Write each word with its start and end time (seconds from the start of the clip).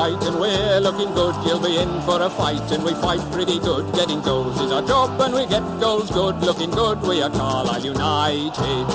white, 0.00 0.22
and 0.26 0.40
we're 0.40 0.80
looking 0.80 1.12
good. 1.14 1.34
You'll 1.44 1.60
be 1.60 1.76
in 1.76 1.88
for 2.02 2.22
a 2.22 2.30
fight, 2.30 2.70
and 2.72 2.82
we 2.84 2.92
fight 2.94 3.20
pretty 3.32 3.58
good. 3.58 3.92
Getting 3.94 4.20
goals 4.22 4.60
is 4.60 4.72
our 4.72 4.82
job, 4.82 5.20
and 5.20 5.34
we 5.34 5.46
get 5.46 5.62
goals 5.80 6.10
good. 6.10 6.36
Looking 6.40 6.70
good, 6.70 7.00
we 7.02 7.22
are 7.22 7.30
Carlisle 7.30 7.84
United. 7.84 8.86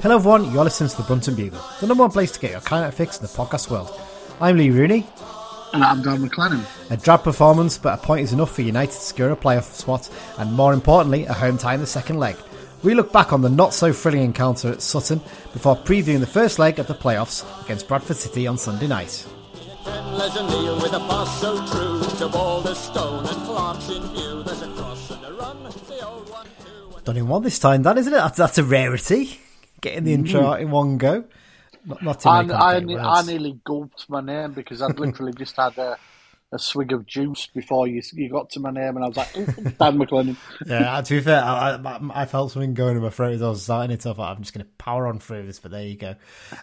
Hello, 0.00 0.16
everyone. 0.16 0.50
You're 0.52 0.64
listening 0.64 0.90
to 0.90 0.96
the 0.96 1.02
Brunton 1.02 1.34
Bugle, 1.34 1.60
the 1.80 1.86
number 1.86 2.04
one 2.04 2.10
place 2.10 2.32
to 2.32 2.40
get 2.40 2.52
your 2.52 2.60
Carlisle 2.60 2.92
fix 2.92 3.18
in 3.18 3.22
the 3.22 3.28
podcast 3.28 3.70
world. 3.70 3.90
I'm 4.40 4.56
Lee 4.56 4.70
Rooney. 4.70 5.06
And 5.72 5.84
I'm 5.84 6.02
Dan 6.02 6.26
MacLennan. 6.26 6.64
A 6.90 6.96
drab 6.96 7.24
performance, 7.24 7.76
but 7.76 7.98
a 7.98 8.02
point 8.02 8.22
is 8.22 8.32
enough 8.32 8.54
for 8.54 8.62
United 8.62 8.92
to 8.92 8.98
secure 8.98 9.30
a 9.30 9.36
playoff 9.36 9.64
spot, 9.74 10.08
and 10.38 10.52
more 10.52 10.72
importantly, 10.72 11.26
a 11.26 11.32
home 11.32 11.58
tie 11.58 11.74
in 11.74 11.80
the 11.80 11.86
second 11.86 12.18
leg. 12.18 12.36
We 12.82 12.94
look 12.94 13.12
back 13.12 13.32
on 13.32 13.42
the 13.42 13.50
not 13.50 13.74
so 13.74 13.92
thrilling 13.92 14.22
encounter 14.22 14.70
at 14.70 14.82
Sutton 14.82 15.20
before 15.52 15.76
previewing 15.76 16.20
the 16.20 16.26
first 16.26 16.58
leg 16.58 16.78
of 16.78 16.86
the 16.86 16.94
playoffs 16.94 17.44
against 17.64 17.88
Bradford 17.88 18.16
City 18.16 18.46
on 18.46 18.56
Sunday 18.56 18.86
night. 18.86 19.26
There's 19.84 20.36
a 20.36 20.42
Neil 20.44 20.76
with 20.76 20.92
a 20.92 21.00
pass 21.00 21.40
so 21.40 21.56
true 21.66 22.02
to 22.18 22.28
Boulder 22.28 22.74
Stone 22.74 23.26
and 23.26 23.44
Clark's 23.44 23.88
in 23.88 24.02
view. 24.08 24.42
There's 24.44 24.62
a 24.62 24.72
cross 24.74 25.10
and 25.10 25.24
a 25.24 25.32
run. 25.32 25.64
The 25.64 26.06
old 26.06 26.30
one 26.30 26.46
too. 26.64 27.00
Done 27.04 27.16
in 27.16 27.28
one 27.28 27.42
this 27.42 27.58
time, 27.58 27.82
Dan, 27.82 27.98
isn't 27.98 28.12
it? 28.12 28.16
That's, 28.16 28.38
that's 28.38 28.58
a 28.58 28.64
rarity. 28.64 29.40
Getting 29.80 30.04
the 30.04 30.14
intro 30.14 30.42
mm. 30.42 30.52
out 30.52 30.60
in 30.60 30.70
one 30.70 30.98
go. 30.98 31.24
Not, 31.88 32.02
not 32.02 32.20
too 32.20 32.28
I, 32.28 32.42
many 32.42 32.96
I, 32.96 33.18
I 33.18 33.22
nearly 33.22 33.58
gulped 33.64 34.08
my 34.10 34.20
name 34.20 34.52
because 34.52 34.82
I'd 34.82 34.98
literally 35.00 35.32
just 35.32 35.56
had 35.56 35.76
a, 35.78 35.96
a 36.52 36.58
swig 36.58 36.92
of 36.92 37.06
juice 37.06 37.46
before 37.46 37.86
you 37.88 38.02
you 38.12 38.28
got 38.30 38.50
to 38.50 38.60
my 38.60 38.70
name, 38.70 38.96
and 38.96 39.04
I 39.04 39.08
was 39.08 39.16
like, 39.16 39.28
"Mm, 39.32 39.78
Dan 39.78 39.98
MacLennan. 39.98 40.36
Yeah, 40.66 41.00
to 41.00 41.14
be 41.14 41.20
fair, 41.20 41.42
I, 41.42 41.76
I, 41.76 42.22
I 42.22 42.24
felt 42.26 42.52
something 42.52 42.74
going 42.74 42.96
in 42.96 43.02
my 43.02 43.10
throat 43.10 43.32
as 43.34 43.42
I 43.42 43.48
was 43.48 43.62
starting 43.62 43.90
it. 43.94 44.02
So 44.02 44.10
I 44.10 44.14
thought 44.14 44.36
I'm 44.36 44.42
just 44.42 44.54
going 44.54 44.64
to 44.66 44.72
power 44.78 45.06
on 45.06 45.18
through 45.18 45.46
this, 45.46 45.58
but 45.60 45.70
there 45.70 45.82
you 45.86 45.96
go. 45.96 46.14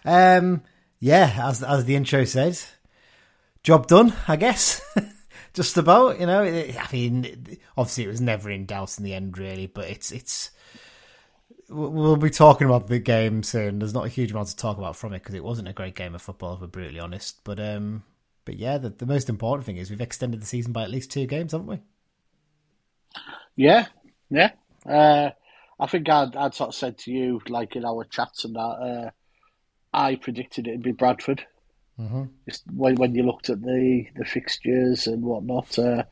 Um, 0.04 0.62
yeah, 1.00 1.32
as 1.48 1.62
as 1.62 1.84
the 1.84 1.96
intro 1.96 2.24
says, 2.24 2.68
job 3.62 3.86
done, 3.88 4.12
I 4.28 4.36
guess. 4.36 4.80
just 5.54 5.76
about, 5.76 6.20
you 6.20 6.26
know. 6.26 6.42
It- 6.44 6.76
I 6.78 6.86
mean, 6.92 7.58
obviously, 7.76 8.04
it 8.04 8.08
was 8.08 8.20
never 8.20 8.48
in 8.50 8.64
doubt 8.66 8.96
in 8.98 9.04
the 9.04 9.14
end, 9.14 9.36
really. 9.38 9.66
But 9.66 9.88
it's 9.90 10.12
it's. 10.12 10.50
We'll 11.68 12.16
be 12.16 12.30
talking 12.30 12.66
about 12.66 12.86
the 12.86 13.00
game 13.00 13.42
soon. 13.42 13.80
There's 13.80 13.94
not 13.94 14.06
a 14.06 14.10
huge 14.10 14.30
amount 14.30 14.48
to 14.48 14.56
talk 14.56 14.78
about 14.78 14.94
from 14.94 15.12
it 15.12 15.18
because 15.20 15.34
it 15.34 15.42
wasn't 15.42 15.68
a 15.68 15.72
great 15.72 15.96
game 15.96 16.14
of 16.14 16.22
football, 16.22 16.54
if 16.54 16.60
we're 16.60 16.68
brutally 16.68 17.00
honest. 17.00 17.42
But 17.42 17.58
um, 17.58 18.04
but 18.44 18.56
yeah, 18.56 18.78
the, 18.78 18.90
the 18.90 19.06
most 19.06 19.28
important 19.28 19.66
thing 19.66 19.76
is 19.76 19.90
we've 19.90 20.00
extended 20.00 20.40
the 20.40 20.46
season 20.46 20.72
by 20.72 20.84
at 20.84 20.90
least 20.90 21.10
two 21.10 21.26
games, 21.26 21.52
haven't 21.52 21.66
we? 21.66 21.80
Yeah, 23.56 23.86
yeah. 24.30 24.52
Uh, 24.88 25.30
I 25.80 25.86
think 25.86 26.08
I'd, 26.08 26.36
I'd 26.36 26.54
sort 26.54 26.68
of 26.68 26.74
said 26.74 26.98
to 26.98 27.10
you, 27.10 27.40
like 27.48 27.74
in 27.74 27.84
our 27.84 28.04
chats 28.04 28.44
and 28.44 28.54
that, 28.54 28.60
uh, 28.60 29.10
I 29.92 30.14
predicted 30.14 30.68
it'd 30.68 30.82
be 30.82 30.92
Bradford. 30.92 31.44
Mm-hmm. 31.98 32.24
Just 32.48 32.64
when, 32.70 32.94
when 32.96 33.14
you 33.14 33.24
looked 33.24 33.50
at 33.50 33.60
the, 33.60 34.06
the 34.14 34.24
fixtures 34.24 35.06
and 35.06 35.22
whatnot, 35.22 35.78
uh, 35.78 36.04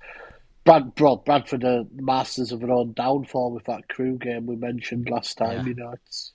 Brad, 0.64 0.94
Brad 0.94 1.24
Bradford 1.24 1.64
are 1.64 1.84
masters 1.94 2.52
of 2.52 2.60
their 2.60 2.70
own 2.72 2.92
downfall 2.94 3.52
with 3.52 3.64
that 3.64 3.88
Crewe 3.88 4.18
game 4.18 4.46
we 4.46 4.56
mentioned 4.56 5.08
last 5.10 5.36
time. 5.36 5.58
Yeah. 5.58 5.64
You 5.66 5.74
know, 5.74 5.92
it's 5.92 6.32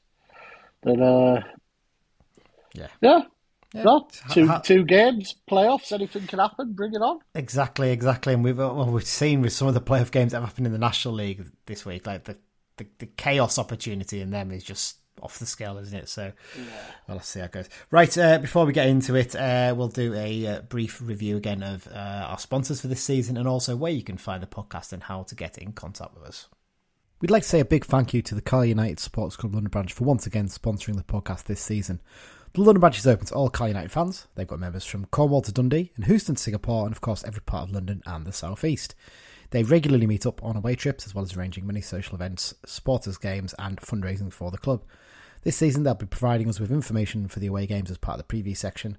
that 0.83 1.01
uh, 1.01 1.41
Yeah. 2.73 2.87
yeah. 3.01 3.21
Yeah. 3.73 3.83
No, 3.83 4.07
two 4.31 4.47
Ha- 4.47 4.61
two 4.61 4.83
games, 4.83 5.35
playoffs, 5.47 5.91
anything 5.91 6.25
can 6.25 6.39
happen. 6.39 6.73
Bring 6.73 6.95
it 6.95 7.03
on. 7.03 7.19
Exactly, 7.35 7.91
exactly. 7.91 8.33
And 8.33 8.43
we've 8.43 8.57
well, 8.57 8.85
we've 8.85 9.05
seen 9.05 9.41
with 9.41 9.53
some 9.53 9.67
of 9.67 9.75
the 9.75 9.81
playoff 9.81 10.09
games 10.09 10.31
that 10.31 10.39
have 10.39 10.49
happened 10.49 10.65
in 10.65 10.73
the 10.73 10.79
National 10.79 11.13
League 11.13 11.45
this 11.67 11.85
week, 11.85 12.07
like 12.07 12.23
the, 12.23 12.35
the, 12.77 12.87
the 12.97 13.05
chaos 13.05 13.59
opportunity 13.59 14.21
in 14.21 14.31
them 14.31 14.51
is 14.51 14.63
just 14.63 14.97
off 15.21 15.39
the 15.39 15.45
scale, 15.45 15.77
isn't 15.77 15.97
it? 15.97 16.09
So, 16.09 16.31
well, 17.07 17.17
let's 17.17 17.27
see 17.27 17.39
how 17.39 17.45
it 17.45 17.51
goes. 17.51 17.69
Right, 17.91 18.17
uh, 18.17 18.39
before 18.39 18.65
we 18.65 18.73
get 18.73 18.87
into 18.87 19.15
it, 19.15 19.35
uh, 19.35 19.73
we'll 19.75 19.87
do 19.87 20.13
a 20.13 20.47
uh, 20.47 20.61
brief 20.61 21.01
review 21.01 21.37
again 21.37 21.63
of 21.63 21.87
uh, 21.87 22.25
our 22.29 22.39
sponsors 22.39 22.81
for 22.81 22.87
this 22.87 23.03
season 23.03 23.37
and 23.37 23.47
also 23.47 23.75
where 23.75 23.91
you 23.91 24.03
can 24.03 24.17
find 24.17 24.43
the 24.43 24.47
podcast 24.47 24.93
and 24.93 25.03
how 25.03 25.23
to 25.23 25.35
get 25.35 25.57
in 25.57 25.71
contact 25.73 26.15
with 26.15 26.23
us. 26.23 26.47
We'd 27.21 27.31
like 27.31 27.43
to 27.43 27.49
say 27.49 27.59
a 27.59 27.65
big 27.65 27.85
thank 27.85 28.13
you 28.13 28.21
to 28.21 28.35
the 28.35 28.41
Carlisle 28.41 28.69
United 28.69 28.99
Sports 28.99 29.35
Club 29.35 29.53
London 29.53 29.69
branch 29.69 29.91
for 29.91 30.05
once 30.05 30.25
again 30.25 30.47
sponsoring 30.47 30.95
the 30.95 31.03
podcast 31.03 31.43
this 31.43 31.59
season. 31.59 31.99
The 32.53 32.61
London 32.61 32.79
branch 32.79 32.97
is 32.97 33.05
open 33.05 33.25
to 33.27 33.33
all 33.35 33.49
Carlisle 33.49 33.75
United 33.75 33.91
fans. 33.91 34.27
They've 34.35 34.47
got 34.47 34.59
members 34.59 34.85
from 34.85 35.05
Cornwall 35.07 35.41
to 35.41 35.51
Dundee 35.51 35.91
and 35.97 36.05
Houston 36.05 36.35
to 36.35 36.41
Singapore 36.41 36.85
and 36.85 36.93
of 36.93 37.01
course 37.01 37.23
every 37.25 37.41
part 37.41 37.67
of 37.67 37.75
London 37.75 38.01
and 38.05 38.25
the 38.25 38.31
South 38.31 38.63
East. 38.63 38.95
They 39.51 39.63
regularly 39.63 40.07
meet 40.07 40.25
up 40.25 40.43
on 40.43 40.55
away 40.55 40.75
trips 40.75 41.05
as 41.05 41.13
well 41.13 41.23
as 41.23 41.35
arranging 41.35 41.67
many 41.67 41.81
social 41.81 42.15
events, 42.15 42.53
supporters 42.65 43.17
games 43.17 43.53
and 43.59 43.77
fundraising 43.77 44.31
for 44.31 44.51
the 44.51 44.57
club. 44.57 44.83
This 45.43 45.55
season 45.55 45.83
they'll 45.83 45.95
be 45.95 46.05
providing 46.05 46.49
us 46.49 46.59
with 46.59 46.71
information 46.71 47.27
for 47.27 47.39
the 47.39 47.47
away 47.47 47.65
games 47.65 47.89
as 47.89 47.97
part 47.97 48.19
of 48.19 48.27
the 48.27 48.33
preview 48.33 48.55
section. 48.55 48.97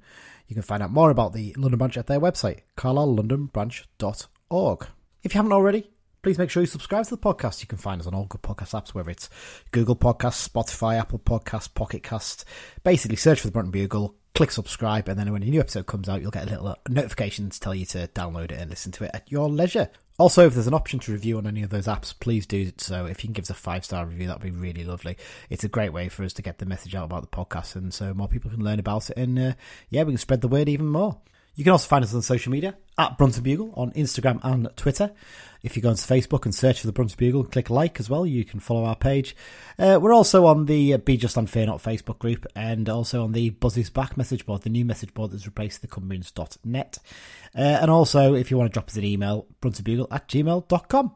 You 0.49 0.55
can 0.55 0.63
find 0.63 0.83
out 0.83 0.91
more 0.91 1.11
about 1.11 1.33
the 1.33 1.55
London 1.57 1.79
branch 1.79 1.97
at 1.97 2.07
their 2.07 2.21
website, 2.21 2.61
carlisle.londonbranch.org. 2.77 4.87
If 5.23 5.35
you 5.35 5.39
haven't 5.39 5.53
already, 5.53 5.91
please 6.23 6.39
make 6.39 6.51
sure 6.51 6.63
you 6.63 6.67
subscribe 6.67 7.05
to 7.05 7.11
the 7.11 7.19
podcast. 7.19 7.61
You 7.61 7.67
can 7.67 7.79
find 7.79 8.01
us 8.01 8.07
on 8.07 8.15
all 8.15 8.27
good 8.27 8.43
podcast 8.43 8.81
apps, 8.81 8.95
whether 8.95 9.11
it's 9.11 9.29
Google 9.71 9.97
Podcasts, 9.97 10.49
Spotify, 10.49 10.99
Apple 10.99 11.19
Podcasts, 11.19 11.73
Pocket 11.73 12.03
Cast. 12.03 12.45
Basically, 12.85 13.17
search 13.17 13.41
for 13.41 13.49
the 13.49 13.53
Brunton 13.53 13.71
Bugle, 13.71 14.15
click 14.35 14.51
subscribe, 14.51 15.09
and 15.09 15.19
then 15.19 15.33
when 15.33 15.43
a 15.43 15.47
new 15.47 15.61
episode 15.61 15.87
comes 15.87 16.09
out, 16.09 16.23
you'll 16.23 16.31
get 16.31 16.47
a 16.47 16.51
little 16.51 16.77
notification 16.89 17.51
to 17.51 17.61
tell 17.61 17.75
you 17.75 17.87
to 17.87 18.09
download 18.09 18.53
it 18.53 18.61
and 18.61 18.71
listen 18.71 18.93
to 18.93 19.05
it 19.05 19.11
at 19.13 19.31
your 19.31 19.49
leisure. 19.49 19.91
Also, 20.21 20.47
if 20.47 20.53
there's 20.53 20.67
an 20.67 20.75
option 20.75 20.99
to 20.99 21.13
review 21.13 21.39
on 21.39 21.47
any 21.47 21.63
of 21.63 21.71
those 21.71 21.87
apps, 21.87 22.13
please 22.21 22.45
do 22.45 22.71
so. 22.77 23.07
If 23.07 23.25
you 23.25 23.29
can 23.29 23.33
give 23.33 23.45
us 23.45 23.51
a 23.51 23.55
five 23.55 23.87
star 23.87 24.05
review, 24.05 24.27
that'd 24.27 24.43
be 24.43 24.51
really 24.51 24.85
lovely. 24.85 25.17
It's 25.49 25.65
a 25.65 25.69
great 25.69 25.95
way 25.95 26.11
for 26.11 26.25
us 26.25 26.35
to 26.35 26.43
get 26.43 26.59
the 26.59 26.67
message 26.67 26.95
out 26.95 27.07
about 27.07 27.23
the 27.23 27.35
podcast, 27.35 27.75
and 27.75 27.95
so 27.95 28.13
more 28.13 28.29
people 28.29 28.51
can 28.51 28.63
learn 28.63 28.79
about 28.79 29.09
it. 29.09 29.17
And 29.17 29.39
uh, 29.39 29.53
yeah, 29.89 30.03
we 30.03 30.13
can 30.13 30.19
spread 30.19 30.43
the 30.43 30.49
word 30.49 30.69
even 30.69 30.89
more. 30.89 31.17
You 31.61 31.65
can 31.65 31.73
also 31.73 31.89
find 31.89 32.03
us 32.03 32.15
on 32.15 32.23
social 32.23 32.51
media 32.51 32.75
at 32.97 33.19
Brunton 33.19 33.43
Bugle 33.43 33.75
on 33.77 33.91
Instagram 33.91 34.41
and 34.43 34.67
Twitter. 34.77 35.13
If 35.63 35.77
you 35.77 35.83
go 35.83 35.91
onto 35.91 36.01
Facebook 36.01 36.47
and 36.47 36.55
search 36.55 36.81
for 36.81 36.87
the 36.87 36.93
Brunton 36.95 37.17
Bugle, 37.19 37.45
click 37.45 37.69
like 37.69 38.01
as 38.01 38.09
well. 38.09 38.25
You 38.25 38.47
can 38.47 38.61
follow 38.61 38.87
our 38.87 38.97
page. 38.97 39.37
Uh, 39.79 39.99
we're 40.01 40.15
also 40.15 40.47
on 40.47 40.65
the 40.65 40.97
Be 40.97 41.19
Just 41.19 41.39
Fear 41.51 41.67
Not 41.67 41.83
Facebook 41.83 42.19
group 42.19 42.47
and 42.57 42.89
also 42.89 43.25
on 43.25 43.33
the 43.33 43.51
Buzzy's 43.51 43.91
Back 43.91 44.17
message 44.17 44.47
board, 44.47 44.63
the 44.63 44.71
new 44.71 44.87
message 44.87 45.13
board 45.13 45.33
that's 45.33 45.45
replaced 45.45 45.83
the 45.83 45.89
Cumbrians.net. 45.89 46.97
Uh, 47.55 47.59
and 47.59 47.91
also, 47.91 48.33
if 48.33 48.51
you 48.51 48.57
want 48.57 48.71
to 48.71 48.73
drop 48.73 48.89
us 48.89 48.97
an 48.97 49.05
email, 49.05 49.47
bruntonbugle 49.61 50.07
at 50.11 50.29
gmail.com. 50.29 51.13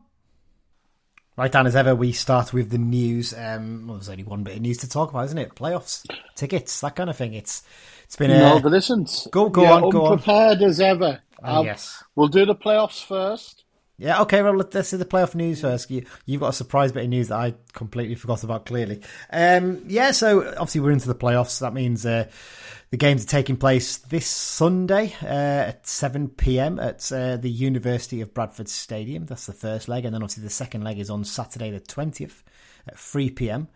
Right, 1.36 1.50
Dan, 1.50 1.66
as 1.66 1.74
ever, 1.74 1.96
we 1.96 2.12
start 2.12 2.52
with 2.52 2.70
the 2.70 2.78
news. 2.78 3.34
Um, 3.34 3.88
well, 3.88 3.96
there's 3.96 4.08
only 4.08 4.22
one 4.22 4.44
bit 4.44 4.54
of 4.56 4.62
news 4.62 4.78
to 4.78 4.88
talk 4.88 5.10
about, 5.10 5.24
isn't 5.24 5.38
it? 5.38 5.56
Playoffs, 5.56 6.06
tickets, 6.36 6.80
that 6.80 6.94
kind 6.94 7.10
of 7.10 7.16
thing. 7.16 7.34
It's 7.34 7.64
It's 8.04 8.14
been 8.14 8.30
a 8.30 8.38
No, 8.38 8.58
there 8.60 8.74
isn't. 8.74 9.26
Go- 9.32 9.48
go 9.48 9.62
You're 9.62 9.72
on, 9.72 9.90
go 9.90 10.04
on. 10.06 10.12
Unprepared 10.12 10.62
as 10.62 10.78
ever. 10.78 11.20
Um, 11.42 11.66
yes. 11.66 12.04
We'll 12.14 12.28
do 12.28 12.46
the 12.46 12.54
playoffs 12.54 13.04
first. 13.04 13.63
Yeah, 13.96 14.22
okay, 14.22 14.42
well, 14.42 14.56
let- 14.56 14.74
let's 14.74 14.88
see 14.88 14.96
the 14.96 15.04
playoff 15.04 15.34
news 15.36 15.60
first. 15.60 15.90
You, 15.90 16.04
you've 16.26 16.40
got 16.40 16.48
a 16.48 16.52
surprise 16.54 16.90
bit 16.90 17.04
of 17.04 17.10
news 17.10 17.28
that 17.28 17.38
I 17.38 17.54
completely 17.72 18.16
forgot 18.16 18.42
about, 18.42 18.66
clearly. 18.66 19.00
Um, 19.32 19.84
yeah, 19.86 20.10
so 20.10 20.48
obviously 20.48 20.80
we're 20.80 20.90
into 20.90 21.06
the 21.06 21.14
playoffs. 21.14 21.60
That 21.60 21.74
means 21.74 22.04
uh, 22.04 22.28
the 22.90 22.96
games 22.96 23.22
are 23.22 23.28
taking 23.28 23.56
place 23.56 23.98
this 23.98 24.26
Sunday 24.26 25.14
uh, 25.22 25.26
at 25.26 25.86
7 25.86 26.28
pm 26.30 26.80
at 26.80 27.10
uh, 27.12 27.36
the 27.36 27.50
University 27.50 28.20
of 28.20 28.34
Bradford 28.34 28.68
Stadium. 28.68 29.26
That's 29.26 29.46
the 29.46 29.52
first 29.52 29.88
leg. 29.88 30.04
And 30.04 30.12
then 30.12 30.22
obviously 30.24 30.42
the 30.42 30.50
second 30.50 30.82
leg 30.82 30.98
is 30.98 31.08
on 31.08 31.24
Saturday, 31.24 31.70
the 31.70 31.80
20th 31.80 32.42
at 32.88 32.98
3 32.98 33.30
pm. 33.30 33.68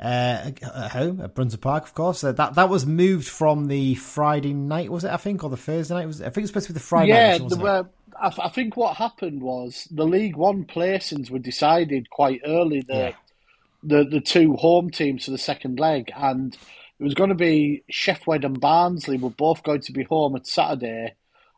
Uh, 0.00 0.50
at 0.62 0.90
home 0.92 1.20
at 1.20 1.34
Brunton 1.34 1.58
Park, 1.60 1.84
of 1.84 1.94
course. 1.94 2.24
Uh, 2.24 2.32
that 2.32 2.54
that 2.54 2.68
was 2.68 2.84
moved 2.86 3.28
from 3.28 3.68
the 3.68 3.94
Friday 3.96 4.52
night, 4.52 4.90
was 4.90 5.04
it? 5.04 5.10
I 5.12 5.16
think, 5.16 5.44
or 5.44 5.50
the 5.50 5.56
Thursday 5.56 5.94
night? 5.94 6.06
Was 6.06 6.20
it? 6.20 6.24
I 6.24 6.30
think 6.30 6.38
it 6.38 6.42
was 6.42 6.50
supposed 6.50 6.66
to 6.66 6.72
be 6.72 6.78
the 6.78 6.84
Friday 6.84 7.08
yeah, 7.12 7.38
night. 7.38 7.58
were, 7.58 7.86
I, 8.20 8.32
I 8.44 8.48
think 8.48 8.76
what 8.76 8.96
happened 8.96 9.42
was 9.42 9.86
the 9.90 10.04
League 10.06 10.36
One 10.36 10.64
placings 10.64 11.30
were 11.30 11.38
decided 11.38 12.10
quite 12.10 12.40
early. 12.44 12.80
The 12.82 12.94
Yeah. 12.94 13.12
the 13.84 14.04
the 14.04 14.20
two 14.20 14.54
home 14.54 14.90
teams 14.90 15.24
for 15.26 15.30
the 15.30 15.38
second 15.38 15.78
leg, 15.78 16.10
and 16.16 16.54
it 16.98 17.04
was 17.04 17.14
going 17.14 17.30
to 17.30 17.34
be 17.36 17.82
Sheffield 17.88 18.44
and 18.44 18.60
Barnsley 18.60 19.18
were 19.18 19.30
both 19.30 19.62
going 19.62 19.82
to 19.82 19.92
be 19.92 20.04
home 20.04 20.34
at 20.36 20.46
Saturday 20.46 21.14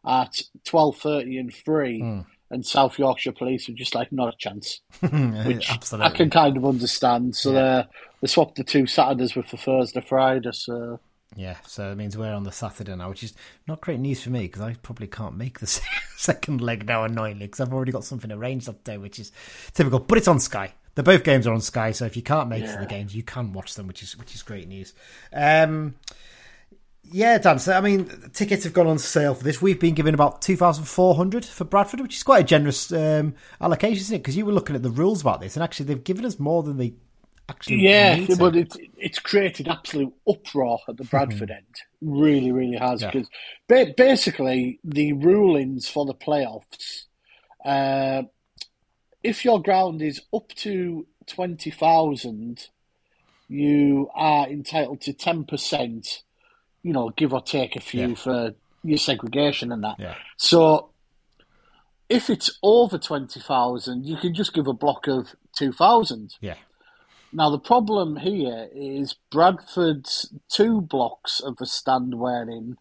at 0.07 0.43
twelve 0.65 0.97
thirty 0.99 1.39
and 1.39 1.53
three, 1.55 2.01
Hmm. 2.01 2.21
and 2.51 2.65
South 2.67 2.99
Yorkshire 2.99 3.33
Police 3.33 3.69
were 3.69 3.75
just 3.75 3.95
like 3.95 4.13
not 4.13 4.35
a 4.35 4.37
chance, 4.39 4.81
which 5.01 5.71
Absolutely. 5.71 6.11
I 6.13 6.17
can 6.17 6.29
kind 6.31 6.57
of 6.59 6.65
understand. 6.67 7.37
So 7.37 7.53
Yeah. 7.53 7.85
They 8.25 8.29
swapped 8.29 8.57
the 8.57 8.65
two 8.65 8.87
Saturdays 8.87 9.37
with 9.37 9.51
the 9.51 9.59
Thursday 9.59 10.01
Friday. 10.01 10.51
So 10.53 10.99
Yeah, 11.37 11.59
so 11.67 11.93
it 11.93 11.97
means 11.97 12.17
we're 12.17 12.33
on 12.33 12.45
the 12.45 12.53
Saturday 12.53 12.97
now, 12.97 13.11
which 13.11 13.23
is 13.23 13.35
not 13.69 13.83
great 13.83 14.01
news 14.01 14.23
for 14.23 14.31
me 14.31 14.45
because 14.45 14.63
I 14.63 14.77
probably 14.83 15.09
can't 15.09 15.37
make 15.37 15.59
the 15.59 15.67
second 16.17 16.63
leg 16.63 16.87
now, 16.87 17.05
annoyingly, 17.05 17.45
because 17.45 17.61
I've 17.61 17.75
already 17.75 17.93
got 17.93 18.03
something 18.03 18.33
arranged 18.33 18.67
up 18.67 18.83
there, 18.85 18.99
which 18.99 19.19
is 19.19 19.31
typical. 19.75 19.99
But 19.99 20.17
it's 20.17 20.29
on 20.29 20.41
Sky. 20.41 20.73
The 20.95 21.03
both 21.03 21.23
games 21.23 21.47
are 21.47 21.53
on 21.53 21.61
Sky, 21.61 21.93
so 21.93 22.07
if 22.07 22.17
you 22.17 22.23
can't 22.23 22.49
make 22.49 22.65
it 22.65 22.73
to 22.73 22.79
the 22.81 22.87
games, 22.87 23.15
you 23.15 23.23
can 23.23 23.53
watch 23.53 23.75
them, 23.75 23.89
which 23.89 24.03
is 24.03 24.17
which 24.17 24.35
is 24.35 24.43
great 24.43 24.69
news. 24.69 24.95
Um, 25.31 25.97
Yeah, 27.03 27.37
Dan. 27.37 27.59
So, 27.59 27.75
I 27.75 27.83
mean, 27.83 28.11
tickets 28.33 28.65
have 28.65 28.73
gone 28.73 28.87
on 28.87 28.99
sale 28.99 29.35
for 29.35 29.45
this. 29.45 29.61
We've 29.61 29.79
been 29.79 29.93
given 29.93 30.15
about 30.15 30.41
2,400 30.41 31.45
for 31.45 31.65
Bradford, 31.65 32.01
which 32.01 32.17
is 32.17 32.23
quite 32.23 32.41
a 32.41 32.47
generous 32.47 32.91
um, 32.91 33.35
allocation, 33.61 34.01
isn't 34.01 34.15
it? 34.15 34.19
Because 34.21 34.35
you 34.35 34.47
were 34.47 34.53
looking 34.53 34.77
at 34.77 34.83
the 34.83 34.89
rules 34.89 35.21
about 35.21 35.43
this, 35.43 35.57
and 35.57 35.63
actually, 35.63 35.85
they've 35.85 36.03
given 36.03 36.25
us 36.25 36.39
more 36.39 36.63
than 36.63 36.79
they 36.79 36.95
actually 37.49 37.83
Yeah, 37.83 38.25
but 38.39 38.57
it's 38.57 38.77
it's 38.97 39.19
created 39.19 39.69
absolute 39.69 40.13
uproar 40.29 40.79
at 40.89 40.97
the 40.97 41.05
Bradford 41.05 41.51
end. 41.51 41.75
Really, 42.01 42.53
really 42.53 42.77
has 42.77 43.03
Yeah. 43.03 43.11
because 43.11 43.29
ba- 43.69 43.95
basically 43.97 44.79
the 44.85 45.13
rulings 45.13 45.89
for 45.89 46.05
the 46.07 46.15
playoffs, 46.15 47.05
uh, 47.65 48.23
if 49.23 49.45
your 49.45 49.61
ground 49.63 50.03
is 50.03 50.21
up 50.33 50.49
to 50.57 51.07
twenty 51.27 51.71
thousand, 51.71 52.69
you 53.49 54.11
are 54.15 54.49
entitled 54.49 55.01
to 55.03 55.13
ten 55.13 55.45
percent. 55.45 56.23
You 56.83 56.93
know, 56.93 57.09
give 57.11 57.33
or 57.33 57.41
take 57.41 57.77
a 57.77 57.81
few 57.81 58.09
Yeah. 58.11 58.15
for 58.15 58.55
your 58.83 58.99
segregation 58.99 59.73
and 59.73 59.83
that. 59.85 59.97
Yeah. 59.99 60.17
So 60.37 60.91
if 62.11 62.29
it's 62.29 62.59
over 62.63 62.99
twenty 62.99 63.41
thousand, 63.41 64.05
you 64.05 64.17
can 64.19 64.35
just 64.35 64.53
give 64.53 64.67
a 64.67 64.75
block 64.75 65.07
of 65.09 65.35
two 65.57 65.73
thousand. 65.73 66.35
Yeah. 66.43 66.57
Now 67.35 67.51
the 67.51 67.59
problem 67.59 68.15
here 68.15 68.69
is 68.73 69.17
Bradford's 69.33 70.33
two 70.49 70.81
blocks 70.81 71.41
of 71.41 71.57
the 71.57 71.67
stand 71.67 72.17
wearing 72.17 72.77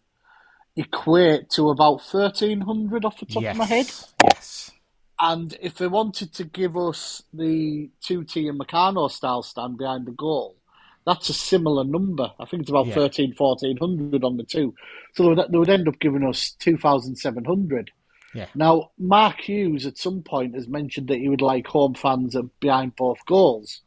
equate 0.76 1.50
to 1.50 1.70
about 1.70 2.02
thirteen 2.02 2.60
hundred 2.60 3.04
off 3.04 3.18
the 3.18 3.26
top 3.26 3.42
yes. 3.42 3.54
of 3.54 3.58
my 3.58 3.64
head. 3.64 3.90
Yes. 4.22 4.70
And 5.18 5.56
if 5.60 5.74
they 5.78 5.88
wanted 5.88 6.32
to 6.34 6.44
give 6.44 6.76
us 6.76 7.24
the 7.32 7.90
two 8.00 8.22
T 8.22 8.46
and 8.46 8.60
Meccano 8.60 9.10
style 9.10 9.42
stand 9.42 9.76
behind 9.76 10.06
the 10.06 10.12
goal, 10.12 10.56
that's 11.04 11.28
a 11.28 11.34
similar 11.34 11.82
number. 11.82 12.30
I 12.38 12.44
think 12.44 12.62
it's 12.62 12.70
about 12.70 12.86
Yeah. 12.86 12.94
thirteen, 12.94 13.34
fourteen 13.34 13.76
hundred 13.76 14.12
13, 14.12 14.20
1400 14.20 14.24
on 14.24 14.36
the 14.36 14.44
two. 14.44 14.72
So 15.14 15.24
they 15.24 15.28
would, 15.30 15.50
they 15.50 15.58
would 15.58 15.68
end 15.68 15.88
up 15.88 15.98
giving 15.98 16.24
us 16.24 16.52
2,700. 16.60 17.90
Yeah. 18.34 18.46
Now, 18.54 18.90
Mark 18.98 19.40
Hughes 19.40 19.84
at 19.84 19.98
some 19.98 20.22
point 20.22 20.54
has 20.54 20.68
mentioned 20.68 21.08
that 21.08 21.18
he 21.18 21.28
would 21.28 21.42
like 21.42 21.66
home 21.66 21.94
fans 21.94 22.36
behind 22.60 22.96
both 22.96 23.24
goals. 23.26 23.80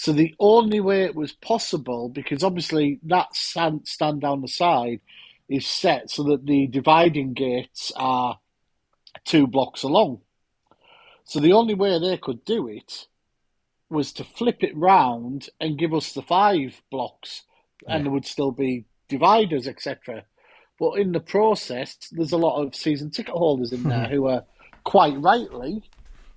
So 0.00 0.14
the 0.14 0.34
only 0.40 0.80
way 0.80 1.04
it 1.04 1.14
was 1.14 1.32
possible, 1.32 2.08
because 2.08 2.42
obviously 2.42 3.00
that 3.02 3.36
stand, 3.36 3.86
stand 3.86 4.22
down 4.22 4.40
the 4.40 4.48
side 4.48 5.00
is 5.46 5.66
set 5.66 6.08
so 6.08 6.22
that 6.22 6.46
the 6.46 6.68
dividing 6.68 7.34
gates 7.34 7.92
are 7.96 8.38
two 9.26 9.46
blocks 9.46 9.82
along. 9.82 10.22
So 11.24 11.38
the 11.38 11.52
only 11.52 11.74
way 11.74 11.98
they 11.98 12.16
could 12.16 12.46
do 12.46 12.66
it 12.66 13.08
was 13.90 14.14
to 14.14 14.24
flip 14.24 14.64
it 14.64 14.74
round 14.74 15.50
and 15.60 15.78
give 15.78 15.92
us 15.92 16.14
the 16.14 16.22
five 16.22 16.80
blocks, 16.90 17.42
and 17.86 18.06
there 18.06 18.12
would 18.12 18.24
still 18.24 18.52
be 18.52 18.86
dividers, 19.06 19.68
etc. 19.68 20.24
But 20.78 20.92
in 20.92 21.12
the 21.12 21.20
process, 21.20 21.98
there's 22.10 22.32
a 22.32 22.38
lot 22.38 22.62
of 22.62 22.74
season 22.74 23.10
ticket 23.10 23.34
holders 23.34 23.70
in 23.70 23.82
there 23.82 24.08
who 24.14 24.28
are 24.28 24.44
quite 24.82 25.20
rightly 25.20 25.82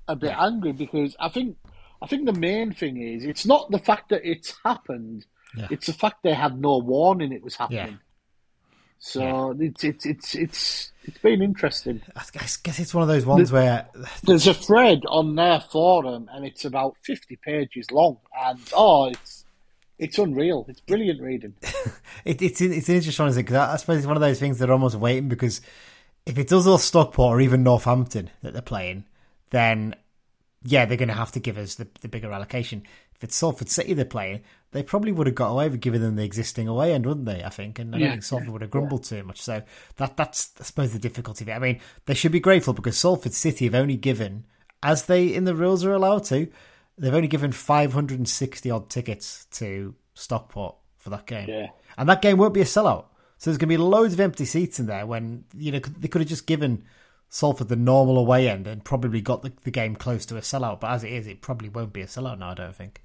a 0.10 0.18
bit 0.18 0.32
Yeah. 0.32 0.48
angry 0.48 0.74
because 0.74 1.16
I 1.18 1.30
think 1.30 1.56
I 2.04 2.08
think 2.08 2.26
the 2.26 2.34
main 2.34 2.74
thing 2.74 2.98
is 3.02 3.24
it's 3.24 3.46
not 3.46 3.72
the 3.72 3.80
fact 3.80 4.10
that 4.10 4.22
it's 4.30 4.54
happened; 4.64 5.26
Yeah. 5.58 5.68
it's 5.72 5.88
the 5.88 5.94
fact 5.94 6.18
they 6.24 6.34
had 6.34 6.60
no 6.60 6.78
warning 6.80 7.32
it 7.32 7.42
was 7.44 7.56
happening. 7.56 7.94
Yeah. 7.94 7.98
So 9.00 9.56
it's 9.60 9.84
it's 9.84 10.06
it's 10.06 10.36
it's 10.36 10.92
it's 11.04 11.18
been 11.18 11.42
interesting. 11.42 12.02
I 12.16 12.22
guess 12.32 12.80
it's 12.80 12.94
one 12.94 13.02
of 13.02 13.10
those 13.10 13.26
ones 13.26 13.52
where 13.52 13.88
There's 14.24 14.48
a 14.48 14.54
thread 14.54 15.02
on 15.08 15.36
their 15.36 15.60
forum, 15.60 16.30
and 16.32 16.46
it's 16.46 16.64
about 16.64 16.96
fifty 17.02 17.36
pages 17.36 17.92
long, 17.92 18.18
and 18.46 18.60
oh, 18.74 19.08
it's 19.08 19.44
it's 20.00 20.18
unreal. 20.18 20.66
It's 20.70 20.80
brilliant 20.82 21.22
reading. 21.22 21.54
it, 22.26 22.42
it's 22.42 22.62
it's 22.62 22.90
an 22.90 22.96
interesting 22.96 23.24
one, 23.24 23.30
isn't 23.32 23.42
it? 23.42 23.48
'Cause 23.48 23.56
I, 23.58 23.74
I 23.74 23.76
suppose 23.78 23.98
it's 23.98 24.08
one 24.08 24.16
of 24.18 24.22
those 24.22 24.40
things 24.40 24.60
that 24.60 24.70
are 24.70 24.74
almost 24.74 24.96
waiting 24.96 25.28
because 25.28 25.60
if 26.26 26.38
it 26.38 26.48
does 26.48 26.66
all 26.66 26.78
Stockport 26.78 27.36
or 27.38 27.42
even 27.42 27.64
Northampton 27.64 28.30
that 28.42 28.54
they're 28.54 28.62
playing, 28.62 29.04
then 29.50 29.96
yeah, 30.64 30.86
they're 30.86 30.98
going 30.98 31.10
to 31.10 31.14
have 31.14 31.32
to 31.34 31.40
give 31.40 31.58
us 31.58 31.76
the, 31.76 31.88
the 32.02 32.08
bigger 32.08 32.32
allocation. 32.32 32.84
If 33.16 33.24
it's 33.24 33.36
Salford 33.36 33.70
City 33.70 33.94
they're 33.94 34.06
playing, 34.06 34.42
they 34.72 34.84
probably 34.84 35.12
would 35.12 35.28
have 35.28 35.36
got 35.36 35.50
away 35.52 35.70
with 35.70 35.82
giving 35.82 36.02
them 36.02 36.16
the 36.16 36.24
existing 36.24 36.68
away 36.68 36.94
end, 36.94 37.06
wouldn't 37.06 37.26
they? 37.26 37.44
I 37.44 37.50
think, 37.50 37.80
and 37.80 37.96
I 37.96 38.00
Yeah, 38.00 38.12
think 38.12 38.24
Salford 38.24 38.50
would 38.50 38.62
have 38.62 38.72
grumbled 38.72 39.04
too 39.04 39.24
much. 39.24 39.42
So 39.42 39.62
that 39.98 40.18
that's 40.18 40.52
I 40.60 40.64
suppose 40.64 40.94
the 40.94 41.00
difficulty. 41.00 41.52
I 41.52 41.60
mean, 41.60 41.80
they 42.06 42.14
should 42.14 42.32
be 42.32 42.40
grateful 42.40 42.74
because 42.74 42.98
Salford 42.98 43.34
City 43.34 43.66
have 43.66 43.76
only 43.76 43.98
given, 43.98 44.46
as 44.82 45.06
they 45.06 45.34
in 45.34 45.46
the 45.46 45.56
rules 45.56 45.86
are 45.86 45.94
allowed 45.94 46.24
to, 46.26 46.50
they've 46.98 47.14
only 47.14 47.28
given 47.28 47.52
560 47.52 48.72
odd 48.72 48.90
tickets 48.90 49.46
to 49.52 49.96
Stockport 50.14 50.76
for 50.98 51.10
that 51.12 51.26
game. 51.26 51.50
Yeah. 51.50 51.68
And 51.98 52.10
that 52.10 52.22
game 52.22 52.38
won't 52.38 52.54
be 52.54 52.62
a 52.62 52.66
sellout. 52.66 53.06
So 53.38 53.50
there's 53.50 53.58
going 53.58 53.70
to 53.70 53.78
be 53.78 53.78
loads 53.78 54.14
of 54.14 54.20
empty 54.22 54.46
seats 54.46 54.80
in 54.80 54.86
there 54.86 55.06
when, 55.06 55.44
you 55.54 55.72
know, 55.74 55.80
they 55.80 56.08
could 56.08 56.22
have 56.22 56.30
just 56.30 56.48
given 56.48 56.86
Salford 57.34 57.68
the 57.68 57.76
normal 57.76 58.20
away 58.20 58.48
end 58.48 58.68
and 58.68 58.84
probably 58.86 59.20
got 59.20 59.42
the, 59.42 59.52
the 59.64 59.72
game 59.72 59.96
close 59.96 60.24
to 60.28 60.38
a 60.38 60.42
sellout. 60.42 60.80
But 60.80 60.92
as 60.92 61.04
it 61.04 61.12
is, 61.12 61.26
it 61.26 61.42
probably 61.42 61.68
won't 61.68 61.92
be 61.92 62.02
a 62.02 62.06
sellout 62.06 62.38
now, 62.38 62.52
I 62.52 62.54
don't 62.54 62.76
think, 62.76 63.02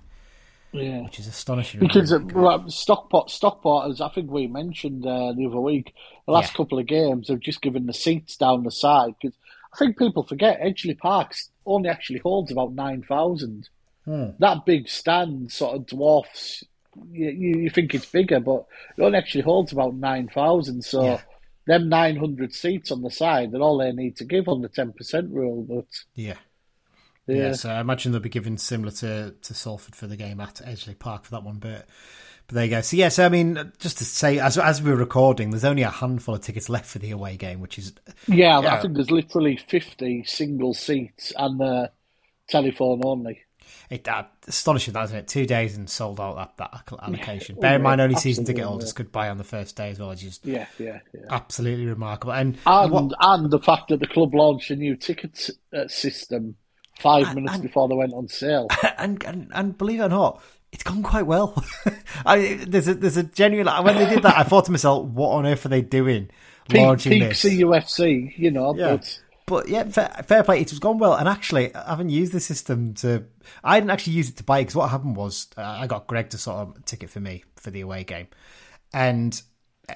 Yeah. 0.70 1.00
which 1.04 1.18
is 1.18 1.26
astonishing. 1.26 1.80
Because 1.80 2.12
uh, 2.12 2.18
well, 2.34 2.68
Stockport, 2.68 3.30
Stockport, 3.30 3.90
as 3.90 4.02
I 4.02 4.10
think 4.10 4.30
we 4.30 4.46
mentioned 4.46 5.06
uh, 5.06 5.32
the 5.32 5.46
other 5.46 5.58
week, 5.60 5.94
the 6.26 6.32
last 6.32 6.52
Yeah. 6.52 6.56
couple 6.58 6.78
of 6.78 6.86
games 6.86 7.28
have 7.28 7.40
just 7.40 7.62
given 7.62 7.86
the 7.86 7.94
seats 7.94 8.36
down 8.36 8.64
the 8.64 8.70
side. 8.70 9.14
Because 9.18 9.34
I 9.72 9.78
think 9.78 9.96
people 9.96 10.24
forget 10.24 10.60
Edgeley 10.60 10.98
Park's 10.98 11.48
only 11.64 11.88
actually 11.88 12.18
holds 12.18 12.52
about 12.52 12.74
nine 12.74 13.02
thousand. 13.02 13.70
Hmm. 14.04 14.26
That 14.40 14.66
big 14.66 14.90
stand 14.90 15.50
sort 15.52 15.74
of 15.74 15.86
dwarfs. 15.86 16.64
You, 17.10 17.30
you, 17.30 17.58
you 17.62 17.70
think 17.70 17.94
it's 17.94 18.04
bigger, 18.04 18.40
but 18.40 18.66
it 18.98 19.02
only 19.02 19.16
actually 19.16 19.42
holds 19.44 19.72
about 19.72 19.94
nine 19.94 20.28
thousand. 20.28 20.84
So 20.84 21.02
Yeah. 21.02 21.20
Them 21.68 21.88
nine 21.88 22.16
hundred 22.16 22.52
seats 22.52 22.90
on 22.90 23.02
the 23.02 23.10
side, 23.10 23.52
they're 23.52 23.60
all 23.60 23.78
they 23.78 23.92
need 23.92 24.16
to 24.16 24.24
give 24.24 24.48
on 24.48 24.62
the 24.62 24.68
ten 24.68 24.92
percent 24.92 25.30
rule. 25.30 25.62
But 25.62 25.84
yeah. 26.14 26.34
yeah, 27.26 27.36
Yeah, 27.36 27.52
so 27.52 27.70
I 27.70 27.80
imagine 27.80 28.10
they'll 28.10 28.20
be 28.20 28.30
given 28.30 28.58
similar 28.58 28.90
to, 28.92 29.34
to 29.40 29.54
Salford 29.54 29.94
for 29.94 30.06
the 30.06 30.16
game 30.16 30.40
at 30.40 30.56
Edgeley 30.56 30.98
Park 30.98 31.24
for 31.24 31.30
that 31.32 31.44
one. 31.44 31.58
But 31.58 31.86
but 32.46 32.54
there 32.54 32.64
you 32.64 32.70
go. 32.70 32.80
So 32.80 32.96
yeah, 32.96 33.10
so 33.10 33.26
I 33.26 33.28
mean, 33.28 33.72
just 33.78 33.98
to 33.98 34.04
say, 34.04 34.38
as 34.38 34.56
as 34.56 34.82
we're 34.82 34.96
recording, 34.96 35.50
there's 35.50 35.66
only 35.66 35.82
a 35.82 35.90
handful 35.90 36.34
of 36.34 36.40
tickets 36.40 36.70
left 36.70 36.86
for 36.86 36.98
the 36.98 37.10
away 37.10 37.36
game, 37.36 37.60
which 37.60 37.78
is 37.78 37.92
yeah, 38.26 38.60
Yeah. 38.60 38.74
I 38.74 38.80
think 38.80 38.94
there's 38.94 39.10
literally 39.10 39.58
fifty 39.58 40.24
single 40.24 40.72
seats 40.72 41.34
and 41.36 41.60
uh, 41.60 41.88
telephone 42.48 43.02
only. 43.04 43.42
It, 43.90 44.06
uh, 44.06 44.24
astonishing, 44.46 44.92
that, 44.94 45.04
isn't 45.04 45.16
it? 45.16 45.28
Two 45.28 45.46
days 45.46 45.76
and 45.76 45.88
sold 45.88 46.20
out 46.20 46.36
that, 46.36 46.56
that 46.58 46.92
allocation. 47.02 47.56
Yeah, 47.56 47.60
Bear 47.62 47.76
in 47.76 47.82
mind, 47.82 48.00
only 48.02 48.16
season 48.16 48.44
ticket 48.44 48.64
holders 48.64 48.92
could 48.92 49.10
buy 49.10 49.30
on 49.30 49.38
the 49.38 49.44
first 49.44 49.76
day 49.76 49.88
as 49.90 49.98
well. 49.98 50.10
It's 50.10 50.20
just 50.20 50.44
Yeah, 50.44 50.66
yeah, 50.78 51.00
yeah. 51.14 51.20
absolutely 51.30 51.86
remarkable. 51.86 52.34
And, 52.34 52.58
And 52.66 52.92
what, 52.92 53.12
and 53.20 53.50
the 53.50 53.58
fact 53.60 53.88
that 53.88 54.00
the 54.00 54.06
club 54.06 54.34
launched 54.34 54.70
a 54.70 54.76
new 54.76 54.94
ticket 54.94 55.48
uh, 55.74 55.88
system 55.88 56.56
five 56.98 57.26
And- 57.28 57.36
minutes 57.36 57.54
and- 57.54 57.62
before 57.62 57.88
they 57.88 57.94
went 57.94 58.12
on 58.12 58.28
sale. 58.28 58.68
and, 58.98 59.22
and 59.24 59.50
and 59.54 59.78
believe 59.78 60.00
it 60.00 60.04
or 60.04 60.08
not, 60.10 60.42
it's 60.70 60.82
gone 60.82 61.02
quite 61.02 61.24
well. 61.26 61.64
I, 62.26 62.60
there's 62.66 62.88
a 62.88 62.94
there's 62.94 63.16
a 63.16 63.22
genuine 63.22 63.68
when 63.84 63.96
they 63.96 64.06
did 64.12 64.22
that, 64.22 64.36
I 64.36 64.42
thought 64.42 64.66
to 64.66 64.70
myself, 64.70 65.06
what 65.06 65.30
on 65.30 65.46
earth 65.46 65.64
are 65.64 65.70
they 65.70 65.80
doing 65.80 66.28
Peak, 66.68 66.82
launching 66.82 67.12
peak 67.12 67.22
this? 67.30 67.42
CUFC, 67.42 68.34
you 68.36 68.50
know, 68.50 68.74
Yeah. 68.76 68.96
but 68.96 69.18
But 69.48 69.68
yeah, 69.68 69.84
fair, 69.84 70.08
fair 70.26 70.42
play. 70.42 70.60
It 70.60 70.70
was 70.70 70.78
gone 70.78 70.98
well, 70.98 71.14
and 71.14 71.28
actually, 71.28 71.74
I 71.74 71.90
haven't 71.90 72.10
used 72.10 72.32
the 72.32 72.40
system 72.40 72.94
to. 72.94 73.24
I 73.64 73.78
didn't 73.80 73.90
actually 73.90 74.14
use 74.14 74.28
it 74.28 74.36
to 74.36 74.44
buy 74.44 74.60
because 74.60 74.74
what 74.76 74.90
happened 74.90 75.16
was 75.16 75.48
uh, 75.56 75.62
I 75.62 75.86
got 75.86 76.06
Greg 76.06 76.30
to 76.30 76.38
sort 76.38 76.58
of 76.58 76.84
ticket 76.84 77.10
for 77.10 77.20
me 77.20 77.44
for 77.56 77.70
the 77.70 77.80
away 77.80 78.04
game, 78.04 78.28
and 78.92 79.40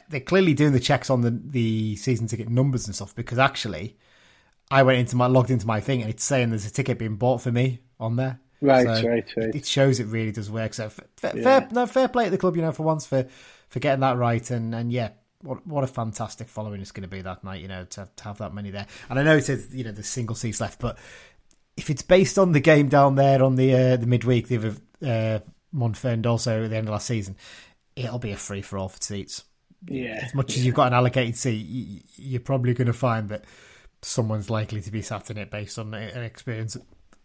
they're 0.09 0.21
clearly 0.21 0.55
doing 0.55 0.73
the 0.73 0.81
checks 0.81 1.11
on 1.11 1.21
the 1.21 1.31
the 1.31 1.97
season 1.97 2.27
ticket 2.27 2.49
numbers 2.49 2.87
and 2.87 2.95
stuff 2.95 3.15
because 3.15 3.39
actually, 3.39 3.97
I 4.71 4.83
went 4.83 4.99
into 4.99 5.17
my 5.17 5.27
logged 5.27 5.51
into 5.51 5.67
my 5.67 5.81
thing 5.81 6.01
and 6.01 6.11
it's 6.11 6.25
saying 6.25 6.51
there's 6.51 6.67
a 6.67 6.71
ticket 6.71 6.99
being 6.99 7.17
bought 7.17 7.43
for 7.43 7.53
me 7.53 7.81
on 8.01 8.17
there. 8.17 8.41
Right, 8.61 8.87
So 8.87 9.09
right, 9.09 9.33
right. 9.37 9.55
It 9.55 9.67
shows 9.67 9.99
it 10.01 10.07
really 10.07 10.31
does 10.33 10.51
work. 10.51 10.73
So 10.75 10.89
fa- 10.89 11.05
fa- 11.17 11.33
Yeah. 11.35 11.43
fair, 11.43 11.69
no, 11.73 11.87
fair 11.87 12.09
play 12.09 12.27
at 12.27 12.31
the 12.31 12.39
club, 12.39 12.57
you 12.57 12.63
know, 12.63 12.73
for 12.73 12.85
once 12.85 13.07
for 13.07 13.27
for 13.69 13.81
getting 13.81 14.01
that 14.01 14.17
right. 14.17 14.49
And 14.51 14.75
and 14.75 14.93
yeah, 14.93 15.11
what 15.43 15.67
what 15.67 15.85
a 15.85 15.89
fantastic 15.89 16.49
following 16.49 16.81
it's 16.81 16.93
going 16.93 17.03
to 17.03 17.09
be 17.09 17.23
that 17.23 17.45
night. 17.45 17.61
You 17.61 17.69
know, 17.69 17.85
to, 17.85 18.09
to 18.17 18.25
have 18.25 18.39
that 18.39 18.55
many 18.55 18.71
there. 18.71 18.87
And 19.11 19.19
I 19.19 19.23
know 19.23 19.37
it 19.37 19.45
says 19.45 19.75
you 19.75 19.85
know 19.85 19.93
there's 19.93 20.09
single 20.09 20.37
seats 20.37 20.61
left, 20.61 20.81
but 20.81 20.99
if 21.77 21.91
it's 21.91 22.03
based 22.03 22.39
on 22.39 22.53
the 22.53 22.61
game 22.61 22.89
down 22.89 23.15
there 23.15 23.43
on 23.43 23.57
the 23.57 23.75
uh, 23.75 23.97
the 23.97 24.07
midweek, 24.07 24.49
the 24.49 24.57
other 24.57 24.75
uh, 25.03 25.39
Montfern 25.75 26.25
also 26.27 26.65
at 26.65 26.71
the 26.71 26.77
end 26.77 26.89
of 26.89 26.93
last 26.93 27.07
season, 27.07 27.37
it'll 27.97 28.19
be 28.19 28.33
a 28.33 28.37
free 28.37 28.63
for 28.63 28.79
all 28.79 28.89
for 28.89 29.01
seats. 29.01 29.45
yeah. 29.87 30.21
As 30.25 30.35
much 30.35 30.57
as 30.57 30.65
you've 30.65 30.75
got 30.75 30.89
an 30.89 30.95
allocated 30.95 31.37
seat, 31.37 31.67
you, 31.67 32.01
you're 32.17 32.41
probably 32.41 32.75
going 32.75 32.87
to 32.87 32.93
find 32.93 33.29
that 33.31 33.45
someone's 34.03 34.51
likely 34.51 34.81
to 34.81 34.91
be 34.91 35.03
sat 35.03 35.31
in 35.31 35.39
it 35.39 35.51
based 35.51 35.79
on 35.79 35.95
an 35.95 36.23
experience. 36.23 36.77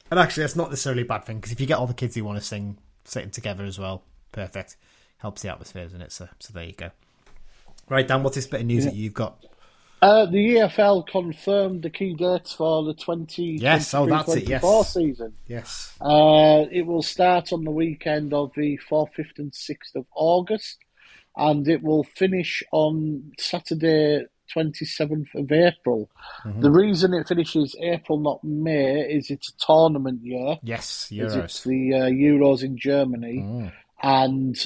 And 0.10 0.20
actually, 0.20 0.44
that's 0.44 0.56
not 0.56 0.70
necessarily 0.70 1.02
a 1.02 1.06
bad 1.06 1.26
thing 1.26 1.38
because 1.38 1.52
if 1.52 1.60
you 1.60 1.68
get 1.68 1.78
all 1.78 1.88
the 1.88 1.94
kids 1.94 2.16
who 2.16 2.24
want 2.24 2.40
to 2.40 2.46
sing 2.46 2.78
sitting 3.04 3.32
together 3.32 3.66
as 3.66 3.78
well, 3.78 4.04
perfect. 4.32 4.78
Helps 5.18 5.42
the 5.42 5.50
atmosphere, 5.50 5.84
doesn't 5.84 6.02
it? 6.02 6.12
So, 6.12 6.30
so 6.40 6.54
there 6.54 6.66
you 6.66 6.74
go. 6.74 6.92
Right, 7.90 8.08
Dan, 8.08 8.24
what's 8.24 8.36
this 8.36 8.48
bit 8.48 8.62
of 8.62 8.68
news 8.68 8.86
that 8.86 8.96
you've 8.96 9.14
got? 9.14 9.44
Uh, 10.02 10.26
the 10.28 10.58
EFL 10.58 11.08
confirmed 11.08 11.82
the 11.82 11.90
key 11.90 12.14
dates 12.14 12.54
for 12.54 12.84
the 12.84 12.94
20 12.94 13.58
Yes, 13.60 13.94
oh, 13.96 14.06
that's 14.06 14.36
it, 14.36 14.48
yes. 14.48 14.94
season. 14.94 15.34
Yes. 15.48 15.96
Uh, 16.00 16.66
it 16.72 16.86
will 16.86 17.02
start 17.02 17.52
on 17.52 17.64
the 17.64 17.72
weekend 17.72 18.32
of 18.34 18.52
the 18.56 18.80
4th, 18.90 19.10
5th, 19.18 19.40
and 19.40 19.52
6th 19.52 19.96
of 19.96 20.06
August. 20.16 20.78
and 21.40 21.68
it 21.68 21.82
will 21.84 22.04
finish 22.04 22.64
on 22.72 23.32
Saturday, 23.40 24.26
27th 24.56 25.28
of 25.36 25.52
April. 25.52 26.10
The 26.60 26.72
reason 26.72 27.14
it 27.14 27.28
finishes 27.28 27.76
April, 27.82 28.18
not 28.20 28.44
May, 28.44 29.02
is 29.02 29.30
it's 29.30 29.50
a 29.54 29.66
tournament 29.66 30.22
year. 30.24 30.58
Yes, 30.64 31.10
Euros. 31.12 31.36
It's 31.44 31.64
the 31.64 31.94
uh, 31.94 31.98
Euros 32.06 32.64
in 32.64 32.76
Germany, 32.78 33.40
Mm. 33.44 33.72
and 34.02 34.66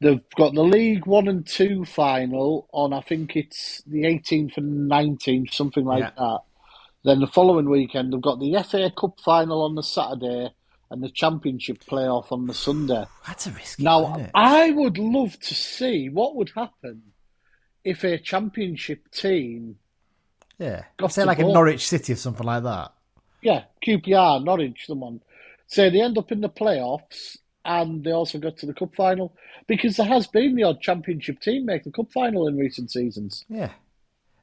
they've 0.00 0.20
got 0.36 0.54
the 0.54 0.62
League 0.64 1.06
One 1.06 1.28
and 1.28 1.46
Two 1.46 1.84
final 1.84 2.68
on. 2.72 2.92
I 2.92 3.00
think 3.00 3.36
it's 3.36 3.82
the 3.86 4.02
18th 4.04 4.56
and 4.56 4.90
19th, 4.90 5.52
something 5.54 5.84
like 5.84 6.02
Yeah. 6.04 6.10
that. 6.16 6.38
Then 7.04 7.20
the 7.20 7.26
following 7.26 7.68
weekend, 7.70 8.12
they've 8.12 8.20
got 8.20 8.40
the 8.40 8.54
FA 8.62 8.90
Cup 8.90 9.20
final 9.20 9.62
on 9.62 9.74
the 9.74 9.82
Saturday 9.82 10.50
and 10.90 11.02
the 11.02 11.08
Championship 11.10 11.78
playoff 11.84 12.30
on 12.32 12.46
the 12.46 12.52
Sunday. 12.54 13.04
That's 13.26 13.46
a 13.46 13.50
risky 13.52 13.82
Now, 13.84 14.02
one, 14.02 14.12
isn't 14.12 14.24
it? 14.26 14.30
I 14.34 14.70
would 14.72 14.98
love 14.98 15.38
to 15.40 15.54
see 15.54 16.08
what 16.08 16.34
would 16.36 16.50
happen 16.54 17.02
if 17.84 18.04
a 18.04 18.18
Championship 18.18 19.10
team, 19.10 19.76
yeah. 20.58 20.84
got 20.98 21.12
Say 21.12 21.24
like 21.24 21.38
a. 21.38 21.44
Norwich 21.44 21.86
City 21.88 22.12
or 22.12 22.16
something 22.16 22.44
like 22.46 22.62
that. 22.64 22.92
yeah, 23.40 23.64
QPR, 23.86 24.44
Norwich, 24.44 24.84
someone, 24.86 25.22
say 25.66 25.88
they 25.88 26.02
end 26.02 26.18
up 26.18 26.30
in 26.32 26.40
the 26.42 26.50
playoffs 26.50 27.38
and 27.64 28.02
they 28.04 28.12
also 28.12 28.38
got 28.38 28.56
to 28.58 28.66
the 28.66 28.74
cup 28.74 28.94
final 28.94 29.34
because 29.66 29.96
there 29.96 30.06
has 30.06 30.26
been 30.26 30.54
the 30.54 30.62
odd 30.62 30.80
Championship 30.80 31.40
team 31.40 31.66
make 31.66 31.84
the 31.84 31.90
cup 31.92 32.10
final 32.12 32.48
in 32.48 32.56
recent 32.56 32.90
seasons. 32.90 33.44
Yeah. 33.48 33.70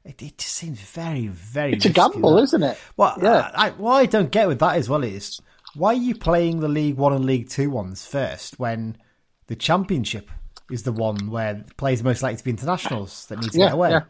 It, 0.04 0.22
it 0.22 0.38
just 0.38 0.54
seems 0.54 0.80
very, 0.80 1.26
very. 1.26 1.72
It's 1.74 1.84
a 1.84 1.88
risky, 1.88 2.00
gamble, 2.12 2.36
that. 2.36 2.42
isn't 2.44 2.62
it? 2.62 2.78
Well, 2.96 3.18
Yeah. 3.20 3.50
I, 3.54 3.66
I, 3.66 3.70
what 3.70 3.94
I 3.94 4.06
don't 4.06 4.30
get 4.30 4.48
with 4.48 4.60
that 4.60 4.76
as 4.76 4.88
well 4.88 5.04
is 5.04 5.40
why 5.74 5.90
are 5.90 5.94
you 5.94 6.14
playing 6.14 6.60
the 6.60 6.68
League 6.68 6.96
One 6.96 7.12
and 7.12 7.24
League 7.24 7.48
Two 7.48 7.70
ones 7.70 8.06
first 8.06 8.58
when 8.58 8.96
the 9.48 9.56
Championship 9.56 10.30
is 10.70 10.84
the 10.84 10.92
one 10.92 11.30
where 11.30 11.54
the 11.66 11.74
players 11.74 12.02
most 12.02 12.22
likely 12.22 12.36
to 12.38 12.44
be 12.44 12.50
internationals 12.50 13.26
that 13.26 13.40
need 13.40 13.50
to 13.52 13.58
Yeah, 13.58 13.66
get 13.66 13.74
away? 13.74 13.90
yeah. 13.90 14.00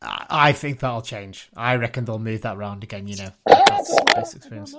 I, 0.00 0.26
I 0.30 0.52
think 0.52 0.80
that'll 0.80 1.02
change. 1.02 1.48
I 1.56 1.74
reckon 1.76 2.04
they'll 2.04 2.18
move 2.18 2.42
that 2.42 2.56
round 2.56 2.82
again. 2.82 3.06
You 3.06 3.16
know, 3.16 3.30
that's 3.46 3.94
best 4.14 4.36
experience. 4.36 4.74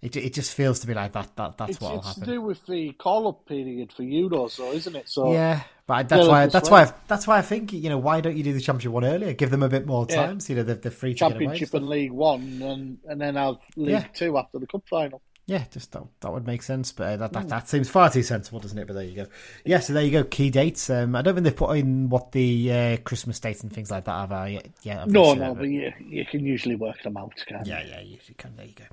It, 0.00 0.14
it 0.16 0.32
just 0.32 0.54
feels 0.54 0.78
to 0.80 0.88
me 0.88 0.94
like 0.94 1.12
that. 1.12 1.34
That 1.34 1.58
that's 1.58 1.80
what'll 1.80 1.98
it's 1.98 2.14
to 2.14 2.20
do 2.24 2.40
with 2.40 2.64
the 2.66 2.92
call-up 2.92 3.46
period 3.46 3.92
for 3.92 4.04
Euros, 4.04 4.56
though, 4.56 4.70
isn't 4.72 4.94
it? 4.94 5.08
So 5.08 5.32
Yeah, 5.32 5.62
but 5.88 5.94
I- 5.94 6.02
that's 6.04 6.28
why 6.28 6.46
that's 6.46 6.70
right. 6.70 6.86
why 6.86 6.94
that's 7.08 7.26
why 7.26 7.38
I 7.38 7.42
think 7.42 7.72
you 7.72 7.88
know 7.88 7.98
why 7.98 8.20
don't 8.20 8.36
you 8.36 8.44
do 8.44 8.52
the 8.52 8.60
championship 8.60 8.92
one 8.92 9.04
earlier? 9.04 9.32
Give 9.32 9.50
them 9.50 9.64
a 9.64 9.68
bit 9.68 9.86
more 9.86 10.06
Yeah. 10.08 10.26
time. 10.26 10.38
So, 10.40 10.52
you 10.52 10.58
know 10.58 10.62
they're, 10.62 10.76
they're 10.76 10.92
free 10.92 11.10
and 11.10 11.18
Championship 11.18 11.68
stuff. 11.68 11.80
and 11.80 11.88
League 11.88 12.12
One, 12.12 12.62
and 12.62 12.98
and 13.08 13.20
then 13.20 13.34
have 13.34 13.56
League 13.74 13.90
Yeah. 13.90 14.04
Two 14.14 14.38
after 14.38 14.60
the 14.60 14.68
cup 14.68 14.82
final. 14.88 15.20
Yeah, 15.50 15.64
just 15.70 15.92
that, 15.92 16.02
that 16.20 16.30
would 16.30 16.46
make 16.46 16.62
sense, 16.62 16.92
but 16.92 17.04
uh, 17.04 17.16
that, 17.16 17.28
Hmm. 17.30 17.34
that 17.38 17.48
that 17.48 17.68
seems 17.70 17.88
far 17.88 18.10
too 18.10 18.22
sensible, 18.22 18.60
doesn't 18.60 18.76
it? 18.76 18.86
But 18.86 18.92
there 18.92 19.04
you 19.04 19.16
go. 19.16 19.26
Yeah, 19.64 19.80
so 19.80 19.94
there 19.94 20.02
you 20.02 20.10
go. 20.10 20.22
Key 20.22 20.50
dates. 20.50 20.90
Um, 20.90 21.16
I 21.16 21.22
don't 21.22 21.32
think 21.34 21.44
they've 21.44 21.56
put 21.56 21.74
in 21.78 22.10
what 22.10 22.32
the 22.32 22.70
uh, 22.70 22.96
Christmas 22.98 23.40
dates 23.40 23.62
and 23.62 23.72
things 23.72 23.90
like 23.90 24.04
that 24.04 24.12
have. 24.12 24.30
Uh, 24.30 24.44
yet, 24.44 24.66
yeah, 24.82 25.02
I'm 25.02 25.10
No, 25.10 25.24
sure, 25.32 25.36
no, 25.36 25.54
but 25.54 25.62
you 25.70 25.90
you 26.06 26.26
can 26.26 26.44
usually 26.44 26.76
work 26.76 27.02
them 27.02 27.16
out, 27.16 27.32
can 27.46 27.64
you? 27.64 27.72
yeah, 27.72 27.82
yeah, 27.82 28.00
you 28.02 28.18
you 28.26 28.34
can. 28.36 28.56
There 28.56 28.66
you 28.66 28.74
go. 28.74 28.84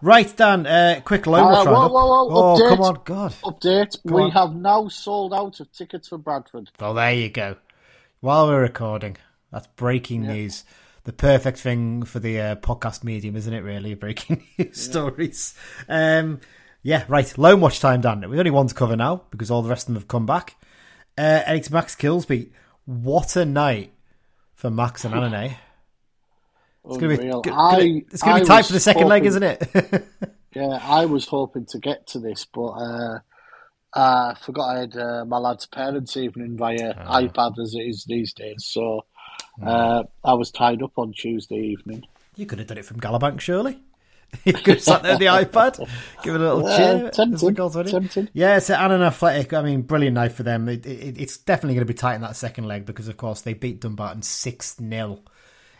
Right, 0.00 0.36
Dan. 0.36 0.66
Uh, 0.68 1.00
quick 1.04 1.26
loan 1.26 1.40
Uh, 1.40 1.50
watch 1.50 1.66
whoa, 1.66 1.72
roundup. 1.72 1.90
whoa, 1.90 2.06
whoa, 2.06 2.30
Oh, 2.30 2.56
update. 2.56 2.68
come 2.68 2.80
on, 2.82 3.00
God. 3.04 3.32
Update: 3.42 3.96
Go 4.06 4.14
We 4.14 4.22
on. 4.22 4.30
have 4.30 4.54
now 4.54 4.86
sold 4.86 5.34
out 5.34 5.58
of 5.58 5.72
tickets 5.72 6.06
for 6.06 6.18
Bradford. 6.18 6.70
Well, 6.78 6.94
there 6.94 7.12
you 7.12 7.28
go. 7.28 7.56
While 8.20 8.46
we're 8.46 8.62
recording, 8.62 9.16
that's 9.50 9.66
breaking 9.74 10.28
news. 10.28 10.64
The 11.08 11.14
perfect 11.14 11.56
thing 11.56 12.02
for 12.02 12.18
the 12.18 12.38
uh, 12.38 12.56
podcast 12.56 13.02
medium, 13.02 13.34
isn't 13.34 13.54
it? 13.54 13.60
Really, 13.60 13.94
breaking 14.04 14.46
news 14.58 14.78
stories. 14.78 15.54
Um, 15.88 16.40
yeah, 16.82 17.04
right. 17.08 17.38
Loan 17.38 17.62
watch 17.62 17.80
time, 17.80 18.02
Dan. 18.02 18.28
We've 18.28 18.38
only 18.38 18.50
one 18.50 18.66
to 18.66 18.74
cover 18.74 18.94
now 18.94 19.22
because 19.30 19.50
all 19.50 19.62
the 19.62 19.70
rest 19.70 19.84
of 19.84 19.94
them 19.94 20.02
have 20.02 20.06
come 20.06 20.26
back. 20.26 20.56
Uh, 21.16 21.40
Eric 21.46 21.70
Max 21.70 21.94
Kilsby. 21.94 22.52
What 22.84 23.36
a 23.36 23.46
night 23.46 23.94
for 24.52 24.68
Max 24.68 25.06
and 25.06 25.14
Annan. 25.14 25.54
It's 26.84 26.98
gonna 26.98 27.08
be, 27.08 27.14
Unreal. 27.14 27.40
gonna- 27.40 27.56
I- 27.56 28.02
it's 28.12 28.22
gonna 28.22 28.40
be 28.40 28.46
tight 28.46 28.66
for 28.66 28.74
the 28.74 28.80
second 28.80 29.08
leg, 29.08 29.24
isn't 29.24 29.42
it? 29.42 30.04
Yeah, 30.54 30.78
I 30.82 31.06
was 31.06 31.26
hoping 31.26 31.64
to 31.70 31.78
get 31.78 32.06
to 32.08 32.18
this, 32.18 32.44
but 32.44 32.66
uh, 32.68 33.18
I 33.94 34.34
forgot 34.42 34.76
I 34.76 34.80
had 34.80 34.96
uh, 34.96 35.24
my 35.26 35.38
lad's 35.38 35.64
parents' 35.66 36.18
evening 36.18 36.58
via 36.58 36.94
Ah. 36.98 37.20
iPad 37.22 37.58
as 37.62 37.74
it 37.74 37.80
is 37.86 38.04
these 38.06 38.34
days. 38.34 38.64
So 38.66 39.06
uh, 39.62 40.04
I 40.24 40.34
was 40.34 40.50
tied 40.50 40.82
up 40.82 40.92
on 40.98 41.12
Tuesday 41.12 41.56
evening. 41.58 42.04
you 42.36 42.46
could 42.46 42.58
have 42.58 42.68
done 42.68 42.78
it 42.78 42.84
from 42.84 43.00
Galabank, 43.00 43.40
surely. 43.40 43.80
you 44.44 44.52
could 44.52 44.74
have 44.74 44.82
sat 44.82 45.02
there 45.02 45.12
with 45.12 45.20
the 45.20 45.26
iPad, 45.26 45.78
give 46.22 46.34
it 46.34 46.40
a 46.40 46.54
little 46.54 46.76
cheer. 46.76 47.04
the 47.04 47.10
tempting, 47.10 47.54
goals 47.54 47.74
went 47.74 47.88
in. 47.88 47.92
tempting. 47.92 48.28
Yeah, 48.34 48.58
it's 48.58 48.68
an 48.68 48.76
Athletic. 49.02 49.54
I 49.54 49.62
mean, 49.62 49.82
brilliant 49.82 50.14
night 50.14 50.32
for 50.32 50.42
them. 50.42 50.68
It, 50.68 50.84
it, 50.84 51.18
it's 51.18 51.38
definitely 51.38 51.74
going 51.74 51.86
to 51.86 51.92
be 51.92 51.96
tight 51.96 52.16
in 52.16 52.20
that 52.20 52.36
second 52.36 52.64
leg 52.64 52.84
because, 52.84 53.08
of 53.08 53.16
course, 53.16 53.40
they 53.40 53.54
beat 53.54 53.80
Dumbarton 53.80 54.22
6 54.22 54.76
0 54.76 55.20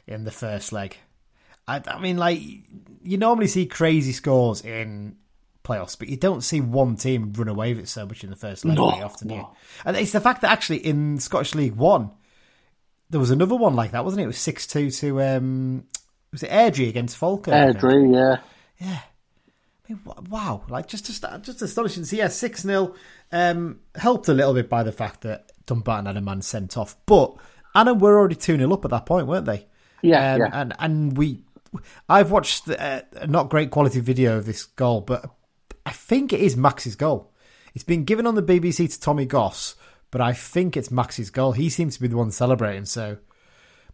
in 0.07 0.25
the 0.25 0.31
first 0.31 0.73
leg. 0.73 0.97
I, 1.67 1.83
I 1.87 1.99
mean, 2.01 2.17
like, 2.17 2.41
you 3.03 3.19
normally 3.19 3.49
see 3.49 3.67
crazy 3.67 4.13
scores 4.13 4.63
in 4.63 5.17
playoffs, 5.63 5.99
but 5.99 6.09
you 6.09 6.17
don't 6.17 6.41
see 6.41 6.63
one 6.63 6.97
team 6.97 7.35
run 7.37 7.49
away 7.49 7.75
with 7.75 7.85
it 7.85 7.89
so 7.89 8.07
much 8.07 8.25
in 8.25 8.31
the 8.31 8.37
first 8.37 8.65
leg 8.65 8.79
No, 8.79 8.91
very 8.91 9.03
often. 9.03 9.29
do 9.29 9.35
you? 9.35 9.41
no. 9.43 9.55
And 9.85 9.95
it's 9.95 10.13
the 10.13 10.21
fact 10.23 10.41
that 10.41 10.51
actually 10.51 10.79
in 10.79 11.19
Scottish 11.21 11.55
League 11.55 11.75
One, 11.75 12.13
there 13.11 13.21
was 13.21 13.31
another 13.31 13.57
one 13.57 13.75
like 13.75 13.93
that, 13.93 14.05
wasn't 14.05 14.21
it? 14.21 14.25
It 14.25 14.29
was 14.29 14.39
6 14.39 14.67
2 14.67 14.91
to, 14.91 15.23
um, 15.23 15.85
was 16.33 16.43
it 16.43 16.51
Airdrie 16.51 16.89
against 16.89 17.17
think? 17.17 17.53
Airdrie, 17.53 18.15
yeah. 18.15 18.37
Yeah. 18.79 19.01
I 19.89 19.93
mean, 19.93 20.01
wow, 20.29 20.63
like 20.69 20.87
just 20.87 21.07
just, 21.07 21.25
just 21.43 21.63
astonishing. 21.63 22.05
So 22.05 22.17
yeah, 22.17 22.29
six 22.29 22.63
0 22.63 22.95
um, 23.33 23.81
helped 23.95 24.29
a 24.29 24.35
little 24.35 24.53
bit 24.53 24.69
by 24.69 24.83
the 24.83 24.93
fact 24.93 25.23
that 25.23 25.53
Dumbarton 25.67 26.07
had 26.07 26.17
a 26.17 26.21
man 26.21 26.43
sent 26.43 26.77
off, 26.77 26.97
but 27.07 27.37
Annan 27.75 27.99
were 27.99 28.19
already 28.19 28.35
two 28.35 28.57
0 28.57 28.73
up 28.73 28.85
at 28.85 28.91
that 28.91 29.07
point, 29.07 29.27
weren't 29.27 29.47
they? 29.47 29.67
Yeah, 30.03 30.35
um, 30.35 30.41
yeah. 30.41 30.51
And 30.53 30.75
and 30.79 31.17
we, 31.17 31.43
I've 32.09 32.31
watched 32.31 32.69
uh, 32.69 33.03
a 33.13 33.27
not 33.27 33.51
great 33.51 33.71
quality 33.71 34.01
video 34.01 34.37
of 34.37 34.45
this 34.47 34.65
goal, 34.65 35.01
but 35.01 35.25
I 35.87 35.91
think 35.91 36.33
it 36.33 36.41
is 36.41 36.57
Max's 36.57 36.97
goal. 36.97 37.33
It's 37.75 37.85
been 37.85 38.05
given 38.05 38.27
on 38.27 38.35
the 38.35 38.43
BBC 38.43 38.93
to 38.93 39.01
Tommy 39.01 39.25
Goss, 39.25 39.75
but 40.11 40.21
I 40.21 40.33
think 40.33 40.77
it's 40.77 40.91
Max's 40.91 41.31
goal. 41.31 41.53
He 41.53 41.69
seems 41.69 41.97
to 41.97 42.03
be 42.03 42.09
the 42.09 42.17
one 42.17 42.31
celebrating, 42.31 42.85
so. 42.85 43.19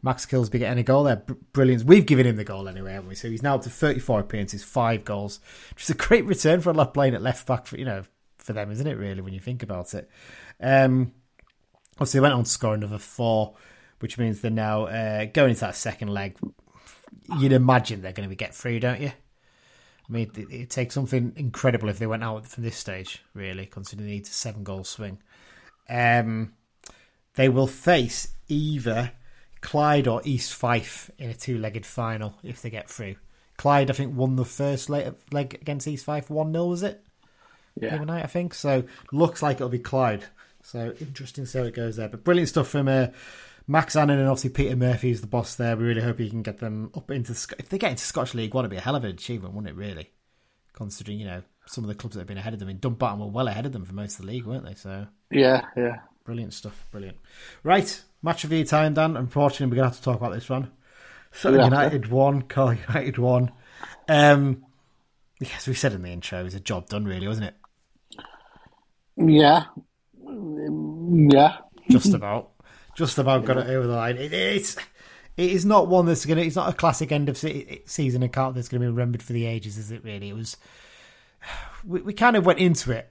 Max 0.02 0.26
Kilsby 0.26 0.59
getting 0.59 0.78
a 0.78 0.83
goal 0.83 1.04
there. 1.04 1.16
Br- 1.16 1.33
Brilliant. 1.54 1.85
We've 1.85 2.04
given 2.04 2.26
him 2.26 2.37
the 2.37 2.44
goal 2.44 2.68
anyway, 2.68 2.92
haven't 2.92 3.09
we? 3.09 3.14
So 3.14 3.30
he's 3.30 3.42
now 3.42 3.54
up 3.54 3.62
to 3.62 3.71
34 3.71 4.21
appearances, 4.21 4.62
five 4.62 5.02
goals, 5.02 5.40
is 5.78 5.88
a 5.88 5.94
great 5.94 6.26
return 6.26 6.61
for 6.61 6.68
a 6.68 6.75
lad 6.75 6.92
playing 6.92 7.14
at 7.14 7.23
left 7.23 7.47
back 7.47 7.64
for, 7.66 7.78
you 7.78 7.87
know, 7.87 8.02
for 8.37 8.52
them, 8.52 8.71
isn't 8.71 8.87
it, 8.87 8.99
really, 8.99 9.23
when 9.23 9.33
you 9.33 9.40
think 9.40 9.62
about 9.62 9.94
it? 9.94 10.11
Um, 10.61 11.12
obviously, 11.94 12.18
they 12.18 12.23
went 12.23 12.35
on 12.35 12.44
to 12.44 12.50
score 12.50 12.75
another 12.75 12.99
four, 12.99 13.54
which 14.00 14.18
means 14.18 14.42
they're 14.42 14.50
now 14.50 14.85
uh, 14.85 15.25
going 15.25 15.50
into 15.50 15.62
that 15.62 15.75
second 15.75 16.09
leg. 16.09 16.37
You'd 17.38 17.52
imagine 17.52 18.02
they're 18.02 18.12
going 18.12 18.28
to 18.28 18.30
be 18.30 18.37
get 18.37 18.54
through, 18.54 18.80
don't 18.80 19.00
you? 19.00 19.12
I 20.06 20.12
mean, 20.12 20.30
it, 20.37 20.50
it 20.50 20.71
takes 20.71 20.94
something 20.94 21.33
incredible 21.37 21.88
if 21.88 21.99
they 21.99 22.06
went 22.06 22.23
out 22.23 22.47
from 22.47 22.62
this 22.62 22.76
stage, 22.76 23.23
really, 23.33 23.64
considering 23.64 24.06
they 24.06 24.16
need 24.16 24.26
a 24.26 24.28
seven 24.28 24.62
goal 24.62 24.85
swing. 24.85 25.18
Um, 25.88 26.54
they 27.34 27.48
will 27.48 27.66
face 27.66 28.28
either 28.48 29.12
Clyde 29.60 30.06
or 30.08 30.20
East 30.24 30.54
Fife 30.54 31.10
in 31.18 31.30
a 31.30 31.34
two 31.34 31.58
legged 31.58 31.84
final 31.86 32.34
if 32.42 32.62
they 32.62 32.70
get 32.70 32.88
through. 32.88 33.16
Clyde, 33.56 33.90
I 33.90 33.94
think, 33.94 34.16
won 34.16 34.36
the 34.36 34.44
first 34.44 34.90
leg, 34.90 35.14
against 35.32 35.86
East 35.86 36.04
Fife 36.04 36.28
1 36.30 36.52
0, 36.52 36.66
was 36.66 36.82
it? 36.82 37.04
The 37.76 37.86
Yeah. 37.86 37.94
other 37.96 38.04
night, 38.06 38.24
I 38.24 38.28
think. 38.28 38.52
So, 38.54 38.84
looks 39.12 39.42
like 39.42 39.56
it'll 39.56 39.68
be 39.68 39.78
Clyde. 39.78 40.24
So, 40.62 40.94
interesting 41.00 41.44
to 41.44 41.50
see 41.50 41.58
how 41.58 41.64
it 41.64 41.74
goes 41.74 41.96
there. 41.96 42.08
But 42.08 42.24
brilliant 42.24 42.48
stuff 42.48 42.68
from 42.68 42.88
uh, 42.88 43.08
Max 43.66 43.94
Annan 43.96 44.18
and 44.18 44.28
obviously 44.28 44.50
Peter 44.50 44.76
Murphy 44.76 45.10
is 45.10 45.20
the 45.20 45.26
boss 45.26 45.54
there. 45.54 45.76
We 45.76 45.84
really 45.84 46.00
hope 46.02 46.18
he 46.18 46.30
can 46.30 46.42
get 46.42 46.58
them 46.58 46.90
up 46.96 47.10
into. 47.10 47.34
Sc- 47.34 47.54
If 47.58 47.68
they 47.68 47.78
get 47.78 47.90
into 47.92 48.04
Scottish 48.04 48.34
League, 48.34 48.54
One, 48.54 48.64
it'd 48.64 48.70
be 48.70 48.76
a 48.76 48.80
hell 48.80 48.96
of 48.96 49.04
an 49.04 49.10
achievement, 49.10 49.54
wouldn't 49.54 49.70
it, 49.70 49.78
really? 49.78 50.10
Considering, 50.72 51.18
you 51.20 51.26
know, 51.26 51.42
some 51.66 51.85
of 51.85 51.88
the 51.88 51.94
clubs 51.94 52.14
that 52.14 52.21
have 52.21 52.28
been 52.28 52.38
ahead 52.38 52.52
of 52.54 52.59
them. 52.61 52.68
In 52.68 52.78
Dumbarton 52.78 53.21
were 53.21 53.26
well 53.26 53.49
ahead 53.49 53.66
of 53.66 53.73
them 53.73 53.85
for 53.85 53.94
most 53.94 54.18
of 54.18 54.26
the 54.26 54.33
league, 54.33 54.44
weren't 54.47 54.64
they? 54.64 54.75
So, 54.75 55.06
Yeah, 55.30 55.64
yeah. 55.76 55.97
Brilliant 56.25 56.52
stuff. 56.54 56.87
Brilliant. 56.90 57.18
Right. 57.62 58.02
Match 58.23 58.44
of 58.44 58.52
your 58.52 58.64
time, 58.64 58.94
Dan. 58.94 59.16
Unfortunately, 59.16 59.66
we're 59.66 59.76
going 59.83 59.90
to 59.90 59.94
have 59.94 59.99
to 59.99 60.02
talk 60.02 60.16
about 60.16 60.33
this 60.33 60.49
one. 60.49 60.71
Sutton 61.33 61.59
Yeah. 61.61 61.64
United 61.66 62.11
won. 62.11 62.42
Carlisle 62.42 62.78
United 62.88 63.18
won. 63.18 63.52
Um, 64.09 64.64
yes, 65.40 65.66
we 65.66 65.75
said 65.75 65.92
in 65.92 66.02
the 66.02 66.11
intro, 66.11 66.40
it 66.40 66.44
was 66.44 66.54
a 66.54 66.61
job 66.61 66.88
done, 66.88 67.04
really, 67.04 67.28
wasn't 67.28 67.49
it? 67.49 67.54
Yeah. 69.16 69.64
Yeah. 70.26 71.56
Just 71.90 72.14
about. 72.14 72.50
Just 72.97 73.18
about 73.18 73.44
got 73.44 73.59
it 73.59 73.66
over 73.68 73.87
the 73.87 73.94
line. 73.94 74.16
It's. 74.18 74.76
It 75.37 75.50
is 75.50 75.64
not 75.64 75.88
one 75.88 76.06
that's 76.06 76.25
going 76.25 76.38
to. 76.38 76.44
It's 76.47 76.54
not 76.56 76.68
a 76.71 76.76
classic 76.76 77.11
end 77.11 77.28
of 77.28 77.37
se- 77.37 77.83
season 77.87 78.23
account 78.23 78.54
that's 78.54 78.68
going 78.68 78.80
to 78.80 78.87
be 78.87 78.90
remembered 78.90 79.23
for 79.23 79.33
the 79.33 79.47
ages, 79.47 79.76
is 79.76 79.90
it? 79.90 80.04
Really, 80.04 80.28
it 80.28 80.35
was. 80.35 80.56
We, 81.84 82.00
we 82.02 82.12
kind 82.12 82.36
of 82.36 82.46
went 82.46 82.58
into 82.58 82.92
it 82.92 83.10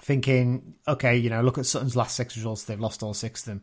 thinking, 0.00 0.74
okay, 0.86 1.16
you 1.16 1.30
know, 1.30 1.40
look 1.42 1.58
at 1.58 1.66
Sutton's 1.66 1.96
last 1.96 2.16
six 2.16 2.36
results; 2.36 2.64
they've 2.64 2.80
lost 2.80 3.02
all 3.02 3.14
six 3.14 3.40
of 3.42 3.46
them. 3.46 3.62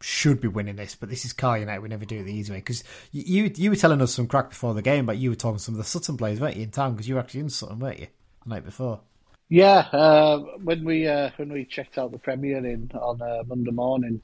Should 0.00 0.40
be 0.40 0.46
winning 0.46 0.76
this, 0.76 0.94
but 0.94 1.08
this 1.10 1.24
is 1.24 1.32
Carlisle 1.32 1.60
United. 1.60 1.82
We 1.82 1.88
never 1.88 2.04
do 2.04 2.20
it 2.20 2.22
the 2.22 2.32
easy 2.32 2.52
way 2.52 2.58
because 2.58 2.84
you 3.10 3.50
you 3.56 3.70
were 3.70 3.76
telling 3.76 4.00
us 4.00 4.14
some 4.14 4.28
crack 4.28 4.50
before 4.50 4.72
the 4.72 4.82
game, 4.82 5.06
but 5.06 5.16
you 5.16 5.30
were 5.30 5.36
talking 5.36 5.58
to 5.58 5.62
some 5.62 5.74
of 5.74 5.78
the 5.78 5.84
Sutton 5.84 6.16
players, 6.16 6.38
weren't 6.38 6.56
you, 6.56 6.62
in 6.62 6.70
town? 6.70 6.92
Because 6.92 7.08
you 7.08 7.16
were 7.16 7.20
actually 7.20 7.40
in 7.40 7.50
Sutton, 7.50 7.80
weren't 7.80 7.98
you, 7.98 8.06
the 8.44 8.50
night 8.50 8.64
before? 8.64 9.00
Yeah, 9.48 9.78
uh, 9.92 10.38
when 10.62 10.84
we 10.84 11.08
uh, 11.08 11.30
when 11.36 11.52
we 11.52 11.64
checked 11.64 11.98
out 11.98 12.12
the 12.12 12.18
Premier 12.18 12.58
Inn 12.64 12.92
on 12.94 13.20
uh, 13.20 13.42
Monday 13.44 13.72
morning, 13.72 14.20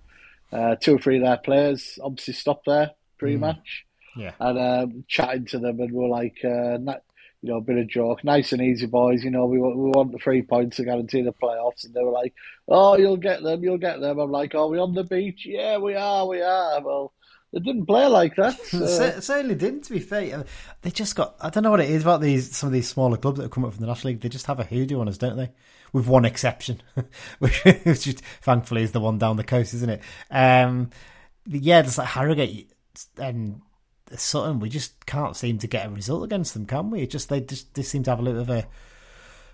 uh, 0.52 0.76
two 0.76 0.94
or 0.94 0.98
three 1.00 1.16
of 1.16 1.22
their 1.22 1.38
players 1.38 1.98
obviously 2.00 2.34
stopped 2.34 2.66
there 2.66 2.92
pre-match, 3.18 3.84
Yeah. 4.16 4.32
and 4.38 4.58
um, 4.58 5.04
chatting 5.08 5.46
to 5.46 5.58
them, 5.58 5.80
and 5.80 5.90
we're 5.90 6.06
like, 6.08 6.36
uh, 6.44 6.78
you 7.44 7.50
know, 7.50 7.58
a 7.58 7.60
bit 7.60 7.76
of 7.76 7.86
joke, 7.88 8.24
nice 8.24 8.52
and 8.52 8.62
easy, 8.62 8.86
boys. 8.86 9.22
You 9.22 9.30
know, 9.30 9.44
we 9.44 9.58
want 9.58 9.76
we 9.76 9.90
want 9.90 10.12
the 10.12 10.18
three 10.18 10.40
points 10.40 10.78
to 10.78 10.84
guarantee 10.84 11.20
the 11.20 11.34
playoffs, 11.34 11.84
and 11.84 11.92
they 11.92 12.02
were 12.02 12.10
like, 12.10 12.32
oh, 12.68 12.96
you'll 12.96 13.18
get 13.18 13.42
them, 13.42 13.62
you'll 13.62 13.76
get 13.76 14.00
them. 14.00 14.18
I'm 14.18 14.30
like, 14.30 14.54
oh, 14.54 14.68
we 14.68 14.78
on 14.78 14.94
the 14.94 15.04
beach? 15.04 15.44
Yeah, 15.44 15.76
we 15.76 15.94
are, 15.94 16.26
we 16.26 16.40
are. 16.40 16.80
Well, 16.82 17.12
they 17.52 17.60
didn't 17.60 17.84
play 17.84 18.06
like 18.06 18.34
that. 18.36 18.58
so- 18.64 19.20
certainly 19.20 19.56
didn't. 19.56 19.82
To 19.84 19.92
be 19.92 19.98
fair, 19.98 20.46
they 20.80 20.90
just 20.90 21.16
got. 21.16 21.36
I 21.38 21.50
don't 21.50 21.64
know 21.64 21.70
what 21.70 21.82
it 21.82 21.90
is 21.90 22.00
about 22.00 22.22
these 22.22 22.56
some 22.56 22.68
of 22.68 22.72
these 22.72 22.88
smaller 22.88 23.18
clubs 23.18 23.36
that 23.36 23.42
have 23.42 23.50
come 23.52 23.66
up 23.66 23.74
from 23.74 23.82
the 23.82 23.88
National 23.88 24.12
League. 24.12 24.22
They 24.22 24.30
just 24.30 24.46
have 24.46 24.58
a 24.58 24.64
hoodoo 24.64 25.00
on 25.00 25.08
us, 25.08 25.18
don't 25.18 25.36
they? 25.36 25.52
With 25.92 26.06
one 26.06 26.24
exception, 26.24 26.80
which 27.40 27.62
which 27.62 28.06
thankfully 28.40 28.84
is 28.84 28.92
the 28.92 29.00
one 29.00 29.18
down 29.18 29.36
the 29.36 29.44
coast, 29.44 29.74
isn't 29.74 29.90
it? 29.90 30.00
Um, 30.30 30.88
yeah, 31.46 31.82
there's 31.82 31.98
like 31.98 32.08
Harrogate 32.08 32.72
and 33.18 33.60
Sutton. 34.16 34.60
We 34.60 34.68
just 34.68 35.06
can't 35.06 35.36
seem 35.36 35.58
to 35.58 35.66
get 35.66 35.86
a 35.86 35.90
result 35.90 36.24
against 36.24 36.54
them, 36.54 36.66
can 36.66 36.90
we? 36.90 37.02
It 37.02 37.10
just 37.10 37.28
they 37.28 37.40
just 37.40 37.74
they 37.74 37.82
seem 37.82 38.02
to 38.04 38.10
have 38.10 38.20
a 38.20 38.22
little 38.22 38.44
bit 38.44 38.64
of 38.64 38.66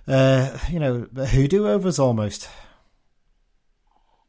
a, 0.06 0.12
uh, 0.12 0.58
you 0.70 0.78
know, 0.78 1.06
a 1.16 1.26
hoodoo 1.26 1.66
over 1.66 1.88
us 1.88 1.98
almost. 1.98 2.48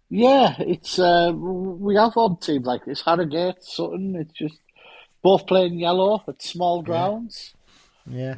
Yeah, 0.10 0.56
it's 0.60 1.00
uh, 1.00 1.32
we 1.34 1.96
have 1.96 2.18
odd 2.18 2.42
teams 2.42 2.66
like 2.66 2.86
this. 2.86 3.02
Harrogate, 3.02 3.64
Sutton. 3.64 4.16
It's 4.16 4.34
just 4.34 4.60
both 5.22 5.48
playing 5.48 5.80
yellow 5.80 6.22
at 6.28 6.42
small 6.42 6.82
grounds. 6.82 7.54
Yeah. 8.06 8.36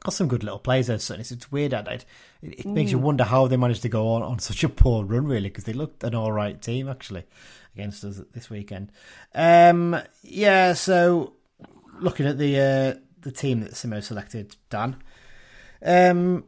Got 0.00 0.14
some 0.14 0.28
good 0.28 0.42
little 0.42 0.58
players 0.58 0.88
there, 0.88 0.98
Sutton. 0.98 1.20
It's, 1.20 1.30
it's 1.30 1.52
weird. 1.52 1.72
It, 1.74 2.04
it, 2.42 2.60
it 2.60 2.66
makes 2.66 2.90
you 2.90 2.98
wonder 2.98 3.22
how 3.22 3.46
they 3.46 3.56
managed 3.56 3.82
to 3.82 3.88
go 3.88 4.14
on, 4.14 4.22
on 4.22 4.38
such 4.40 4.64
a 4.64 4.68
poor 4.68 5.04
run, 5.04 5.26
really, 5.26 5.48
because 5.48 5.64
they 5.64 5.72
looked 5.72 6.02
an 6.02 6.14
all 6.14 6.32
right 6.32 6.60
team, 6.60 6.88
actually, 6.88 7.24
against 7.74 8.04
us 8.04 8.20
this 8.32 8.50
weekend. 8.50 8.92
Um, 9.34 10.00
yeah, 10.22 10.72
so 10.74 11.34
looking 12.00 12.26
at 12.26 12.38
the 12.38 12.58
uh, 12.58 13.00
the 13.20 13.32
team 13.32 13.60
that 13.60 13.72
Simmo 13.72 14.02
selected, 14.02 14.56
Dan, 14.70 14.96
um, 15.84 16.44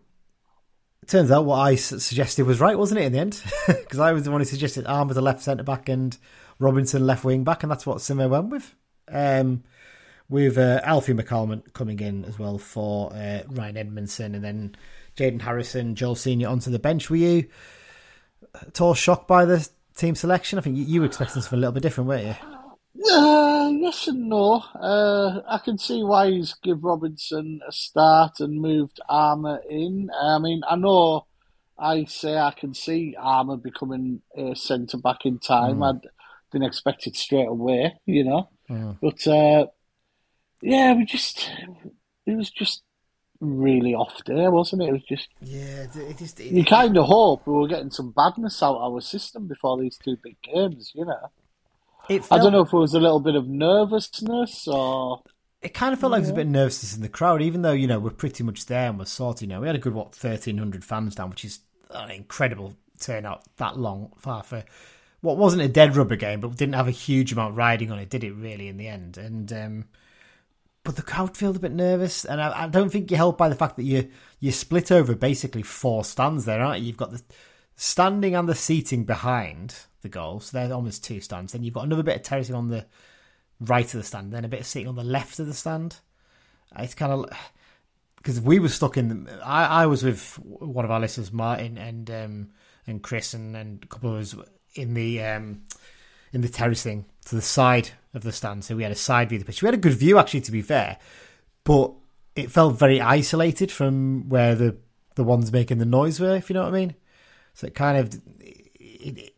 turns 1.07 1.31
out 1.31 1.45
what 1.45 1.59
I 1.59 1.75
suggested 1.77 2.47
was 2.47 2.61
right, 2.61 2.79
wasn't 2.79 3.01
it, 3.01 3.05
in 3.05 3.13
the 3.13 3.19
end? 3.19 3.43
Because 3.67 3.99
I 3.99 4.13
was 4.13 4.25
the 4.25 4.31
one 4.31 4.41
who 4.41 4.47
suggested 4.47 4.87
Armer 4.87 5.17
a 5.17 5.21
left 5.21 5.43
centre 5.43 5.63
back 5.63 5.89
and 5.89 6.17
Robinson 6.59 7.07
left 7.07 7.25
wing 7.25 7.45
back, 7.45 7.63
and 7.63 7.71
that's 7.71 7.87
what 7.87 7.99
Simmo 7.99 8.29
went 8.29 8.51
with. 8.51 8.75
Um, 9.09 9.65
with 10.29 10.57
uh, 10.57 10.81
Alfie 10.83 11.13
McCalmont 11.13 11.75
coming 11.75 12.01
in 12.01 12.25
as 12.25 12.39
well 12.39 12.59
for 12.59 13.13
uh, 13.13 13.43
Ryan 13.49 13.77
Edmondson, 13.77 14.35
and 14.35 14.43
then 14.43 14.77
Jaden 15.17 15.43
Harrison, 15.43 15.95
Joel 15.95 16.15
Senior 16.15 16.49
onto 16.49 16.71
the 16.71 16.79
bench. 16.79 17.11
Were 17.11 17.17
you 17.17 17.47
at 18.55 18.81
all 18.81 18.95
shocked 18.95 19.29
by 19.29 19.45
the 19.45 19.69
team 19.97 20.15
selection? 20.15 20.59
I 20.59 20.63
think 20.63 20.77
you, 20.77 20.85
you 20.85 21.01
were 21.01 21.07
expecting 21.07 21.43
something 21.43 21.59
a 21.59 21.61
little 21.61 21.73
bit 21.73 21.83
different, 21.83 22.09
weren't 22.09 22.27
you? 22.27 22.35
Uh, 23.13 23.69
yes 23.71 24.09
and 24.09 24.29
no. 24.29 24.65
Uh, 24.75 25.41
I 25.49 25.59
can 25.59 25.79
see 25.79 26.03
why 26.03 26.31
he's 26.31 26.55
give 26.63 26.85
Robinson 26.85 27.61
a 27.67 27.73
start 27.73 28.41
and 28.41 28.61
moved 28.61 29.01
Armer 29.09 29.61
in. 29.69 30.11
I 30.21 30.39
mean, 30.39 30.63
I 30.69 30.77
know 30.77 31.27
I 31.79 32.05
say 32.05 32.37
I 32.37 32.53
can 32.53 32.73
see 32.75 33.17
Armer 33.19 33.57
becoming 33.57 34.23
a 34.37 34.55
centre 34.55 34.99
back 34.99 35.25
in 35.27 35.39
time. 35.39 35.83
I 35.83 35.93
didn't 36.53 36.67
expect 36.67 37.07
it 37.07 37.17
straight 37.17 37.49
away, 37.49 37.95
you 38.07 38.25
know. 38.25 38.49
But 39.01 39.27
uh, 39.27 39.67
yeah, 40.63 40.95
we 40.95 41.05
just 41.05 41.51
it 42.27 42.37
was 42.37 42.51
just 42.51 42.83
really 43.45 43.95
off 43.95 44.21
there, 44.27 44.51
wasn't 44.51 44.83
it? 44.83 44.89
It 44.89 44.93
was 44.93 45.03
just 45.03 45.29
Yeah, 45.41 45.87
it 45.95 46.19
just 46.19 46.41
you 46.41 46.65
kind 46.65 46.97
of 46.97 47.07
hope 47.07 47.47
we 47.47 47.53
were 47.53 47.69
getting 47.69 47.91
some 47.91 48.11
badness 48.11 48.63
out 48.63 48.77
of 48.77 48.93
our 48.95 49.01
system 49.01 49.47
before 49.47 49.81
these 49.81 49.97
two 49.97 50.17
big 50.23 50.37
games, 50.43 50.93
you 50.95 51.05
know. 51.05 51.31
it 52.09 52.27
I 52.31 52.39
don't 52.39 52.53
know 52.53 52.63
if 52.63 52.73
it 52.73 52.77
was 52.77 52.95
a 52.95 53.01
little 53.01 53.21
bit 53.21 53.35
of 53.35 53.49
nervousness 53.49 54.67
or 54.69 55.23
It 55.63 55.75
kind 55.75 55.93
of 55.95 56.01
felt 56.01 56.13
like 56.13 56.23
there 56.23 56.31
was 56.31 56.31
a 56.31 56.35
bit 56.35 56.47
of 56.47 56.53
nervousness 56.53 56.97
in 56.97 57.03
the 57.03 57.09
crowd, 57.09 57.43
even 57.43 57.63
though 57.63 57.73
you 57.73 57.87
know 57.87 57.99
we're 57.99 58.11
pretty 58.11 58.43
much 58.45 58.67
there 58.67 58.89
and 58.89 58.99
we're 58.99 59.07
sorted. 59.07 59.43
You 59.43 59.49
know, 59.49 59.61
we 59.61 59.67
had 59.67 59.77
a 59.77 59.81
good 59.81 59.95
what 59.95 60.15
thirteen 60.15 60.59
hundred 60.59 60.85
fans 60.85 61.15
down, 61.15 61.31
which 61.31 61.45
is 61.45 61.61
an 61.91 62.11
incredible 62.11 62.75
turnout 63.01 63.45
that 63.57 63.77
long 63.79 64.13
far 64.19 64.43
for 64.43 64.65
what 65.21 65.39
wasn't 65.39 65.63
a 65.63 65.69
dead 65.69 65.97
rubber 65.97 66.17
game, 66.17 66.41
but 66.41 66.55
didn't 66.57 66.75
have 66.75 66.87
a 66.89 66.93
huge 66.93 67.33
amount 67.33 67.57
riding 67.57 67.91
on 67.91 67.99
it, 67.99 68.11
did 68.11 68.23
it? 68.23 68.33
Really, 68.33 68.69
in 68.69 68.77
the 68.77 68.89
end, 68.89 69.17
and 69.17 69.53
um, 69.53 69.85
but 70.85 70.97
the 70.97 71.03
crowd 71.03 71.37
felt 71.37 71.57
a 71.57 71.61
bit 71.61 71.73
nervous, 71.73 72.25
and 72.27 72.41
I, 72.41 72.65
I 72.65 72.69
don't 72.69 72.91
think 72.91 73.11
you're 73.11 73.19
helped 73.19 73.39
by 73.39 73.49
the 73.49 73.55
fact 73.55 73.77
that 73.77 73.85
you 73.85 74.11
you 74.39 74.53
split 74.53 74.93
over 74.93 75.15
basically 75.15 75.63
four 75.63 76.05
stands 76.05 76.45
there, 76.45 76.61
aren't 76.61 76.81
you? 76.81 76.89
You've 76.89 76.99
got 76.99 77.11
the 77.11 77.23
standing 77.75 78.37
and 78.37 78.49
the 78.49 78.55
seating 78.55 79.05
behind 79.05 79.75
the 80.03 80.11
goal, 80.11 80.41
so 80.41 80.57
they're 80.57 80.75
almost 80.75 81.03
two 81.03 81.21
stands. 81.21 81.53
Then 81.53 81.63
you've 81.63 81.75
got 81.75 81.85
another 81.85 82.03
bit 82.03 82.17
of 82.17 82.23
terracing 82.23 82.55
on 82.55 82.69
the 82.69 82.87
right 83.61 83.87
of 83.87 83.99
the 83.99 84.07
stand, 84.07 84.33
then 84.33 84.45
a 84.45 84.49
bit 84.49 84.61
of 84.61 84.67
seating 84.67 84.89
on 84.89 84.97
the 84.97 85.03
left 85.03 85.39
of 85.39 85.47
the 85.47 85.55
stand. 85.55 85.97
It's 86.79 86.95
kind 86.95 87.13
of 87.13 87.31
because 88.17 88.41
we 88.41 88.59
were 88.59 88.69
stuck 88.69 88.99
in. 88.99 89.25
The, 89.25 89.41
I 89.43 89.85
I 89.85 89.87
was 89.87 90.03
with 90.03 90.35
one 90.35 90.85
of 90.85 90.91
our 90.91 91.01
listeners, 91.01 91.33
Martin 91.33 91.79
and 91.79 92.11
um, 92.11 92.49
and 92.87 93.03
Chris, 93.03 93.33
and, 93.33 93.57
and 93.57 93.83
a 93.83 93.87
couple 93.87 94.15
of 94.15 94.21
us 94.21 94.37
in 94.75 94.93
the 94.93 95.23
um, 95.23 95.63
in 96.35 96.43
the 96.43 96.49
terracing 96.51 97.07
to 97.27 97.35
the 97.35 97.43
side 97.43 97.91
of 98.13 98.23
the 98.23 98.33
stand. 98.33 98.65
So 98.65 98.77
we 98.77 98.83
had 98.83 98.93
a 98.93 98.97
side 98.97 99.29
view 99.29 99.37
of 99.37 99.45
the 99.45 99.47
pitch. 99.47 99.63
We 99.63 99.67
had 99.67 99.75
a 99.75 99.79
good 99.79 99.95
view, 99.95 100.19
actually, 100.19 100.43
to 100.43 100.53
be 100.53 100.63
fair, 100.63 100.99
but 101.65 101.93
it 102.37 102.51
felt 102.51 102.79
very 102.79 103.01
isolated 103.01 103.71
from 103.71 104.29
where 104.29 104.55
the 104.55 104.77
the 105.17 105.25
ones 105.25 105.53
making 105.53 105.79
the 105.79 105.85
noise 105.85 106.19
were. 106.21 106.35
If 106.37 106.51
you 106.51 106.55
know 106.55 106.63
what 106.63 106.75
I 106.75 106.79
mean. 106.79 106.95
So 107.55 107.69
it 107.69 107.75
kind 107.75 107.99
of 107.99 108.15
it, 108.41 108.71
it, 109.19 109.35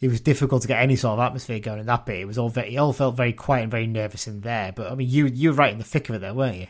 it 0.00 0.08
was 0.08 0.20
difficult 0.20 0.62
to 0.62 0.68
get 0.68 0.82
any 0.82 0.96
sort 0.96 1.18
of 1.18 1.24
atmosphere 1.24 1.60
going 1.60 1.80
in 1.80 1.86
that 1.86 2.06
bit. 2.06 2.20
It 2.20 2.26
was 2.26 2.38
all 2.38 2.48
very, 2.48 2.74
it 2.74 2.78
all 2.78 2.92
felt 2.92 3.16
very 3.16 3.32
quiet 3.32 3.62
and 3.62 3.70
very 3.70 3.86
nervous 3.86 4.26
in 4.26 4.40
there. 4.40 4.72
But 4.72 4.90
I 4.90 4.94
mean, 4.94 5.08
you 5.08 5.26
you 5.26 5.50
were 5.50 5.56
right 5.56 5.72
in 5.72 5.78
the 5.78 5.84
thick 5.84 6.08
of 6.08 6.16
it 6.16 6.18
there, 6.18 6.34
weren't 6.34 6.56
you? 6.56 6.66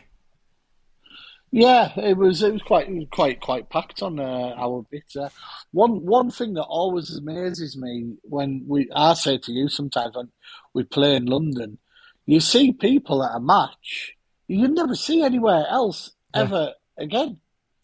Yeah, 1.51 1.97
it 1.97 2.17
was 2.17 2.43
it 2.43 2.51
was 2.53 2.61
quite 2.61 2.89
it 2.89 2.93
was 2.93 3.07
quite 3.11 3.39
quite 3.39 3.69
packed 3.69 4.01
on 4.01 4.19
uh, 4.19 4.53
our 4.57 4.85
bit. 4.91 5.05
Uh, 5.15 5.29
one 5.71 6.05
one 6.05 6.29
thing 6.29 6.53
that 6.55 6.63
always 6.63 7.15
amazes 7.15 7.77
me 7.77 8.17
when 8.23 8.65
we 8.67 8.89
I 8.93 9.13
say 9.13 9.37
to 9.37 9.51
you 9.51 9.69
sometimes 9.69 10.15
when 10.15 10.29
we 10.73 10.83
play 10.83 11.15
in 11.15 11.25
London, 11.25 11.77
you 12.25 12.41
see 12.41 12.73
people 12.73 13.23
at 13.23 13.35
a 13.35 13.39
match 13.39 14.13
you 14.49 14.67
never 14.67 14.95
see 14.95 15.21
anywhere 15.23 15.65
else 15.69 16.11
Yeah. 16.35 16.41
ever 16.41 16.73
again. 16.97 17.39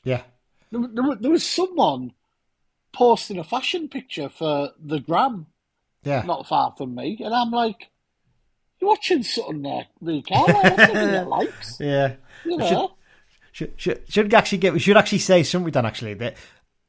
Yeah, 0.06 0.24
There, 0.72 0.82
there, 0.94 1.16
there 1.20 1.32
was 1.32 1.46
someone 1.46 2.12
posting 2.94 3.38
a 3.40 3.44
fashion 3.44 3.88
picture 3.90 4.28
for 4.30 4.72
the 4.78 5.00
gram 5.00 5.48
yeah. 6.04 6.24
not 6.26 6.48
far 6.48 6.74
from 6.78 6.96
me, 6.96 7.18
and 7.24 7.34
I'm 7.34 7.52
like, 7.52 7.90
"You're 8.80 8.90
watching 8.90 9.24
something 9.24 9.62
there, 9.62 9.88
Rick? 10.02 10.26
That's 10.30 11.28
likes, 11.28 11.78
Yeah. 11.80 12.16
you 12.46 12.58
know." 12.58 12.96
Should, 13.54 13.74
should, 13.78 14.02
should 14.10 14.34
actually 14.34 14.58
get 14.58 14.74
we 14.74 14.80
should 14.80 14.98
actually 14.98 15.20
say 15.20 15.44
shouldn't 15.44 15.66
we 15.66 15.72
Dan 15.72 15.86
actually 15.86 16.16
that 16.16 16.36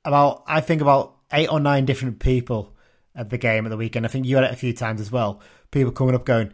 about 0.05 0.45
I 0.47 0.61
think 0.63 0.81
about 0.81 1.15
eight 1.33 1.49
or 1.53 1.61
nine 1.61 1.85
different 1.85 2.19
people 2.19 2.73
at 3.15 3.29
the 3.31 3.39
game 3.39 3.67
at 3.67 3.69
the 3.69 3.77
weekend. 3.77 4.05
I 4.07 4.09
think 4.09 4.25
you 4.27 4.37
had 4.37 4.45
it 4.45 4.53
a 4.53 4.57
few 4.57 4.73
times 4.73 5.01
as 5.01 5.13
well. 5.13 5.41
People 5.71 5.93
coming 5.93 6.15
up 6.15 6.25
going, 6.25 6.53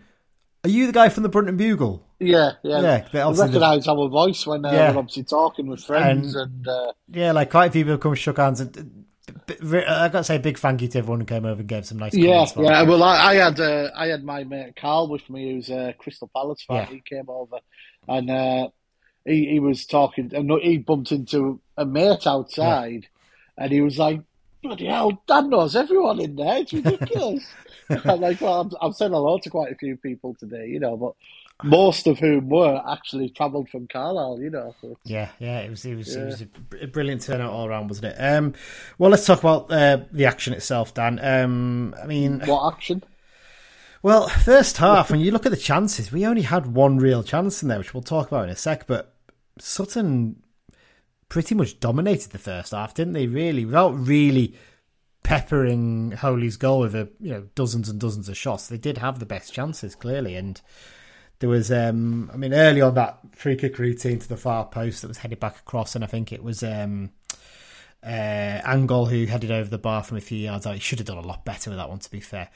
"Are 0.64 0.68
you 0.68 0.86
the 0.88 0.92
guy 0.92 1.08
from 1.10 1.22
the 1.22 1.28
Brunton 1.28 1.56
Bugle?" 1.56 2.04
Yeah, 2.18 2.52
yeah. 2.64 2.80
Yeah, 2.82 2.98
they 2.98 3.08
they 3.12 3.20
obviously- 3.20 3.46
recognise 3.46 3.86
our 3.88 4.08
voice 4.08 4.46
when 4.46 4.64
uh, 4.64 4.72
Yeah. 4.72 4.90
we're 4.92 4.98
obviously 4.98 5.22
talking 5.24 5.68
with 5.68 5.82
friends, 5.84 6.34
And- 6.34 6.66
and, 6.66 6.68
uh, 6.68 6.92
Yeah, 7.08 7.32
like 7.32 7.50
quite 7.50 7.66
a 7.66 7.70
few 7.70 7.84
people 7.84 7.98
come 7.98 8.14
shook 8.14 8.36
hands 8.38 8.60
and. 8.60 9.04
I 9.48 10.08
got 10.08 10.12
to 10.12 10.24
say, 10.24 10.36
a 10.36 10.40
big 10.40 10.58
thank 10.58 10.82
you 10.82 10.88
to 10.88 10.98
everyone 10.98 11.20
who 11.20 11.26
came 11.26 11.44
over 11.44 11.60
and 11.60 11.68
gave 11.68 11.86
some 11.86 11.98
nice 11.98 12.14
yeah, 12.14 12.44
yeah. 12.56 12.82
Well, 12.82 13.02
I, 13.02 13.30
I 13.30 13.34
had 13.36 13.60
uh, 13.60 13.90
I 13.96 14.06
had 14.08 14.24
my 14.24 14.42
mate 14.42 14.74
Carl 14.74 15.08
with 15.08 15.28
me, 15.30 15.52
who's 15.52 15.70
a 15.70 15.94
Crystal 15.98 16.28
Palace 16.34 16.64
fan. 16.66 16.76
Yeah. 16.78 16.86
He 16.86 17.00
came 17.08 17.26
over, 17.28 17.58
and 18.08 18.28
uh, 18.28 18.68
he 19.24 19.46
he 19.46 19.60
was 19.60 19.86
talking, 19.86 20.32
and 20.34 20.50
he 20.62 20.78
bumped 20.78 21.12
into 21.12 21.60
a 21.76 21.84
mate 21.84 22.26
outside, 22.26 23.06
and 23.56 23.72
he 23.72 23.80
was 23.80 23.98
like, 23.98 24.20
"Bloody 24.62 24.86
hell, 24.86 25.22
Dan 25.26 25.50
knows 25.50 25.76
everyone 25.76 26.20
in 26.20 26.36
there. 26.36 26.58
It's 26.58 26.72
ridiculous." 26.72 27.44
I'm 27.90 28.20
like, 28.20 28.40
"Well, 28.40 28.60
I'm, 28.60 28.70
I'm 28.80 28.92
saying 28.92 29.12
hello 29.12 29.38
to 29.38 29.50
quite 29.50 29.72
a 29.72 29.76
few 29.76 29.96
people 29.96 30.34
today, 30.38 30.66
you 30.68 30.80
know, 30.80 30.96
but." 30.96 31.14
Most 31.62 32.06
of 32.06 32.18
whom 32.18 32.48
were 32.48 32.82
actually 32.90 33.28
travelled 33.28 33.68
from 33.68 33.86
Carlisle, 33.86 34.40
you 34.40 34.48
know. 34.48 34.74
So 34.80 34.96
Yeah, 35.04 35.28
yeah, 35.38 35.58
it 35.58 35.68
was 35.68 35.84
it 35.84 35.94
was 35.94 36.16
Yeah. 36.16 36.22
it 36.22 36.24
was 36.24 36.40
a 36.40 36.84
a 36.84 36.86
brilliant 36.86 37.20
turnout 37.20 37.52
all 37.52 37.66
around, 37.66 37.88
wasn't 37.88 38.14
it? 38.14 38.16
Um, 38.18 38.54
well, 38.96 39.10
let's 39.10 39.26
talk 39.26 39.40
about 39.40 39.70
uh, 39.70 39.98
the 40.10 40.24
action 40.24 40.54
itself, 40.54 40.94
Dan. 40.94 41.18
Um, 41.22 41.94
I 42.02 42.06
mean, 42.06 42.40
what 42.46 42.72
action? 42.72 43.02
Well, 44.02 44.28
first 44.28 44.78
half, 44.78 45.10
when 45.10 45.20
you 45.20 45.30
look 45.30 45.44
at 45.44 45.52
the 45.52 45.58
chances, 45.58 46.10
we 46.10 46.26
only 46.26 46.42
had 46.42 46.74
one 46.74 46.96
real 46.96 47.22
chance 47.22 47.62
in 47.62 47.68
there, 47.68 47.78
which 47.78 47.92
we'll 47.92 48.02
talk 48.02 48.28
about 48.28 48.44
in 48.44 48.50
a 48.50 48.56
sec. 48.56 48.86
But 48.86 49.14
Sutton 49.58 50.42
pretty 51.28 51.54
much 51.54 51.80
dominated 51.80 52.30
the 52.30 52.38
first 52.38 52.72
half, 52.72 52.94
didn't 52.94 53.12
they? 53.12 53.26
Really, 53.26 53.64
without 53.66 53.90
really 53.90 54.54
peppering 55.22 56.12
Holy's 56.12 56.56
goal 56.56 56.80
with 56.80 56.94
a, 56.94 57.10
you 57.20 57.30
know 57.30 57.46
dozens 57.54 57.90
and 57.90 58.00
dozens 58.00 58.28
of 58.28 58.38
shots. 58.38 58.68
They 58.68 58.78
did 58.78 58.98
have 58.98 59.18
the 59.18 59.26
best 59.26 59.52
chances, 59.52 59.94
clearly, 59.94 60.34
and 60.34 60.60
There 61.40 61.48
was, 61.48 61.72
um, 61.72 62.30
I 62.32 62.36
mean, 62.36 62.52
early 62.52 62.82
on 62.82 62.94
that 62.94 63.18
free 63.34 63.56
kick 63.56 63.78
routine 63.78 64.18
to 64.18 64.28
the 64.28 64.36
far 64.36 64.66
post 64.66 65.02
that 65.02 65.08
was 65.08 65.18
headed 65.18 65.40
back 65.40 65.58
across, 65.58 65.94
and 65.94 66.04
I 66.04 66.06
think 66.06 66.32
it 66.32 66.42
was 66.42 66.62
um, 66.62 67.10
uh, 68.02 68.60
who 69.06 69.26
headed 69.26 69.50
over 69.50 69.68
the 69.68 69.78
bar 69.78 70.02
from 70.02 70.18
a 70.18 70.20
few 70.20 70.38
yards 70.38 70.66
out. 70.66 70.74
He 70.74 70.80
should 70.80 70.98
have 70.98 71.06
done 71.06 71.16
a 71.16 71.26
lot 71.26 71.46
better 71.46 71.70
with 71.70 71.78
that 71.78 71.88
one, 71.88 71.98
to 71.98 72.10
be 72.10 72.20
fair. 72.20 72.50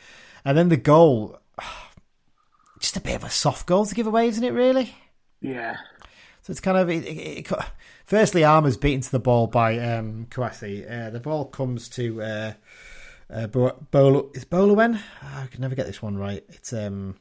And 0.45 0.57
then 0.59 0.69
the 0.69 0.77
goal, 0.77 1.39
just 2.81 2.97
a 2.97 3.01
bit 3.01 3.17
of 3.17 3.25
a 3.25 3.31
soft 3.31 3.67
goal 3.67 3.87
to 3.87 3.95
give 3.95 4.07
away, 4.07 4.29
isn't 4.29 4.45
it? 4.45 4.53
Really? 4.53 4.95
Yeah. 5.41 5.77
So 6.43 6.51
it's 6.51 6.61
kind 6.61 6.77
of 6.77 6.91
it, 6.91 7.05
it, 7.07 7.51
it, 7.51 7.53
firstly, 8.05 8.45
Armer's 8.45 8.77
beaten 8.77 9.01
to 9.01 9.11
the 9.11 9.19
ball 9.19 9.47
by 9.47 9.79
um, 9.79 10.27
Kouassi. 10.31 10.91
Uh, 10.91 11.11
the 11.11 11.21
ball 11.21 11.47
comes 11.47 11.89
to 11.91 12.23
uh, 12.23 12.53
uh, 13.31 13.47
Bolo. 13.47 14.31
Is 14.35 14.45
Bolowen? 14.45 15.01
Oh, 15.23 15.43
I 15.43 15.47
can 15.47 15.63
never 15.63 15.75
get 15.75 15.87
this 15.87 16.03
one 16.03 16.19
right. 16.19 16.45
It's 16.51 16.75
um, 16.75 17.17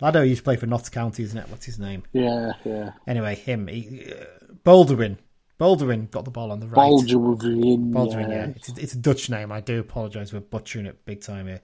Lado 0.00 0.22
used 0.22 0.40
to 0.40 0.44
play 0.44 0.56
for 0.56 0.66
Notts 0.66 0.88
County, 0.88 1.22
isn't 1.22 1.38
it? 1.38 1.48
What's 1.48 1.66
his 1.66 1.78
name? 1.78 2.02
Yeah, 2.12 2.52
yeah. 2.64 2.92
Anyway, 3.06 3.36
him. 3.36 3.68
He, 3.68 4.12
uh, 4.12 4.24
Boldewin. 4.64 5.18
Boldewin 5.60 6.10
got 6.10 6.24
the 6.24 6.30
ball 6.30 6.50
on 6.50 6.60
the 6.60 6.66
right. 6.68 6.78
Boldewin. 6.78 7.92
Boldewin, 7.92 8.30
yeah. 8.30 8.46
It's, 8.56 8.70
a, 8.70 8.80
it's 8.80 8.94
a 8.94 8.98
Dutch 8.98 9.28
name. 9.28 9.52
I 9.52 9.60
do 9.60 9.78
apologise 9.78 10.30
for 10.30 10.40
butchering 10.40 10.86
it 10.86 11.04
big 11.04 11.20
time 11.20 11.46
here. 11.46 11.60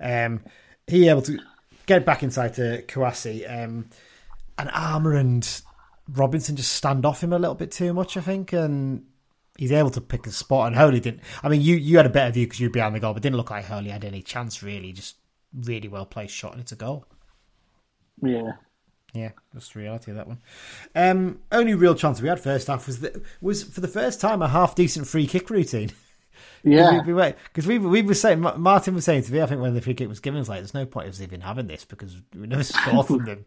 Um, 0.00 0.44
he 0.86 1.08
able 1.08 1.22
to 1.22 1.38
get 1.86 2.06
back 2.06 2.22
inside 2.22 2.54
to 2.54 2.82
Kouassi. 2.86 3.44
Um, 3.50 3.90
and 4.56 4.70
Armer 4.72 5.14
and 5.14 5.62
Robinson 6.08 6.54
just 6.54 6.72
stand 6.72 7.04
off 7.04 7.24
him 7.24 7.32
a 7.32 7.38
little 7.38 7.56
bit 7.56 7.72
too 7.72 7.92
much, 7.92 8.16
I 8.16 8.20
think, 8.20 8.52
and 8.52 9.04
he's 9.58 9.72
able 9.72 9.90
to 9.90 10.00
pick 10.00 10.28
a 10.28 10.30
spot. 10.30 10.68
And 10.68 10.76
Holy 10.76 11.00
didn't. 11.00 11.22
I 11.42 11.48
mean, 11.48 11.60
you 11.60 11.74
you 11.74 11.96
had 11.96 12.06
a 12.06 12.10
better 12.10 12.30
view 12.30 12.46
because 12.46 12.60
you 12.60 12.68
were 12.68 12.72
behind 12.72 12.94
the 12.94 13.00
goal, 13.00 13.14
but 13.14 13.22
didn't 13.22 13.36
look 13.36 13.50
like 13.50 13.64
Holy 13.64 13.90
had 13.90 14.04
any 14.04 14.22
chance 14.22 14.62
really. 14.62 14.92
Just 14.92 15.16
really 15.52 15.88
well 15.88 16.06
placed 16.06 16.34
shot, 16.34 16.52
and 16.52 16.60
it's 16.60 16.72
a 16.72 16.76
goal. 16.76 17.04
Yeah. 18.22 18.52
Yeah, 19.14 19.30
that's 19.52 19.70
the 19.70 19.80
reality 19.80 20.12
of 20.12 20.16
that 20.18 20.28
one. 20.28 20.38
Um, 20.94 21.40
only 21.50 21.74
real 21.74 21.94
chance 21.94 22.20
we 22.20 22.28
had 22.28 22.40
first 22.40 22.68
half 22.68 22.86
was 22.86 23.00
that 23.00 23.20
was 23.40 23.64
for 23.64 23.80
the 23.80 23.88
first 23.88 24.20
time 24.20 24.40
a 24.42 24.48
half 24.48 24.74
decent 24.74 25.06
free 25.06 25.26
kick 25.26 25.50
routine. 25.50 25.92
Yeah, 26.62 27.00
because 27.02 27.66
we, 27.66 27.78
we, 27.78 27.88
we 27.88 28.02
were 28.02 28.12
saying 28.12 28.40
Martin 28.40 28.94
was 28.94 29.06
saying 29.06 29.22
to 29.22 29.32
me, 29.32 29.40
I 29.40 29.46
think 29.46 29.62
when 29.62 29.72
the 29.72 29.80
free 29.80 29.94
kick 29.94 30.10
was 30.10 30.20
given, 30.20 30.36
it 30.36 30.40
was 30.40 30.48
like 30.50 30.58
there's 30.58 30.74
no 30.74 30.84
point 30.84 31.08
of 31.08 31.14
us 31.14 31.20
even 31.22 31.40
having 31.40 31.68
this 31.68 31.86
because 31.86 32.20
we 32.34 32.46
never 32.46 32.62
score 32.64 33.02
from 33.02 33.24
them. 33.24 33.46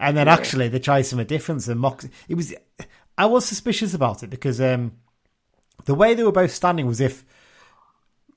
And 0.00 0.16
then 0.16 0.26
yeah. 0.26 0.34
actually 0.34 0.66
they 0.66 0.80
tried 0.80 1.02
some 1.02 1.22
difference 1.24 1.68
and 1.68 1.78
mock. 1.78 2.02
It 2.28 2.34
was 2.34 2.52
I 3.16 3.26
was 3.26 3.46
suspicious 3.46 3.94
about 3.94 4.24
it 4.24 4.30
because 4.30 4.60
um, 4.60 4.92
the 5.84 5.94
way 5.94 6.14
they 6.14 6.24
were 6.24 6.32
both 6.32 6.52
standing 6.52 6.86
was 6.86 7.00
if 7.00 7.24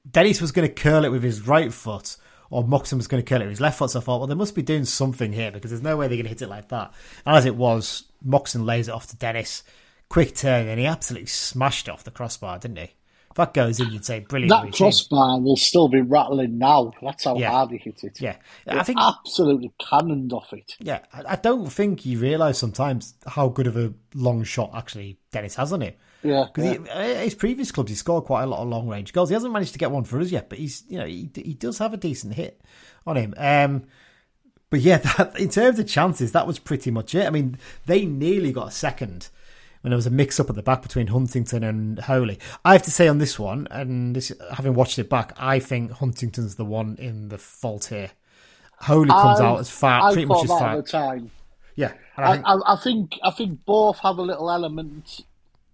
Dennis 0.10 0.42
was 0.42 0.52
going 0.52 0.68
to 0.68 0.74
curl 0.74 1.06
it 1.06 1.10
with 1.10 1.24
his 1.24 1.48
right 1.48 1.74
foot 1.74 2.18
or 2.50 2.64
Moxon 2.64 2.98
was 2.98 3.08
going 3.08 3.24
to 3.24 3.28
curl 3.28 3.42
it 3.42 3.46
with 3.46 3.52
his 3.52 3.62
left 3.62 3.78
foot. 3.78 3.92
So 3.92 4.00
I 4.00 4.04
thought, 4.04 4.20
well, 4.20 4.28
they 4.28 4.36
must 4.36 4.56
be 4.56 4.62
doing 4.62 4.86
something 4.86 5.34
here 5.34 5.52
because 5.52 5.72
there's 5.72 5.84
no 5.84 5.98
way 5.98 6.08
they're 6.08 6.18
going 6.18 6.26
to 6.26 6.30
hit 6.30 6.42
it 6.42 6.50
like 6.50 6.70
that. 6.70 6.94
And 7.26 7.36
as 7.36 7.46
it 7.46 7.56
was, 7.56 8.04
Moxon 8.24 8.66
lays 8.66 8.88
it 8.88 8.94
off 8.94 9.08
to 9.08 9.16
Dennis. 9.16 9.64
Quick 10.10 10.36
turn, 10.36 10.68
and 10.68 10.80
he 10.80 10.86
absolutely 10.86 11.28
smashed 11.28 11.88
it 11.88 11.92
off 11.92 12.04
the 12.04 12.12
crossbar, 12.12 12.60
didn't 12.60 12.78
he? 12.78 12.92
If 13.34 13.38
that 13.38 13.56
goes 13.56 13.80
in, 13.80 13.90
you'd 13.90 14.06
say 14.06 14.20
brilliant. 14.20 14.52
That 14.52 14.66
routine. 14.66 14.78
crossbar 14.78 15.40
will 15.40 15.56
still 15.56 15.88
be 15.88 16.02
rattling 16.02 16.60
now. 16.60 16.92
That's 17.02 17.24
how 17.24 17.36
yeah. 17.36 17.50
hard 17.50 17.72
he 17.72 17.80
hit 17.80 18.04
it. 18.04 18.22
Yeah, 18.22 18.36
it 18.68 18.76
I 18.76 18.84
think 18.84 19.00
absolutely 19.02 19.74
cannoned 19.80 20.32
off 20.34 20.54
it. 20.54 20.76
Yeah, 20.80 21.00
I 21.12 21.36
don't 21.38 21.66
think 21.66 22.06
you 22.06 22.20
realise 22.20 22.60
sometimes 22.60 23.16
how 23.26 23.48
good 23.48 23.66
of 23.66 23.76
a 23.76 23.92
long 24.14 24.44
shot 24.44 24.70
actually 24.76 25.18
Dennis 25.32 25.56
has 25.56 25.74
on 25.74 25.82
it. 25.82 25.98
Yeah, 26.24 26.46
because 26.54 26.78
yeah. 26.88 27.22
his 27.22 27.36
previous 27.36 27.72
clubs 27.72 27.90
he 27.90 27.96
scored 27.96 28.26
quite 28.26 28.44
a 28.44 28.48
lot 28.48 28.62
of 28.62 28.70
long 28.70 28.88
range 28.88 29.14
goals. 29.14 29.30
He 29.30 29.34
hasn't 29.34 29.54
managed 29.54 29.74
to 29.74 29.80
get 29.80 29.92
one 29.92 30.04
for 30.04 30.20
us 30.20 30.32
yet, 30.32 30.50
but 30.50 30.58
he's 30.58 30.84
you 30.88 30.98
know 30.98 31.06
he 31.06 31.30
he 31.36 31.54
does 31.54 31.78
have 31.78 31.94
a 31.94 31.98
decent 31.98 32.34
hit 32.34 32.62
on 33.06 33.18
him. 33.18 33.34
Um, 33.38 33.84
but 34.70 34.82
yeah, 34.82 34.98
that, 35.18 35.38
in 35.40 35.50
terms 35.50 35.80
of 35.80 35.88
chances, 35.88 36.32
that 36.32 36.48
was 36.48 36.60
pretty 36.60 36.92
much 36.92 37.14
it. 37.14 37.28
I 37.28 37.30
mean, 37.30 37.58
they 37.86 38.06
nearly 38.06 38.52
got 38.52 38.70
a 38.70 38.72
second 38.72 39.30
when 39.82 39.92
there 39.92 39.98
was 39.98 40.08
a 40.08 40.12
mix 40.12 40.40
up 40.40 40.50
at 40.50 40.56
the 40.56 40.64
back 40.64 40.82
between 40.82 41.08
Huntington 41.08 41.64
and 41.64 42.00
Holy. 42.00 42.40
I 42.64 42.72
have 42.72 42.84
to 42.84 42.92
say 42.92 43.08
on 43.08 43.18
this 43.18 43.38
one, 43.38 43.68
and 43.70 44.16
this, 44.16 44.32
having 44.54 44.74
watched 44.74 44.98
it 44.98 45.10
back, 45.10 45.34
I 45.38 45.60
think 45.60 45.92
Huntington's 45.92 46.56
the 46.56 46.66
one 46.66 46.96
in 47.00 47.28
the 47.30 47.38
fault 47.38 47.86
here. 47.86 48.12
Holy 48.78 49.10
comes 49.10 49.42
I, 49.42 49.46
out 49.46 49.60
as 49.60 49.70
far, 49.70 50.10
I 50.10 50.14
pretty 50.14 50.26
much 50.26 50.46
as 50.46 50.50
far. 50.50 50.76
the 50.78 50.84
time. 50.84 51.32
Yeah, 51.76 51.94
I 52.18 52.34
think, 52.34 52.46
I, 52.48 52.58
I, 52.66 52.76
think 52.78 53.20
I 53.24 53.32
think 53.32 53.66
both 53.66 54.00
have 54.00 54.18
a 54.18 54.22
little 54.22 54.50
element 54.50 55.22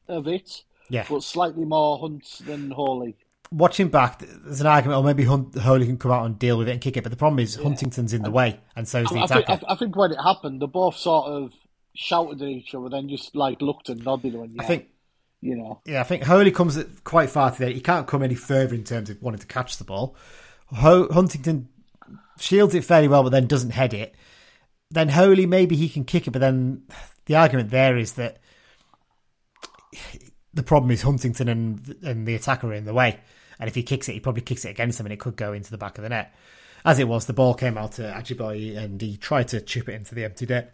of 0.09 0.27
it. 0.27 0.63
Yeah, 0.89 1.05
but 1.07 1.23
slightly 1.23 1.65
more 1.65 1.99
Hunt 1.99 2.41
than 2.45 2.71
Holy. 2.71 3.15
Watching 3.51 3.89
back, 3.89 4.19
there's 4.19 4.61
an 4.61 4.67
argument, 4.67 4.99
or 4.99 5.03
maybe 5.03 5.23
Hunt, 5.23 5.55
Holy 5.57 5.85
can 5.85 5.97
come 5.97 6.11
out 6.11 6.25
and 6.25 6.37
deal 6.37 6.57
with 6.57 6.67
it 6.67 6.73
and 6.73 6.81
kick 6.81 6.97
it. 6.97 7.03
But 7.03 7.11
the 7.11 7.17
problem 7.17 7.39
is 7.39 7.57
yeah. 7.57 7.63
Huntington's 7.63 8.13
in 8.13 8.21
the 8.21 8.31
way, 8.31 8.59
and 8.75 8.87
so 8.87 9.01
is 9.01 9.09
the 9.09 9.23
attacker. 9.23 9.45
Think, 9.45 9.63
I, 9.67 9.75
think 9.75 9.95
when 9.95 10.11
it 10.11 10.17
happened, 10.21 10.61
they 10.61 10.65
both 10.65 10.97
sort 10.97 11.27
of 11.27 11.53
shouted 11.95 12.41
at 12.41 12.47
each 12.47 12.73
other, 12.75 12.89
then 12.89 13.09
just 13.09 13.35
like 13.35 13.61
looked 13.61 13.89
and 13.89 14.03
nodded 14.03 14.35
when 14.35 14.51
yeah, 14.51 14.61
I 14.61 14.65
think 14.65 14.87
you 15.41 15.55
know. 15.55 15.81
Yeah, 15.85 16.01
I 16.01 16.03
think 16.03 16.23
Holy 16.23 16.51
comes 16.51 16.77
quite 17.03 17.29
far 17.29 17.51
today. 17.51 17.73
He 17.73 17.81
can't 17.81 18.07
come 18.07 18.23
any 18.23 18.35
further 18.35 18.75
in 18.75 18.83
terms 18.83 19.09
of 19.09 19.21
wanting 19.21 19.39
to 19.41 19.47
catch 19.47 19.77
the 19.77 19.83
ball. 19.83 20.15
Ho- 20.67 21.09
Huntington 21.11 21.69
shields 22.39 22.75
it 22.75 22.83
fairly 22.83 23.07
well, 23.07 23.23
but 23.23 23.29
then 23.29 23.47
doesn't 23.47 23.71
head 23.71 23.93
it. 23.93 24.15
Then 24.91 25.09
Holy 25.09 25.45
maybe 25.45 25.75
he 25.75 25.89
can 25.89 26.03
kick 26.03 26.27
it, 26.27 26.31
but 26.31 26.39
then 26.39 26.83
the 27.25 27.35
argument 27.35 27.69
there 27.69 27.97
is 27.97 28.13
that 28.13 28.37
the 30.53 30.63
problem 30.63 30.91
is 30.91 31.01
Huntington 31.01 31.47
and 31.47 31.95
and 32.03 32.27
the 32.27 32.35
attacker 32.35 32.67
are 32.67 32.73
in 32.73 32.85
the 32.85 32.93
way, 32.93 33.19
and 33.59 33.67
if 33.67 33.75
he 33.75 33.83
kicks 33.83 34.09
it, 34.09 34.13
he 34.13 34.19
probably 34.19 34.41
kicks 34.41 34.65
it 34.65 34.69
against 34.69 34.99
him, 34.99 35.05
and 35.05 35.13
it 35.13 35.19
could 35.19 35.35
go 35.35 35.53
into 35.53 35.71
the 35.71 35.77
back 35.77 35.97
of 35.97 36.03
the 36.03 36.09
net. 36.09 36.33
As 36.85 36.97
it 36.97 37.07
was, 37.07 37.25
the 37.25 37.33
ball 37.33 37.53
came 37.53 37.77
out 37.77 37.93
to 37.93 38.03
Ajiboye, 38.03 38.77
and 38.77 39.01
he 39.01 39.17
tried 39.17 39.49
to 39.49 39.59
chip 39.59 39.89
it 39.89 39.95
into 39.95 40.15
the 40.15 40.23
empty 40.23 40.45
net 40.45 40.73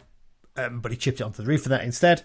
um, 0.56 0.80
but 0.80 0.90
he 0.90 0.96
chipped 0.96 1.20
it 1.20 1.24
onto 1.24 1.42
the 1.42 1.48
roof 1.48 1.66
of 1.66 1.70
that 1.70 1.84
instead. 1.84 2.22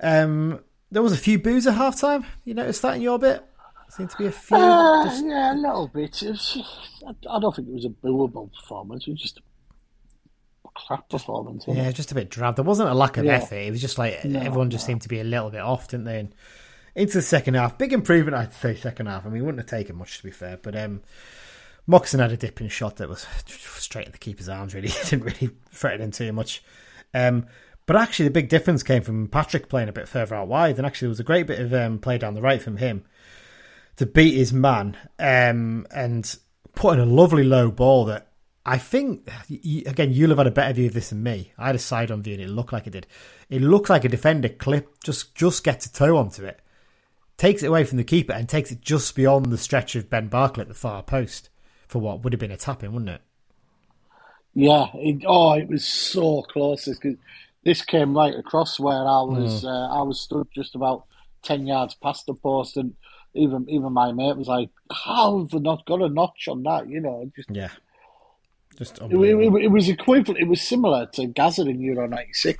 Um, 0.00 0.60
there 0.90 1.02
was 1.02 1.12
a 1.12 1.16
few 1.16 1.38
boos 1.38 1.66
at 1.66 1.74
half 1.74 2.00
time. 2.00 2.24
You 2.44 2.54
noticed 2.54 2.82
that 2.82 2.96
in 2.96 3.02
your 3.02 3.18
bit? 3.18 3.44
Seemed 3.90 4.10
to 4.10 4.18
be 4.18 4.26
a 4.26 4.32
few. 4.32 4.56
Uh, 4.56 5.04
just... 5.04 5.24
Yeah, 5.24 5.54
a 5.54 5.56
little 5.56 5.88
bit. 5.88 6.22
Was, 6.22 6.58
I 7.28 7.40
don't 7.40 7.56
think 7.56 7.68
it 7.68 7.74
was 7.74 7.86
a 7.86 7.88
booable 7.88 8.52
performance. 8.52 9.06
It 9.06 9.12
was 9.12 9.22
just 9.22 9.38
a 9.38 9.42
crap 10.86 11.08
performance. 11.08 11.64
Yeah, 11.66 11.88
it? 11.88 11.94
just 11.94 12.12
a 12.12 12.14
bit 12.14 12.30
drab. 12.30 12.56
There 12.56 12.64
wasn't 12.64 12.88
a 12.88 12.94
lack 12.94 13.16
of 13.16 13.24
yeah. 13.24 13.34
effort. 13.34 13.56
It 13.56 13.70
was 13.70 13.80
just 13.80 13.98
like 13.98 14.24
no, 14.24 14.40
everyone 14.40 14.70
just 14.70 14.84
no. 14.84 14.92
seemed 14.92 15.02
to 15.02 15.08
be 15.08 15.20
a 15.20 15.24
little 15.24 15.50
bit 15.50 15.60
off, 15.60 15.88
didn't 15.88 16.04
they? 16.04 16.20
And 16.20 16.34
into 16.94 17.14
the 17.14 17.22
second 17.22 17.54
half, 17.54 17.78
big 17.78 17.92
improvement, 17.92 18.36
I'd 18.36 18.52
say. 18.52 18.74
Second 18.74 19.06
half. 19.06 19.26
I 19.26 19.28
mean, 19.28 19.42
it 19.42 19.44
wouldn't 19.44 19.60
have 19.60 19.70
taken 19.70 19.96
much 19.96 20.18
to 20.18 20.24
be 20.24 20.30
fair, 20.30 20.58
but 20.60 20.76
um, 20.76 21.02
Moxon 21.86 22.20
had 22.20 22.32
a 22.32 22.36
dipping 22.36 22.68
shot 22.68 22.96
that 22.96 23.08
was 23.08 23.26
straight 23.46 24.06
at 24.06 24.12
the 24.12 24.18
keeper's 24.18 24.48
arms. 24.48 24.74
Really, 24.74 24.88
didn't 25.04 25.24
really 25.24 25.50
threaten 25.70 26.02
him 26.02 26.10
too 26.10 26.32
much. 26.32 26.62
Um, 27.14 27.46
but 27.86 27.96
actually, 27.96 28.26
the 28.26 28.32
big 28.32 28.48
difference 28.48 28.82
came 28.82 29.02
from 29.02 29.28
Patrick 29.28 29.68
playing 29.68 29.88
a 29.88 29.92
bit 29.92 30.08
further 30.08 30.34
out 30.34 30.48
wide, 30.48 30.76
and 30.76 30.86
actually, 30.86 31.06
there 31.06 31.10
was 31.10 31.20
a 31.20 31.24
great 31.24 31.46
bit 31.46 31.60
of 31.60 31.72
um, 31.72 31.98
play 31.98 32.18
down 32.18 32.34
the 32.34 32.42
right 32.42 32.60
from 32.60 32.76
him 32.76 33.04
to 33.96 34.06
beat 34.06 34.34
his 34.36 34.52
man 34.52 34.96
um, 35.18 35.86
and 35.90 36.36
put 36.74 36.94
in 36.94 37.00
a 37.00 37.06
lovely 37.06 37.42
low 37.42 37.70
ball 37.70 38.04
that 38.04 38.27
I 38.68 38.76
think, 38.76 39.26
again, 39.86 40.12
you'll 40.12 40.28
have 40.28 40.36
had 40.36 40.46
a 40.46 40.50
better 40.50 40.74
view 40.74 40.88
of 40.88 40.92
this 40.92 41.08
than 41.08 41.22
me. 41.22 41.52
I 41.56 41.68
had 41.68 41.74
a 41.74 41.78
side 41.78 42.10
on 42.10 42.22
view 42.22 42.34
and 42.34 42.42
it 42.42 42.50
looked 42.50 42.70
like 42.70 42.86
it 42.86 42.90
did. 42.90 43.06
It 43.48 43.62
looked 43.62 43.88
like 43.88 44.04
a 44.04 44.10
defender 44.10 44.50
clip, 44.50 45.02
just, 45.02 45.34
just 45.34 45.64
gets 45.64 45.86
a 45.86 45.92
toe 45.92 46.18
onto 46.18 46.44
it, 46.44 46.60
takes 47.38 47.62
it 47.62 47.68
away 47.68 47.84
from 47.84 47.96
the 47.96 48.04
keeper, 48.04 48.34
and 48.34 48.46
takes 48.46 48.70
it 48.70 48.82
just 48.82 49.16
beyond 49.16 49.46
the 49.46 49.56
stretch 49.56 49.96
of 49.96 50.10
Ben 50.10 50.28
Barclay 50.28 50.62
at 50.62 50.68
the 50.68 50.74
far 50.74 51.02
post 51.02 51.48
for 51.86 51.98
what 51.98 52.22
would 52.22 52.34
have 52.34 52.40
been 52.40 52.50
a 52.50 52.58
tapping, 52.58 52.92
wouldn't 52.92 53.08
it? 53.08 53.22
Yeah, 54.52 54.88
it, 54.96 55.24
oh, 55.26 55.54
it 55.54 55.68
was 55.68 55.86
so 55.86 56.42
close. 56.42 56.84
This, 56.84 56.98
this 57.64 57.80
came 57.80 58.14
right 58.14 58.34
across 58.34 58.78
where 58.78 58.94
I 58.94 59.22
was. 59.22 59.64
Mm. 59.64 59.68
Uh, 59.68 59.98
I 59.98 60.02
was 60.02 60.20
stood 60.20 60.46
just 60.54 60.74
about 60.74 61.06
ten 61.42 61.66
yards 61.66 61.94
past 61.94 62.26
the 62.26 62.34
post, 62.34 62.76
and 62.76 62.94
even 63.32 63.66
even 63.70 63.92
my 63.92 64.12
mate 64.12 64.36
was 64.36 64.48
like, 64.48 64.70
"How 64.90 65.38
have 65.38 65.50
they 65.50 65.60
not 65.60 65.86
got 65.86 66.02
a 66.02 66.08
notch 66.08 66.48
on 66.48 66.64
that?" 66.64 66.88
You 66.88 67.00
know, 67.00 67.30
just 67.36 67.50
yeah, 67.50 67.70
just 68.78 68.98
it, 69.02 69.12
it, 69.12 69.64
it 69.64 69.68
was 69.68 69.88
equivalent. 69.88 70.40
It 70.40 70.48
was 70.48 70.62
similar 70.62 71.06
to 71.12 71.26
Gazza 71.26 71.62
in 71.62 71.80
Euro 71.80 72.06
'96. 72.06 72.58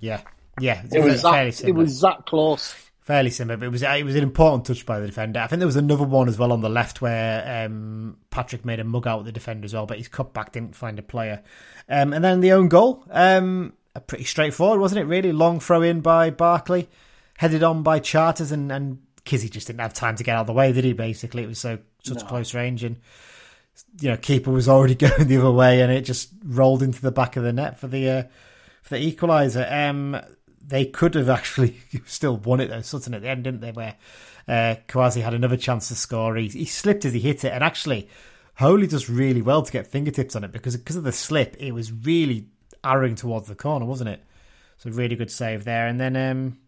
Yeah, 0.00 0.22
yeah, 0.60 0.82
it 0.90 1.04
was 1.04 1.22
that. 1.22 1.62
It 1.62 1.74
was 1.74 2.00
that 2.00 2.26
close 2.26 2.74
fairly 3.08 3.30
similar. 3.30 3.56
But 3.56 3.66
it 3.66 3.72
was 3.72 3.82
it 3.82 4.04
was 4.04 4.14
an 4.14 4.22
important 4.22 4.66
touch 4.66 4.84
by 4.84 5.00
the 5.00 5.06
defender. 5.06 5.40
I 5.40 5.46
think 5.46 5.60
there 5.60 5.66
was 5.66 5.76
another 5.76 6.04
one 6.04 6.28
as 6.28 6.38
well 6.38 6.52
on 6.52 6.60
the 6.60 6.68
left 6.68 7.00
where 7.00 7.64
um, 7.64 8.18
Patrick 8.28 8.66
made 8.66 8.80
a 8.80 8.84
mug 8.84 9.06
out 9.06 9.20
with 9.20 9.26
the 9.26 9.32
defender 9.32 9.64
as 9.64 9.72
well, 9.72 9.86
but 9.86 9.96
his 9.96 10.08
cut 10.08 10.34
back 10.34 10.52
didn't 10.52 10.76
find 10.76 10.98
a 10.98 11.02
player. 11.02 11.42
Um, 11.88 12.12
and 12.12 12.22
then 12.22 12.40
the 12.40 12.52
own 12.52 12.68
goal, 12.68 13.02
um, 13.10 13.72
pretty 14.06 14.24
straightforward, 14.24 14.78
wasn't 14.78 15.00
it? 15.00 15.04
Really 15.04 15.32
long 15.32 15.58
throw 15.58 15.80
in 15.80 16.02
by 16.02 16.28
Barclay, 16.28 16.86
headed 17.38 17.62
on 17.62 17.82
by 17.82 17.98
Charters, 17.98 18.52
and 18.52 18.70
and 18.70 18.98
Kizzi 19.24 19.50
just 19.50 19.68
didn't 19.68 19.80
have 19.80 19.94
time 19.94 20.16
to 20.16 20.22
get 20.22 20.36
out 20.36 20.42
of 20.42 20.46
the 20.46 20.52
way, 20.52 20.70
did 20.72 20.84
he? 20.84 20.92
Basically, 20.92 21.42
it 21.42 21.48
was 21.48 21.58
so 21.58 21.78
such 22.04 22.20
no. 22.20 22.28
close 22.28 22.54
range 22.54 22.84
and. 22.84 22.96
You 24.00 24.10
know, 24.10 24.16
keeper 24.16 24.50
was 24.50 24.68
already 24.68 24.94
going 24.96 25.26
the 25.26 25.38
other 25.38 25.50
way, 25.50 25.80
and 25.82 25.92
it 25.92 26.02
just 26.02 26.30
rolled 26.44 26.82
into 26.82 27.00
the 27.00 27.10
back 27.10 27.36
of 27.36 27.42
the 27.42 27.52
net 27.52 27.78
for 27.78 27.88
the 27.88 28.10
uh, 28.10 28.22
for 28.82 28.96
the 28.96 29.12
equaliser. 29.12 29.70
Um, 29.70 30.20
they 30.66 30.84
could 30.84 31.14
have 31.14 31.28
actually 31.28 31.80
still 32.06 32.36
won 32.36 32.60
it 32.60 32.68
though, 32.68 32.82
Sutton 32.82 33.14
at 33.14 33.22
the 33.22 33.28
end, 33.28 33.44
didn't 33.44 33.60
they? 33.60 33.72
Where 33.72 33.96
uh, 34.46 34.76
Kouassi 34.88 35.22
had 35.22 35.34
another 35.34 35.56
chance 35.56 35.88
to 35.88 35.94
score. 35.94 36.36
He, 36.36 36.48
he 36.48 36.64
slipped 36.64 37.04
as 37.04 37.12
he 37.12 37.20
hit 37.20 37.44
it, 37.44 37.52
and 37.52 37.64
actually, 37.64 38.08
Holy 38.56 38.86
does 38.86 39.08
really 39.08 39.42
well 39.42 39.62
to 39.62 39.72
get 39.72 39.86
fingertips 39.86 40.34
on 40.34 40.44
it 40.44 40.52
because 40.52 40.76
because 40.76 40.96
of 40.96 41.04
the 41.04 41.12
slip. 41.12 41.56
It 41.58 41.72
was 41.72 41.92
really 41.92 42.48
arrowing 42.84 43.14
towards 43.14 43.48
the 43.48 43.54
corner, 43.54 43.86
wasn't 43.86 44.10
it? 44.10 44.24
So 44.78 44.90
really 44.90 45.16
good 45.16 45.30
save 45.30 45.64
there. 45.64 45.86
And 45.86 46.00
then, 46.00 46.16
um, 46.16 46.58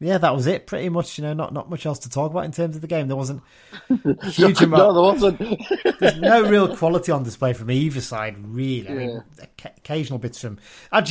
yeah, 0.00 0.18
that 0.18 0.34
was 0.34 0.46
it. 0.46 0.66
Pretty 0.66 0.88
much, 0.88 1.16
you 1.18 1.22
know, 1.24 1.32
not 1.32 1.52
not 1.52 1.70
much 1.70 1.86
else 1.86 1.98
to 2.00 2.10
talk 2.10 2.30
about 2.30 2.44
in 2.44 2.52
terms 2.52 2.76
of 2.76 2.82
the 2.82 2.86
game. 2.88 3.08
There 3.08 3.16
wasn't 3.16 3.42
a 3.90 4.26
huge 4.30 4.60
amount. 4.62 4.82
no, 4.82 4.92
there 4.92 5.02
wasn't. 5.02 5.98
There's 6.00 6.18
no 6.18 6.48
real 6.48 6.76
quality 6.76 7.12
on 7.12 7.22
display 7.22 7.52
from 7.54 7.70
either 7.70 8.00
side, 8.00 8.36
really. 8.38 8.88
I 8.88 8.94
mean, 8.94 9.22
occasional 9.78 10.18
bits 10.18 10.40
from 10.40 10.58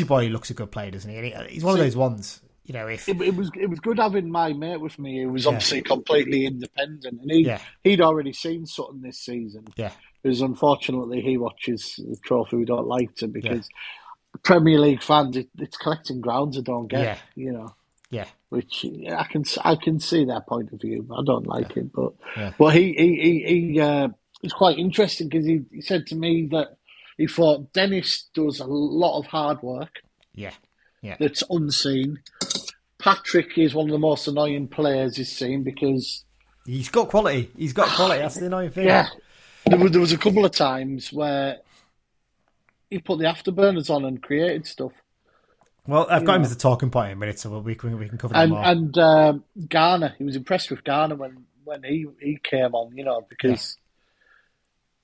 Boy 0.08 0.28
looks 0.28 0.50
a 0.50 0.54
good 0.54 0.72
player, 0.72 0.92
doesn't 0.92 1.10
he? 1.10 1.18
And 1.18 1.26
he- 1.26 1.34
uh, 1.34 1.44
He's 1.46 1.64
one 1.64 1.74
of 1.74 1.80
those 1.80 1.96
ones, 1.96 2.42
you 2.66 2.74
know. 2.74 2.88
If 2.88 3.10
it, 3.10 3.20
it 3.22 3.36
was 3.36 3.50
it 3.60 3.68
was 3.70 3.80
good 3.80 3.98
having 3.98 4.30
my 4.30 4.54
mate 4.54 4.80
with 4.82 5.00
me 5.00 5.24
who 5.24 5.30
was 5.30 5.46
Yeah. 5.46 5.50
obviously 5.50 5.82
completely 5.82 6.46
independent 6.46 7.22
and 7.22 7.32
he 7.32 7.40
Yeah. 7.46 7.60
he'd 7.84 8.02
already 8.02 8.34
seen 8.34 8.66
Sutton 8.68 9.02
this 9.02 9.18
season. 9.20 9.66
yeah, 9.78 9.92
Because 10.22 10.42
unfortunately 10.42 11.22
he 11.22 11.38
watches 11.38 11.96
the 11.98 12.18
trophy 12.24 12.58
we 12.58 12.66
don't 12.66 12.88
like 12.88 13.16
to 13.16 13.28
because 13.28 13.68
Premier 14.44 14.80
League 14.80 15.02
fans 15.02 15.38
it, 15.38 15.50
it's 15.58 15.78
collecting 15.78 16.22
grounds 16.22 16.58
I 16.58 16.62
don't 16.62 16.88
get. 16.88 17.02
Yeah. 17.04 17.18
You 17.36 17.52
know. 17.54 17.76
Yeah, 18.10 18.26
Which 18.50 18.86
I 19.10 19.24
can 19.26 19.44
I 19.64 19.76
can 19.76 20.00
see 20.00 20.26
that 20.26 20.48
point 20.48 20.72
of 20.72 20.82
view. 20.82 21.08
I 21.18 21.24
don't 21.26 21.48
like 21.48 21.76
it, 21.76 21.92
but 21.92 22.14
Yeah. 22.38 22.54
but 22.58 22.74
he 22.74 22.94
he 22.94 23.16
he, 23.22 23.72
he 23.72 23.82
uh, 23.82 24.10
it's 24.44 24.54
quite 24.54 24.78
interesting 24.78 25.28
because 25.28 25.46
he, 25.46 25.62
he 25.72 25.82
said 25.82 26.06
to 26.08 26.16
me 26.16 26.48
that 26.52 26.78
he 27.18 27.28
thought 27.28 27.74
Dennis 27.74 28.30
does 28.34 28.60
a 28.60 28.66
lot 28.66 29.20
of 29.20 29.26
hard 29.26 29.62
work 29.64 30.02
yeah, 30.36 30.52
yeah, 31.02 31.16
that's 31.20 31.44
unseen. 31.50 32.20
Patrick 33.00 33.58
is 33.58 33.74
one 33.74 33.88
of 33.88 33.92
the 33.92 34.00
most 34.00 34.28
annoying 34.28 34.68
players 34.68 35.18
he's 35.18 35.32
seen 35.32 35.64
because 35.64 36.26
he's 36.66 36.90
got 36.90 37.10
quality. 37.10 37.52
He's 37.58 37.74
got 37.74 37.90
quality. 37.90 38.22
That's 38.22 38.36
the 38.36 38.48
annoying 38.48 38.72
thing. 38.72 38.86
yeah, 38.88 39.08
there 39.66 39.80
was, 39.80 39.92
there 39.92 40.02
was 40.02 40.12
a 40.12 40.18
couple 40.18 40.46
of 40.46 40.52
times 40.52 41.12
where 41.12 41.58
he 42.90 43.00
put 43.00 43.20
the 43.20 43.26
afterburners 43.26 43.90
on 43.90 44.06
and 44.06 44.22
created 44.22 44.68
stuff. 44.68 44.92
Well, 45.88 46.08
I've 46.10 46.26
got 46.26 46.38
him 46.38 46.42
as 46.42 46.52
a 46.52 46.58
talking 46.58 46.90
point 46.90 47.12
in 47.12 47.18
a 47.18 47.20
minute, 47.20 47.40
so 47.40 47.60
we 47.60 47.76
can 47.76 47.98
we 48.00 48.10
can 48.10 48.18
cover 48.18 48.34
that 48.34 48.44
and 48.44 48.52
more. 48.52 48.64
and 48.66 48.98
um, 48.98 49.44
Garner, 49.70 50.16
he 50.18 50.24
was 50.24 50.36
impressed 50.36 50.72
with 50.72 50.84
Garner 50.84 51.16
when 51.16 51.46
when 51.64 51.84
he 51.84 52.06
he 52.20 52.40
came 52.42 52.74
on, 52.74 52.96
you 52.98 53.04
know, 53.04 53.26
because 53.30 53.78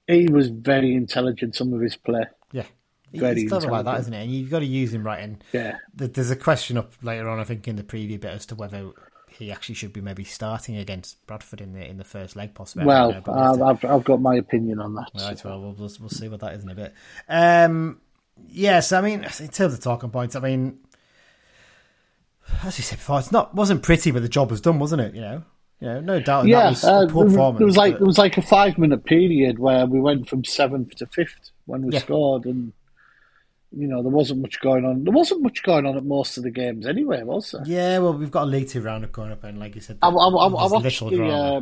he 0.07 0.27
was 0.27 0.49
very 0.49 0.93
intelligent. 0.95 1.55
Some 1.55 1.73
of 1.73 1.81
his 1.81 1.95
play, 1.95 2.25
yeah, 2.51 2.65
very 3.13 3.41
he's 3.41 3.49
clever 3.49 3.67
like 3.69 3.85
that, 3.85 3.99
isn't 4.01 4.13
it? 4.13 4.23
And 4.23 4.31
you've 4.31 4.49
got 4.49 4.59
to 4.59 4.65
use 4.65 4.93
him 4.93 5.03
right. 5.05 5.21
And 5.23 5.43
yeah, 5.53 5.77
there's 5.93 6.31
a 6.31 6.35
question 6.35 6.77
up 6.77 6.93
later 7.03 7.29
on, 7.29 7.39
I 7.39 7.43
think, 7.43 7.67
in 7.67 7.75
the 7.75 7.83
preview 7.83 8.19
bit 8.19 8.31
as 8.31 8.45
to 8.47 8.55
whether 8.55 8.89
he 9.29 9.51
actually 9.51 9.75
should 9.75 9.93
be 9.93 10.01
maybe 10.01 10.23
starting 10.23 10.75
against 10.77 11.25
Bradford 11.27 11.61
in 11.61 11.73
the 11.73 11.87
in 11.87 11.97
the 11.97 12.03
first 12.03 12.35
leg, 12.35 12.53
possibly. 12.53 12.85
Well, 12.85 13.11
know, 13.11 13.21
but 13.23 13.35
we'll 13.35 13.43
have 13.43 13.57
to- 13.57 13.63
I've, 13.65 13.85
I've 13.85 13.91
I've 13.99 14.03
got 14.03 14.19
my 14.21 14.35
opinion 14.35 14.79
on 14.79 14.95
that. 14.95 15.11
Right, 15.15 15.45
well, 15.45 15.61
we'll, 15.61 15.73
we'll, 15.73 15.91
we'll 15.99 16.09
see 16.09 16.27
what 16.27 16.39
that 16.41 16.53
is 16.55 16.63
in 16.63 16.69
a 16.69 16.75
bit. 16.75 16.93
Um, 17.29 18.01
yes, 18.49 18.91
I 18.91 19.01
mean, 19.01 19.23
in 19.23 19.47
terms 19.49 19.73
of 19.73 19.79
talking 19.81 20.09
points, 20.09 20.35
I 20.35 20.39
mean, 20.39 20.79
as 22.63 22.77
you 22.77 22.83
said 22.83 22.97
before, 22.99 23.19
it's 23.19 23.31
not 23.31 23.55
wasn't 23.55 23.83
pretty, 23.83 24.11
but 24.11 24.21
the 24.21 24.29
job 24.29 24.51
was 24.51 24.61
done, 24.61 24.79
wasn't 24.79 25.01
it? 25.01 25.15
You 25.15 25.21
know, 25.21 25.43
you 25.79 25.87
know, 25.87 25.99
no 26.01 26.19
doubt 26.19 26.43
that 26.43 26.49
yeah, 26.49 26.69
was 26.69 26.83
uh, 26.83 27.05
a 27.07 27.11
poor 27.11 27.23
there, 27.25 27.31
performance. 27.31 27.57
there 27.59 27.65
was 27.67 27.77
like 27.77 27.93
but- 27.93 27.99
there 27.99 28.07
was 28.07 28.17
like 28.17 28.37
a 28.37 28.41
five 28.41 28.77
minute 28.77 29.05
period 29.05 29.59
where 29.59 29.85
we 29.85 29.99
went 29.99 30.27
from 30.27 30.43
seventh 30.43 30.95
to 30.97 31.05
fifth 31.07 31.51
when 31.65 31.81
we 31.83 31.93
Yeah. 31.93 31.99
scored, 31.99 32.45
and 32.45 32.73
you 33.71 33.87
know 33.87 34.01
there 34.03 34.11
wasn't 34.11 34.41
much 34.41 34.59
going 34.59 34.85
on. 34.85 35.03
There 35.05 35.13
wasn't 35.13 35.41
much 35.43 35.63
going 35.63 35.85
on 35.85 35.95
at 35.97 36.03
most 36.03 36.37
of 36.37 36.43
the 36.43 36.51
games 36.51 36.85
anyway, 36.85 37.23
was 37.23 37.51
there? 37.51 37.63
yeah, 37.65 37.97
well, 37.99 38.13
we've 38.13 38.31
got 38.31 38.43
a 38.43 38.47
league 38.47 38.67
two 38.67 38.81
round 38.81 39.09
coming 39.13 39.31
up, 39.31 39.43
and 39.43 39.59
like 39.59 39.75
you 39.75 39.81
said, 39.81 39.97
I, 40.01 40.09
I, 40.09 40.11
I, 40.11 40.47
I 40.47 40.67
watched 40.67 40.99
the 40.99 41.25
uh, 41.27 41.61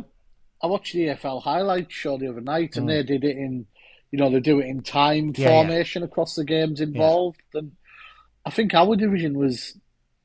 I 0.62 0.66
watched 0.66 0.92
the 0.92 1.06
EFL 1.06 1.42
highlights 1.42 1.94
show 1.94 2.18
the 2.18 2.28
other 2.28 2.40
night, 2.42 2.76
and 2.76 2.86
Mm. 2.86 2.88
they 2.88 3.02
did 3.04 3.24
it 3.24 3.36
in, 3.36 3.66
you 4.10 4.18
know, 4.18 4.30
they 4.30 4.40
do 4.40 4.60
it 4.60 4.66
in 4.66 4.82
time 4.82 5.32
Yeah, 5.36 5.48
yeah. 5.48 5.48
formation 5.48 6.02
across 6.02 6.34
the 6.34 6.44
games 6.44 6.80
involved, 6.80 7.40
and 7.54 7.72
I 8.44 8.50
think 8.50 8.74
our 8.74 8.96
division 8.96 9.38
was 9.38 9.76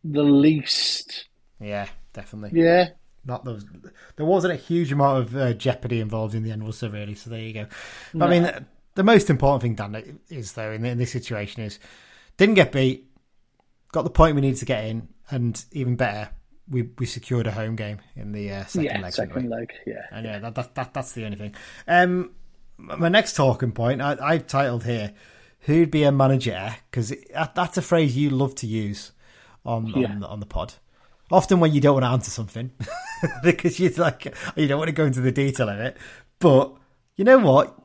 the 0.03 0.23
least. 0.23 1.27
yeah, 1.59 1.87
definitely. 2.13 2.61
Yeah, 2.61 2.89
Not 3.25 3.43
those. 3.45 3.65
There 4.15 4.25
wasn't 4.25 4.53
a 4.53 4.57
huge 4.57 4.91
amount 4.91 5.19
of 5.19 5.35
uh, 5.35 5.53
jeopardy 5.53 5.99
involved 5.99 6.35
in 6.35 6.43
the 6.43 6.51
end, 6.51 6.63
was 6.63 6.79
there? 6.79 6.89
Really? 6.91 7.15
So 7.15 7.29
there 7.29 7.39
you 7.39 7.53
go. 7.53 7.65
But, 8.13 8.27
I 8.27 8.29
mean, 8.29 8.65
the 8.95 9.03
most 9.03 9.29
important 9.29 9.61
thing, 9.61 9.75
Dan, 9.75 10.19
is 10.29 10.53
though 10.53 10.71
in, 10.71 10.85
in 10.85 10.97
this 10.97 11.11
situation 11.11 11.63
is 11.63 11.79
didn't 12.37 12.55
get 12.55 12.71
beat, 12.71 13.09
got 13.91 14.03
the 14.03 14.09
point 14.09 14.35
we 14.35 14.41
needed 14.41 14.59
to 14.59 14.65
get 14.65 14.85
in, 14.85 15.07
and 15.29 15.63
even 15.71 15.95
better, 15.95 16.29
we 16.69 16.89
we 16.97 17.05
secured 17.05 17.47
a 17.47 17.51
home 17.51 17.75
game 17.75 17.99
in 18.15 18.31
the 18.31 18.51
uh, 18.51 18.65
second 18.65 18.83
yeah, 18.85 19.01
leg. 19.01 19.01
didn't 19.01 19.13
second 19.13 19.49
leg, 19.49 19.73
yeah. 19.85 20.01
And 20.11 20.25
yeah, 20.25 20.39
that, 20.39 20.55
that, 20.55 20.75
that 20.75 20.93
that's 20.93 21.11
the 21.13 21.25
only 21.25 21.37
thing. 21.37 21.55
Um, 21.87 22.31
my 22.77 23.09
next 23.09 23.35
talking 23.35 23.71
point, 23.71 24.01
I, 24.01 24.17
I've 24.21 24.47
titled 24.47 24.83
here, 24.83 25.13
"Who'd 25.61 25.91
be 25.91 26.03
a 26.03 26.11
manager?" 26.11 26.75
Because 26.89 27.09
that, 27.33 27.55
that's 27.55 27.77
a 27.77 27.81
phrase 27.81 28.15
you 28.17 28.29
love 28.29 28.55
to 28.55 28.67
use 28.67 29.11
on 29.65 29.87
Yeah. 29.87 30.09
on, 30.11 30.19
the, 30.19 30.27
on 30.27 30.39
the 30.39 30.45
pod. 30.45 30.73
Often 31.31 31.59
when 31.59 31.73
you 31.73 31.81
don't 31.81 31.93
want 31.95 32.03
to 32.03 32.09
answer 32.09 32.29
something, 32.31 32.71
because 33.43 33.79
you're 33.79 33.91
like 33.93 34.35
you 34.55 34.67
don't 34.67 34.77
want 34.77 34.89
to 34.89 34.93
go 34.93 35.05
into 35.05 35.21
the 35.21 35.31
detail 35.31 35.69
of 35.69 35.79
it. 35.79 35.97
But 36.39 36.73
you 37.15 37.23
know 37.25 37.39
what? 37.39 37.75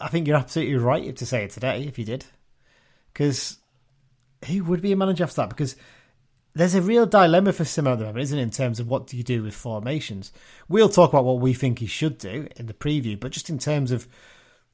I 0.00 0.08
think 0.08 0.26
you're 0.26 0.36
absolutely 0.36 0.76
right 0.76 1.16
to 1.16 1.26
say 1.26 1.44
it 1.44 1.50
today 1.50 1.84
if 1.84 1.98
you 1.98 2.04
did, 2.04 2.24
because 3.12 3.58
who 4.46 4.62
would 4.64 4.82
be 4.82 4.92
a 4.92 4.96
manager 4.96 5.24
after 5.24 5.36
that? 5.36 5.48
Because 5.48 5.76
there's 6.54 6.74
a 6.74 6.82
real 6.82 7.06
dilemma 7.06 7.52
for 7.52 7.64
Simmo 7.64 7.92
at 7.92 7.98
the 7.98 8.04
moment, 8.04 8.22
isn't 8.22 8.38
it, 8.38 8.42
in 8.42 8.50
terms 8.50 8.78
of 8.78 8.88
what 8.88 9.06
do 9.08 9.16
you 9.16 9.22
do 9.24 9.42
with 9.42 9.54
formations? 9.54 10.32
We'll 10.68 10.88
talk 10.88 11.10
about 11.10 11.24
what 11.24 11.40
we 11.40 11.52
think 11.52 11.78
he 11.80 11.86
should 11.86 12.18
do 12.18 12.46
in 12.56 12.66
the 12.66 12.74
preview, 12.74 13.18
but 13.18 13.32
just 13.32 13.50
in 13.50 13.58
terms 13.58 13.90
of 13.90 14.06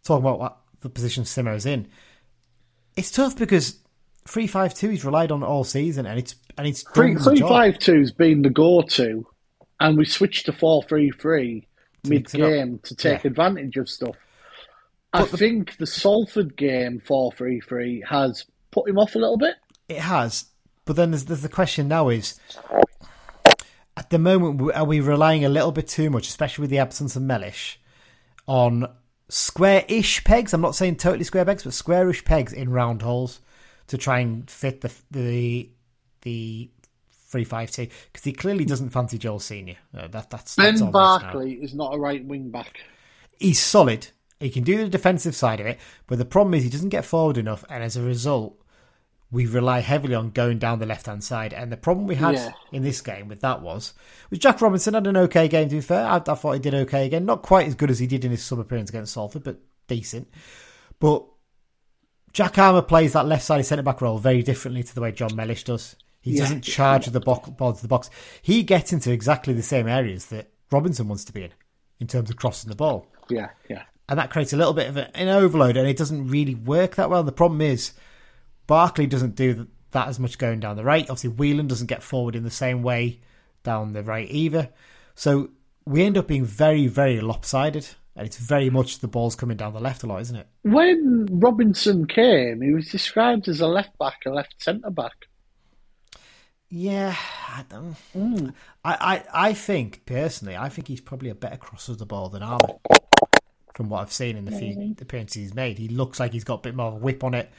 talking 0.05 0.25
about 0.25 0.39
what 0.39 0.57
the 0.81 0.89
position 0.89 1.25
Simmo's 1.25 1.67
in, 1.67 1.89
it's 2.97 3.11
tough 3.11 3.37
because 3.37 3.79
three 4.27 4.47
five 4.47 4.75
two 4.75 4.89
he's 4.91 5.05
relied 5.05 5.33
on 5.33 5.43
all 5.43 5.65
season, 5.65 6.07
and 6.07 6.19
it's 6.19 6.35
and 6.59 6.67
it's 6.67 6.83
three, 6.95 7.15
the 7.15 7.21
three 7.21 7.41
five 7.41 7.79
two's 7.79 8.13
been 8.13 8.43
the 8.43 8.51
go 8.51 8.83
to, 8.83 9.27
and 9.79 9.97
we 9.97 10.05
switched 10.05 10.47
to 10.47 10.53
four 10.53 10.83
three 10.83 11.11
three 11.11 11.67
mid 12.05 12.23
mix 12.23 12.35
it 12.35 12.41
up. 12.43 12.51
game 12.51 12.81
to 12.85 12.95
take 12.95 13.25
Yeah. 13.25 13.31
advantage 13.31 13.77
of 13.77 13.89
stuff. 13.89 14.17
I 15.13 15.25
think 15.25 15.77
the 15.79 15.87
Salford 15.87 16.57
game 16.57 17.01
four 17.05 17.33
three 17.33 17.61
three 17.61 18.05
has 18.09 18.45
put 18.71 18.89
him 18.89 18.99
off 18.99 19.15
a 19.15 19.19
little 19.19 19.39
bit. 19.39 19.57
It 19.89 19.99
has, 19.99 20.45
but 20.85 20.95
then 20.97 21.11
there's, 21.11 21.25
there's 21.25 21.43
the 21.43 21.49
question 21.49 21.89
now 21.89 22.09
is. 22.11 22.39
At 23.97 24.11
the 24.11 24.19
moment, 24.19 24.73
are 24.75 24.85
we 24.85 25.01
relying 25.01 25.45
a 25.45 25.49
little 25.49 25.73
bit 25.73 25.89
too 25.89 26.09
much, 26.11 26.29
especially 26.29 26.63
with 26.63 26.71
the 26.71 26.79
absence 26.79 27.17
of 27.17 27.23
Mellish, 27.23 27.79
on 28.47 28.89
square-ish 29.31 30.25
pegs? 30.25 30.53
I'm 30.53 30.61
not 30.61 30.75
saying 30.75 30.97
totally 30.97 31.25
square 31.25 31.45
pegs, 31.45 31.65
but 31.65 31.73
square-ish 31.73 32.25
pegs 32.25 32.53
in 32.53 32.71
round 32.71 33.03
holes 33.03 33.41
to 33.87 33.99
try 33.99 34.21
and 34.21 34.49
fit 34.51 34.83
the 34.83 34.93
the 35.11 35.71
the 36.23 36.71
three 37.11 37.45
five 37.45 37.71
two 37.71 37.89
because 38.13 38.25
he 38.25 38.33
clearly 38.33 38.65
doesn't 38.65 38.91
fancy 38.91 39.19
Joel 39.19 39.41
Senior. 39.41 39.77
Uh, 39.97 40.09
that 40.09 40.31
that's 40.31 40.57
Ben 40.57 40.75
that's 40.75 40.83
obvious 40.83 40.93
now. 40.93 41.19
Barclay 41.19 41.53
is 41.53 41.75
not 41.75 41.95
a 41.95 41.99
right 41.99 42.25
wing 42.25 42.51
back. 42.51 42.81
He's 43.39 43.61
solid. 43.61 44.09
He 44.39 44.51
can 44.51 44.65
do 44.65 44.79
the 44.79 44.89
defensive 44.89 45.35
side 45.35 45.61
of 45.61 45.67
it, 45.67 45.79
but 46.07 46.19
the 46.19 46.25
problem 46.25 46.55
is 46.55 46.63
he 46.65 46.71
doesn't 46.71 46.89
get 46.89 47.05
forward 47.05 47.37
enough, 47.37 47.65
and 47.69 47.85
as 47.85 47.97
a 47.97 48.03
result, 48.03 48.60
we 49.33 49.47
rely 49.47 49.79
heavily 49.81 50.15
on 50.15 50.31
going 50.31 50.59
down 50.59 50.79
the 50.81 50.87
left 50.87 51.07
hand 51.07 51.23
side. 51.23 51.53
And 51.53 51.71
the 51.71 51.77
problem 51.77 52.07
we 52.07 52.17
had 52.17 52.35
Yeah. 52.35 52.53
in 52.73 52.83
this 52.83 53.01
game 53.01 53.29
with 53.29 53.41
that 53.43 53.63
was 53.63 53.95
was 54.29 54.39
Jack 54.41 54.61
Robinson 54.61 54.95
had 54.95 55.07
an 55.07 55.17
okay 55.17 55.47
game. 55.49 55.69
To 55.69 55.77
be 55.77 55.81
fair, 55.81 56.05
I, 56.05 56.17
I 56.17 56.35
thought 56.35 56.53
he 56.55 56.59
did 56.59 56.75
okay 56.75 57.07
again. 57.07 57.25
Not 57.27 57.43
quite 57.43 57.67
as 57.69 57.75
good 57.77 57.91
as 57.91 57.99
he 58.01 58.07
did 58.07 58.25
in 58.25 58.31
his 58.33 58.43
sub 58.43 58.59
appearance 58.59 58.91
against 58.91 59.13
Salford, 59.15 59.45
but 59.45 59.61
decent. 59.87 60.29
But 60.99 61.25
Jack 62.33 62.59
Armer 62.59 62.83
plays 62.83 63.13
that 63.15 63.27
left 63.27 63.45
sided 63.45 63.65
centre 63.65 63.83
back 63.83 64.01
role 64.01 64.19
very 64.19 64.43
differently 64.43 64.83
to 64.83 64.95
the 64.95 65.01
way 65.01 65.13
John 65.13 65.35
Mellish 65.35 65.65
does. 65.65 65.97
He 66.21 66.33
Yeah. 66.33 66.43
doesn't 66.43 66.63
charge 66.63 67.07
the 67.07 67.21
bo- 67.21 67.37
ball 67.57 67.73
to 67.73 67.83
the 67.83 67.89
box. 67.89 68.11
He 68.43 68.63
gets 68.63 68.93
into 68.93 69.11
exactly 69.11 69.55
the 69.55 69.63
same 69.63 69.89
areas 69.89 70.27
that 70.27 70.51
Robinson 70.71 71.09
wants 71.09 71.25
to 71.25 71.33
be 71.33 71.45
in, 71.45 71.51
in 71.99 72.07
terms 72.07 72.31
of 72.31 72.37
crossing 72.37 72.69
the 72.69 72.77
ball 72.77 73.07
Yeah, 73.29 73.49
yeah. 73.69 73.83
and 74.09 74.19
that 74.19 74.31
creates 74.31 74.53
a 74.53 74.57
little 74.57 74.75
bit 74.75 74.89
of 74.89 74.97
an 74.97 75.29
overload, 75.29 75.77
and 75.77 75.89
it 75.89 75.97
doesn't 75.97 76.29
really 76.29 76.55
work 76.55 76.97
that 76.97 77.11
well. 77.11 77.21
And 77.21 77.29
the 77.29 77.33
problem 77.33 77.61
is, 77.61 77.93
Barclay 78.71 79.07
doesn't 79.07 79.35
do 79.35 79.67
that 79.91 80.07
as 80.07 80.21
much 80.21 80.39
going 80.39 80.61
down 80.61 80.77
the 80.77 80.85
right. 80.85 81.03
Obviously, 81.11 81.31
Whelan 81.31 81.67
doesn't 81.67 81.89
get 81.89 82.05
forward 82.05 82.37
in 82.37 82.45
the 82.45 82.53
same 82.53 82.85
way 82.85 83.19
down 83.65 83.95
the 83.95 84.05
right 84.05 84.31
either. 84.31 84.69
So 85.17 85.51
we 85.85 86.05
end 86.05 86.17
up 86.17 86.29
being 86.29 86.45
very, 86.45 86.87
very 86.87 87.21
lopsided, 87.21 87.89
and 88.15 88.29
it's 88.29 88.37
very 88.37 88.71
much 88.71 89.01
the 89.01 89.09
ball's 89.09 89.35
coming 89.35 89.57
down 89.57 89.73
the 89.73 89.81
left 89.81 90.05
a 90.05 90.07
lot, 90.07 90.21
isn't 90.21 90.37
it? 90.37 90.47
When 90.63 91.27
Robinson 91.33 92.07
came, 92.07 92.61
he 92.61 92.73
was 92.73 92.87
described 92.87 93.49
as 93.49 93.61
a 93.61 93.67
left 93.67 93.99
back, 93.99 94.19
a 94.25 94.31
left 94.31 94.63
centre 94.63 94.91
back. 94.91 95.27
Yeah, 96.69 97.17
I, 97.49 97.65
don't, 97.69 97.97
hmm. 98.13 98.51
I, 98.85 99.25
I, 99.33 99.49
I 99.49 99.53
think 99.55 100.07
personally, 100.07 100.57
I 100.57 100.69
think 100.69 100.87
he's 100.87 101.01
probably 101.01 101.31
a 101.31 101.35
better 101.35 101.57
crosser 101.57 101.91
of 101.91 101.99
the 101.99 102.07
ball 102.07 102.29
than 102.29 102.45
Armer. 102.45 102.77
From 103.75 103.89
what 103.89 104.03
I've 104.03 104.13
seen 104.13 104.37
in 104.37 104.45
the 104.45 104.53
few 104.53 104.95
appearances 105.01 105.43
he's 105.43 105.55
made, 105.55 105.79
he 105.79 105.89
looks 105.89 106.21
like 106.21 106.33
he's 106.33 106.45
got 106.45 106.61
a 106.61 106.63
bit 106.63 106.77
more 106.77 106.87
of 106.87 106.95
a 106.95 106.99
whip 106.99 107.25
on 107.25 107.35
it. 107.35 107.51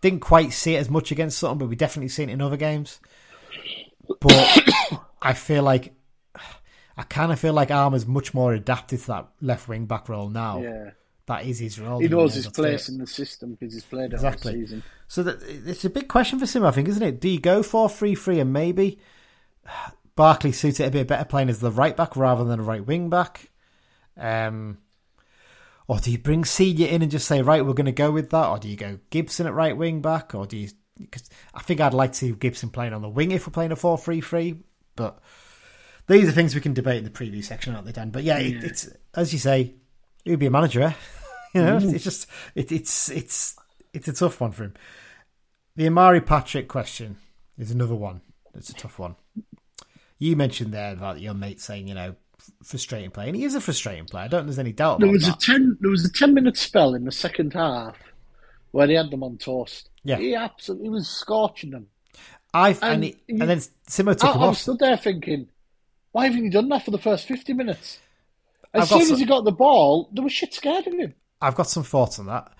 Didn't 0.00 0.20
quite 0.20 0.52
see 0.52 0.74
it 0.74 0.78
as 0.78 0.88
much 0.90 1.10
against 1.10 1.38
Sutton, 1.38 1.58
but 1.58 1.68
we 1.68 1.76
definitely 1.76 2.08
seen 2.08 2.30
it 2.30 2.34
in 2.34 2.40
other 2.42 2.56
games. 2.56 3.00
But 4.20 4.58
I 5.22 5.32
feel 5.34 5.62
like 5.62 5.92
I 6.96 7.02
kind 7.04 7.32
of 7.32 7.38
feel 7.38 7.52
like 7.52 7.70
Armer's 7.70 8.06
much 8.06 8.34
more 8.34 8.52
adapted 8.52 9.00
to 9.00 9.06
that 9.08 9.28
left 9.40 9.68
wing 9.68 9.86
back 9.86 10.08
role 10.08 10.28
now 10.28 10.60
Yeah. 10.62 10.90
that 11.26 11.44
is 11.46 11.58
his 11.58 11.78
role. 11.80 12.00
He 12.00 12.08
knows 12.08 12.34
his 12.34 12.46
it. 12.46 12.54
place 12.54 12.88
in 12.88 12.98
the 12.98 13.06
system 13.06 13.52
because 13.58 13.74
he's 13.74 13.84
played 13.84 14.12
Exactly. 14.12 14.52
all 14.54 14.58
season. 14.60 14.82
So 15.08 15.22
that, 15.24 15.42
it's 15.42 15.84
a 15.84 15.90
big 15.90 16.08
question 16.08 16.38
for 16.38 16.46
Sim, 16.46 16.64
I 16.64 16.70
think, 16.70 16.88
isn't 16.88 17.02
it? 17.02 17.20
Do 17.20 17.28
you 17.28 17.40
go 17.40 17.62
for 17.62 17.88
three 17.88 18.14
three 18.14 18.40
and 18.40 18.52
maybe 18.52 18.98
Barclay 20.16 20.52
suits 20.52 20.80
it 20.80 20.84
a 20.88 20.90
bit 20.90 21.06
better 21.08 21.24
playing 21.24 21.48
as 21.48 21.60
the 21.60 21.70
right 21.70 21.96
back 21.96 22.16
rather 22.16 22.44
than 22.44 22.60
a 22.60 22.62
right 22.64 22.84
wing 22.84 23.08
back? 23.10 23.50
Um, 24.16 24.78
or 25.88 25.98
do 25.98 26.12
you 26.12 26.18
bring 26.18 26.44
Senior 26.44 26.86
in 26.86 27.02
and 27.02 27.10
just 27.10 27.26
say, 27.26 27.42
right, 27.42 27.64
we're 27.66 27.72
going 27.74 27.86
to 27.86 27.92
go 27.92 28.10
with 28.12 28.30
that? 28.30 28.46
Or 28.46 28.58
do 28.58 28.68
you 28.68 28.76
go 28.76 28.98
Gibson 29.10 29.46
at 29.46 29.54
right 29.54 29.76
wing 29.76 30.00
back? 30.00 30.34
Or 30.34 30.46
do 30.46 30.56
you? 30.56 30.68
Because 31.00 31.28
I 31.54 31.60
think 31.62 31.80
I'd 31.80 31.94
like 31.94 32.12
to 32.12 32.18
see 32.18 32.32
Gibson 32.32 32.70
playing 32.70 32.92
on 32.92 33.02
the 33.02 33.08
wing 33.08 33.30
if 33.32 33.46
we're 33.46 33.52
playing 33.52 33.72
a 33.72 33.76
four 33.76 33.98
three 33.98 34.20
three. 34.20 34.60
But 34.94 35.18
these 36.06 36.28
are 36.28 36.32
things 36.32 36.54
we 36.54 36.60
can 36.60 36.74
debate 36.74 36.98
in 36.98 37.04
the 37.04 37.10
preview 37.10 37.42
section, 37.42 37.74
aren't 37.74 37.86
they, 37.86 37.92
Dan? 37.92 38.10
But 38.10 38.24
yeah, 38.24 38.38
It, 38.38 38.62
it's 38.64 38.88
as 39.14 39.32
you 39.32 39.38
say, 39.38 39.74
he 40.24 40.30
would 40.30 40.38
be 40.40 40.46
a 40.46 40.50
manager. 40.50 40.82
eh? 40.82 40.92
You 41.54 41.62
know, 41.62 41.78
it's 41.78 42.04
just 42.04 42.26
it, 42.54 42.70
it's 42.70 43.08
it's 43.08 43.56
it's 43.94 44.06
a 44.06 44.12
tough 44.12 44.38
one 44.38 44.52
for 44.52 44.64
him. 44.64 44.74
The 45.76 45.86
Amari 45.86 46.20
Patrick 46.20 46.68
question 46.68 47.16
is 47.56 47.70
another 47.70 47.94
one. 47.94 48.20
It's 48.54 48.68
a 48.68 48.74
tough 48.74 48.98
one. 48.98 49.16
You 50.18 50.36
mentioned 50.36 50.74
there 50.74 50.92
about 50.92 51.20
your 51.20 51.32
mate 51.32 51.60
saying, 51.60 51.88
you 51.88 51.94
know, 51.94 52.16
frustrating 52.62 53.10
play, 53.10 53.26
and 53.28 53.36
he 53.36 53.44
is 53.44 53.54
a 53.54 53.60
frustrating 53.60 54.04
player. 54.06 54.24
I 54.24 54.28
don't 54.28 54.40
think 54.40 54.46
there's 54.48 54.58
any 54.58 54.72
doubt 54.72 55.00
There 55.00 55.08
about 55.08 55.14
was 55.14 55.28
a 55.28 55.36
ten. 55.36 55.76
There 55.80 55.90
was 55.90 56.04
a 56.04 56.12
ten 56.12 56.34
minute 56.34 56.56
spell 56.56 56.94
in 56.94 57.04
the 57.04 57.12
second 57.12 57.52
half 57.52 57.96
where 58.70 58.86
he 58.86 58.94
had 58.94 59.10
them 59.10 59.22
on 59.22 59.38
toast. 59.38 59.88
Yeah. 60.04 60.16
he 60.18 60.34
absolutely 60.34 60.88
was 60.90 61.08
scorching 61.08 61.70
them. 61.70 61.88
I 62.54 62.70
and, 62.70 62.78
and 62.82 63.04
he, 63.04 63.16
and 63.28 63.40
then 63.42 63.58
Simmo 63.88 64.10
I, 64.12 64.14
took 64.14 64.34
him 64.36 64.42
I 64.42 64.44
off. 64.46 64.48
was 64.50 64.58
stood 64.58 64.78
there 64.78 64.96
thinking, 64.96 65.48
why 66.12 66.26
haven't 66.26 66.44
you 66.44 66.50
done 66.50 66.68
that 66.70 66.84
for 66.84 66.90
the 66.90 66.98
first 66.98 67.26
fifty 67.28 67.52
minutes? 67.52 67.98
As 68.74 68.82
I've 68.82 68.88
soon 68.88 69.04
some- 69.06 69.14
as 69.14 69.20
he 69.20 69.26
got 69.26 69.44
the 69.44 69.52
ball, 69.52 70.08
they 70.12 70.22
were 70.22 70.30
shit 70.30 70.54
scared 70.54 70.86
of 70.86 70.94
him. 70.94 71.14
I've 71.40 71.54
got 71.54 71.68
some 71.68 71.84
thoughts 71.84 72.18
on 72.18 72.26
that. 72.26 72.52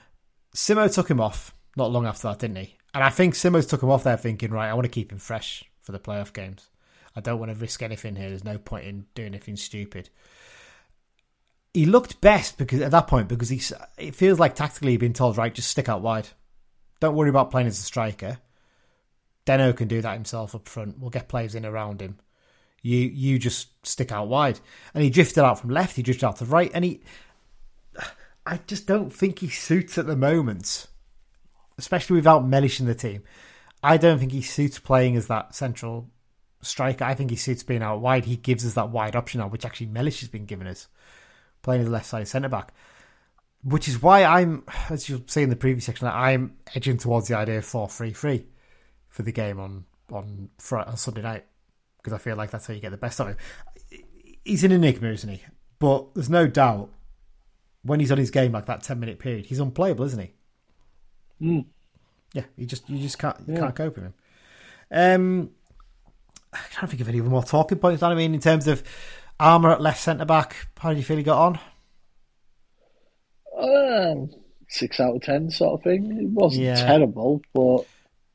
Simmo 0.54 0.92
took 0.92 1.10
him 1.10 1.20
off 1.20 1.54
not 1.76 1.90
long 1.90 2.06
after 2.06 2.28
that, 2.28 2.38
didn't 2.38 2.56
he? 2.56 2.76
And 2.94 3.04
I 3.04 3.10
think 3.10 3.34
Simmo's 3.34 3.66
took 3.66 3.82
him 3.82 3.90
off 3.90 4.04
there 4.04 4.16
thinking, 4.16 4.50
right, 4.50 4.68
I 4.68 4.74
want 4.74 4.84
to 4.84 4.90
keep 4.90 5.12
him 5.12 5.18
fresh 5.18 5.62
for 5.82 5.92
the 5.92 5.98
playoff 5.98 6.32
games. 6.32 6.68
I 7.16 7.20
don't 7.20 7.38
want 7.38 7.50
to 7.50 7.56
risk 7.56 7.82
anything 7.82 8.16
here. 8.16 8.28
There's 8.28 8.44
no 8.44 8.58
point 8.58 8.86
in 8.86 9.06
doing 9.14 9.28
anything 9.28 9.56
stupid. 9.56 10.10
He 11.74 11.86
looked 11.86 12.20
best 12.20 12.58
because 12.58 12.80
at 12.80 12.90
that 12.90 13.08
point 13.08 13.28
because 13.28 13.48
he's. 13.48 13.72
It 13.96 14.14
feels 14.14 14.38
like 14.38 14.54
tactically 14.54 14.92
he'd 14.92 15.00
been 15.00 15.12
told, 15.12 15.36
right, 15.36 15.54
just 15.54 15.70
stick 15.70 15.88
out 15.88 16.02
wide. 16.02 16.28
Don't 17.00 17.14
worry 17.14 17.30
about 17.30 17.50
playing 17.50 17.68
as 17.68 17.78
a 17.78 17.82
striker. 17.82 18.38
Deno 19.46 19.76
can 19.76 19.88
do 19.88 20.02
that 20.02 20.14
himself 20.14 20.54
up 20.54 20.68
front. 20.68 20.98
We'll 20.98 21.10
get 21.10 21.28
players 21.28 21.54
in 21.54 21.64
around 21.64 22.00
him. 22.00 22.18
You 22.82 22.98
you 22.98 23.38
just 23.38 23.68
stick 23.86 24.12
out 24.12 24.28
wide. 24.28 24.60
And 24.94 25.02
he 25.02 25.10
drifted 25.10 25.44
out 25.44 25.60
from 25.60 25.70
left. 25.70 25.96
He 25.96 26.02
drifted 26.02 26.26
out 26.26 26.36
to 26.36 26.44
right, 26.44 26.70
and 26.74 26.84
he 26.84 27.00
I 28.48 28.60
just 28.66 28.86
don't 28.86 29.12
think 29.12 29.40
he 29.40 29.48
suits 29.48 29.98
at 29.98 30.06
the 30.06 30.16
moment, 30.16 30.86
especially 31.76 32.16
without 32.16 32.46
Mellish 32.46 32.80
in 32.80 32.86
the 32.86 32.94
team. 32.94 33.22
I 33.82 33.98
don't 33.98 34.18
think 34.18 34.32
he 34.32 34.40
suits 34.40 34.78
playing 34.78 35.16
as 35.16 35.26
that 35.26 35.54
central 35.54 36.08
striker. 36.62 37.04
I 37.04 37.14
think 37.14 37.30
he 37.30 37.36
suits 37.36 37.62
being 37.62 37.82
out 37.82 38.00
wide. 38.00 38.24
He 38.24 38.36
gives 38.36 38.66
us 38.66 38.74
that 38.74 38.90
wide 38.90 39.16
option 39.16 39.40
now, 39.40 39.48
which 39.48 39.64
actually 39.64 39.86
Mellish 39.86 40.20
has 40.20 40.28
been 40.28 40.46
giving 40.46 40.66
us, 40.66 40.88
playing 41.62 41.82
as 41.82 41.88
a 41.88 41.90
left 41.90 42.06
side 42.06 42.28
centre 42.28 42.48
back. 42.48 42.72
Which 43.64 43.88
is 43.88 44.00
why 44.00 44.24
I'm, 44.24 44.64
as 44.90 45.08
you'll 45.08 45.22
see 45.26 45.42
in 45.42 45.50
the 45.50 45.56
previous 45.56 45.84
section, 45.86 46.06
I'm 46.06 46.56
edging 46.74 46.96
towards 46.96 47.28
the 47.28 47.36
idea 47.36 47.58
of 47.58 47.64
4 47.64 47.88
3 47.88 48.12
3 48.12 48.46
for 49.08 49.22
the 49.22 49.32
game 49.32 49.58
on, 49.58 49.84
on, 50.12 50.50
Fri 50.58 50.80
on 50.80 50.96
Sunday 50.96 51.22
night, 51.22 51.44
because 51.98 52.12
I 52.12 52.18
feel 52.18 52.36
like 52.36 52.50
that's 52.50 52.66
how 52.66 52.74
you 52.74 52.80
get 52.80 52.90
the 52.90 52.96
best 52.96 53.20
out 53.20 53.30
of 53.30 53.36
him. 53.36 54.04
He's 54.44 54.62
an 54.64 54.72
enigma, 54.72 55.08
isn't 55.08 55.28
he? 55.28 55.42
But 55.80 56.14
there's 56.14 56.30
no 56.30 56.46
doubt 56.46 56.90
when 57.82 58.00
he's 58.00 58.12
on 58.12 58.18
his 58.18 58.30
game 58.30 58.52
like 58.52 58.66
that 58.66 58.82
ten 58.82 59.00
minute 59.00 59.18
period, 59.18 59.46
he's 59.46 59.60
unplayable, 59.60 60.04
isn't 60.04 60.20
he? 60.20 60.32
Mm. 61.42 61.66
Yeah, 62.34 62.44
you 62.56 62.66
just 62.66 62.88
you 62.88 62.98
just 62.98 63.18
can't 63.18 63.36
you 63.46 63.54
Yeah. 63.54 63.60
can't 63.60 63.74
cope 63.74 63.96
with 63.96 64.04
him. 64.04 64.14
Um, 64.90 65.50
I 66.52 66.58
can't 66.70 66.90
think 66.90 67.00
of 67.02 67.08
any 67.08 67.20
more 67.20 67.42
talking 67.42 67.78
points. 67.78 68.02
I 68.02 68.14
mean, 68.14 68.34
in 68.34 68.40
terms 68.40 68.66
of 68.66 68.82
Armer 69.38 69.70
at 69.70 69.80
left 69.80 70.00
centre 70.00 70.24
back, 70.24 70.56
how 70.78 70.90
do 70.92 70.96
you 70.98 71.04
feel 71.04 71.16
he 71.16 71.22
got 71.22 71.38
on? 71.38 71.58
Um, 73.58 74.30
six 74.68 75.00
out 75.00 75.16
of 75.16 75.22
ten 75.22 75.50
sort 75.50 75.80
of 75.80 75.84
thing. 75.84 76.16
It 76.20 76.28
wasn't 76.28 76.64
Yeah. 76.66 76.86
terrible, 76.86 77.42
but 77.52 77.84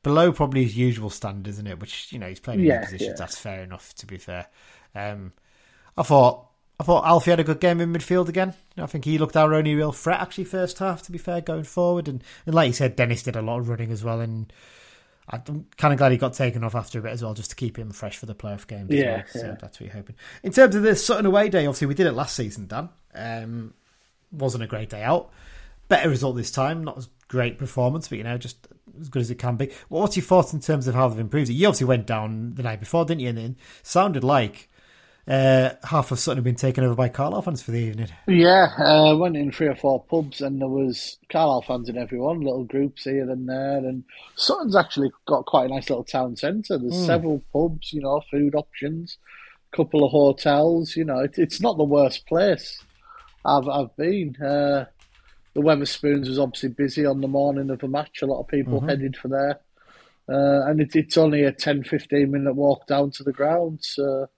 Below 0.02 0.32
probably 0.32 0.64
his 0.64 0.76
usual 0.76 1.08
standard, 1.08 1.48
isn't 1.48 1.66
it? 1.66 1.80
Which 1.80 2.12
you 2.12 2.18
know 2.18 2.28
he's 2.28 2.40
playing 2.40 2.60
in 2.60 2.66
Yeah, 2.66 2.84
positions. 2.84 3.08
yeah. 3.10 3.14
That's 3.16 3.38
fair 3.38 3.62
enough. 3.62 3.94
To 3.94 4.06
be 4.06 4.18
fair, 4.18 4.46
um, 4.94 5.32
I 5.96 6.02
thought 6.02 6.46
I 6.78 6.84
thought 6.84 7.06
Alfie 7.06 7.30
had 7.30 7.40
a 7.40 7.44
good 7.44 7.58
game 7.60 7.80
in 7.80 7.90
midfield 7.92 8.28
again. 8.28 8.48
You 8.48 8.80
know, 8.80 8.84
I 8.84 8.86
think 8.86 9.06
he 9.06 9.16
looked 9.16 9.34
our 9.36 9.54
only 9.54 9.74
real 9.74 9.92
threat 9.92 10.20
actually 10.20 10.44
first 10.44 10.78
half. 10.78 11.00
To 11.04 11.12
be 11.12 11.16
fair, 11.18 11.40
going 11.40 11.64
forward, 11.64 12.06
and, 12.06 12.22
and 12.44 12.54
like 12.54 12.66
you 12.66 12.72
said, 12.74 12.96
Dennis 12.96 13.22
did 13.22 13.34
a 13.36 13.40
lot 13.42 13.60
of 13.60 13.68
running 13.70 13.90
as 13.90 14.04
well, 14.04 14.20
and 14.20 14.52
I'm 15.28 15.66
kind 15.76 15.92
of 15.94 15.98
glad 15.98 16.12
he 16.12 16.18
got 16.18 16.34
taken 16.34 16.62
off 16.64 16.74
after 16.74 16.98
a 16.98 17.02
bit 17.02 17.12
as 17.12 17.22
well, 17.22 17.34
just 17.34 17.50
to 17.50 17.56
keep 17.56 17.78
him 17.78 17.90
fresh 17.90 18.18
for 18.18 18.26
the 18.26 18.34
playoff 18.34 18.66
games. 18.66 18.90
as 18.90 18.96
Yeah, 18.98 19.16
well. 19.16 19.24
So 19.28 19.46
yeah. 19.46 19.56
that's 19.60 19.80
what 19.80 19.86
you're 19.86 19.94
hoping. 19.94 20.16
In 20.42 20.52
terms 20.52 20.74
of 20.74 20.82
the 20.82 20.94
Sutton 20.94 21.26
away 21.26 21.48
day, 21.48 21.66
obviously 21.66 21.86
we 21.86 21.94
did 21.94 22.06
it 22.06 22.12
last 22.12 22.36
season, 22.36 22.66
Dan. 22.66 22.88
Um, 23.14 23.74
wasn't 24.32 24.64
a 24.64 24.66
great 24.66 24.90
day 24.90 25.02
out. 25.02 25.30
Better 25.88 26.08
result 26.08 26.36
this 26.36 26.50
time, 26.50 26.84
not 26.84 26.98
as 26.98 27.08
great 27.28 27.58
performance, 27.58 28.08
but 28.08 28.18
you 28.18 28.24
know, 28.24 28.36
just 28.36 28.68
as 29.00 29.08
good 29.08 29.22
as 29.22 29.30
it 29.30 29.38
can 29.38 29.56
be. 29.56 29.70
Well, 29.88 30.02
what's 30.02 30.16
your 30.16 30.24
thoughts 30.24 30.52
in 30.52 30.60
terms 30.60 30.86
of 30.88 30.94
how 30.94 31.08
they've 31.08 31.18
improved 31.18 31.50
it? 31.50 31.54
You 31.54 31.68
obviously 31.68 31.86
went 31.86 32.06
down 32.06 32.54
the 32.54 32.62
night 32.62 32.80
before, 32.80 33.04
didn't 33.04 33.20
you? 33.20 33.28
And 33.30 33.38
it 33.38 33.54
sounded 33.82 34.24
like 34.24 34.68
uh, 35.28 35.70
half 35.84 36.10
of 36.10 36.18
Sutton 36.18 36.38
had 36.38 36.44
been 36.44 36.54
taken 36.54 36.84
over 36.84 36.94
by 36.94 37.08
Carlisle 37.08 37.42
fans 37.42 37.62
for 37.62 37.70
the 37.70 37.78
evening. 37.78 38.08
yeah, 38.26 38.68
uh, 38.78 39.16
went 39.16 39.36
in 39.36 39.52
three 39.52 39.68
or 39.68 39.76
four 39.76 40.02
pubs 40.04 40.40
and 40.40 40.60
there 40.60 40.68
was 40.68 41.18
Carlisle 41.30 41.62
fans 41.62 41.88
in 41.88 41.98
everyone, 41.98 42.40
little 42.40 42.64
groups 42.64 43.04
here 43.04 43.28
and 43.30 43.48
there, 43.48 43.78
and 43.78 44.04
Sutton's 44.36 44.76
actually 44.76 45.10
got 45.26 45.46
quite 45.46 45.66
a 45.70 45.74
nice 45.74 45.90
little 45.90 46.04
town 46.04 46.36
centre. 46.36 46.78
There's 46.78 46.96
Hmm. 46.96 47.04
several 47.04 47.44
pubs, 47.52 47.92
you 47.92 48.00
know, 48.02 48.22
food 48.30 48.54
options, 48.54 49.18
a 49.72 49.76
couple 49.76 50.04
of 50.04 50.10
hotels. 50.12 50.96
You 50.96 51.04
know, 51.04 51.20
it, 51.20 51.34
it's 51.38 51.60
not 51.60 51.76
the 51.76 51.84
worst 51.84 52.26
place 52.26 52.84
I've 53.44 53.68
I've 53.68 53.96
been. 53.96 54.36
Uh, 54.36 54.86
the 55.54 55.60
Wetherspoons 55.62 56.28
was 56.28 56.38
obviously 56.38 56.70
busy 56.70 57.06
on 57.06 57.20
the 57.20 57.28
morning 57.28 57.70
of 57.70 57.78
the 57.80 57.88
match. 57.88 58.22
A 58.22 58.26
lot 58.26 58.40
of 58.40 58.48
people 58.48 58.80
Mm-hmm. 58.80 58.88
headed 58.88 59.16
for 59.16 59.28
there. 59.28 59.60
Uh, 60.28 60.66
and 60.70 60.80
it, 60.80 60.96
it's 60.96 61.16
only 61.18 61.44
a 61.44 61.52
10 61.52 61.84
15 61.84 62.30
minute 62.30 62.54
walk 62.54 62.86
down 62.86 63.10
to 63.12 63.22
the 63.22 63.32
ground. 63.32 63.80
So, 63.82 64.28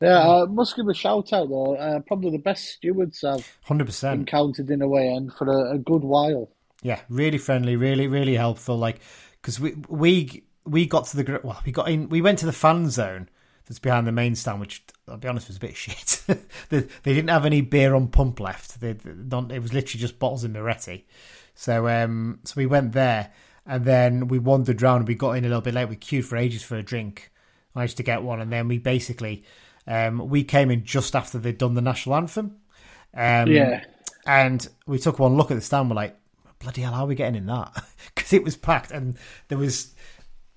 yeah, 0.00 0.28
I 0.28 0.44
must 0.44 0.76
give 0.76 0.88
a 0.88 0.94
shout 0.94 1.32
out 1.32 1.48
though. 1.48 1.74
Uh, 1.76 2.00
probably 2.00 2.30
the 2.30 2.38
best 2.38 2.66
stewards 2.66 3.24
I've 3.24 3.48
100%. 3.66 4.12
encountered 4.12 4.70
in 4.70 4.82
a 4.82 4.88
way 4.88 5.08
end 5.08 5.32
for 5.34 5.48
a, 5.48 5.74
a 5.74 5.78
good 5.78 6.02
while. 6.04 6.48
Yeah, 6.82 7.00
really 7.08 7.38
friendly, 7.38 7.76
really, 7.76 8.06
really 8.06 8.34
helpful. 8.36 8.76
Like, 8.76 9.00
because 9.40 9.58
we 9.58 9.74
we 9.88 10.44
we 10.64 10.86
got 10.86 11.06
to 11.06 11.16
the 11.16 11.40
well, 11.42 11.60
we 11.64 11.72
got 11.72 11.88
in, 11.88 12.08
we 12.08 12.20
went 12.22 12.38
to 12.40 12.46
the 12.46 12.52
fan 12.52 12.90
zone 12.90 13.28
that's 13.66 13.78
behind 13.80 14.06
the 14.06 14.12
main 14.12 14.34
stand, 14.34 14.60
which 14.60 14.84
I'll 15.08 15.16
be 15.16 15.28
honest 15.28 15.48
was 15.48 15.56
a 15.56 15.60
bit 15.60 15.76
shit. 15.76 16.22
they, 16.68 16.80
they 16.80 17.14
didn't 17.14 17.30
have 17.30 17.44
any 17.44 17.60
beer 17.60 17.94
on 17.94 18.08
pump 18.08 18.40
left. 18.40 18.80
They, 18.80 18.92
they 18.92 19.12
don't, 19.26 19.50
it 19.50 19.60
was 19.60 19.72
literally 19.72 20.00
just 20.00 20.18
bottles 20.18 20.44
of 20.44 20.52
Moretti. 20.52 21.06
So 21.54 21.88
um, 21.88 22.38
so 22.44 22.54
we 22.56 22.66
went 22.66 22.92
there, 22.92 23.32
and 23.66 23.84
then 23.84 24.28
we 24.28 24.38
wandered 24.38 24.80
around. 24.82 24.98
and 25.00 25.08
We 25.08 25.16
got 25.16 25.32
in 25.32 25.44
a 25.44 25.48
little 25.48 25.60
bit 25.62 25.74
late. 25.74 25.88
We 25.88 25.96
queued 25.96 26.24
for 26.26 26.36
ages 26.36 26.62
for 26.62 26.76
a 26.76 26.82
drink. 26.82 27.32
I 27.74 27.80
managed 27.80 27.96
to 27.96 28.04
get 28.04 28.22
one, 28.22 28.40
and 28.40 28.52
then 28.52 28.68
we 28.68 28.78
basically 28.78 29.44
um, 29.88 30.28
we 30.28 30.44
came 30.44 30.70
in 30.70 30.84
just 30.84 31.16
after 31.16 31.38
they'd 31.38 31.58
done 31.58 31.74
the 31.74 31.80
national 31.82 32.14
anthem. 32.14 32.56
Um, 33.14 33.48
Yeah. 33.50 33.82
and 34.26 34.68
we 34.86 34.98
took 34.98 35.18
one 35.18 35.34
look 35.36 35.50
at 35.50 35.54
the 35.54 35.60
stand. 35.62 35.88
We're 35.90 35.96
like, 35.96 36.16
bloody 36.60 36.82
hell, 36.82 36.92
how 36.92 37.04
are 37.04 37.06
we 37.08 37.14
getting 37.16 37.36
in 37.36 37.46
that? 37.46 37.72
Because 38.14 38.32
it 38.32 38.44
was 38.44 38.56
packed, 38.56 38.90
and 38.92 39.16
there 39.48 39.58
was. 39.58 39.94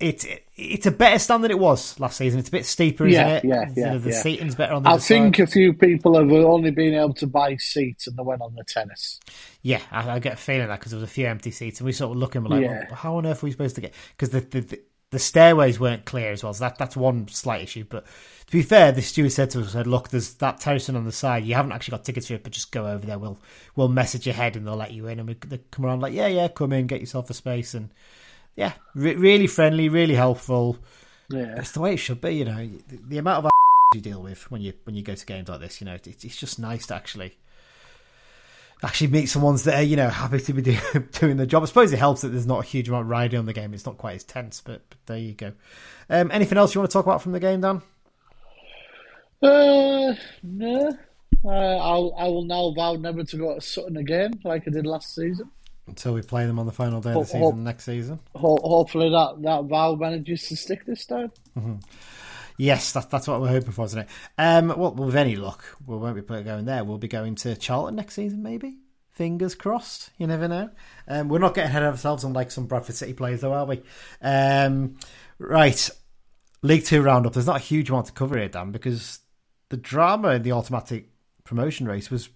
It, 0.00 0.24
it 0.24 0.44
it's 0.56 0.84
a 0.86 0.90
better 0.90 1.18
stand 1.20 1.44
than 1.44 1.52
it 1.52 1.58
was 1.60 1.98
last 2.00 2.16
season. 2.16 2.40
It's 2.40 2.48
a 2.48 2.52
bit 2.52 2.66
steeper, 2.66 3.06
isn't 3.06 3.20
Yeah, 3.24 3.34
it? 3.36 3.44
yeah, 3.44 3.70
yeah, 3.76 3.96
The 3.98 4.10
yeah. 4.10 4.20
seating's 4.20 4.54
better 4.56 4.74
on 4.74 4.82
the 4.82 4.90
I 4.90 4.98
think 4.98 5.36
side. 5.36 5.44
a 5.44 5.46
few 5.46 5.72
people 5.72 6.16
have 6.18 6.30
only 6.32 6.72
been 6.72 6.94
able 6.94 7.14
to 7.14 7.26
buy 7.28 7.56
seats 7.56 8.08
and 8.08 8.16
they 8.16 8.22
went 8.24 8.42
on 8.42 8.52
the 8.56 8.64
tennis. 8.64 9.20
Yeah, 9.62 9.80
I, 9.92 10.10
I 10.10 10.18
get 10.18 10.32
a 10.32 10.36
feeling 10.36 10.66
that 10.68 10.80
because 10.80 10.90
there 10.90 11.00
was 11.00 11.08
a 11.08 11.12
few 11.12 11.26
empty 11.28 11.52
seats, 11.52 11.78
and 11.78 11.86
we 11.86 11.92
sort 11.92 12.10
of 12.10 12.16
looking, 12.16 12.42
we're 12.42 12.50
like, 12.50 12.62
Yeah. 12.62 12.86
well, 12.88 12.96
how 12.96 13.14
on 13.16 13.26
earth 13.26 13.44
are 13.44 13.46
we 13.46 13.52
supposed 13.52 13.76
to 13.76 13.80
get? 13.80 13.94
Because 14.16 14.30
the, 14.30 14.40
the 14.40 14.60
the 14.62 14.80
the 15.12 15.18
stairways 15.18 15.78
weren't 15.78 16.06
clear 16.06 16.32
as 16.32 16.42
well. 16.42 16.54
So 16.54 16.64
that 16.64 16.78
that's 16.78 16.96
one 16.96 17.28
slight 17.28 17.62
issue. 17.62 17.84
But 17.88 18.04
to 18.06 18.52
be 18.52 18.62
fair, 18.62 18.90
the 18.92 19.02
steward 19.02 19.30
said 19.30 19.50
to 19.50 19.60
us, 19.60 19.72
said, 19.72 19.86
"Look, 19.86 20.08
there's 20.08 20.34
that 20.34 20.58
terracing 20.58 20.96
on 20.96 21.04
the 21.04 21.12
side. 21.12 21.44
You 21.44 21.54
haven't 21.54 21.72
actually 21.72 21.92
got 21.92 22.04
tickets 22.04 22.26
for 22.26 22.34
it, 22.34 22.42
but 22.42 22.52
just 22.52 22.72
go 22.72 22.88
over 22.88 23.06
there. 23.06 23.18
We'll 23.18 23.38
we'll 23.76 23.88
message 23.88 24.26
ahead 24.26 24.56
and 24.56 24.66
they'll 24.66 24.74
let 24.74 24.92
you 24.92 25.06
in." 25.06 25.20
And 25.20 25.28
we 25.28 25.34
they 25.34 25.60
come 25.70 25.84
around 25.84 26.00
like, 26.00 26.14
"Yeah, 26.14 26.28
yeah, 26.28 26.48
come 26.48 26.72
in, 26.72 26.86
get 26.86 27.00
yourself 27.00 27.28
a 27.30 27.34
space." 27.34 27.74
And 27.74 27.90
yeah, 28.56 28.72
re- 28.94 29.14
really 29.14 29.46
friendly, 29.46 29.88
really 29.90 30.14
helpful. 30.14 30.78
Yeah. 31.28 31.58
It's 31.58 31.72
the 31.72 31.80
way 31.80 31.94
it 31.94 31.98
should 31.98 32.20
be, 32.20 32.36
you 32.36 32.44
know. 32.46 32.68
The, 32.88 32.98
the 33.08 33.18
amount 33.18 33.44
of 33.44 33.50
you 33.94 34.00
deal 34.00 34.22
with 34.22 34.50
when 34.50 34.62
you 34.62 34.72
when 34.84 34.96
you 34.96 35.02
go 35.02 35.14
to 35.14 35.26
games 35.26 35.48
like 35.48 35.60
this, 35.60 35.80
you 35.80 35.84
know, 35.84 35.94
it, 35.94 36.06
it's 36.06 36.36
just 36.36 36.58
nice 36.58 36.86
to 36.86 36.94
actually 36.94 37.36
actually 38.82 39.06
meet 39.08 39.26
someone 39.26 39.56
that 39.56 39.74
are, 39.74 39.82
you 39.82 39.96
know, 39.96 40.08
happy 40.08 40.40
to 40.40 40.52
be 40.52 40.62
do, 40.62 40.76
doing 41.12 41.36
the 41.36 41.46
job. 41.46 41.62
I 41.62 41.66
suppose 41.66 41.92
it 41.92 41.98
helps 41.98 42.22
that 42.22 42.28
there's 42.28 42.46
not 42.46 42.64
a 42.64 42.66
huge 42.66 42.88
amount 42.88 43.02
of 43.04 43.08
riding 43.10 43.38
on 43.38 43.46
the 43.46 43.52
game. 43.52 43.72
It's 43.74 43.86
not 43.86 43.98
quite 43.98 44.16
as 44.16 44.24
tense, 44.24 44.60
but, 44.60 44.82
but 44.88 44.98
there 45.06 45.18
you 45.18 45.32
go. 45.34 45.52
Um, 46.10 46.30
anything 46.32 46.58
else 46.58 46.74
you 46.74 46.80
want 46.80 46.90
to 46.90 46.92
talk 46.92 47.06
about 47.06 47.22
from 47.22 47.32
the 47.32 47.40
game, 47.40 47.60
Dan? 47.60 47.82
Uh, 49.42 50.14
no. 50.42 50.96
Uh, 51.44 51.48
I'll, 51.48 52.14
I 52.16 52.24
will 52.28 52.44
now 52.44 52.72
vow 52.74 52.94
never 52.94 53.24
to 53.24 53.36
go 53.36 53.54
to 53.54 53.60
Sutton 53.60 53.96
again, 53.96 54.32
like 54.44 54.62
I 54.66 54.70
did 54.70 54.86
last 54.86 55.14
season. 55.14 55.50
Until 55.88 56.14
we 56.14 56.22
play 56.22 56.46
them 56.46 56.60
on 56.60 56.66
the 56.66 56.72
final 56.72 57.00
day 57.00 57.10
of 57.10 57.20
the 57.20 57.24
season 57.24 57.40
hope- 57.40 57.56
next 57.56 57.84
season. 57.84 58.20
Ho- 58.36 58.60
hopefully 58.62 59.10
that, 59.10 59.42
that 59.42 59.64
vow 59.64 59.96
manages 59.96 60.46
to 60.48 60.56
stick 60.56 60.86
this 60.86 61.04
time. 61.06 61.32
Yes, 62.56 62.92
that's 62.92 63.06
that's 63.06 63.28
what 63.28 63.40
we're 63.40 63.48
hoping 63.48 63.72
for, 63.72 63.84
isn't 63.84 64.00
it? 64.00 64.08
Um, 64.38 64.68
well, 64.68 64.92
with 64.94 65.16
any 65.16 65.36
luck, 65.36 65.64
we 65.86 65.96
won't 65.96 66.14
be 66.14 66.42
going 66.42 66.64
there. 66.64 66.84
We'll 66.84 66.98
be 66.98 67.08
going 67.08 67.34
to 67.36 67.56
Charlton 67.56 67.96
next 67.96 68.14
season, 68.14 68.42
maybe. 68.42 68.78
Fingers 69.10 69.54
crossed. 69.54 70.10
You 70.18 70.26
never 70.26 70.48
know. 70.48 70.70
Um, 71.06 71.28
we're 71.28 71.38
not 71.38 71.54
getting 71.54 71.70
ahead 71.70 71.82
of 71.82 71.94
ourselves, 71.94 72.24
unlike 72.24 72.50
some 72.50 72.66
Bradford 72.66 72.96
City 72.96 73.12
players, 73.12 73.42
though, 73.42 73.52
are 73.52 73.66
we? 73.66 73.82
Um, 74.20 74.96
right, 75.38 75.90
League 76.62 76.84
Two 76.84 77.02
roundup. 77.02 77.32
There's 77.32 77.46
not 77.46 77.60
a 77.60 77.64
huge 77.64 77.90
amount 77.90 78.06
to 78.06 78.12
cover 78.12 78.38
here, 78.38 78.48
Dan, 78.48 78.72
because 78.72 79.20
the 79.68 79.76
drama 79.76 80.30
in 80.30 80.42
the 80.42 80.52
automatic 80.52 81.08
promotion 81.44 81.86
race 81.86 82.10
was 82.10 82.28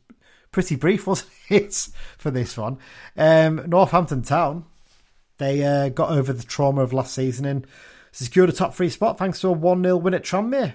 pretty 0.52 0.76
brief, 0.76 1.06
wasn't 1.06 1.30
it? 1.48 1.88
For 2.18 2.30
this 2.30 2.56
one, 2.56 2.78
um, 3.16 3.62
Northampton 3.66 4.22
Town 4.22 4.64
they 5.38 5.64
uh, 5.64 5.88
got 5.90 6.10
over 6.10 6.32
the 6.32 6.42
trauma 6.42 6.82
of 6.82 6.92
last 6.92 7.14
season 7.14 7.44
and 7.44 7.66
secured 8.24 8.48
a 8.48 8.52
top 8.52 8.74
three 8.74 8.88
spot 8.88 9.18
thanks 9.18 9.40
to 9.40 9.48
a 9.48 9.52
1 9.52 9.82
0 9.82 9.96
win 9.98 10.14
at 10.14 10.24
Tranmere. 10.24 10.74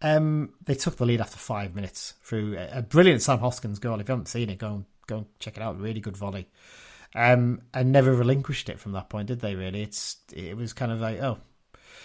Um, 0.00 0.54
they 0.64 0.74
took 0.74 0.96
the 0.96 1.04
lead 1.04 1.20
after 1.20 1.36
five 1.36 1.74
minutes 1.74 2.14
through 2.22 2.56
a, 2.56 2.78
a 2.78 2.82
brilliant 2.82 3.20
Sam 3.20 3.40
Hoskins 3.40 3.78
goal. 3.78 4.00
If 4.00 4.08
you 4.08 4.12
haven't 4.12 4.28
seen 4.28 4.48
it, 4.48 4.58
go 4.58 4.68
and, 4.68 4.84
go 5.06 5.16
and 5.18 5.26
check 5.38 5.56
it 5.56 5.62
out. 5.62 5.78
Really 5.78 6.00
good 6.00 6.16
volley. 6.16 6.48
Um, 7.14 7.62
and 7.74 7.90
never 7.90 8.12
relinquished 8.12 8.68
it 8.68 8.78
from 8.78 8.92
that 8.92 9.08
point, 9.08 9.28
did 9.28 9.40
they? 9.40 9.54
Really, 9.54 9.82
it's 9.82 10.18
it 10.32 10.56
was 10.56 10.72
kind 10.74 10.92
of 10.92 11.00
like 11.00 11.20
oh, 11.20 11.38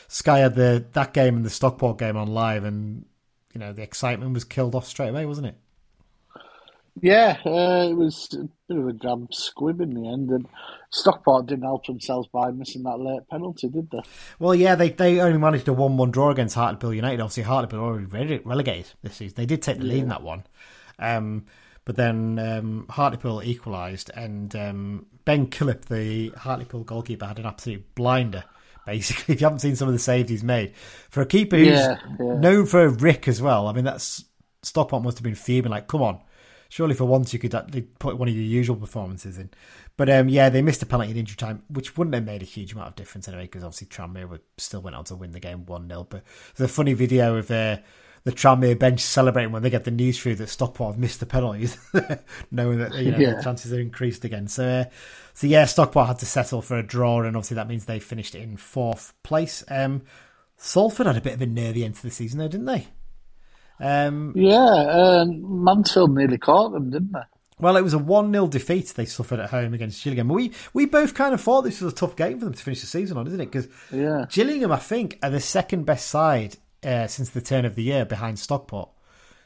Sky 0.08 0.40
had 0.40 0.56
the 0.56 0.86
that 0.94 1.14
game 1.14 1.36
and 1.36 1.46
the 1.46 1.50
Stockport 1.50 1.98
game 1.98 2.16
on 2.16 2.28
live, 2.28 2.64
and 2.64 3.06
you 3.54 3.60
know 3.60 3.74
the 3.74 3.84
excitement 3.84 4.34
was 4.34 4.46
killed 4.46 4.76
off 4.76 4.88
straight 4.88 5.10
away, 5.10 5.26
wasn't 5.26 5.48
it? 5.48 5.56
Yeah, 7.02 7.38
uh, 7.46 7.90
it 7.90 7.96
was 7.96 8.30
a 8.34 8.48
bit 8.70 8.78
of 8.78 8.88
a 8.88 8.94
damn 8.94 9.28
squib 9.32 9.82
in 9.82 9.94
the 9.94 10.08
end, 10.10 10.30
and 10.30 10.48
Stockport 10.94 11.48
didn't 11.48 11.64
help 11.64 11.86
themselves 11.88 12.28
by 12.32 12.52
missing 12.52 12.84
that 12.84 13.00
late 13.00 13.28
penalty, 13.28 13.68
did 13.68 13.90
they? 13.90 14.00
Well, 14.38 14.54
yeah, 14.54 14.76
they 14.76 14.90
they 14.90 15.20
only 15.20 15.40
managed 15.40 15.68
a 15.68 15.74
one-one 15.74 16.12
draw 16.12 16.30
against 16.30 16.54
Hartlepool 16.56 16.94
United. 16.94 17.20
Obviously, 17.20 17.44
Hartlepool 17.44 17.80
already 17.80 18.06
rele- 18.06 18.46
relegated 18.46 18.92
this 19.02 19.16
season. 19.16 19.34
They 19.36 19.48
did 19.48 19.64
take 19.64 19.80
the 19.80 19.86
lead 19.86 20.04
in 20.04 20.10
that 20.10 20.22
one, 20.22 20.44
um, 21.00 21.46
but 21.84 21.96
then 21.96 22.38
um, 22.38 22.86
Hartlepool 22.90 23.42
equalised, 23.44 24.12
and 24.16 24.56
um, 24.56 25.06
Ben 25.26 25.48
Killip, 25.48 25.86
the 25.86 26.30
Hartlepool 26.38 26.84
goalkeeper, 26.84 27.26
had 27.26 27.40
an 27.40 27.48
absolute 27.48 27.96
blinder. 27.96 28.44
Basically, 28.86 29.34
if 29.34 29.42
you 29.42 29.46
haven't 29.46 29.60
seen 29.60 29.76
some 29.76 29.88
of 29.88 29.94
the 29.96 30.00
saves 30.00 30.30
he's 30.30 30.44
made 30.44 30.76
for 31.10 31.22
a 31.22 31.26
keeper 31.26 31.58
who's 31.58 31.70
Yeah, 31.70 31.98
yeah. 32.20 32.38
known 32.40 32.68
for 32.68 32.84
a 32.84 32.90
rick 32.90 33.28
as 33.28 33.42
well. 33.42 33.68
I 33.68 33.74
mean, 33.74 33.86
that's 33.86 34.26
Stockport 34.62 35.02
must 35.04 35.18
have 35.18 35.24
been 35.24 35.34
fuming. 35.36 35.72
Like, 35.72 35.88
come 35.88 36.04
on, 36.04 36.20
surely 36.74 36.96
for 36.96 37.06
once 37.06 37.32
you 37.34 37.38
could 37.38 37.54
actually 37.54 37.84
put 37.84 38.18
one 38.18 38.28
of 38.28 38.34
your 38.34 38.44
usual 38.44 38.76
performances 38.76 39.38
in. 39.38 39.48
But 39.96 40.10
um, 40.10 40.28
yeah, 40.28 40.50
they 40.50 40.64
missed 40.64 40.82
a 40.82 40.88
penalty 40.88 41.12
in 41.12 41.18
injury 41.18 41.36
time, 41.36 41.62
which 41.70 41.96
wouldn't 41.96 42.16
have 42.16 42.26
made 42.26 42.42
a 42.42 42.46
huge 42.46 42.74
amount 42.74 42.88
of 42.88 42.96
difference 42.96 43.28
anyway, 43.28 43.44
because 43.44 43.64
obviously 43.64 43.86
Tranmere 43.90 44.28
would 44.28 44.42
still 44.58 44.82
went 44.82 44.96
on 44.96 45.04
to 45.06 45.16
win 45.16 45.34
the 45.34 45.40
game 45.40 45.68
one 45.68 45.88
0 45.88 46.08
But 46.10 46.24
there's 46.56 46.72
a 46.72 46.74
funny 46.74 46.94
video 46.94 47.36
of 47.36 47.52
uh, 47.52 47.78
the 48.24 48.32
Tranmere 48.32 48.80
bench 48.80 49.02
celebrating 49.02 49.52
when 49.52 49.62
they 49.62 49.70
get 49.70 49.84
the 49.84 49.92
news 49.92 50.20
through 50.20 50.34
that 50.38 50.50
Stockport 50.50 50.94
have 50.96 51.00
missed 51.00 51.20
the 51.20 51.28
penalties, 51.28 51.78
knowing 52.52 52.80
that 52.80 52.96
you 52.96 53.12
know 53.12 53.20
Yeah. 53.20 53.36
the 53.36 53.44
chances 53.44 53.72
are 53.72 53.80
increased 53.80 54.26
again. 54.26 54.48
So, 54.48 54.66
uh, 54.68 54.86
so 55.36 55.46
yeah, 55.46 55.66
Stockport 55.66 56.08
had 56.08 56.20
to 56.20 56.26
settle 56.26 56.64
for 56.64 56.80
a 56.80 56.84
draw, 56.84 57.22
and 57.22 57.38
obviously 57.38 57.56
that 57.56 57.68
means 57.68 57.86
they 57.86 58.00
finished 58.00 58.34
in 58.34 58.58
fourth 58.58 59.14
place. 59.22 59.64
Um, 59.70 60.02
Salford 60.58 61.06
had 61.06 61.18
a 61.18 61.22
bit 61.22 61.34
of 61.34 61.42
a 61.44 61.46
nervy 61.46 61.86
end 61.86 61.96
to 61.98 62.02
the 62.02 62.10
season, 62.10 62.40
though, 62.40 62.48
didn't 62.48 62.66
they? 62.66 62.88
Um, 63.80 64.34
Yeah, 64.36 65.22
um, 65.22 65.64
Mansfield 65.64 66.16
nearly 66.16 66.38
caught 66.38 66.72
them, 66.72 66.90
didn't 66.90 67.12
they? 67.12 67.20
Well, 67.60 67.78
it 67.78 67.82
was 67.84 67.94
a 67.94 68.00
1 68.00 68.32
0 68.32 68.48
defeat 68.48 68.88
they 68.96 69.06
suffered 69.06 69.40
at 69.40 69.52
home 69.52 69.74
against 69.74 70.04
Gillingham. 70.04 70.28
We 70.28 70.52
we 70.74 70.86
both 70.86 71.14
kind 71.14 71.34
of 71.34 71.42
thought 71.42 71.62
this 71.62 71.82
was 71.82 71.94
a 71.94 71.96
tough 71.96 72.16
game 72.16 72.40
for 72.40 72.46
them 72.46 72.54
to 72.54 72.64
finish 72.64 72.82
the 72.82 72.88
season 72.88 73.18
on, 73.18 73.28
isn't 73.28 73.40
it? 73.40 73.52
Because 73.52 73.68
Yeah. 73.92 74.26
Gillingham, 74.30 74.72
I 74.72 74.78
think, 74.78 75.20
are 75.24 75.30
the 75.30 75.40
second 75.40 75.86
best 75.86 76.08
side 76.08 76.58
uh, 76.84 77.08
since 77.08 77.30
the 77.30 77.42
turn 77.42 77.64
of 77.66 77.76
the 77.76 77.84
year 77.84 78.06
behind 78.06 78.40
Stockport. 78.40 78.90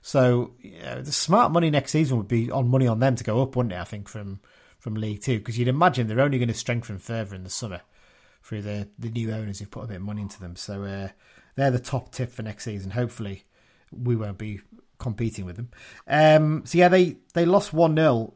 So 0.01 0.53
yeah, 0.61 1.01
the 1.01 1.11
smart 1.11 1.51
money 1.51 1.69
next 1.69 1.91
season 1.91 2.17
would 2.17 2.27
be 2.29 2.49
on 2.49 2.69
money 2.69 2.87
on 2.87 2.99
them 2.99 3.15
to 3.15 3.23
go 3.23 3.41
up, 3.41 3.55
wouldn't 3.55 3.73
it? 3.73 3.79
I 3.79 3.83
think 3.83 4.07
from 4.07 4.39
from 4.79 4.95
League 4.95 5.21
Two 5.21 5.39
because 5.39 5.57
you'd 5.59 5.67
imagine 5.67 6.07
they're 6.07 6.21
only 6.21 6.39
going 6.39 6.47
to 6.47 6.53
strengthen 6.53 6.97
further 6.97 7.35
in 7.35 7.43
the 7.43 7.49
summer 7.49 7.81
through 8.41 8.61
the 8.61 8.87
the 8.97 9.09
new 9.09 9.31
owners 9.31 9.59
who've 9.59 9.69
put 9.71 9.83
a 9.83 9.87
bit 9.87 9.97
of 9.97 10.01
money 10.03 10.21
into 10.21 10.39
them. 10.39 10.55
So 10.55 10.83
uh, 10.83 11.09
they're 11.55 11.71
the 11.71 11.79
top 11.79 12.11
tip 12.13 12.31
for 12.31 12.41
next 12.41 12.63
season. 12.63 12.91
Hopefully, 12.91 13.43
we 13.91 14.15
won't 14.15 14.37
be 14.37 14.61
competing 14.99 15.45
with 15.45 15.55
them. 15.55 15.69
Um, 16.07 16.63
so 16.65 16.77
yeah, 16.77 16.87
they 16.89 17.17
they 17.33 17.45
lost 17.45 17.73
one 17.73 17.95
0 17.95 18.33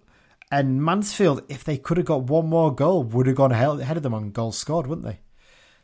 and 0.51 0.83
Mansfield, 0.83 1.43
if 1.47 1.63
they 1.63 1.77
could 1.77 1.95
have 1.97 2.05
got 2.05 2.23
one 2.23 2.47
more 2.47 2.75
goal, 2.75 3.03
would 3.03 3.25
have 3.27 3.37
gone 3.37 3.51
ahead 3.53 3.95
of 3.97 4.03
them 4.03 4.13
on 4.13 4.31
goals 4.31 4.57
scored, 4.57 4.85
wouldn't 4.85 5.07
they? 5.07 5.19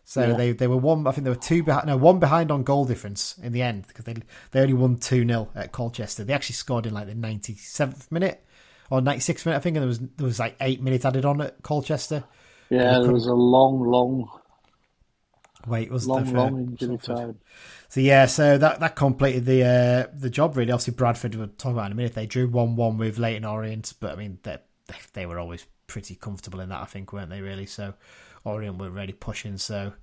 So 0.04 0.22
Yeah. 0.28 0.34
they 0.34 0.52
they 0.54 0.68
were 0.68 0.78
one. 0.78 1.06
I 1.08 1.12
think 1.12 1.24
they 1.26 1.30
were 1.30 1.36
two 1.36 1.64
behind. 1.64 1.88
No, 1.88 1.98
one 1.98 2.20
behind 2.20 2.52
on 2.52 2.64
goal 2.64 2.86
difference 2.86 3.38
in 3.42 3.52
the 3.54 3.62
end 3.62 3.88
because 3.88 4.06
they 4.06 4.16
they 4.52 4.62
only 4.62 4.74
won 4.74 4.98
two 4.98 5.26
0 5.26 5.50
at 5.56 5.72
Colchester. 5.72 6.24
They 6.24 6.34
actually 6.34 6.56
scored 6.56 6.86
in 6.86 6.94
like 6.94 7.08
the 7.08 7.16
ninety 7.16 7.56
seventh 7.56 8.12
minute 8.12 8.44
or 8.90 9.02
ninety 9.02 9.20
sixth 9.22 9.46
minute, 9.46 9.58
I 9.58 9.62
think, 9.62 9.76
and 9.76 9.82
there 9.84 9.88
was 9.88 10.00
there 10.00 10.26
was 10.26 10.40
like 10.40 10.56
eight 10.62 10.82
minutes 10.82 11.04
added 11.06 11.26
on 11.26 11.42
at 11.42 11.62
Colchester. 11.64 12.24
Yeah, 12.70 13.00
there 13.00 13.12
was 13.14 13.26
a 13.28 13.34
long, 13.34 13.80
long, 13.82 14.30
Wait, 15.68 15.92
was 15.92 16.08
long, 16.08 16.24
there 16.24 16.32
for 16.32 16.38
long 16.38 16.58
injury 16.60 16.98
Salford? 17.02 17.18
time. 17.18 17.40
So 17.90 18.00
yeah, 18.00 18.26
so 18.26 18.58
that 18.58 18.80
that 18.80 18.96
completed 18.96 19.46
the 19.46 19.64
uh, 19.64 20.12
the 20.18 20.30
job 20.30 20.56
really. 20.56 20.72
Obviously, 20.72 20.94
Bradford 20.94 21.36
we'll 21.36 21.48
talk 21.48 21.74
about 21.74 21.88
in 21.88 21.92
a 21.92 21.96
minute. 21.96 22.14
They 22.14 22.26
drew 22.26 22.48
one 22.48 22.76
one 22.76 22.98
with 22.98 23.18
Leyton 23.18 23.46
Orient, 23.46 23.94
but 24.00 24.14
I 24.14 24.16
mean 24.16 24.40
they 24.44 24.58
they 25.14 25.26
were 25.26 25.40
always 25.40 25.66
pretty 25.88 26.16
comfortable 26.16 26.60
in 26.60 26.70
that, 26.70 26.82
I 26.82 26.86
think, 26.86 27.14
weren't 27.14 27.30
they? 27.30 27.42
Really, 27.42 27.66
so 27.66 27.94
Orient 28.44 28.78
were 28.78 28.90
really 28.90 29.14
pushing. 29.14 29.58
So 29.58 29.94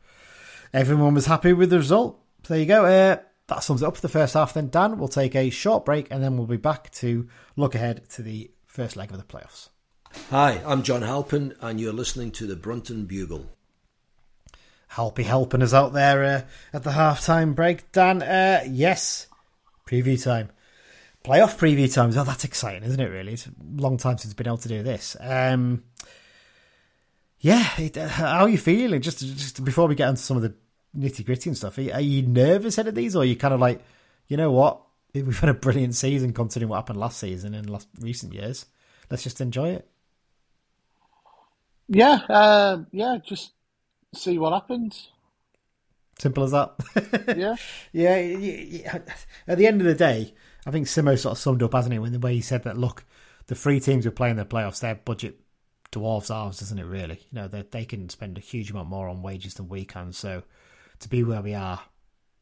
everyone 0.73 1.15
was 1.15 1.27
happy 1.27 1.53
with 1.53 1.71
the 1.71 1.79
result. 1.79 2.21
So 2.45 2.55
there 2.55 2.61
you 2.61 2.67
go. 2.67 2.85
Uh, 2.85 3.17
that 3.47 3.63
sums 3.63 3.83
it 3.83 3.87
up 3.87 3.97
for 3.97 4.03
the 4.03 4.09
first 4.09 4.35
half. 4.35 4.55
Then 4.55 4.71
Dan, 4.71 4.99
we'll 4.99 5.09
take 5.09 5.35
a 5.35 5.51
short 5.51 5.85
break, 5.85 6.11
and 6.11 6.23
then 6.23 6.37
we'll 6.37 6.47
be 6.47 6.57
back 6.57 6.91
to 6.93 7.29
look 7.57 7.75
ahead 7.75 8.09
to 8.11 8.23
the 8.23 8.51
first 8.67 8.97
leg 8.97 9.11
of 9.13 9.19
the 9.19 9.25
playoffs. 9.25 9.69
Hi, 10.31 10.63
I'm 10.65 10.83
John 10.83 11.03
Halpin, 11.03 11.55
and 11.61 11.81
you're 11.81 11.93
listening 11.93 12.31
to 12.33 12.47
the 12.47 12.57
Brunton 12.57 13.05
Bugle. 13.05 13.54
Halpy 14.95 15.25
helping 15.25 15.63
us 15.63 15.75
out 15.75 15.93
there 15.93 16.25
uh, 16.25 16.43
at 16.73 16.85
the 16.85 16.93
half-time 16.93 17.55
break. 17.55 17.91
Dan, 17.91 18.23
uh, 18.23 18.63
yes, 18.69 19.27
preview 19.87 20.23
time. 20.23 20.51
Playoff 21.25 21.59
preview 21.59 21.93
time. 21.93 22.11
Oh, 22.17 22.23
that's 22.23 22.45
exciting, 22.45 22.85
isn't 22.85 23.01
it, 23.01 23.09
really? 23.09 23.33
It's 23.33 23.47
a 23.47 23.51
long 23.77 23.97
time 23.97 24.19
since 24.19 24.31
we've 24.31 24.37
been 24.37 24.47
able 24.47 24.59
to 24.59 24.69
do 24.69 24.83
this. 24.83 25.17
Um, 25.19 25.83
yeah, 27.41 27.69
it, 27.77 27.99
uh, 27.99 28.07
how 28.07 28.45
are 28.45 28.49
you 28.49 28.59
feeling? 28.59 29.03
Just, 29.03 29.19
just 29.19 29.65
before 29.65 29.89
we 29.89 29.97
get 29.97 30.09
into 30.09 30.23
some 30.23 30.37
of 30.37 30.45
the 30.45 30.55
nitty-gritty 30.97 31.51
and 31.51 31.57
stuff, 31.57 31.77
are 31.79 31.83
you, 31.83 31.93
are 31.93 32.01
you 32.01 32.23
nervous 32.23 32.79
ahead 32.79 32.87
of 32.87 32.95
these, 32.95 33.17
or 33.17 33.23
are 33.23 33.27
you 33.27 33.37
kind 33.37 33.53
of 33.53 33.61
like, 33.61 33.83
you 34.29 34.37
know 34.37 34.53
what? 34.53 34.81
We've 35.13 35.39
had 35.39 35.51
a 35.51 35.55
brilliant 35.55 35.95
season 35.95 36.33
considering 36.33 36.69
what 36.71 36.77
happened 36.77 37.01
last 37.01 37.19
season 37.19 37.55
and 37.55 37.69
last 37.69 37.89
recent 38.01 38.33
years. 38.33 38.67
Let's 39.11 39.23
just 39.23 39.41
enjoy 39.41 39.71
it. 39.71 39.89
Yeah, 41.89 42.21
uh, 42.29 42.85
yeah, 42.93 43.19
just 43.25 43.53
see 44.15 44.39
what 44.39 44.53
happens. 44.53 45.09
Simple 46.19 46.45
as 46.45 46.53
that. 46.53 46.75
Yeah, 47.37 47.57
Yeah, 47.93 48.15
y- 48.17 48.81
y- 48.85 49.03
at 49.49 49.59
the 49.59 49.67
end 49.67 49.81
of 49.81 49.87
the 49.87 49.95
day, 49.95 50.33
I 50.65 50.71
think 50.71 50.87
Simmo 50.87 51.19
sort 51.19 51.33
of 51.33 51.39
summed 51.39 51.63
up, 51.63 51.75
hasn't 51.75 51.93
he, 51.93 51.99
when 51.99 52.13
the 52.13 52.19
way 52.19 52.35
he 52.35 52.41
said 52.41 52.63
that, 52.65 52.79
look, 52.79 53.05
the 53.47 53.55
three 53.55 53.81
teams 53.81 54.05
who 54.05 54.09
are 54.09 54.13
playing 54.13 54.37
the 54.37 54.45
playoffs, 54.45 54.81
their 54.81 54.95
budget 54.95 55.41
dwarfs 55.91 56.31
ours, 56.31 56.61
doesn't 56.61 56.79
it, 56.79 56.85
really? 56.85 57.21
You 57.31 57.41
know, 57.41 57.49
they, 57.49 57.63
they 57.63 57.85
can 57.85 58.09
spend 58.09 58.39
a 58.39 58.41
huge 58.41 58.71
amount 58.71 58.89
more 58.89 59.09
on 59.09 59.23
wages 59.23 59.55
than 59.55 59.69
we 59.69 59.85
can. 59.85 60.13
So 60.13 60.43
to 61.01 61.09
be 61.09 61.23
where 61.25 61.43
we 61.43 61.55
are, 61.55 61.81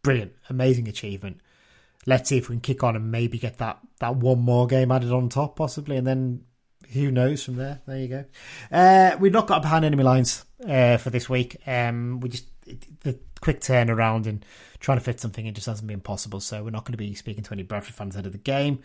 brilliant, 0.02 0.32
amazing 0.50 0.86
achievement. 0.86 1.40
Let's 2.06 2.28
see 2.28 2.36
if 2.38 2.48
we 2.48 2.56
can 2.56 2.60
kick 2.60 2.82
on 2.84 2.96
and 2.96 3.10
maybe 3.10 3.38
get 3.38 3.58
that, 3.58 3.78
that 4.00 4.16
one 4.16 4.40
more 4.40 4.66
game 4.66 4.90
added 4.92 5.12
on 5.12 5.28
top, 5.28 5.56
possibly, 5.56 5.96
and 5.96 6.06
then 6.06 6.42
who 6.92 7.10
knows 7.10 7.42
from 7.42 7.56
there. 7.56 7.80
There 7.86 7.98
you 7.98 8.08
go. 8.08 8.24
Uh, 8.70 9.16
we've 9.20 9.32
not 9.32 9.46
got 9.46 9.62
behind 9.62 9.84
enemy 9.84 10.02
lines 10.04 10.44
uh, 10.68 10.96
for 10.96 11.10
this 11.10 11.28
week. 11.28 11.56
Um, 11.66 12.20
we 12.20 12.28
just 12.28 12.46
the 13.00 13.18
quick 13.40 13.60
turnaround 13.60 14.26
and 14.26 14.44
trying 14.80 14.98
to 14.98 15.04
fit 15.04 15.20
something 15.20 15.44
in 15.46 15.54
just 15.54 15.66
hasn't 15.66 15.88
been 15.88 16.00
possible. 16.00 16.40
So 16.40 16.62
we're 16.64 16.70
not 16.70 16.84
going 16.84 16.92
to 16.92 16.98
be 16.98 17.14
speaking 17.14 17.42
to 17.44 17.52
any 17.52 17.62
Bradford 17.62 17.94
fans 17.94 18.14
ahead 18.14 18.26
of 18.26 18.32
the 18.32 18.38
game. 18.38 18.80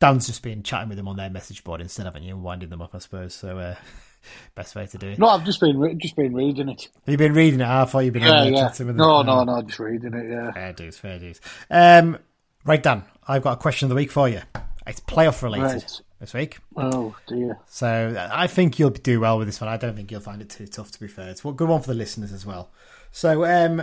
Dan's 0.00 0.26
just 0.26 0.42
been 0.42 0.62
chatting 0.62 0.88
with 0.88 0.96
them 0.96 1.08
on 1.08 1.16
their 1.16 1.28
message 1.30 1.62
board 1.62 1.80
instead, 1.80 2.06
haven't 2.06 2.22
you? 2.22 2.34
And 2.34 2.42
winding 2.42 2.70
them 2.70 2.80
up, 2.82 2.94
I 2.94 2.98
suppose. 2.98 3.34
So 3.34 3.58
uh, 3.58 3.74
best 4.54 4.74
way 4.74 4.86
to 4.86 4.98
do 4.98 5.08
it. 5.08 5.18
no, 5.18 5.26
I've 5.28 5.44
just 5.44 5.60
been 5.60 5.78
re- 5.78 5.94
just 5.94 6.16
been 6.16 6.34
reading 6.34 6.68
it. 6.70 6.88
Have 7.04 7.12
you 7.12 7.18
been 7.18 7.34
reading 7.34 7.60
it? 7.60 7.66
I 7.66 7.84
thought 7.84 8.00
you've 8.00 8.14
been 8.14 8.22
Yeah, 8.22 8.44
yeah. 8.44 8.68
chatting 8.68 8.86
with 8.86 8.96
them. 8.96 9.06
No, 9.06 9.22
no, 9.22 9.44
no, 9.44 9.60
just 9.62 9.78
reading 9.78 10.14
it. 10.14 10.30
Yeah. 10.30 10.52
Fair 10.52 10.72
dues, 10.72 10.96
fair 10.96 11.18
dues. 11.18 11.40
Um, 11.70 12.18
right, 12.64 12.82
Dan, 12.82 13.04
I've 13.28 13.42
got 13.42 13.52
a 13.52 13.56
question 13.60 13.86
of 13.86 13.90
the 13.90 13.94
week 13.96 14.10
for 14.10 14.28
you. 14.28 14.40
It's 14.86 15.00
playoff 15.00 15.42
related 15.42 15.64
Right. 15.82 16.00
This 16.20 16.34
week. 16.34 16.58
Oh 16.76 17.16
dear. 17.26 17.58
So 17.66 18.28
I 18.32 18.46
think 18.46 18.78
you'll 18.78 18.90
do 18.90 19.20
well 19.20 19.38
with 19.38 19.48
this 19.48 19.60
one. 19.60 19.68
I 19.68 19.76
don't 19.76 19.96
think 19.96 20.10
you'll 20.10 20.20
find 20.20 20.40
it 20.42 20.50
too 20.50 20.66
tough, 20.66 20.90
to 20.92 21.00
be 21.00 21.08
fair. 21.08 21.28
It's 21.30 21.44
a 21.44 21.52
good 21.52 21.68
one 21.68 21.80
for 21.80 21.88
the 21.88 21.94
listeners 21.94 22.32
as 22.32 22.44
well. 22.46 22.70
So 23.10 23.44
um, 23.44 23.82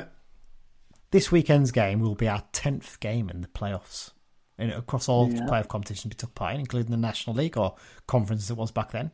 this 1.11 1.31
weekend's 1.31 1.71
game 1.71 1.99
will 1.99 2.15
be 2.15 2.27
our 2.27 2.43
tenth 2.51 2.99
game 2.99 3.29
in 3.29 3.41
the 3.41 3.47
playoffs. 3.47 4.11
in, 4.59 4.71
across 4.71 5.07
all 5.07 5.29
Yeah. 5.31 5.41
playoff 5.41 5.67
competitions 5.67 6.11
we 6.13 6.15
took 6.15 6.33
part 6.33 6.55
in, 6.55 6.59
including 6.61 6.89
the 6.89 6.97
National 6.97 7.35
League 7.35 7.57
or 7.57 7.75
conference 8.07 8.41
as 8.43 8.49
it 8.51 8.57
was 8.57 8.71
back 8.71 8.89
then. 8.91 9.11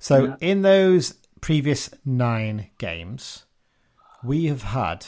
So 0.00 0.24
Yeah. 0.24 0.36
in 0.40 0.62
those 0.62 1.14
previous 1.40 1.90
nine 2.04 2.70
games, 2.78 3.44
we 4.24 4.46
have 4.46 4.62
had 4.62 5.06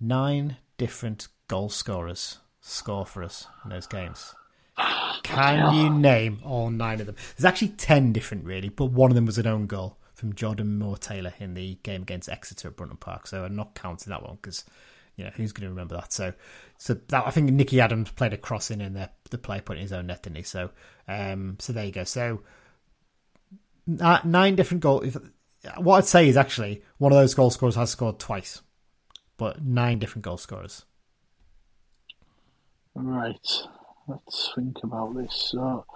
nine 0.00 0.56
different 0.76 1.28
goal 1.46 1.68
scorers 1.68 2.38
score 2.60 3.06
for 3.06 3.22
us 3.22 3.46
in 3.62 3.70
those 3.70 3.86
games. 3.86 4.34
Can 5.22 5.74
you 5.74 5.90
name 5.90 6.40
all 6.44 6.70
nine 6.70 7.00
of 7.00 7.06
them? 7.06 7.16
There's 7.36 7.44
actually 7.44 7.68
ten 7.68 8.12
different, 8.12 8.44
really, 8.44 8.68
but 8.68 8.86
one 8.86 9.10
of 9.10 9.14
them 9.14 9.26
was 9.26 9.38
an 9.38 9.46
own 9.46 9.66
goal 9.66 9.98
from 10.14 10.34
Jordan 10.34 10.78
Moore 10.78 10.96
Taylor 10.96 11.34
in 11.38 11.54
the 11.54 11.78
game 11.82 12.02
against 12.02 12.28
Exeter 12.28 12.68
at 12.68 12.76
Brunton 12.76 12.96
Park. 12.96 13.26
So 13.26 13.44
I'm 13.44 13.56
not 13.56 13.74
counting 13.74 14.10
that 14.10 14.22
one 14.22 14.36
because 14.36 14.64
you 15.16 15.24
know 15.24 15.30
who's 15.34 15.52
going 15.52 15.64
to 15.64 15.70
remember 15.70 15.96
that. 15.96 16.12
So, 16.12 16.32
so 16.78 16.94
that 16.94 17.26
I 17.26 17.30
think 17.30 17.50
Nicky 17.50 17.80
Adams 17.80 18.10
played 18.10 18.32
a 18.32 18.36
crossing 18.36 18.80
in 18.80 18.94
the 18.94 19.10
the 19.30 19.38
play 19.38 19.60
put 19.60 19.76
in 19.76 19.82
his 19.82 19.92
own 19.92 20.06
net, 20.06 20.22
didn't 20.22 20.36
he? 20.36 20.42
So, 20.42 20.70
um, 21.08 21.56
so 21.60 21.72
there 21.72 21.86
you 21.86 21.92
go. 21.92 22.04
So 22.04 22.40
nine 23.86 24.56
different 24.56 24.82
goals. 24.82 25.04
If, 25.06 25.16
what 25.78 25.98
I'd 25.98 26.04
say 26.04 26.28
is 26.28 26.36
actually 26.36 26.82
one 26.98 27.12
of 27.12 27.18
those 27.18 27.34
goal 27.34 27.50
scorers 27.50 27.76
has 27.76 27.90
scored 27.90 28.18
twice, 28.18 28.60
but 29.36 29.64
nine 29.64 29.98
different 29.98 30.24
goal 30.24 30.36
scorers. 30.36 30.84
Right. 32.94 33.48
Let's 34.06 34.52
think 34.54 34.76
about 34.82 35.14
this. 35.16 35.50
So, 35.50 35.86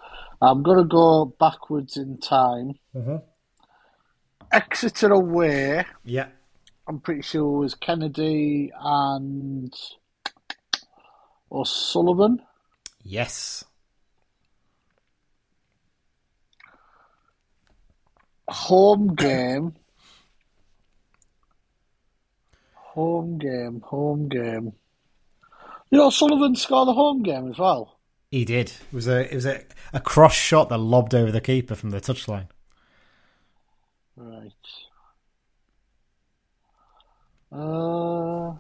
I'm 0.41 0.63
going 0.63 0.79
to 0.79 0.85
go 0.85 1.27
backwards 1.39 1.97
in 1.97 2.19
time. 2.19 2.75
Mm-hmm. 2.95 3.17
Exeter 4.51 5.13
away. 5.13 5.85
Yeah. 6.05 6.29
I'm 6.87 7.01
pretty 7.01 7.21
sure 7.21 7.43
it 7.43 7.59
was 7.59 7.75
Kennedy 7.75 8.73
and 8.81 9.75
O'Sullivan. 11.53 12.41
Yes. 13.03 13.65
Home 18.49 19.15
game. 19.15 19.75
Home 22.73 23.37
game. 23.37 23.83
Home 23.87 24.29
game. 24.29 24.73
You 25.91 25.99
know, 25.99 26.09
Sullivan 26.09 26.55
scored 26.55 26.89
the 26.89 26.95
home 26.95 27.23
game 27.23 27.51
as 27.51 27.59
well. 27.59 27.98
He 28.31 28.45
did. 28.45 28.69
It 28.69 28.93
was 28.93 29.09
a 29.09 29.31
it 29.31 29.35
was 29.35 29.47
a, 29.47 29.63
a 29.93 30.01
cross 30.01 30.35
shot 30.35 30.69
that 30.69 30.79
lobbed 30.79 31.15
over 31.15 31.31
the 31.33 31.41
keeper 31.41 31.75
from 31.75 31.91
the 31.91 32.01
touchline. 32.01 32.49
Right. 34.17 34.53
Uh, 37.51 38.53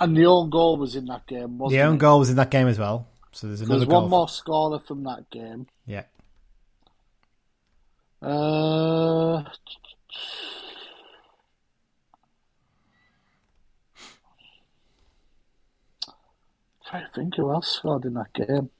and 0.00 0.14
the 0.16 0.26
own 0.26 0.50
goal 0.50 0.76
was 0.76 0.94
in 0.94 1.06
that 1.06 1.26
game, 1.26 1.56
wasn't 1.56 1.78
The 1.78 1.82
own 1.86 1.94
it? 1.94 1.98
goal 1.98 2.18
was 2.18 2.28
in 2.28 2.36
that 2.36 2.50
game 2.50 2.68
as 2.68 2.78
well. 2.78 3.06
So 3.32 3.46
there's 3.46 3.62
another 3.62 3.80
There's 3.80 3.88
one 3.88 4.10
more 4.10 4.28
scorer 4.28 4.78
from 4.80 5.04
that 5.04 5.30
game. 5.30 5.66
Yeah. 5.86 6.04
Uh, 8.20 9.44
try 16.88 17.00
to 17.00 17.08
think 17.14 17.36
who 17.36 17.50
else 17.52 17.68
scored 17.68 18.04
in 18.04 18.14
that 18.14 18.32
game. 18.32 18.70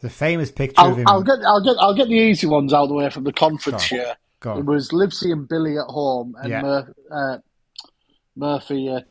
The 0.00 0.10
famous 0.10 0.50
picture 0.50 0.80
of 0.80 0.86
I'll, 0.88 0.94
him. 0.96 1.08
I'll 1.08 1.22
get, 1.22 1.38
I'll 1.46 1.62
get, 1.64 1.76
I'll 1.78 1.94
get 1.94 2.08
the 2.08 2.14
easy 2.14 2.46
ones 2.48 2.72
out 2.72 2.84
of 2.84 2.88
the 2.88 2.94
way 2.94 3.08
from 3.08 3.22
the 3.24 3.32
conference 3.32 3.88
Go 3.88 3.96
on. 3.96 4.00
here. 4.00 4.60
It 4.60 4.66
was 4.66 4.92
Livesey 4.92 5.30
and 5.30 5.48
Billy 5.48 5.78
at 5.78 5.84
home, 5.86 6.34
and 6.40 6.50
Yeah. 6.50 6.62
Mur- 6.62 6.94
uh, 7.10 7.38
Murphy 8.34 8.88
at 8.88 9.06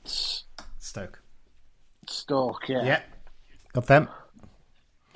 Stoke. 0.79 1.21
Stoke. 2.09 2.67
Yeah. 2.67 2.83
Yeah. 2.83 3.01
Got 3.71 3.87
them. 3.87 4.09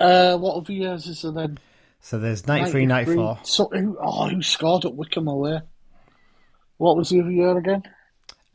Uh, 0.00 0.38
what 0.38 0.56
other 0.56 0.72
years 0.72 1.06
is 1.06 1.22
there 1.22 1.32
then? 1.32 1.58
So 2.06 2.20
there's 2.20 2.46
93, 2.46 2.86
94. 2.86 3.40
So 3.42 3.68
who, 3.72 3.98
oh, 4.00 4.28
who 4.28 4.40
scored 4.40 4.84
at 4.84 4.94
Wycombe 4.94 5.26
away? 5.26 5.58
What 6.76 6.96
was 6.96 7.08
the 7.08 7.20
other 7.20 7.32
year 7.32 7.58
again? 7.58 7.82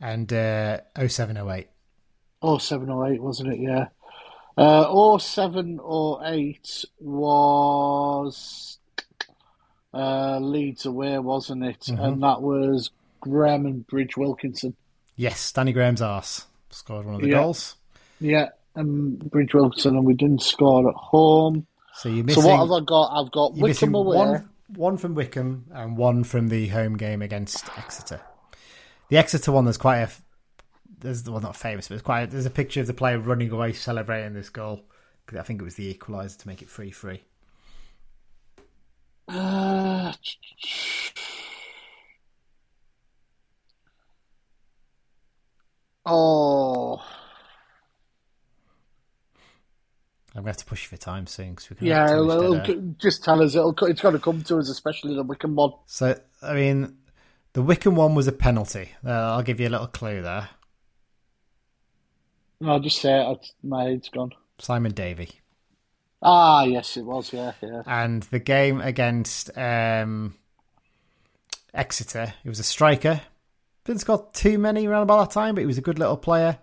And 0.00 0.32
uh, 0.32 0.78
07, 1.06 1.36
08. 1.36 1.68
Oh, 2.40 2.56
708, 2.56 3.22
wasn't 3.22 3.52
it? 3.52 3.60
Yeah. 3.60 3.88
Uh, 4.56 5.18
0708 5.18 6.84
was 7.00 8.78
uh, 9.92 10.38
Leeds 10.38 10.86
away, 10.86 11.18
wasn't 11.18 11.64
it? 11.64 11.80
Mm-hmm. 11.80 12.02
And 12.02 12.22
that 12.22 12.40
was 12.40 12.88
Graham 13.20 13.66
and 13.66 13.86
Bridge 13.86 14.16
Wilkinson. 14.16 14.74
Yes, 15.16 15.52
Danny 15.52 15.74
Graham's 15.74 16.00
arse 16.00 16.46
scored 16.70 17.04
one 17.04 17.16
of 17.16 17.20
the 17.20 17.28
Yeah. 17.28 17.42
goals. 17.42 17.76
Yeah, 18.18 18.48
and 18.74 19.18
Bridge 19.30 19.52
Wilkinson, 19.52 19.94
and 19.98 20.06
we 20.06 20.14
didn't 20.14 20.40
score 20.40 20.88
at 20.88 20.94
home. 20.94 21.66
So 21.94 22.08
you're 22.08 22.28
So 22.28 22.40
what 22.40 22.58
have 22.58 22.70
I 22.70 22.80
got? 22.84 23.10
I've 23.12 23.30
got 23.30 23.54
Wycombe 23.54 23.94
away. 23.94 24.16
one, 24.16 24.48
one 24.68 24.96
from 24.96 25.14
Wycombe 25.14 25.66
and 25.72 25.96
one 25.96 26.24
from 26.24 26.48
the 26.48 26.68
home 26.68 26.96
game 26.96 27.22
against 27.22 27.66
Exeter. 27.78 28.20
The 29.08 29.18
Exeter 29.18 29.52
one, 29.52 29.64
there's 29.64 29.76
quite 29.78 29.98
a. 29.98 30.10
There's 31.00 31.28
well, 31.28 31.40
not 31.40 31.56
famous, 31.56 31.88
but 31.88 31.94
it's 31.94 32.02
quite. 32.02 32.30
there's 32.30 32.46
a 32.46 32.50
picture 32.50 32.80
of 32.80 32.86
the 32.86 32.94
player 32.94 33.18
running 33.18 33.50
away 33.50 33.72
celebrating 33.72 34.34
this 34.34 34.50
goal. 34.50 34.82
I 35.38 35.42
think 35.42 35.60
it 35.60 35.64
was 35.64 35.74
the 35.76 35.92
equaliser 35.92 36.38
to 36.38 36.48
make 36.48 36.62
it 36.62 36.70
three 36.70 36.90
three. 36.90 37.22
Uh, 39.28 40.12
oh, 46.06 47.04
I'm 50.34 50.42
going 50.42 50.44
to 50.44 50.50
have 50.50 50.56
to 50.58 50.64
push 50.64 50.84
you 50.84 50.88
for 50.88 50.96
time 50.96 51.26
soon 51.26 51.50
because 51.50 51.68
we 51.70 51.76
can. 51.76 51.86
yeah. 51.86 52.06
Well, 52.20 52.52
dead 52.54 52.68
air. 52.70 52.76
it'll- 52.76 52.94
just 52.98 53.22
tell 53.22 53.42
us. 53.42 53.54
It'll, 53.54 53.74
it's 53.82 54.00
got 54.00 54.10
to 54.12 54.18
come 54.18 54.42
to 54.44 54.58
us, 54.58 54.68
especially 54.70 55.14
the 55.14 55.22
Wycombe 55.22 55.54
one. 55.56 55.72
So 55.86 56.18
I 56.40 56.54
mean, 56.54 56.96
the 57.52 57.62
Wycombe 57.62 57.96
one 57.96 58.14
was 58.14 58.26
a 58.28 58.32
penalty. 58.32 58.88
Uh, 59.04 59.10
I'll 59.10 59.42
give 59.42 59.60
you 59.60 59.68
a 59.68 59.70
little 59.70 59.88
clue 59.88 60.22
there. 60.22 60.48
No, 62.60 62.72
I'll 62.72 62.80
just 62.80 63.00
say 63.00 63.30
it. 63.30 63.46
My 63.62 63.84
head's 63.84 64.08
gone. 64.08 64.30
Simon 64.58 64.92
Davey. 64.92 65.30
Ah, 66.22 66.62
yes, 66.62 66.96
it 66.96 67.02
was. 67.04 67.32
Yeah, 67.32 67.52
yeah. 67.60 67.82
and 67.86 68.22
the 68.24 68.38
game 68.38 68.80
against 68.80 69.50
um, 69.58 70.36
Exeter, 71.74 72.32
he 72.44 72.48
was 72.48 72.60
a 72.60 72.62
striker. 72.64 73.20
Didn't 73.84 74.02
score 74.02 74.28
too 74.32 74.56
many 74.58 74.86
around 74.86 75.02
about 75.02 75.28
that 75.28 75.34
time, 75.34 75.56
but 75.56 75.62
he 75.62 75.66
was 75.66 75.78
a 75.78 75.82
good 75.82 75.98
little 75.98 76.16
player. 76.16 76.58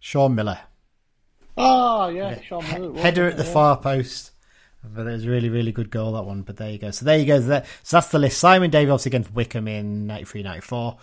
Sean 0.00 0.34
Miller, 0.34 0.58
Ah, 1.58 2.08
yeah. 2.08 2.40
Sean 2.42 2.64
Miller, 2.64 2.88
wasn't 2.90 2.98
header 3.00 3.26
at 3.28 3.36
the 3.36 3.44
Yeah. 3.44 3.52
far 3.52 3.76
post. 3.78 4.30
But 4.84 5.06
it 5.08 5.12
was 5.12 5.24
a 5.26 5.28
really, 5.30 5.48
really 5.48 5.72
good 5.72 5.90
goal 5.90 6.12
that 6.12 6.22
one. 6.24 6.42
But 6.42 6.56
there 6.56 6.70
you 6.70 6.78
go. 6.78 6.90
So 6.92 7.04
there 7.04 7.18
you 7.18 7.26
go. 7.26 7.40
So, 7.40 7.46
that- 7.48 7.66
so 7.82 7.96
that's 7.96 8.08
the 8.08 8.18
list. 8.18 8.38
Simon 8.38 8.70
Davey 8.70 8.90
obviously 8.90 9.10
against 9.10 9.32
Wycombe 9.34 9.68
in 9.68 10.06
93 10.06 10.42
94. 10.42 10.96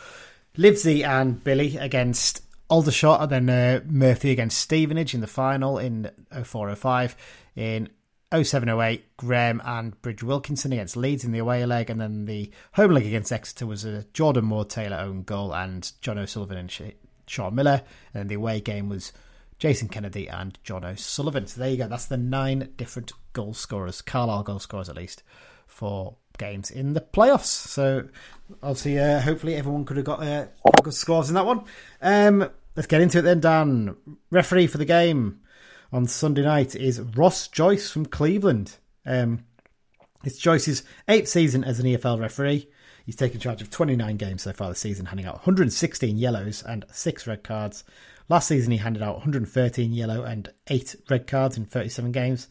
Livesey 0.57 1.03
and 1.03 1.43
Billy 1.43 1.75
against 1.77 2.41
Aldershot, 2.69 3.21
and 3.31 3.47
then 3.47 3.49
uh, 3.49 3.81
Murphy 3.85 4.31
against 4.31 4.57
Stevenage 4.57 5.13
in 5.13 5.21
the 5.21 5.27
final 5.27 5.77
in 5.77 6.09
04 6.43 6.73
05. 6.75 7.15
In 7.57 7.89
07 8.33 8.69
08, 8.69 9.17
Graham 9.17 9.61
and 9.65 10.01
Bridge 10.01 10.23
Wilkinson 10.23 10.71
against 10.71 10.95
Leeds 10.97 11.23
in 11.25 11.31
the 11.33 11.39
away 11.39 11.65
leg, 11.65 11.89
and 11.89 11.99
then 12.01 12.25
the 12.25 12.49
home 12.73 12.91
leg 12.91 13.05
against 13.05 13.31
Exeter 13.31 13.67
was 13.67 13.83
a 13.85 14.05
Jordan 14.13 14.45
Moore 14.45 14.65
Taylor 14.65 14.97
own 14.97 15.23
goal 15.23 15.53
and 15.53 15.91
John 16.01 16.17
O'Sullivan 16.17 16.57
and 16.57 16.71
Sean 17.27 17.53
Miller. 17.53 17.81
And 18.13 18.21
then 18.21 18.27
the 18.27 18.35
away 18.35 18.61
game 18.61 18.87
was 18.89 19.11
Jason 19.57 19.87
Kennedy 19.87 20.27
and 20.27 20.57
John 20.63 20.83
O'Sullivan. 20.83 21.47
So 21.47 21.61
there 21.61 21.69
you 21.69 21.77
go. 21.77 21.87
That's 21.87 22.05
the 22.05 22.17
nine 22.17 22.73
different 22.77 23.13
goal 23.33 23.53
scorers, 23.53 24.01
Carlisle 24.01 24.43
goal 24.43 24.59
scorers 24.59 24.89
at 24.89 24.95
least, 24.95 25.23
for 25.65 26.17
games 26.37 26.69
in 26.69 26.93
the 26.93 27.01
playoffs. 27.01 27.45
So 27.45 28.07
obviously, 28.61 28.99
uh, 28.99 29.21
hopefully, 29.21 29.55
everyone 29.55 29.85
could 29.85 29.97
have 29.97 30.05
got 30.05 30.23
uh, 30.23 30.47
good 30.83 30.93
scores 30.93 31.29
in 31.29 31.35
that 31.35 31.45
one. 31.45 31.63
Um, 32.01 32.49
let's 32.75 32.87
get 32.87 33.01
into 33.01 33.19
it 33.19 33.23
then, 33.23 33.39
Dan. 33.39 33.95
Referee 34.29 34.67
for 34.67 34.77
the 34.77 34.85
game 34.85 35.41
on 35.91 36.05
Sunday 36.05 36.43
night 36.43 36.75
is 36.75 36.99
Ross 36.99 37.47
Joyce 37.47 37.89
from 37.89 38.05
Cleveland. 38.05 38.77
Um, 39.05 39.45
it's 40.23 40.39
Joyce's 40.39 40.83
eighth 41.07 41.27
season 41.27 41.63
as 41.63 41.79
an 41.79 41.85
EFL 41.85 42.19
referee. 42.19 42.67
He's 43.05 43.15
taken 43.15 43.39
charge 43.39 43.61
of 43.61 43.69
29 43.69 44.17
games 44.17 44.41
so 44.41 44.51
far 44.51 44.69
this 44.69 44.79
season, 44.79 45.05
handing 45.05 45.27
out 45.27 45.35
116 45.35 46.17
yellows 46.17 46.63
and 46.63 46.85
six 46.91 47.27
red 47.27 47.43
cards. 47.43 47.83
Last 48.27 48.47
season, 48.47 48.71
he 48.71 48.77
handed 48.77 49.03
out 49.03 49.15
113 49.15 49.93
yellow 49.93 50.23
and 50.23 50.51
eight 50.67 50.95
red 51.09 51.27
cards 51.27 51.57
in 51.57 51.65
37 51.65 52.11
games. 52.11 52.47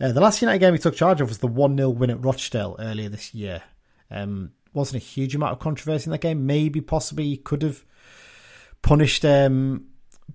Uh, 0.00 0.12
the 0.12 0.20
last 0.20 0.40
United 0.40 0.58
game 0.58 0.72
he 0.72 0.78
took 0.78 0.94
charge 0.94 1.20
of 1.20 1.28
was 1.28 1.38
the 1.38 1.46
1 1.46 1.76
0 1.76 1.90
win 1.90 2.10
at 2.10 2.24
Rochdale 2.24 2.76
earlier 2.78 3.08
this 3.08 3.34
year. 3.34 3.62
Um, 4.10 4.52
wasn't 4.72 5.02
a 5.02 5.06
huge 5.06 5.34
amount 5.34 5.52
of 5.52 5.58
controversy 5.58 6.06
in 6.06 6.12
that 6.12 6.20
game. 6.20 6.46
Maybe, 6.46 6.80
possibly, 6.80 7.24
he 7.24 7.36
could 7.36 7.62
have 7.62 7.84
punished 8.80 9.24
um, 9.24 9.86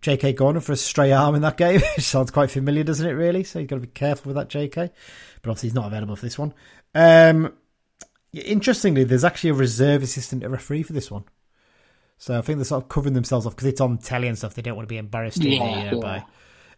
J.K. 0.01 0.33
Gordon 0.33 0.61
for 0.61 0.73
a 0.73 0.77
stray 0.77 1.11
arm 1.11 1.35
in 1.35 1.41
that 1.41 1.57
game. 1.57 1.81
Sounds 1.97 2.31
quite 2.31 2.51
familiar, 2.51 2.83
doesn't 2.83 3.07
it? 3.07 3.13
Really, 3.13 3.43
so 3.43 3.59
you've 3.59 3.67
got 3.67 3.77
to 3.77 3.81
be 3.81 3.87
careful 3.87 4.29
with 4.29 4.35
that 4.35 4.49
J.K. 4.49 4.91
But 5.41 5.49
obviously, 5.49 5.69
he's 5.69 5.75
not 5.75 5.87
available 5.87 6.15
for 6.15 6.25
this 6.25 6.37
one. 6.37 6.53
Um, 6.93 7.53
interestingly, 8.33 9.03
there's 9.03 9.25
actually 9.25 9.51
a 9.51 9.55
reserve 9.55 10.03
assistant 10.03 10.45
referee 10.47 10.83
for 10.83 10.93
this 10.93 11.09
one. 11.09 11.25
So 12.17 12.37
I 12.37 12.41
think 12.41 12.57
they're 12.57 12.65
sort 12.65 12.83
of 12.83 12.89
covering 12.89 13.13
themselves 13.13 13.45
off 13.45 13.55
because 13.55 13.67
it's 13.67 13.81
on 13.81 13.97
telly 13.99 14.27
and 14.27 14.37
stuff. 14.37 14.55
They 14.55 14.61
don't 14.61 14.75
want 14.75 14.87
to 14.87 14.93
be 14.93 14.97
embarrassed 14.97 15.43
yeah, 15.43 15.51
you 15.51 15.91
know, 15.91 15.97
yeah. 15.97 16.01
by 16.01 16.25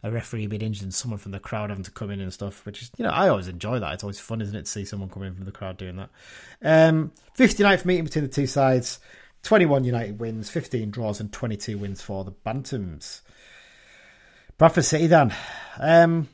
a 0.03 0.11
referee 0.11 0.47
being 0.47 0.61
injured 0.61 0.83
and 0.83 0.93
someone 0.93 1.17
from 1.17 1.31
the 1.31 1.39
crowd 1.39 1.69
having 1.69 1.83
to 1.83 1.91
come 1.91 2.11
in 2.11 2.19
and 2.19 2.33
stuff. 2.33 2.65
Which 2.65 2.81
is, 2.81 2.91
you 2.97 3.03
know, 3.03 3.11
I 3.11 3.29
always 3.29 3.47
enjoy 3.47 3.79
that. 3.79 3.93
It's 3.93 4.03
always 4.03 4.19
fun, 4.19 4.41
isn't 4.41 4.55
it, 4.55 4.65
to 4.65 4.71
see 4.71 4.85
someone 4.85 5.09
come 5.09 5.23
in 5.23 5.35
from 5.35 5.45
the 5.45 5.51
crowd 5.51 5.77
doing 5.77 5.97
that. 5.97 6.09
Um, 6.61 7.11
59th 7.37 7.85
meeting 7.85 8.05
between 8.05 8.25
the 8.25 8.31
two 8.31 8.47
sides. 8.47 8.99
21 9.43 9.85
United 9.85 10.19
wins, 10.19 10.49
15 10.49 10.91
draws, 10.91 11.21
and 11.21 11.31
22 11.31 11.77
wins 11.77 12.01
for 12.01 12.25
the 12.25 12.31
Bantams. 12.31 13.21
Bradford 14.57 14.83
City, 14.83 15.07
then. 15.07 15.33
Um, 15.79 16.27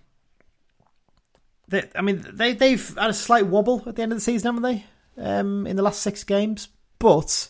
they, 1.68 1.88
I 1.96 2.02
mean, 2.02 2.26
they, 2.34 2.54
they've 2.54 2.96
had 2.98 3.12
a 3.12 3.14
slight 3.14 3.46
wobble 3.46 3.84
at 3.86 3.96
the 3.96 4.02
end 4.02 4.12
of 4.12 4.18
the 4.18 4.22
season, 4.22 4.56
haven't 4.56 4.64
they? 4.64 4.86
Um, 5.18 5.68
in 5.68 5.76
the 5.76 5.84
last 5.84 6.02
six 6.02 6.24
games. 6.24 6.68
But 6.98 7.50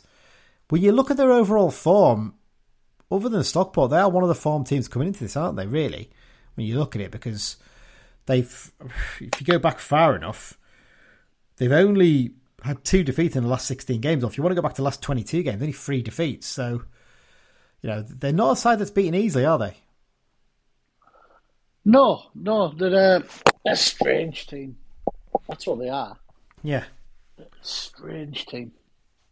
when 0.70 0.82
you 0.82 0.92
look 0.92 1.12
at 1.12 1.18
their 1.18 1.32
overall 1.32 1.72
form, 1.72 2.36
other 3.12 3.30
than 3.30 3.44
Stockport, 3.44 3.92
they 3.92 3.98
are 3.98 4.10
one 4.10 4.24
of 4.24 4.30
the 4.30 4.36
form 4.36 4.64
teams 4.64 4.88
coming 4.88 5.08
into 5.10 5.24
this, 5.24 5.38
aren't 5.38 5.58
they, 5.58 5.68
really? 5.68 6.10
When 6.56 6.66
you 6.66 6.78
look 6.80 6.96
at 6.96 7.02
it, 7.02 7.12
because 7.12 7.58
they've, 8.26 8.72
if 9.20 9.40
you 9.40 9.46
go 9.46 9.60
back 9.60 9.80
far 9.80 10.16
enough, 10.16 10.58
they've 11.58 11.72
only 11.72 12.34
had 12.64 12.84
two 12.84 13.04
defeats 13.04 13.36
in 13.36 13.44
the 13.44 13.50
last 13.50 13.68
16 13.68 14.02
games. 14.02 14.24
Or 14.24 14.28
if 14.28 14.38
you 14.38 14.44
want 14.44 14.52
to 14.52 14.62
go 14.62 14.64
back 14.64 14.74
to 14.74 14.82
the 14.82 14.86
last 14.86 15.02
22 15.02 15.44
games, 15.44 15.62
only 15.62 15.72
three 15.72 16.02
defeats. 16.02 16.48
So, 16.48 16.84
you 17.82 17.90
know, 17.90 18.02
they're 18.02 18.34
not 18.34 18.54
a 18.54 18.56
side 18.56 18.80
that's 18.80 18.92
beaten 18.92 19.14
easily, 19.14 19.46
are 19.46 19.60
they? 19.60 19.78
No, 21.86 22.24
no, 22.34 22.70
they're 22.70 23.18
a, 23.18 23.24
a 23.72 23.76
strange 23.76 24.48
team. 24.48 24.76
That's 25.48 25.68
what 25.68 25.78
they 25.78 25.90
are. 25.90 26.18
Yeah. 26.64 26.86
Strange 27.62 28.48
team. 28.48 28.72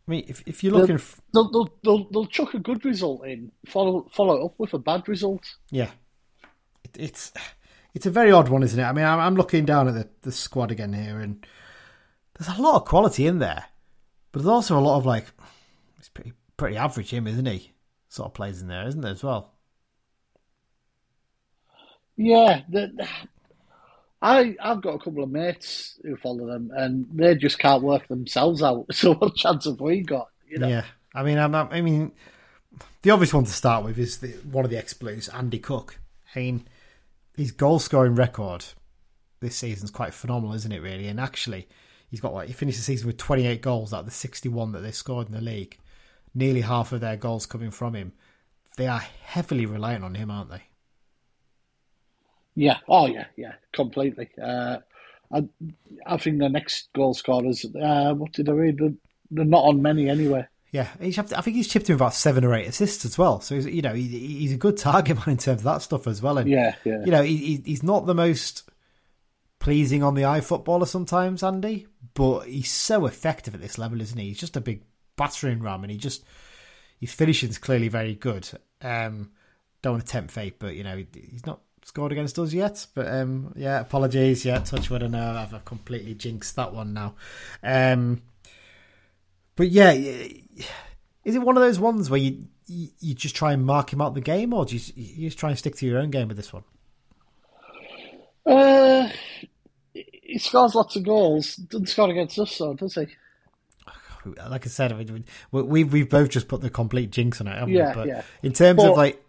I 0.08 0.12
mean, 0.12 0.26
if 0.28 0.43
if 0.45 0.64
you're 0.64 0.74
looking, 0.74 0.99
they'll, 1.34 1.49
they'll, 1.49 1.74
they'll, 1.84 2.10
they'll 2.12 2.26
chuck 2.26 2.54
a 2.54 2.60
good 2.60 2.84
result 2.84 3.26
in, 3.26 3.51
follow 3.68 4.10
follow 4.12 4.45
up 4.45 4.56
with 4.58 4.74
a 4.74 4.80
bad 4.80 5.08
result. 5.08 5.43
Yeah, 5.72 5.91
it, 6.84 6.97
it's 6.99 7.32
it's 7.93 8.06
a 8.06 8.12
very 8.12 8.32
odd 8.32 8.49
one, 8.49 8.64
isn't 8.64 8.80
it? 8.80 8.84
I 8.84 8.91
mean, 8.91 9.06
I'm, 9.06 9.20
I'm 9.20 9.36
looking 9.36 9.66
down 9.66 9.88
at 9.88 9.93
the, 9.93 10.10
the 10.24 10.32
squad 10.32 10.72
again 10.72 10.91
here, 10.91 11.20
and 11.20 11.45
there's 12.34 12.58
a 12.58 12.62
lot 12.62 12.76
of 12.76 12.86
quality 12.86 13.28
in 13.28 13.39
there, 13.39 13.66
but 14.32 14.39
there's 14.39 14.49
also 14.49 14.78
a 14.78 14.82
lot 14.82 14.97
of 14.97 15.06
like, 15.06 15.26
it's 15.97 16.10
pretty 16.10 16.34
pretty 16.58 16.76
average 16.76 17.12
him, 17.12 17.26
isn't 17.26 17.45
he? 17.45 17.72
Sort 18.10 18.28
of 18.28 18.34
plays 18.34 18.62
in 18.62 18.68
there, 18.68 18.86
isn't 18.86 19.01
there 19.01 19.12
as 19.12 19.24
well? 19.24 19.54
Yeah, 22.18 22.62
the, 22.70 23.08
I 24.24 24.55
I've 24.61 24.82
got 24.82 24.95
a 24.95 24.99
couple 24.99 25.21
of 25.21 25.30
mates 25.30 25.99
who 26.01 26.15
follow 26.15 26.47
them, 26.47 26.71
and 26.74 27.05
they 27.13 27.36
just 27.36 27.59
can't 27.59 27.84
work 27.84 28.07
themselves 28.07 28.63
out. 28.63 28.86
So 28.93 29.15
what 29.15 29.36
chance 29.36 29.65
have 29.65 29.82
we 29.82 30.01
got? 30.01 30.30
You 30.49 30.59
know? 30.59 30.67
Yeah, 30.67 30.86
I 31.13 31.24
mean, 31.24 31.38
I'm, 31.38 31.53
I 31.53 31.82
mean, 31.82 32.13
the 33.01 33.11
obvious 33.11 33.34
one 33.34 33.43
to 33.43 33.51
start 33.51 33.84
with 33.84 33.99
is 33.99 34.19
the, 34.19 34.30
one 34.49 34.63
of 34.63 34.71
the 34.71 34.78
ex 34.78 34.93
Blues, 34.93 35.28
Andy 35.28 35.59
Cook. 35.59 35.99
I 36.36 36.39
mean, 36.39 36.67
his 37.36 37.51
goal 37.51 37.80
scoring 37.80 38.15
record 38.15 38.65
this 39.41 39.57
season's 39.57 39.91
quite 39.91 40.13
phenomenal, 40.13 40.55
isn't 40.55 40.71
it? 40.71 40.82
Really, 40.82 41.07
and 41.07 41.19
actually, 41.19 41.67
he's 42.09 42.21
got 42.21 42.34
like 42.34 42.47
he 42.47 42.53
finished 42.53 42.78
the 42.78 42.84
season 42.84 43.07
with 43.07 43.17
28 43.17 43.61
goals 43.61 43.93
out 43.93 44.01
of 44.01 44.05
the 44.05 44.11
61 44.11 44.71
that 44.71 44.80
they 44.80 44.91
scored 44.91 45.28
in 45.28 45.34
the 45.34 45.41
league. 45.41 45.78
Nearly 46.34 46.61
half 46.61 46.93
of 46.93 47.01
their 47.01 47.17
goals 47.17 47.45
coming 47.45 47.71
from 47.71 47.93
him. 47.93 48.13
They 48.78 48.88
are 48.88 48.99
heavily 48.99 49.65
reliant 49.65 50.03
on 50.03 50.15
him, 50.15 50.32
aren't 50.32 50.49
they? 50.49 50.63
Yeah. 52.56 52.78
Oh, 52.88 53.08
yeah. 53.08 53.26
Yeah. 53.36 53.54
Completely. 53.74 54.30
Uh, 54.41 54.78
I, 55.32 55.47
I 56.06 56.18
think 56.18 56.39
the 56.39 56.49
next 56.49 56.89
goal 56.93 57.14
scorers. 57.14 57.66
Uh, 57.66 58.14
what 58.14 58.34
did 58.34 58.49
I 58.49 58.54
read? 58.54 58.78
They're, 58.78 58.93
they're 59.32 59.45
not 59.45 59.66
on 59.66 59.82
many 59.82 60.10
anyway. 60.10 60.47
Yeah, 60.74 60.88
I 60.99 61.12
think 61.12 61.56
he's 61.56 61.68
chipped 61.68 61.91
in 61.91 61.95
about 61.95 62.16
seven 62.16 62.43
or 62.43 62.56
eight 62.56 62.68
assists 62.68 63.06
as 63.06 63.16
well. 63.16 63.41
So 63.41 63.54
he's, 63.54 63.68
you 63.68 63.84
know 63.84 63.93
he, 63.93 64.08
he's 64.08 64.54
a 64.54 64.58
good 64.58 64.76
target 64.76 65.18
man 65.18 65.30
in 65.30 65.38
terms 65.38 65.62
of 65.62 65.66
that 65.66 65.84
stuff 65.84 66.08
as 66.08 66.20
well. 66.20 66.39
And 66.39 66.49
yeah, 66.49 66.74
yeah. 66.84 67.06
you 67.06 67.12
know 67.12 67.22
he, 67.22 67.62
he's 67.64 67.84
not 67.84 68.08
the 68.08 68.16
most 68.16 68.68
pleasing 69.60 70.01
on 70.01 70.16
the 70.16 70.26
eye 70.26 70.41
footballer 70.41 70.88
sometimes, 70.88 71.43
Andy, 71.43 71.86
but 72.16 72.47
he's 72.47 72.72
so 72.72 73.06
effective 73.06 73.54
at 73.54 73.62
this 73.62 73.78
level, 73.78 74.01
isn't 74.01 74.18
he? 74.18 74.30
He's 74.30 74.39
just 74.39 74.58
a 74.58 74.62
big 74.62 74.82
battering 75.16 75.62
ram, 75.62 75.84
and 75.84 75.91
he 75.91 75.97
just 75.97 76.24
his 76.99 77.14
finishing 77.14 77.49
is 77.49 77.60
clearly 77.60 77.88
very 77.88 78.16
good. 78.16 78.49
Um, 78.82 79.30
don't 79.84 79.93
want 79.93 80.06
to 80.08 80.12
tempt 80.12 80.32
fate, 80.32 80.58
but 80.58 80.74
you 80.76 80.84
know 80.84 81.04
he's 81.14 81.45
not 81.45 81.62
scored 81.84 82.12
against 82.12 82.40
us 82.40 82.54
yet. 82.54 82.86
But 82.94 83.08
um, 83.08 83.54
yeah, 83.56 83.80
apologies. 83.80 84.46
Yeah, 84.46 84.60
Touchwood, 84.60 85.04
I 85.04 85.08
know 85.08 85.36
I've, 85.36 85.54
I've 85.54 85.66
completely 85.66 86.14
jinxed 86.14 86.56
that 86.56 86.74
one 86.74 86.94
now. 86.94 87.16
Um, 87.62 88.22
but 89.56 89.70
yeah, 89.70 89.92
is 89.92 91.36
it 91.36 91.42
one 91.42 91.58
of 91.58 91.64
those 91.64 91.80
ones 91.80 92.10
where 92.10 92.20
you, 92.20 92.48
you, 92.68 93.14
just 93.14 93.36
try 93.36 93.54
and 93.54 93.66
mark 93.66 93.94
him 93.94 94.02
out 94.02 94.14
the 94.14 94.22
game, 94.22 94.54
or 94.54 94.66
do 94.66 94.76
you, 94.76 94.82
you 94.96 95.28
just 95.28 95.38
try 95.38 95.50
and 95.50 95.58
stick 95.58 95.76
to 95.78 95.86
your 95.86 96.00
own 96.00 96.10
game 96.10 96.28
with 96.28 96.38
this 96.38 96.52
one? 96.52 96.64
Uh, 98.46 99.10
he 99.94 100.38
scores 100.40 100.76
lots 100.76 100.96
of 100.96 101.04
goals. 101.04 101.56
Doesn't 101.56 101.88
score 101.88 102.10
against 102.10 102.40
us, 102.40 102.58
though, 102.58 102.74
does 102.74 102.96
he? 102.96 103.08
Like 104.50 104.66
I 104.66 104.70
said, 104.70 105.26
we, 105.52 105.84
we've 105.84 106.10
both 106.10 106.30
just 106.30 106.48
put 106.48 106.62
the 106.62 106.70
complete 106.70 107.12
jinx 107.12 107.42
on 107.42 107.48
it, 107.48 107.58
haven't 107.58 107.74
yeah, 107.74 107.90
we? 107.90 107.94
But 107.94 108.08
yeah. 108.08 108.22
in 108.42 108.54
terms 108.54 108.78
but, 108.78 108.92
of 108.92 108.98
like, 108.98 109.24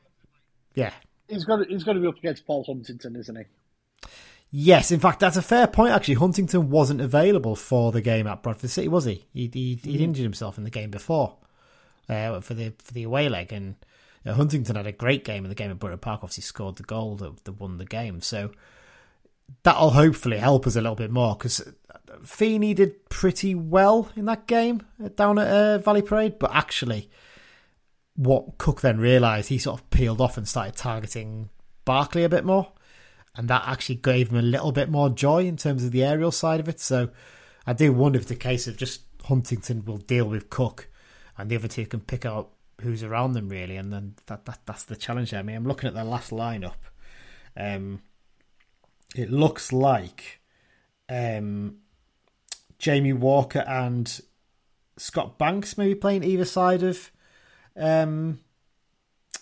yeah, 0.75 0.93
he's 1.29 1.45
got 1.45 1.57
to, 1.57 1.65
he's 1.65 1.85
got 1.85 1.95
to 1.95 2.01
be 2.01 2.07
up 2.07 2.17
against 2.17 2.47
Paul 2.47 2.65
Huntington, 2.65 3.17
isn't 3.17 3.37
he? 3.37 3.45
Yes, 4.51 4.93
in 4.93 5.01
fact, 5.01 5.21
that's 5.21 5.37
a 5.37 5.43
fair 5.43 5.67
point. 5.67 5.93
Actually, 5.93 6.15
Huntington 6.15 6.71
wasn't 6.71 7.01
available 7.01 7.57
for 7.57 7.91
the 7.91 8.01
game 8.01 8.27
at 8.27 8.43
Bradford 8.43 8.71
City, 8.71 8.87
was 8.87 9.05
he? 9.05 9.25
He 9.33 9.51
he 9.53 9.81
would 9.85 10.01
mm. 10.01 10.01
injured 10.01 10.23
himself 10.23 10.59
in 10.59 10.65
the 10.65 10.71
game 10.71 10.91
before 10.91 11.37
uh, 12.09 12.41
for 12.41 12.55
the 12.55 12.73
for 12.79 12.93
the 12.93 13.03
away 13.03 13.29
leg, 13.29 13.53
and 13.53 13.75
uh, 14.25 14.35
Huntington 14.35 14.77
had 14.77 14.87
a 14.87 14.93
great 14.93 15.25
game 15.25 15.45
in 15.45 15.49
the 15.49 15.57
game 15.57 15.73
at 15.73 15.81
Borough 15.81 15.97
Park. 15.97 16.21
Obviously, 16.23 16.43
scored 16.43 16.77
the 16.77 16.85
goal 16.85 17.17
that, 17.17 17.45
that 17.45 17.61
won 17.61 17.79
the 17.79 17.85
game. 17.85 18.21
So 18.21 18.53
that'll 19.65 19.91
hopefully 19.91 20.39
help 20.39 20.67
us 20.67 20.77
a 20.77 20.81
little 20.81 20.95
bit 20.95 21.11
more 21.11 21.35
because 21.35 21.73
Feeney 22.23 22.75
did 22.75 23.09
pretty 23.09 23.55
well 23.55 24.11
in 24.17 24.27
that 24.27 24.47
game 24.47 24.83
down 25.17 25.39
at 25.39 25.49
uh, 25.49 25.79
Valley 25.79 26.03
Parade, 26.03 26.39
but 26.39 26.55
actually 26.55 27.11
what 28.17 28.59
Cook 28.59 28.81
then 28.81 28.99
realised, 28.99 29.49
he 29.49 29.59
sort 29.59 29.81
of 29.81 29.91
peeled 29.91 30.21
off 30.21 30.37
and 30.37 30.49
started 30.49 30.77
targeting 30.77 31.51
Barclay 31.85 32.25
a 32.25 32.29
bit 32.29 32.45
more. 32.45 32.73
And 33.37 33.49
that 33.49 33.65
actually 33.67 33.97
gave 33.97 34.31
him 34.31 34.39
a 34.39 34.43
little 34.43 34.71
bit 34.71 34.89
more 34.89 35.11
joy 35.11 35.47
in 35.47 35.57
terms 35.57 35.85
of 35.85 35.91
the 35.91 36.05
aerial 36.05 36.31
side 36.31 36.61
of 36.61 36.69
it. 36.69 36.79
So 36.79 37.11
I 37.67 37.73
do 37.73 37.93
wonder 37.93 38.19
if 38.19 38.27
the 38.27 38.37
case 38.37 38.69
of 38.69 38.77
just 38.77 39.03
Huntington 39.25 39.85
will 39.85 39.99
deal 39.99 40.27
with 40.27 40.51
Cook 40.51 40.89
and 41.37 41.51
the 41.51 41.57
other 41.57 41.69
two 41.69 41.87
can 41.87 42.01
pick 42.01 42.25
out 42.25 42.51
who's 42.81 43.03
around 43.03 43.33
them 43.33 43.49
really. 43.49 43.77
And 43.77 43.93
then 43.93 44.15
that, 44.27 44.45
that 44.45 44.61
that's 44.67 44.85
the 44.85 44.95
challenge 44.95 45.33
there. 45.33 45.41
I 45.41 45.43
mean, 45.43 45.57
I'm 45.57 45.67
looking 45.67 45.89
at 45.89 45.95
the 45.95 46.05
last 46.05 46.31
lineup. 46.31 46.75
Um, 47.57 48.03
it 49.17 49.31
looks 49.31 49.73
like 49.73 50.41
um, 51.09 51.79
Jamie 52.79 53.13
Walker 53.13 53.65
and 53.67 54.21
Scott 54.97 55.39
Banks 55.39 55.77
maybe 55.77 55.95
playing 55.95 56.23
either 56.23 56.45
side 56.45 56.83
of 56.85 57.11
um, 57.77 58.41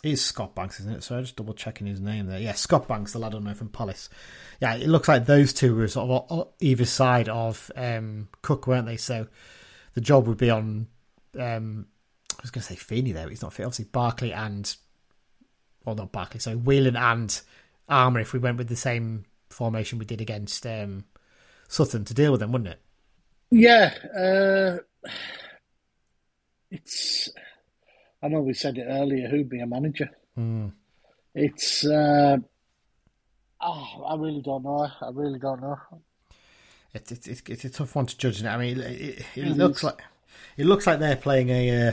it's 0.02 0.22
Scott 0.22 0.54
Banks, 0.54 0.80
isn't 0.80 0.92
it? 0.92 1.04
So 1.04 1.16
I'm 1.16 1.22
just 1.22 1.36
double 1.36 1.54
checking 1.54 1.86
his 1.86 2.00
name 2.00 2.26
there. 2.26 2.40
Yeah, 2.40 2.54
Scott 2.54 2.88
Banks, 2.88 3.12
the 3.12 3.18
lad 3.18 3.34
I 3.34 3.38
know 3.38 3.54
from 3.54 3.68
Palace. 3.68 4.08
Yeah, 4.60 4.74
it 4.74 4.88
looks 4.88 5.08
like 5.08 5.26
those 5.26 5.52
two 5.52 5.74
were 5.76 5.88
sort 5.88 6.26
of 6.28 6.48
either 6.60 6.84
side 6.84 7.28
of 7.28 7.70
um, 7.76 8.28
Cook, 8.42 8.66
weren't 8.66 8.86
they? 8.86 8.96
So 8.96 9.28
the 9.94 10.00
job 10.00 10.26
would 10.26 10.38
be 10.38 10.50
on. 10.50 10.88
Um, 11.38 11.86
I 12.32 12.42
was 12.42 12.50
going 12.50 12.62
to 12.62 12.68
say 12.68 12.74
Feeney 12.74 13.12
there, 13.12 13.24
but 13.24 13.30
he's 13.30 13.42
not 13.42 13.52
fit. 13.52 13.64
Obviously, 13.64 13.84
Barclay 13.86 14.32
and, 14.32 14.74
well, 15.84 15.94
not 15.94 16.10
Barclay. 16.10 16.40
So 16.40 16.56
Whelan 16.56 16.96
and 16.96 17.40
Armer. 17.88 18.20
If 18.20 18.32
we 18.32 18.40
went 18.40 18.58
with 18.58 18.68
the 18.68 18.76
same 18.76 19.24
formation 19.50 19.98
we 19.98 20.04
did 20.04 20.20
against 20.20 20.66
um, 20.66 21.04
Sutton 21.68 22.04
to 22.06 22.14
deal 22.14 22.32
with 22.32 22.40
them, 22.40 22.50
wouldn't 22.50 22.70
it? 22.70 22.80
Yeah, 23.50 23.94
uh, 24.18 25.10
it's 26.70 27.28
I 28.22 28.28
know 28.28 28.40
we 28.40 28.54
said 28.54 28.78
it 28.78 28.86
earlier. 28.88 29.28
Who'd 29.28 29.48
be 29.48 29.60
a 29.60 29.66
manager? 29.66 30.10
Mm. 30.38 30.72
It's. 31.34 31.84
Uh, 31.84 32.38
oh, 33.60 34.04
I 34.06 34.16
really 34.16 34.42
don't 34.42 34.62
know. 34.62 34.88
I 35.00 35.10
really 35.12 35.38
don't 35.38 35.60
know. 35.60 35.78
It's 36.94 37.10
it's 37.10 37.42
it's, 37.48 37.64
a 37.64 37.70
tough 37.70 37.96
one 37.96 38.06
to 38.06 38.16
judge. 38.16 38.44
I 38.44 38.56
mean, 38.58 38.78
it, 38.78 39.00
it, 39.00 39.26
it 39.36 39.56
looks 39.56 39.78
is. 39.78 39.84
like 39.84 40.02
it 40.56 40.66
looks 40.66 40.86
like 40.86 40.98
they're 40.98 41.16
playing 41.16 41.48
a 41.48 41.88
uh, 41.88 41.92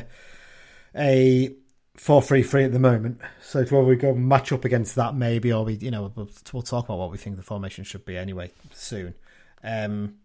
a 0.96 1.56
four 1.96 2.22
three 2.22 2.44
three 2.44 2.66
at 2.66 2.74
the 2.74 2.80
moment. 2.80 3.20
So 3.42 3.64
whether 3.64 3.84
we 3.84 3.96
go 3.96 4.14
match 4.14 4.52
up 4.52 4.66
against 4.66 4.96
that, 4.96 5.16
maybe, 5.16 5.54
or 5.54 5.64
we 5.64 5.76
you 5.76 5.90
know 5.90 6.12
we'll, 6.16 6.30
we'll 6.54 6.64
talk 6.64 6.86
about 6.86 6.98
what 6.98 7.12
we 7.12 7.18
think 7.18 7.38
the 7.38 7.44
formation 7.44 7.86
should 7.86 8.06
be 8.06 8.18
anyway 8.18 8.52
soon. 8.74 9.16
Um, 9.64 10.16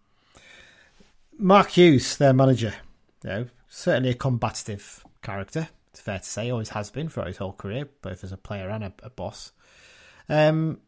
Mark 1.38 1.70
Hughes, 1.70 2.16
their 2.16 2.32
manager, 2.32 2.74
you 3.22 3.30
know, 3.30 3.46
certainly 3.68 4.10
a 4.10 4.14
combative 4.14 5.04
character 5.22 5.68
It's 5.94 6.00
fair 6.00 6.18
to 6.18 6.24
say, 6.24 6.50
always 6.50 6.70
has 6.70 6.90
been 6.90 7.08
throughout 7.08 7.28
his 7.28 7.36
whole 7.36 7.52
career, 7.52 7.88
both 8.02 8.24
as 8.24 8.32
a 8.32 8.36
player 8.36 8.68
and 8.68 8.82
a, 8.82 8.92
a 9.04 9.10
boss. 9.10 9.52
Um, 10.28 10.80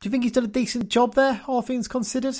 do 0.00 0.06
you 0.06 0.10
think 0.10 0.22
he's 0.22 0.32
done 0.32 0.46
a 0.46 0.48
decent 0.48 0.88
job 0.88 1.14
there, 1.16 1.42
all 1.46 1.60
things 1.60 1.86
considered? 1.86 2.38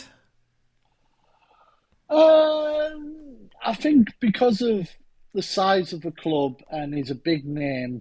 Um, 2.08 3.50
I 3.62 3.74
think 3.74 4.08
because 4.20 4.62
of 4.62 4.88
the 5.34 5.42
size 5.42 5.92
of 5.92 6.00
the 6.00 6.12
club 6.12 6.62
and 6.70 6.94
he's 6.94 7.10
a 7.10 7.14
big 7.14 7.44
name, 7.44 8.00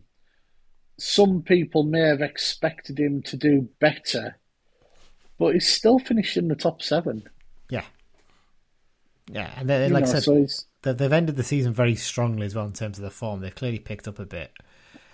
some 0.98 1.42
people 1.42 1.84
may 1.84 2.00
have 2.00 2.22
expected 2.22 2.98
him 2.98 3.22
to 3.24 3.36
do 3.36 3.68
better, 3.82 4.38
but 5.38 5.54
he's 5.54 5.68
still 5.68 6.00
finished 6.00 6.38
in 6.38 6.48
the 6.48 6.56
top 6.56 6.82
seven. 6.82 7.28
Yeah. 7.70 7.84
Yeah, 9.30 9.52
and 9.58 9.70
You 9.70 9.94
like 9.94 10.06
know, 10.06 10.10
I 10.10 10.14
said, 10.14 10.24
so 10.24 10.36
he's, 10.38 10.66
they- 10.88 10.94
they've 10.94 11.14
ended 11.14 11.36
the 11.36 11.44
season 11.44 11.74
very 11.74 11.96
strongly 11.96 12.46
as 12.46 12.56
well 12.56 12.66
in 12.66 12.74
terms 12.74 12.98
of 12.98 13.04
the 13.04 13.10
form. 13.12 13.42
They've 13.42 13.54
clearly 13.54 13.80
picked 13.80 14.08
up 14.08 14.20
a 14.20 14.26
bit. 14.26 14.52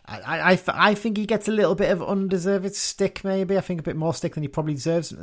I, 0.06 0.52
I, 0.52 0.60
I 0.68 0.96
think 0.96 1.18
he 1.18 1.26
gets 1.26 1.48
a 1.48 1.52
little 1.52 1.76
bit 1.76 1.90
of 1.90 2.04
undeserved 2.04 2.76
stick, 2.76 3.24
maybe. 3.24 3.58
I 3.58 3.62
think 3.62 3.80
a 3.80 3.84
bit 3.84 3.96
more 3.96 4.14
stick 4.14 4.34
than 4.34 4.44
he 4.44 4.50
probably 4.50 4.74
deserves. 4.74 5.14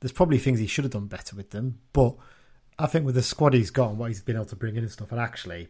There's 0.00 0.12
probably 0.12 0.38
things 0.38 0.60
he 0.60 0.66
should 0.68 0.84
have 0.84 0.92
done 0.92 1.06
better 1.08 1.34
with 1.36 1.50
them, 1.50 1.80
but 1.92 2.14
I 2.78 2.86
think 2.86 3.04
with 3.04 3.16
the 3.16 3.22
squad 3.22 3.54
he's 3.54 3.70
got 3.70 3.90
and 3.90 3.98
what 3.98 4.08
he's 4.08 4.22
been 4.22 4.36
able 4.36 4.46
to 4.46 4.56
bring 4.56 4.76
in 4.76 4.84
and 4.84 4.92
stuff, 4.92 5.10
and 5.10 5.20
actually, 5.20 5.68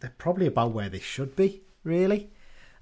they're 0.00 0.14
probably 0.18 0.46
about 0.46 0.72
where 0.72 0.88
they 0.88 1.00
should 1.00 1.34
be, 1.36 1.62
really. 1.82 2.30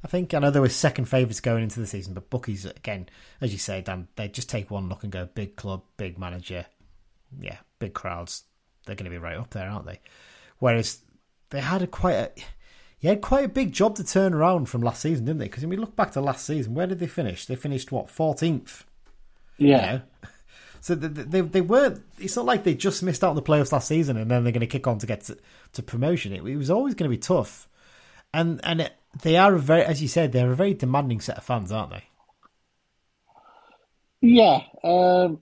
I 0.04 0.08
think 0.08 0.34
I 0.34 0.40
know 0.40 0.50
there 0.50 0.60
were 0.62 0.68
second 0.68 1.06
favourites 1.06 1.40
going 1.40 1.62
into 1.62 1.80
the 1.80 1.86
season, 1.86 2.12
but 2.12 2.28
bookies 2.28 2.66
again, 2.66 3.08
as 3.40 3.52
you 3.52 3.58
say, 3.58 3.80
Dan, 3.80 4.08
they 4.16 4.28
just 4.28 4.50
take 4.50 4.70
one 4.70 4.88
look 4.88 5.04
and 5.04 5.12
go 5.12 5.26
big 5.34 5.56
club, 5.56 5.84
big 5.96 6.18
manager, 6.18 6.66
yeah, 7.40 7.58
big 7.78 7.94
crowds. 7.94 8.44
They're 8.84 8.96
going 8.96 9.04
to 9.04 9.10
be 9.10 9.18
right 9.18 9.36
up 9.38 9.50
there, 9.50 9.68
aren't 9.68 9.86
they? 9.86 10.00
Whereas 10.62 11.00
they 11.50 11.60
had 11.60 11.82
a 11.82 11.88
quite 11.88 12.12
a, 12.12 12.30
he 12.96 13.08
had 13.08 13.20
quite 13.20 13.44
a 13.46 13.48
big 13.48 13.72
job 13.72 13.96
to 13.96 14.04
turn 14.04 14.32
around 14.32 14.66
from 14.66 14.80
last 14.80 15.02
season, 15.02 15.24
didn't 15.24 15.40
they? 15.40 15.46
Because 15.46 15.64
when 15.64 15.70
we 15.70 15.76
look 15.76 15.96
back 15.96 16.12
to 16.12 16.20
last 16.20 16.46
season, 16.46 16.74
where 16.74 16.86
did 16.86 17.00
they 17.00 17.08
finish? 17.08 17.46
They 17.46 17.56
finished 17.56 17.90
what 17.90 18.08
fourteenth. 18.08 18.84
yeah. 19.58 19.66
You 19.66 19.98
know? 19.98 20.02
So 20.80 20.96
they, 20.96 21.06
they 21.06 21.40
they 21.42 21.60
were. 21.60 22.00
It's 22.18 22.34
not 22.34 22.44
like 22.44 22.64
they 22.64 22.74
just 22.74 23.04
missed 23.04 23.22
out 23.22 23.30
on 23.30 23.36
the 23.36 23.42
playoffs 23.42 23.70
last 23.70 23.86
season 23.86 24.16
and 24.16 24.28
then 24.28 24.42
they're 24.42 24.52
going 24.52 24.62
to 24.62 24.66
kick 24.66 24.88
on 24.88 24.98
to 24.98 25.06
get 25.06 25.20
to, 25.22 25.38
to 25.74 25.82
promotion. 25.82 26.32
It, 26.32 26.44
it 26.44 26.56
was 26.56 26.70
always 26.70 26.94
going 26.94 27.08
to 27.08 27.16
be 27.16 27.20
tough, 27.20 27.68
and 28.34 28.60
and 28.64 28.80
it, 28.80 28.92
they 29.22 29.36
are 29.36 29.54
a 29.54 29.60
very, 29.60 29.84
as 29.84 30.02
you 30.02 30.08
said, 30.08 30.32
they're 30.32 30.50
a 30.50 30.56
very 30.56 30.74
demanding 30.74 31.20
set 31.20 31.38
of 31.38 31.44
fans, 31.44 31.70
aren't 31.70 31.90
they? 31.92 32.04
Yeah, 34.22 34.62
um, 34.82 35.40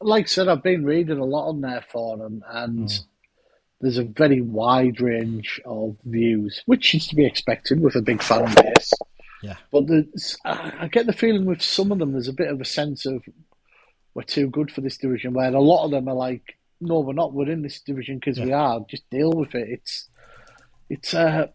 like 0.00 0.26
I 0.26 0.28
said, 0.28 0.46
I've 0.46 0.62
been 0.62 0.84
reading 0.84 1.18
a 1.18 1.24
lot 1.24 1.48
on 1.48 1.60
their 1.60 1.84
for 1.90 2.16
them, 2.16 2.44
and 2.48 2.88
there's 3.80 3.98
a 3.98 4.04
very 4.04 4.40
wide 4.40 5.00
range 5.00 5.60
of 5.64 5.96
views, 6.04 6.62
which 6.66 6.94
is 6.94 7.06
to 7.08 7.14
be 7.14 7.24
expected 7.24 7.80
with 7.80 7.94
a 7.94 8.02
big 8.02 8.22
fan 8.22 8.52
base. 8.54 8.92
Yeah, 9.42 9.56
But 9.70 9.86
there's, 9.86 10.36
I 10.44 10.88
get 10.90 11.06
the 11.06 11.12
feeling 11.12 11.44
with 11.44 11.62
some 11.62 11.92
of 11.92 11.98
them, 11.98 12.12
there's 12.12 12.28
a 12.28 12.32
bit 12.32 12.48
of 12.50 12.60
a 12.60 12.64
sense 12.64 13.06
of 13.06 13.22
we're 14.14 14.22
too 14.22 14.48
good 14.48 14.72
for 14.72 14.80
this 14.80 14.98
division, 14.98 15.32
where 15.32 15.54
a 15.54 15.60
lot 15.60 15.84
of 15.84 15.92
them 15.92 16.08
are 16.08 16.14
like, 16.14 16.56
no, 16.80 17.00
we're 17.00 17.12
not. 17.12 17.32
We're 17.32 17.50
in 17.50 17.62
this 17.62 17.80
division 17.80 18.18
because 18.18 18.40
we 18.40 18.52
are. 18.52 18.80
Just 18.88 19.08
deal 19.10 19.32
with 19.32 19.54
it. 19.54 19.68
It's, 19.68 20.08
it's, 20.90 21.14
uh, 21.14 21.48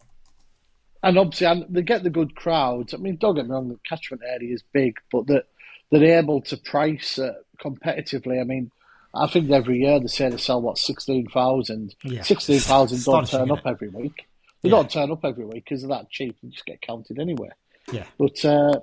and 1.02 1.18
obviously, 1.18 1.46
and 1.46 1.66
they 1.68 1.82
get 1.82 2.02
the 2.02 2.10
good 2.10 2.34
crowds. 2.34 2.94
I 2.94 2.96
mean, 2.96 3.16
don't 3.16 3.34
get 3.34 3.44
me 3.44 3.52
wrong, 3.52 3.68
the 3.68 3.78
catchment 3.86 4.22
area 4.26 4.54
is 4.54 4.62
big, 4.72 4.96
but 5.12 5.26
that 5.26 5.44
they're 5.90 6.18
able 6.18 6.40
to 6.42 6.56
price 6.56 7.18
uh, 7.18 7.34
competitively. 7.62 8.40
I 8.40 8.44
mean, 8.44 8.70
I 9.14 9.26
think 9.28 9.50
every 9.50 9.78
year 9.78 10.00
they 10.00 10.06
say 10.08 10.28
they 10.28 10.36
sell 10.36 10.60
what 10.60 10.78
sixteen 10.78 11.26
thousand. 11.28 11.94
Yeah. 12.04 12.22
Sixteen 12.22 12.60
thousand 12.60 13.04
don't 13.04 13.28
turn 13.28 13.50
up 13.50 13.66
every 13.66 13.88
week. 13.88 14.26
They 14.62 14.68
Yeah. 14.70 14.76
don't 14.76 14.90
turn 14.90 15.10
up 15.12 15.24
every 15.24 15.44
week 15.44 15.64
because 15.64 15.82
they're 15.82 15.90
that 15.90 16.10
cheap. 16.10 16.36
They 16.42 16.48
just 16.48 16.64
get 16.66 16.80
counted 16.82 17.18
anyway. 17.18 17.50
yeah, 17.92 18.06
But 18.18 18.42
uh, 18.44 18.80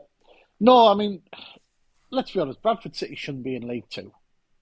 no, 0.60 0.88
I 0.88 0.94
mean, 0.96 1.22
let's 2.12 2.32
be 2.32 2.40
honest. 2.40 2.62
Bradford 2.62 2.96
City 2.96 3.16
shouldn't 3.16 3.44
be 3.44 3.56
in 3.56 3.68
League 3.68 3.90
Two. 3.90 4.12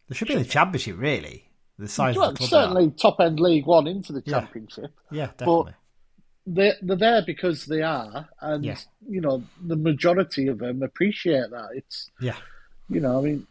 they 0.07 0.15
should 0.15 0.27
be 0.27 0.33
in 0.35 0.39
the 0.43 0.45
championship, 0.45 0.97
really. 0.97 1.45
The 1.77 1.87
size 1.87 2.15
Well, 2.15 2.29
of 2.29 2.33
the 2.35 2.39
club, 2.39 2.49
certainly 2.49 2.91
top 2.91 3.19
end 3.21 3.39
League 3.39 3.65
One 3.65 3.87
into 3.87 4.11
the 4.13 4.23
Yeah. 4.25 4.39
Championship. 4.41 4.91
yeah, 5.11 5.27
definitely. 5.37 5.73
They're, 6.45 6.75
they're 6.81 6.95
there 6.97 7.21
because 7.25 7.65
they 7.65 7.81
are, 7.83 8.27
and 8.41 8.65
Yeah. 8.65 8.77
you 9.07 9.21
know 9.21 9.43
the 9.61 9.75
majority 9.75 10.47
of 10.47 10.57
them 10.59 10.81
appreciate 10.81 11.51
that. 11.51 11.69
It's 11.75 12.09
yeah, 12.19 12.37
you 12.89 12.99
know, 13.01 13.19
I 13.19 13.21
mean, 13.21 13.45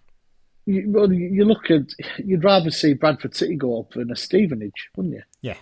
you, 0.68 0.84
well, 0.88 1.12
you 1.12 1.44
look 1.44 1.70
at 1.70 1.94
you'd 2.18 2.44
rather 2.44 2.70
see 2.70 2.92
Bradford 2.92 3.34
City 3.34 3.56
go 3.56 3.80
up 3.80 3.92
than 3.92 4.10
a 4.10 4.16
Stevenage, 4.16 4.90
wouldn't 4.96 5.14
you? 5.14 5.22
yeah. 5.40 5.56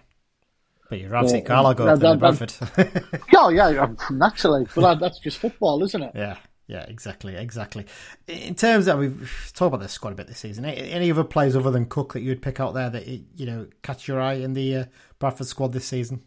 But 0.89 1.01
you'd 1.01 1.11
rather 1.11 1.29
see 1.29 1.35
Well, 1.35 1.43
Carlisle 1.45 1.75
go 1.75 1.87
up 1.89 1.99
than 1.99 2.19
Bradford. 2.19 2.53
Yeah, 3.33 3.49
yeah, 3.49 3.87
naturally. 4.11 4.67
But 4.75 4.83
that, 4.83 5.01
that's 5.01 5.19
just 5.19 5.39
football, 5.39 5.83
isn't 5.83 6.01
it? 6.03 6.13
Yeah, 6.15 6.37
yeah, 6.69 6.85
exactly, 6.89 7.35
exactly. 7.37 7.87
In 8.29 8.55
terms 8.55 8.87
of 8.87 8.99
we've 8.99 9.53
talked 9.55 9.75
about 9.75 9.83
this 9.83 9.93
squad 9.93 10.13
a 10.13 10.17
bit 10.17 10.27
this 10.29 10.39
season. 10.39 10.65
Any 10.65 10.91
any 10.91 11.11
other 11.11 11.25
players 11.25 11.57
other 11.57 11.71
than 11.71 11.87
Cook 11.87 12.13
that 12.13 12.21
you'd 12.21 12.43
pick 12.43 12.61
out 12.61 12.75
there 12.75 12.91
that 12.91 13.07
you 13.07 13.47
know 13.47 13.67
catch 13.83 14.07
your 14.07 14.21
eye 14.21 14.35
in 14.35 14.55
the 14.55 14.77
uh, 14.77 14.85
Bradford 15.19 15.47
squad 15.47 15.73
this 15.73 15.87
season? 15.87 16.23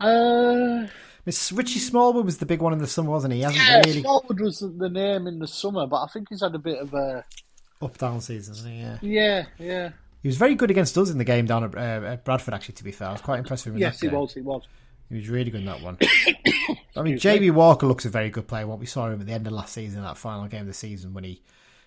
Uh, 0.00 0.86
Miss 1.26 1.50
Richie 1.52 1.80
Smallwood 1.80 2.24
was 2.24 2.38
the 2.38 2.46
big 2.46 2.62
one 2.62 2.72
in 2.72 2.78
the 2.78 2.86
summer, 2.86 3.10
wasn't 3.10 3.32
he? 3.34 3.40
He 3.40 3.44
hasn't 3.44 3.62
yeah, 3.62 3.78
Richie 3.78 4.00
Smallwood 4.00 4.40
was 4.40 4.60
the 4.60 4.88
name 4.88 5.26
in 5.26 5.40
the 5.40 5.48
summer, 5.48 5.86
but 5.86 6.02
I 6.02 6.06
think 6.06 6.28
he's 6.30 6.40
had 6.40 6.54
a 6.54 6.58
bit 6.58 6.78
of 6.78 6.94
a 6.94 7.24
up 7.82 7.98
down 7.98 8.20
season. 8.20 8.54
hasn't 8.54 8.72
he? 8.72 8.80
Yeah, 8.80 8.98
yeah, 9.02 9.44
yeah. 9.58 9.90
he 10.22 10.28
was 10.28 10.36
very 10.36 10.54
good 10.54 10.70
against 10.70 10.96
us 10.96 11.10
in 11.10 11.18
the 11.18 11.24
game 11.24 11.46
down 11.46 11.64
at, 11.64 11.74
uh, 11.74 12.06
at 12.06 12.24
Bradford. 12.24 12.54
Actually, 12.54 12.76
to 12.76 12.84
be 12.84 12.92
fair, 12.92 13.08
I 13.08 13.12
was 13.12 13.20
quite 13.20 13.40
impressed 13.40 13.66
with 13.66 13.72
him. 13.74 13.78
In 13.78 13.80
Yes, 13.82 13.98
that 13.98 14.06
he 14.06 14.10
game. 14.10 14.20
was. 14.20 14.32
He 14.34 14.40
was. 14.40 14.62
He 15.08 15.16
was 15.16 15.28
really 15.28 15.50
good 15.50 15.60
in 15.60 15.66
that 15.66 15.82
one. 15.82 15.98
I 16.96 17.02
mean, 17.02 17.16
JB 17.18 17.52
Walker 17.52 17.86
looks 17.86 18.04
a 18.04 18.08
very 18.08 18.30
good 18.30 18.48
player. 18.48 18.66
What 18.66 18.78
we 18.78 18.86
saw 18.86 19.08
him 19.08 19.20
at 19.20 19.26
the 19.26 19.32
end 19.32 19.46
of 19.46 19.52
last 19.52 19.74
season, 19.74 20.02
that 20.02 20.16
final 20.16 20.46
game 20.46 20.62
of 20.62 20.66
the 20.68 20.72
season, 20.74 21.12
when 21.12 21.24
he 21.24 21.42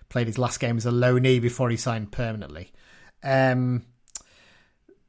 played 0.08 0.26
his 0.26 0.38
last 0.38 0.60
game 0.60 0.76
as 0.76 0.86
a 0.86 0.90
low 0.90 1.18
knee 1.18 1.38
before 1.38 1.70
he 1.70 1.76
signed 1.76 2.12
permanently. 2.12 2.72
Um, 3.24 3.84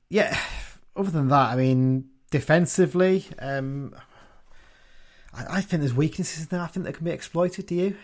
yeah, 0.10 0.38
other 0.96 1.12
than 1.12 1.28
that, 1.30 1.52
I 1.52 1.56
mean, 1.58 2.10
defensively, 2.32 3.26
um, 3.40 3.94
I, 5.34 5.58
I 5.58 5.62
think 5.62 5.82
there's 5.82 5.94
weaknesses 5.94 6.48
there. 6.48 6.62
I 6.62 6.68
think 6.68 6.86
that 6.86 6.94
can 6.94 7.06
be 7.06 7.12
exploited. 7.12 7.66
Do 7.68 7.76
you? 7.76 7.96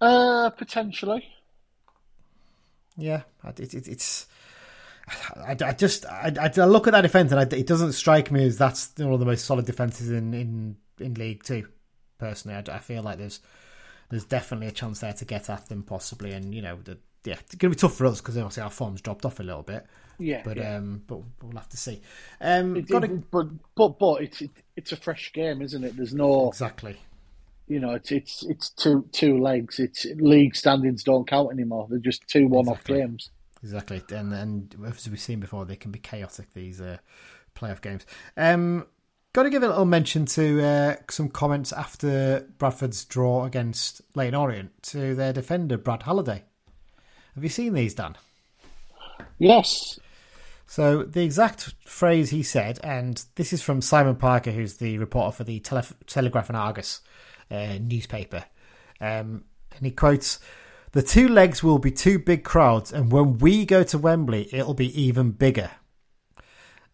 Uh, 0.00 0.50
potentially. 0.50 1.24
Yeah, 2.96 3.22
I- 3.42 3.48
it, 3.50 3.74
it, 3.74 3.88
it's. 3.88 4.26
I, 5.36 5.54
I 5.62 5.72
just 5.72 6.06
I, 6.06 6.32
I 6.38 6.64
look 6.64 6.86
at 6.86 6.92
that 6.92 7.02
defense 7.02 7.30
and 7.30 7.38
I, 7.40 7.42
it 7.56 7.66
doesn't 7.66 7.92
strike 7.92 8.30
me 8.30 8.46
as 8.46 8.56
that's 8.56 8.92
one 8.96 9.12
of 9.12 9.20
the 9.20 9.26
most 9.26 9.44
solid 9.44 9.66
defenses 9.66 10.10
in, 10.10 10.32
in, 10.32 10.76
in 10.98 11.14
League 11.14 11.42
Two. 11.42 11.68
Personally, 12.18 12.56
I, 12.56 12.76
I 12.76 12.78
feel 12.78 13.02
like 13.02 13.18
there's 13.18 13.40
there's 14.08 14.24
definitely 14.24 14.68
a 14.68 14.72
chance 14.72 15.00
there 15.00 15.12
to 15.12 15.24
get 15.24 15.50
at 15.50 15.68
them 15.68 15.82
possibly, 15.82 16.32
and 16.32 16.54
you 16.54 16.62
know, 16.62 16.78
the, 16.84 16.96
yeah, 17.24 17.34
it's 17.40 17.54
going 17.56 17.72
to 17.72 17.76
be 17.76 17.80
tough 17.80 17.96
for 17.96 18.06
us 18.06 18.20
because 18.20 18.36
obviously 18.38 18.62
our 18.62 18.70
form's 18.70 19.02
dropped 19.02 19.26
off 19.26 19.40
a 19.40 19.42
little 19.42 19.62
bit. 19.62 19.86
Yeah, 20.18 20.42
But 20.44 20.56
yeah. 20.56 20.76
um, 20.76 21.02
but 21.06 21.20
we'll 21.42 21.56
have 21.56 21.68
to 21.70 21.76
see. 21.76 22.00
Um, 22.40 22.76
It- 22.76 22.88
got 22.88 23.04
it- 23.04 23.30
but 23.30 23.48
but 23.74 23.98
but 23.98 24.22
it's 24.22 24.42
it, 24.42 24.50
it's 24.76 24.92
a 24.92 24.96
fresh 24.96 25.32
game, 25.32 25.60
isn't 25.62 25.82
it? 25.84 25.96
There's 25.96 26.14
no, 26.14 26.48
exactly. 26.48 26.96
you 27.68 27.80
know, 27.80 27.92
it's 27.94 28.12
it's 28.12 28.42
it's 28.44 28.70
two 28.70 29.08
two 29.12 29.38
legs. 29.40 29.78
It's 29.78 30.04
league 30.16 30.54
standings 30.56 31.02
don't 31.04 31.26
count 31.26 31.50
anymore. 31.52 31.86
They're 31.90 31.98
just 31.98 32.26
two 32.28 32.46
one-off 32.48 32.80
Exactly. 32.80 32.98
games. 33.00 33.30
Exactly, 33.62 34.02
and 34.10 34.32
and 34.34 34.76
as 34.86 35.08
we've 35.08 35.18
seen 35.18 35.40
before, 35.40 35.64
they 35.64 35.76
can 35.76 35.90
be 35.90 35.98
chaotic. 35.98 36.52
These 36.52 36.80
uh, 36.80 36.98
playoff 37.56 37.80
games. 37.80 38.04
Um, 38.36 38.86
got 39.32 39.44
to 39.44 39.50
give 39.50 39.62
a 39.62 39.68
little 39.68 39.84
mention 39.86 40.26
to 40.26 40.62
uh, 40.62 40.96
some 41.10 41.28
comments 41.30 41.72
after 41.72 42.46
Bradford's 42.58 43.04
draw 43.04 43.44
against 43.46 44.02
Leyton 44.14 44.34
Orient 44.34 44.70
to 44.84 45.14
their 45.14 45.32
defender 45.32 45.76
Brad 45.78 46.02
Halliday. 46.02 46.44
Have 47.34 47.42
you 47.42 47.48
seen 47.50 47.72
these, 47.72 47.94
Dan? 47.94 48.16
Yes, 49.38 49.98
So 50.66 51.02
the 51.02 51.22
exact 51.22 51.74
phrase 51.86 52.30
he 52.30 52.42
said, 52.42 52.80
and 52.82 53.22
this 53.34 53.52
is 53.52 53.62
from 53.62 53.80
Simon 53.80 54.16
Parker, 54.16 54.50
who's 54.50 54.78
the 54.78 54.98
reporter 54.98 55.36
for 55.36 55.44
the 55.44 55.60
Tele- 55.60 55.84
Telegraph 56.06 56.48
and 56.48 56.56
Argus 56.56 57.00
uh, 57.50 57.78
newspaper, 57.80 58.44
um, 59.00 59.44
and 59.76 59.82
he 59.82 59.90
quotes. 59.90 60.40
The 60.92 61.02
two 61.02 61.28
legs 61.28 61.60
will 61.60 61.80
be 61.80 61.90
two 61.90 62.20
big 62.20 62.44
crowds, 62.44 62.92
and 62.92 63.10
when 63.10 63.38
we 63.38 63.66
go 63.66 63.82
to 63.82 63.98
Wembley, 63.98 64.48
it'll 64.52 64.74
be 64.74 65.02
even 65.02 65.32
bigger. 65.32 65.72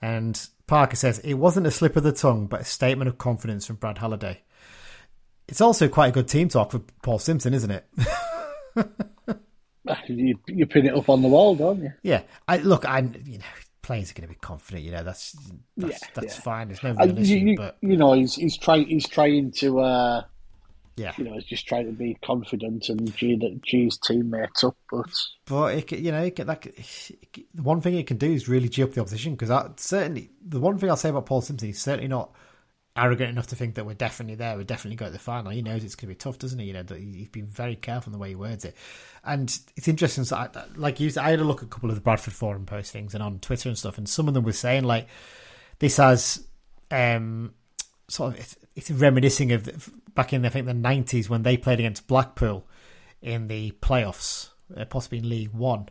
And 0.00 0.40
Parker 0.66 0.96
says 0.96 1.18
it 1.18 1.34
wasn't 1.34 1.66
a 1.66 1.70
slip 1.70 1.96
of 1.96 2.02
the 2.02 2.12
tongue, 2.12 2.46
but 2.46 2.62
a 2.62 2.64
statement 2.64 3.08
of 3.08 3.18
confidence 3.18 3.66
from 3.66 3.76
Brad 3.76 3.98
Halliday. 3.98 4.40
It's 5.48 5.60
also 5.60 5.88
quite 5.88 6.08
a 6.08 6.12
good 6.12 6.28
team 6.28 6.48
talk 6.48 6.70
for 6.70 6.78
Paul 7.02 7.18
Simpson, 7.18 7.52
isn't 7.52 7.70
it? 7.70 7.86
you 10.08 10.38
you 10.46 10.66
pin 10.66 10.86
it 10.86 10.94
up 10.94 11.08
on 11.08 11.22
the 11.22 11.28
wall, 11.28 11.54
don't 11.54 11.82
you? 11.82 11.92
yeah. 12.02 12.22
I 12.48 12.58
look. 12.58 12.84
I'm. 12.88 13.14
you 13.24 13.38
know 13.38 13.44
players 13.82 14.10
are 14.10 14.14
going 14.14 14.28
to 14.28 14.32
be 14.32 14.38
confident. 14.40 14.84
You 14.84 14.92
know 14.92 15.02
that's 15.02 15.32
that's, 15.76 16.02
Yeah, 16.02 16.08
that's 16.14 16.36
yeah. 16.36 16.42
fine. 16.42 16.68
There's 16.68 16.82
no 16.82 16.92
real 16.92 17.18
issue, 17.18 17.34
you, 17.34 17.56
but 17.56 17.76
you 17.80 17.96
know, 17.96 18.12
he's 18.12 18.34
he's 18.34 18.56
trying 18.56 18.86
he's 18.86 19.08
trying 19.08 19.50
to 19.52 19.80
uh, 19.80 20.22
Yeah. 20.96 21.12
you 21.16 21.24
know, 21.24 21.32
he's 21.34 21.44
just 21.44 21.66
trying 21.66 21.86
to 21.86 21.92
be 21.92 22.16
confident 22.22 22.88
and 22.88 23.12
G 23.16 23.36
that 23.36 23.62
G's 23.62 23.96
teammates 23.98 24.62
up. 24.62 24.76
But 24.90 25.10
But 25.46 25.74
it, 25.74 25.92
you 25.98 26.12
know, 26.12 26.22
it 26.22 26.38
like 26.46 26.74
the 27.54 27.62
one 27.62 27.80
thing 27.80 27.94
it 27.94 28.06
can 28.06 28.18
do 28.18 28.30
is 28.30 28.48
really 28.48 28.68
g 28.68 28.82
up 28.82 28.92
the 28.92 29.00
opposition 29.00 29.34
because 29.34 29.50
certainly 29.78 30.30
the 30.46 30.60
one 30.60 30.78
thing 30.78 30.90
I'll 30.90 30.96
say 30.96 31.08
about 31.08 31.26
Paul 31.26 31.40
Simpson, 31.40 31.68
he's 31.68 31.80
certainly 31.80 32.08
not 32.08 32.30
arrogant 32.96 33.30
enough 33.30 33.46
to 33.48 33.56
think 33.56 33.76
that 33.76 33.86
we're 33.86 33.94
definitely 33.94 34.34
there. 34.34 34.56
We're 34.56 34.64
definitely 34.64 34.96
going 34.96 35.10
to 35.10 35.18
the 35.18 35.22
final. 35.22 35.52
He 35.52 35.62
knows 35.62 35.84
it's 35.84 35.94
going 35.94 36.08
to 36.08 36.14
be 36.14 36.18
tough, 36.18 36.38
doesn't 36.38 36.58
he? 36.58 36.66
You 36.66 36.72
know, 36.72 36.84
he's 36.94 37.28
been 37.28 37.46
very 37.46 37.76
careful 37.76 38.10
in 38.10 38.12
the 38.12 38.18
way 38.18 38.30
he 38.30 38.34
words 38.34 38.64
it, 38.64 38.76
and 39.24 39.56
it's 39.76 39.88
interesting. 39.88 40.24
So, 40.24 40.36
I, 40.36 40.48
like 40.76 41.00
you, 41.00 41.10
said, 41.10 41.24
I 41.24 41.30
had 41.30 41.40
a 41.40 41.44
look 41.44 41.58
at 41.58 41.64
a 41.64 41.70
couple 41.70 41.88
of 41.88 41.96
the 41.96 42.02
Bradford 42.02 42.34
forum 42.34 42.66
post 42.66 42.92
things 42.92 43.14
and 43.14 43.22
on 43.22 43.38
Twitter 43.38 43.68
and 43.68 43.78
stuff, 43.78 43.98
and 43.98 44.08
some 44.08 44.28
of 44.28 44.34
them 44.34 44.44
were 44.44 44.52
saying 44.52 44.84
like 44.84 45.08
this 45.78 45.96
has 45.98 46.46
um 46.90 47.54
sort 48.08 48.34
of 48.34 48.40
it's, 48.40 48.56
it's 48.74 48.90
reminiscing 48.90 49.52
of 49.52 49.90
back 50.14 50.32
in 50.32 50.44
I 50.44 50.48
think 50.48 50.66
the 50.66 50.74
nineties 50.74 51.30
when 51.30 51.42
they 51.42 51.56
played 51.56 51.78
against 51.78 52.08
Blackpool 52.08 52.66
in 53.22 53.48
the 53.48 53.72
playoffs, 53.82 54.50
uh, 54.76 54.84
possibly 54.84 55.18
in 55.18 55.28
League 55.28 55.52
One. 55.52 55.88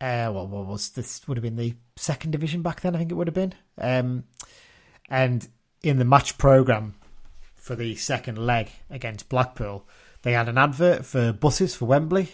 Uh, 0.00 0.28
well, 0.32 0.46
what 0.46 0.66
was 0.66 0.90
this? 0.90 1.26
Would 1.26 1.38
have 1.38 1.42
been 1.42 1.56
the 1.56 1.74
second 1.96 2.32
division 2.32 2.62
back 2.62 2.80
then. 2.80 2.94
I 2.94 2.98
think 2.98 3.10
it 3.10 3.14
would 3.14 3.28
have 3.28 3.34
been. 3.34 3.54
Um, 3.78 4.24
and 5.08 5.46
in 5.84 5.98
the 5.98 6.04
match 6.04 6.38
program 6.38 6.94
for 7.54 7.74
the 7.76 7.94
second 7.96 8.38
leg 8.38 8.70
against 8.90 9.28
Blackpool, 9.28 9.86
they 10.22 10.32
had 10.32 10.48
an 10.48 10.58
advert 10.58 11.04
for 11.04 11.32
buses 11.32 11.74
for 11.74 11.86
Wembley. 11.86 12.30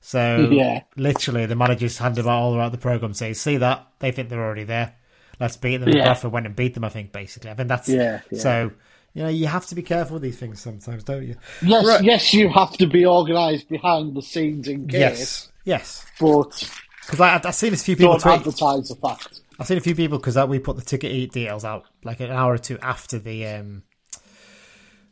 So 0.00 0.48
Yeah. 0.50 0.82
literally, 0.96 1.46
the 1.46 1.54
managers 1.54 1.98
handed 1.98 2.26
out 2.26 2.30
all 2.32 2.52
throughout 2.54 2.72
the 2.72 2.78
program, 2.78 3.14
saying, 3.14 3.34
"See 3.34 3.56
that? 3.58 3.86
They 4.00 4.10
think 4.10 4.28
they're 4.28 4.42
already 4.44 4.64
there. 4.64 4.94
Let's 5.38 5.56
beat 5.56 5.76
them." 5.78 5.88
And 5.88 5.96
Yeah. 5.98 6.04
Bradford 6.04 6.32
went 6.32 6.46
and 6.46 6.56
beat 6.56 6.74
them. 6.74 6.84
I 6.84 6.88
think 6.88 7.12
basically. 7.12 7.50
I 7.50 7.54
think 7.54 7.68
that's 7.68 7.88
Yeah, 7.88 8.20
yeah. 8.30 8.38
So 8.38 8.72
you 9.14 9.22
know, 9.22 9.28
you 9.28 9.46
have 9.46 9.66
to 9.66 9.74
be 9.74 9.82
careful 9.82 10.14
with 10.14 10.22
these 10.22 10.38
things 10.38 10.60
sometimes, 10.62 11.04
don't 11.04 11.22
you? 11.26 11.36
yes, 11.60 11.84
Right. 11.86 12.02
yes, 12.02 12.32
you 12.32 12.48
have 12.48 12.72
to 12.78 12.86
be 12.86 13.04
organised 13.04 13.68
behind 13.68 14.16
the 14.16 14.22
scenes 14.22 14.66
in 14.68 14.88
case. 14.88 14.98
Yes, 15.00 15.48
yes. 15.64 16.06
But 16.18 16.68
Because 17.04 17.20
I've 17.20 17.54
seen 17.54 17.74
a 17.74 17.76
few 17.76 17.94
people 17.94 18.12
don't 18.12 18.22
tweet. 18.22 18.34
advertise 18.36 18.88
the 18.88 18.94
fact. 18.96 19.40
I've 19.62 19.68
seen 19.68 19.78
a 19.78 19.80
few 19.80 19.94
people 19.94 20.18
because 20.18 20.36
we 20.48 20.58
put 20.58 20.74
the 20.74 20.82
ticket 20.82 21.12
e- 21.12 21.26
details 21.26 21.64
out 21.64 21.84
like 22.02 22.18
an 22.18 22.32
hour 22.32 22.54
or 22.54 22.58
two 22.58 22.80
after 22.80 23.20
the 23.20 23.46
um 23.46 23.84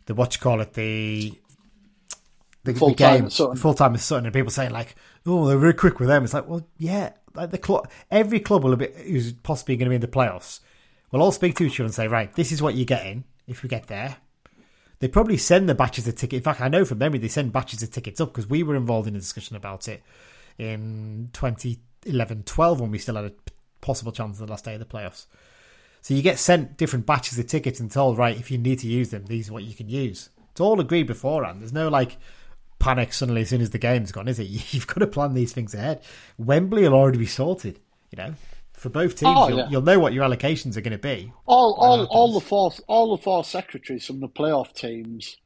the 0.07 0.15
what 0.17 0.35
you 0.35 0.41
call 0.41 0.61
it 0.61 0.73
the 0.73 1.39
the, 2.65 2.73
the 2.73 2.79
Full 2.81 2.95
time 2.97 3.29
game 3.29 3.55
full 3.55 3.75
time 3.75 3.93
with 3.93 4.03
Sutton 4.03 4.27
and 4.27 4.35
people 4.35 4.51
saying 4.51 4.73
like 4.73 4.97
oh 5.25 5.47
they're 5.47 5.57
very 5.57 5.73
quick 5.73 6.01
with 6.01 6.09
them. 6.09 6.25
It's 6.25 6.35
like 6.35 6.49
well 6.49 6.67
yeah 6.79 7.13
like 7.33 7.53
the 7.53 7.59
club 7.59 7.89
every 8.11 8.41
club 8.41 8.65
will 8.65 8.75
be 8.75 8.89
who's 9.07 9.33
possibly 9.35 9.77
going 9.77 9.87
to 9.87 9.91
be 9.91 9.95
in 9.95 10.01
the 10.01 10.09
playoffs 10.09 10.59
will 11.13 11.23
all 11.23 11.31
speak 11.31 11.55
to 11.59 11.65
each 11.65 11.79
other 11.79 11.85
and 11.85 11.95
say 11.95 12.09
right 12.09 12.35
this 12.35 12.51
is 12.51 12.61
what 12.61 12.75
you're 12.75 12.85
getting 12.85 13.23
if 13.47 13.63
we 13.63 13.69
get 13.69 13.87
there. 13.87 14.17
They 14.99 15.07
probably 15.07 15.37
send 15.37 15.69
the 15.69 15.77
batches 15.77 16.09
of 16.09 16.17
tickets. 16.17 16.39
In 16.39 16.43
fact, 16.43 16.61
I 16.61 16.67
know 16.67 16.85
from 16.85 16.99
memory 16.99 17.21
they 17.21 17.29
send 17.29 17.53
batches 17.53 17.85
of 17.85 17.93
tickets 17.93 18.21
up 18.21 18.31
because 18.31 18.51
we 18.51 18.65
were 18.65 18.75
involved 18.75 19.07
in 19.07 19.15
a 19.15 19.21
discussion 19.21 19.55
about 19.55 19.87
it 19.87 20.03
in 20.59 21.31
2011-12 21.35 22.81
when 22.81 22.91
we 22.91 22.99
still 22.99 23.15
had 23.15 23.27
a 23.27 23.33
possible 23.81 24.13
chance 24.13 24.41
of 24.41 24.47
the 24.47 24.51
last 24.53 24.65
day 24.65 24.75
of 24.75 24.81
the 24.81 24.87
playoffs. 24.87 25.27
So 26.03 26.15
you 26.15 26.23
get 26.23 26.39
sent 26.39 26.77
different 26.77 27.05
batches 27.07 27.39
of 27.39 27.47
tickets 27.47 27.79
and 27.81 27.91
told, 27.91 28.17
right, 28.17 28.37
if 28.37 28.51
you 28.51 28.57
need 28.59 28.79
to 28.81 28.87
use 28.87 29.11
them, 29.11 29.27
these 29.27 29.51
are 29.51 29.53
what 29.53 29.65
you 29.65 29.75
can 29.75 29.89
use. 29.89 30.31
It's 30.53 30.61
all 30.61 30.81
agreed 30.81 31.07
beforehand. 31.07 31.61
There's 31.61 31.73
no 31.73 31.89
like 31.89 32.17
panic 32.79 33.13
suddenly 33.13 33.43
as 33.43 33.51
soon 33.51 33.61
as 33.61 33.71
the 33.71 33.79
game's 33.79 34.11
gone, 34.13 34.27
is 34.29 34.39
it? 34.39 34.45
You've 34.73 34.87
got 34.87 34.99
to 35.01 35.07
plan 35.07 35.35
these 35.35 35.53
things 35.53 35.75
ahead. 35.75 36.03
Wembley 36.39 36.83
will 36.83 36.95
already 36.95 37.19
be 37.19 37.27
sorted, 37.27 37.79
you 38.11 38.17
know. 38.17 38.35
For 38.73 38.89
both 38.89 39.17
teams, 39.17 39.35
Oh, 39.37 39.49
you'll, 39.49 39.59
yeah. 39.59 39.69
you'll 39.69 39.83
know 39.83 39.99
what 39.99 40.15
your 40.15 40.25
allocations 40.25 40.75
are 40.79 40.81
going 40.81 40.93
to 40.93 40.99
be. 40.99 41.31
All, 41.45 41.75
all, 41.75 42.01
uh, 42.01 42.05
all 42.07 42.33
the 42.33 42.41
four, 42.41 42.73
all 42.87 43.15
the 43.15 43.23
four 43.23 43.45
secretaries 43.45 44.07
from 44.07 44.21
the 44.21 44.29
playoff 44.29 44.73
teams 44.73 45.37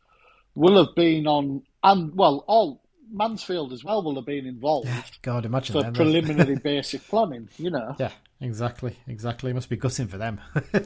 will 0.55 0.77
have 0.85 0.95
been 0.95 1.27
on, 1.27 1.63
and 1.83 2.15
well, 2.15 2.45
all 2.47 2.81
Mansfield 3.11 3.73
as 3.73 3.85
well 3.85 4.03
will 4.03 4.17
have 4.17 4.27
been 4.27 4.47
involved 4.47 4.89
God, 5.23 5.45
imagine 5.47 5.75
for 5.75 5.83
them. 5.83 5.95
preliminary 5.95 6.57
basic 6.63 7.07
planning. 7.09 7.49
You 7.59 7.71
know, 7.71 7.95
Yeah, 7.99 8.11
exactly, 8.41 8.97
exactly. 9.07 9.53
Must 9.53 9.69
be 9.69 9.77
gutting 9.77 10.09
for 10.09 10.19
them. 10.19 10.41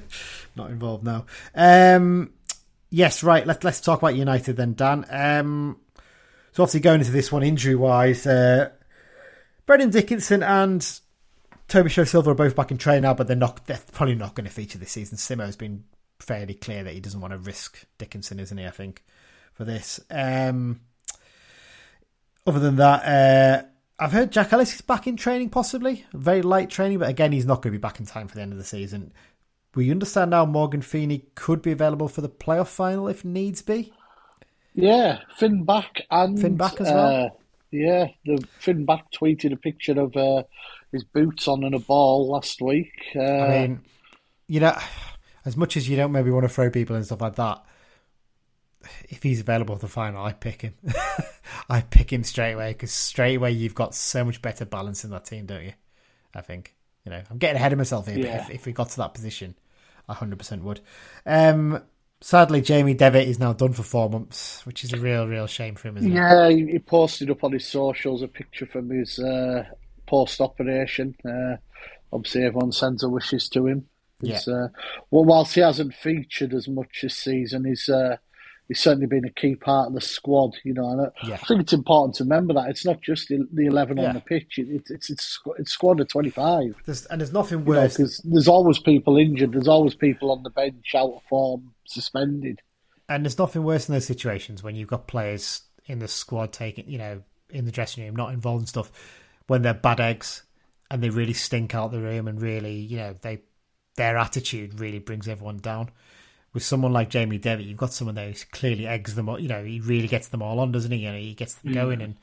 Not 0.56 0.70
involved 0.70 1.04
now. 1.04 1.26
Um, 1.54 2.32
yes, 2.90 3.22
right. 3.22 3.46
Let's 3.46 3.64
let's 3.64 3.80
talk 3.80 4.00
about 4.00 4.16
United 4.16 4.56
then, 4.56 4.74
Dan. 4.74 5.04
Um, 5.10 5.78
so 6.52 6.62
obviously 6.62 6.80
going 6.80 7.00
into 7.00 7.12
this 7.12 7.30
one 7.30 7.42
injury 7.42 7.74
wise, 7.74 8.26
uh, 8.26 8.70
Brennan 9.66 9.90
Dickenson 9.90 10.42
and 10.42 10.80
Tobi 11.68 11.90
Sho-Silva 11.90 12.30
are 12.30 12.34
both 12.34 12.56
back 12.56 12.70
in 12.70 12.78
train 12.78 13.02
now, 13.02 13.14
but 13.14 13.26
they're 13.26 13.36
not. 13.36 13.66
They're 13.66 13.80
probably 13.92 14.14
not 14.14 14.34
going 14.34 14.46
to 14.46 14.52
feature 14.52 14.78
this 14.78 14.92
season. 14.92 15.18
Simmo's 15.18 15.56
been 15.56 15.84
fairly 16.18 16.54
clear 16.54 16.82
that 16.82 16.94
he 16.94 17.00
doesn't 17.00 17.20
want 17.20 17.32
to 17.32 17.38
risk 17.38 17.84
Dickinson, 17.98 18.40
isn't 18.40 18.56
he? 18.56 18.66
I 18.66 18.70
think 18.70 19.04
for 19.52 19.64
this. 19.64 20.00
Um, 20.10 20.80
other 22.48 22.60
than 22.60 22.76
that, 22.76 23.04
uh, 23.04 23.66
I've 23.98 24.12
heard 24.12 24.32
Jack 24.32 24.52
Ellis 24.52 24.74
is 24.74 24.80
back 24.80 25.06
in 25.06 25.16
training, 25.16 25.50
possibly 25.50 26.06
very 26.12 26.40
light 26.40 26.70
training, 26.70 26.98
but 26.98 27.10
again, 27.10 27.32
he's 27.32 27.46
not 27.46 27.56
going 27.56 27.72
to 27.72 27.78
be 27.78 27.80
back 27.80 28.00
in 28.00 28.06
time 28.06 28.26
for 28.26 28.36
the 28.36 28.40
end 28.40 28.52
of 28.52 28.58
the 28.58 28.64
season. 28.64 29.12
We 29.74 29.90
understand 29.90 30.30
now 30.30 30.46
Morgan 30.46 30.80
Feeney 30.80 31.26
could 31.34 31.60
be 31.60 31.72
available 31.72 32.08
for 32.08 32.22
the 32.22 32.28
playoff 32.28 32.68
final 32.68 33.06
if 33.06 33.24
needs 33.24 33.60
be. 33.60 33.92
yeah, 34.74 35.20
Fin 35.36 35.64
Back 35.64 36.02
and 36.10 36.40
Fin 36.40 36.56
Back 36.56 36.80
as 36.80 36.86
well? 36.86 37.26
Uh, 37.26 37.28
yeah, 37.70 38.06
the 38.24 38.46
Fin 38.58 38.86
Back 38.86 39.12
tweeted 39.12 39.52
a 39.52 39.56
picture 39.56 40.00
of 40.00 40.16
uh, 40.16 40.44
his 40.90 41.04
boots 41.04 41.46
on 41.48 41.64
and 41.64 41.74
a 41.74 41.78
ball 41.78 42.30
last 42.30 42.62
week. 42.62 42.92
Uh, 43.14 43.20
I 43.20 43.48
mean, 43.48 43.80
you 44.46 44.60
know, 44.60 44.76
as 45.44 45.56
much 45.56 45.76
as 45.76 45.88
you 45.88 45.96
don't 45.96 46.12
maybe 46.12 46.30
want 46.30 46.44
to 46.44 46.48
throw 46.48 46.70
people 46.70 46.96
and 46.96 47.04
stuff 47.04 47.20
like 47.20 47.36
that, 47.36 47.62
if 49.08 49.22
he's 49.22 49.40
available 49.40 49.74
for 49.74 49.82
the 49.82 49.88
final, 49.88 50.24
I 50.24 50.32
pick 50.32 50.62
him. 50.62 50.74
I 51.68 51.82
pick 51.82 52.12
him 52.12 52.24
straight 52.24 52.52
away 52.52 52.72
because 52.72 52.92
straight 52.92 53.36
away 53.36 53.50
you've 53.52 53.74
got 53.74 53.94
so 53.94 54.24
much 54.24 54.40
better 54.40 54.64
balance 54.64 55.04
in 55.04 55.10
that 55.10 55.24
team, 55.26 55.46
don't 55.46 55.64
you? 55.64 55.72
I 56.34 56.40
think 56.40 56.74
you 57.04 57.10
know 57.10 57.22
I'm 57.30 57.38
getting 57.38 57.56
ahead 57.56 57.72
of 57.72 57.78
myself 57.78 58.06
here, 58.08 58.18
Yeah. 58.18 58.38
but 58.38 58.50
if, 58.50 58.60
if 58.60 58.66
we 58.66 58.72
got 58.72 58.90
to 58.90 58.96
that 58.98 59.14
position, 59.14 59.54
I 60.08 60.14
hundred 60.14 60.38
percent 60.38 60.62
would. 60.64 60.80
Um, 61.26 61.82
sadly, 62.20 62.60
Jamie 62.62 62.94
Devitt 62.94 63.28
is 63.28 63.38
now 63.38 63.52
done 63.52 63.72
for 63.72 63.82
four 63.82 64.08
months, 64.08 64.64
which 64.66 64.82
is 64.84 64.92
a 64.92 64.98
real, 64.98 65.26
real 65.26 65.46
shame 65.46 65.74
for 65.74 65.88
him, 65.88 65.98
isn't 65.98 66.10
it? 66.10 66.14
Yeah, 66.14 66.48
he 66.50 66.78
posted 66.78 67.30
up 67.30 67.44
on 67.44 67.52
his 67.52 67.66
socials 67.66 68.22
a 68.22 68.28
picture 68.28 68.66
from 68.66 68.90
his 68.90 69.18
uh, 69.18 69.64
post 70.06 70.40
operation. 70.40 71.14
Uh, 71.24 71.56
obviously, 72.12 72.44
everyone 72.44 72.72
sends 72.72 73.02
their 73.02 73.10
wishes 73.10 73.48
to 73.50 73.66
him. 73.66 73.86
He's, 74.20 74.48
uh, 74.48 74.66
well, 75.12 75.24
whilst 75.24 75.54
he 75.54 75.60
hasn't 75.60 75.94
featured 75.94 76.52
as 76.52 76.66
much 76.66 77.02
this 77.02 77.16
season, 77.16 77.64
he's 77.64 77.88
uh, 77.88 78.16
he's 78.68 78.80
certainly 78.80 79.06
been 79.06 79.24
a 79.24 79.30
key 79.30 79.56
part 79.56 79.88
of 79.88 79.94
the 79.94 80.00
squad. 80.00 80.52
You 80.64 80.74
know, 80.74 80.88
and 80.90 81.00
I, 81.00 81.26
Yeah. 81.26 81.34
I 81.34 81.46
think 81.46 81.60
it's 81.62 81.72
important 81.72 82.14
to 82.16 82.24
remember 82.24 82.54
that 82.54 82.68
it's 82.68 82.84
not 82.84 83.00
just 83.02 83.28
the, 83.28 83.48
the 83.52 83.66
eleven 83.66 83.96
Yeah. 83.96 84.08
on 84.08 84.14
the 84.14 84.20
pitch; 84.20 84.58
it, 84.58 84.68
it's 84.68 84.90
it's 84.90 85.10
it's 85.10 85.38
it's 85.58 85.72
squad 85.72 86.00
of 86.00 86.08
twenty 86.08 86.30
five. 86.30 86.74
And 87.10 87.20
there's 87.20 87.32
nothing 87.32 87.64
worse. 87.64 87.96
Because 87.96 88.18
there's 88.24 88.48
always 88.48 88.78
people 88.78 89.16
injured. 89.16 89.52
There's 89.52 89.68
always 89.68 89.94
people 89.94 90.30
on 90.30 90.42
the 90.42 90.50
bench 90.50 90.94
out 90.94 91.10
of 91.14 91.22
form, 91.28 91.72
suspended. 91.86 92.60
And 93.08 93.24
there's 93.24 93.38
nothing 93.38 93.64
worse 93.64 93.88
in 93.88 93.94
those 93.94 94.06
situations 94.06 94.62
when 94.62 94.76
you've 94.76 94.88
got 94.88 95.06
players 95.06 95.62
in 95.86 95.98
the 95.98 96.08
squad 96.08 96.52
taking, 96.52 96.86
you 96.88 96.98
know, 96.98 97.22
in 97.48 97.64
the 97.64 97.72
dressing 97.72 98.04
room, 98.04 98.14
not 98.14 98.34
involved 98.34 98.64
in 98.64 98.66
stuff, 98.66 98.92
when 99.46 99.62
they're 99.62 99.72
bad 99.72 99.98
eggs 99.98 100.42
and 100.90 101.02
they 101.02 101.08
really 101.08 101.32
stink 101.32 101.74
out 101.74 101.90
the 101.90 102.00
room 102.00 102.28
and 102.28 102.42
really, 102.42 102.74
you 102.74 102.98
know, 102.98 103.16
they 103.22 103.40
their 103.96 104.16
attitude 104.18 104.78
really 104.78 104.98
brings 104.98 105.26
everyone 105.26 105.56
down. 105.56 105.88
With 106.58 106.64
someone 106.64 106.92
like 106.92 107.08
Jamie 107.08 107.38
Devitt, 107.38 107.66
you've 107.66 107.78
got 107.78 107.92
someone 107.92 108.16
there 108.16 108.32
who 108.32 108.34
clearly 108.50 108.84
eggs 108.84 109.14
them 109.14 109.28
all. 109.28 109.38
You 109.38 109.46
know, 109.46 109.62
he 109.62 109.78
really 109.78 110.08
gets 110.08 110.26
them 110.26 110.42
all 110.42 110.58
on, 110.58 110.72
doesn't 110.72 110.90
he? 110.90 110.98
You 110.98 111.12
know, 111.12 111.16
he 111.16 111.32
gets 111.32 111.54
them 111.54 111.72
going, 111.72 112.02
and 112.02 112.16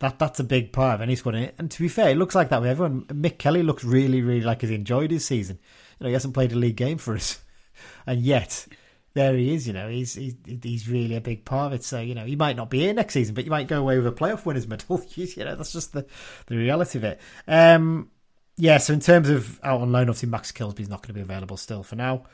that 0.00 0.18
that's 0.18 0.40
a 0.40 0.44
big 0.44 0.72
part 0.72 0.96
of 0.96 1.00
any 1.00 1.16
squad. 1.16 1.36
And, 1.36 1.52
and 1.56 1.70
to 1.70 1.80
be 1.80 1.88
fair, 1.88 2.10
it 2.10 2.18
looks 2.18 2.34
like 2.34 2.50
that 2.50 2.60
with 2.60 2.68
everyone. 2.68 3.04
Mick 3.04 3.38
Kelly 3.38 3.62
looks 3.62 3.84
really, 3.84 4.20
really 4.20 4.42
like 4.42 4.60
he's 4.60 4.72
enjoyed 4.72 5.10
his 5.10 5.24
season. 5.24 5.58
You 5.98 6.04
know, 6.04 6.08
he 6.08 6.12
hasn't 6.12 6.34
played 6.34 6.52
a 6.52 6.56
league 6.56 6.76
game 6.76 6.98
for 6.98 7.14
us, 7.14 7.40
and 8.06 8.20
yet 8.20 8.66
there 9.14 9.34
he 9.34 9.54
is. 9.54 9.66
You 9.66 9.72
know, 9.72 9.88
he's 9.88 10.12
he's, 10.12 10.34
he's 10.62 10.86
really 10.86 11.16
a 11.16 11.22
big 11.22 11.46
part 11.46 11.72
of 11.72 11.80
it. 11.80 11.82
So 11.82 11.98
you 11.98 12.14
know, 12.14 12.26
he 12.26 12.36
might 12.36 12.56
not 12.56 12.68
be 12.68 12.80
here 12.80 12.92
next 12.92 13.14
season, 13.14 13.34
but 13.34 13.46
you 13.46 13.50
might 13.50 13.68
go 13.68 13.80
away 13.80 13.96
with 13.96 14.06
a 14.06 14.12
playoff 14.12 14.44
winners 14.44 14.68
medal. 14.68 15.02
you 15.14 15.44
know, 15.46 15.56
that's 15.56 15.72
just 15.72 15.94
the 15.94 16.04
the 16.44 16.58
reality 16.58 16.98
of 16.98 17.04
it. 17.04 17.20
Um, 17.46 18.10
yeah. 18.58 18.76
So 18.76 18.92
in 18.92 19.00
terms 19.00 19.30
of 19.30 19.58
out 19.64 19.80
on 19.80 19.92
loan, 19.92 20.10
obviously 20.10 20.28
Max 20.28 20.52
Kilsby's 20.52 20.90
not 20.90 21.00
going 21.00 21.08
to 21.08 21.14
be 21.14 21.22
available 21.22 21.56
still 21.56 21.82
for 21.82 21.96
now. 21.96 22.26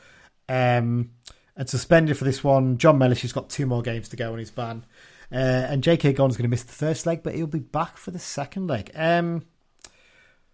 Um, 0.47 1.11
and 1.55 1.69
suspended 1.69 2.17
for 2.17 2.25
this 2.25 2.43
one, 2.43 2.77
John 2.77 2.97
Mellish 2.97 3.21
has 3.21 3.33
got 3.33 3.49
two 3.49 3.65
more 3.65 3.81
games 3.81 4.09
to 4.09 4.15
go 4.15 4.33
on 4.33 4.39
his 4.39 4.51
ban. 4.51 4.85
Uh, 5.31 5.35
and 5.35 5.83
J.K. 5.83 6.13
Gon's 6.13 6.37
going 6.37 6.43
to 6.43 6.49
miss 6.49 6.63
the 6.63 6.73
first 6.73 7.05
leg, 7.05 7.23
but 7.23 7.33
he'll 7.33 7.47
be 7.47 7.59
back 7.59 7.97
for 7.97 8.11
the 8.11 8.19
second 8.19 8.67
leg. 8.67 8.91
Um, 8.93 9.43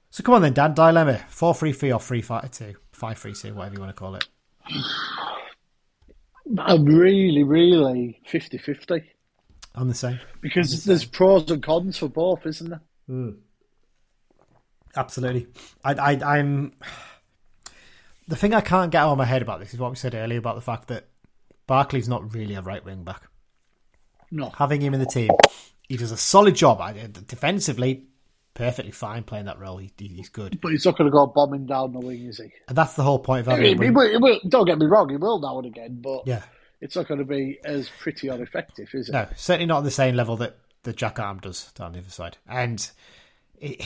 so 0.09 0.23
come 0.23 0.35
on 0.35 0.41
then, 0.41 0.53
Dan. 0.53 0.73
Dilemma: 0.73 1.17
four 1.29 1.53
three 1.53 1.73
three 1.73 1.91
or 1.91 1.99
three 1.99 2.21
five 2.21 2.49
two, 2.51 2.75
five 2.91 3.17
three 3.17 3.33
two, 3.33 3.53
whatever 3.53 3.75
you 3.75 3.81
want 3.81 3.95
to 3.95 3.99
call 3.99 4.15
it. 4.15 4.27
I'm 6.57 6.85
really, 6.85 7.43
really 7.43 8.19
50 8.27 8.57
50 8.57 9.03
I'm 9.73 9.87
the 9.87 9.93
same. 9.93 10.19
because 10.41 10.83
there's 10.83 11.05
pros 11.05 11.49
and 11.49 11.63
cons 11.63 11.97
for 11.97 12.09
both, 12.09 12.45
isn't 12.45 12.69
there? 12.69 12.81
Absolutely. 14.95 15.47
I, 15.83 15.93
I, 15.93 16.37
I'm. 16.37 16.73
The 18.31 18.37
thing 18.37 18.53
I 18.53 18.61
can't 18.61 18.93
get 18.93 18.99
out 19.01 19.11
of 19.11 19.17
my 19.17 19.25
head 19.25 19.41
about 19.41 19.59
this 19.59 19.73
is 19.73 19.79
what 19.81 19.91
we 19.91 19.97
said 19.97 20.15
earlier 20.15 20.39
about 20.39 20.55
the 20.55 20.61
fact 20.61 20.87
that 20.87 21.09
Barclay's 21.67 22.07
not 22.07 22.33
really 22.33 22.55
a 22.55 22.61
right 22.61 22.83
wing 22.85 23.03
back. 23.03 23.23
No. 24.31 24.51
having 24.51 24.79
him 24.79 24.93
in 24.93 25.01
the 25.01 25.05
team. 25.05 25.31
He 25.89 25.97
does 25.97 26.13
a 26.13 26.17
solid 26.17 26.55
job. 26.55 26.79
I- 26.79 26.91
uh, 26.91 27.07
Defensively, 27.27 28.05
perfectly 28.53 28.93
fine 28.93 29.23
playing 29.23 29.47
that 29.47 29.59
role. 29.59 29.75
He, 29.79 29.91
he's 29.97 30.29
good. 30.29 30.61
But 30.61 30.71
he's 30.71 30.85
not 30.85 30.97
going 30.97 31.09
to 31.09 31.11
go 31.11 31.27
bombing 31.27 31.65
down 31.65 31.91
the 31.91 31.99
wing, 31.99 32.25
is 32.27 32.37
he? 32.37 32.53
And 32.69 32.77
that's 32.77 32.93
the 32.93 33.03
whole 33.03 33.19
point 33.19 33.41
of 33.41 33.47
having 33.47 33.65
him. 33.65 33.81
he 33.81 34.39
he 34.39 34.39
don't 34.47 34.65
get 34.65 34.79
me 34.79 34.85
wrong, 34.85 35.09
he 35.09 35.17
will 35.17 35.41
now 35.41 35.57
and 35.57 35.67
again, 35.67 35.99
but 36.01 36.21
Yeah. 36.25 36.43
it's 36.79 36.95
not 36.95 37.09
going 37.09 37.17
to 37.19 37.25
be 37.25 37.59
as 37.65 37.89
pretty 37.99 38.29
or 38.29 38.41
effective, 38.41 38.87
is 38.93 39.09
it? 39.09 39.11
No, 39.11 39.27
certainly 39.35 39.65
not 39.65 39.79
on 39.79 39.83
the 39.83 39.91
same 39.91 40.15
level 40.15 40.37
that, 40.37 40.55
that 40.83 40.95
Jack 40.95 41.19
Armer 41.19 41.41
does 41.41 41.69
down 41.73 41.91
the 41.91 41.99
other 41.99 42.09
side. 42.09 42.37
And 42.47 42.89
it, 43.59 43.85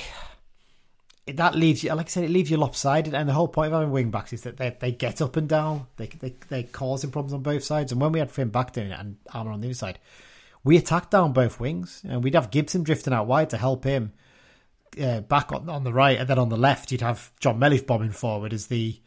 that 1.27 1.55
leaves 1.55 1.83
you, 1.83 1.93
like 1.93 2.07
I 2.07 2.09
said, 2.09 2.23
it 2.23 2.29
leaves 2.29 2.51
you 2.51 2.57
lopsided. 2.57 3.13
And 3.13 3.27
the 3.27 3.33
whole 3.33 3.47
point 3.47 3.67
of 3.67 3.79
having 3.79 3.91
wing 3.91 4.11
backs 4.11 4.33
is 4.33 4.43
that 4.43 4.57
they, 4.57 4.75
they 4.79 4.91
get 4.91 5.21
up 5.21 5.35
and 5.35 5.49
down. 5.49 5.87
They, 5.97 6.07
they, 6.07 6.35
they're 6.49 6.63
causing 6.63 7.11
problems 7.11 7.33
on 7.33 7.41
both 7.41 7.63
sides. 7.63 7.91
And 7.91 7.99
when 7.99 8.11
we 8.11 8.19
had 8.19 8.31
Fin 8.31 8.49
Back 8.49 8.73
doing 8.73 8.91
it 8.91 8.99
and 8.99 9.17
Armer 9.33 9.51
on 9.51 9.61
the 9.61 9.67
other 9.67 9.73
side, 9.73 9.99
we 10.63 10.77
attacked 10.77 11.11
down 11.11 11.33
both 11.33 11.59
wings. 11.59 12.01
And 12.07 12.23
we'd 12.23 12.35
have 12.35 12.51
Gibson 12.51 12.83
drifting 12.83 13.13
out 13.13 13.27
wide 13.27 13.49
to 13.51 13.57
help 13.57 13.83
him 13.83 14.13
uh, 15.01 15.21
back 15.21 15.51
on, 15.51 15.67
on 15.67 15.83
the 15.83 15.93
right. 15.93 16.19
And 16.19 16.27
then 16.27 16.39
on 16.39 16.49
the 16.49 16.57
left, 16.57 16.91
you'd 16.91 17.01
have 17.01 17.31
John 17.39 17.59
Mellish 17.59 17.81
bombing 17.81 18.11
forward 18.11 18.53
as 18.53 18.67
the 18.67 18.99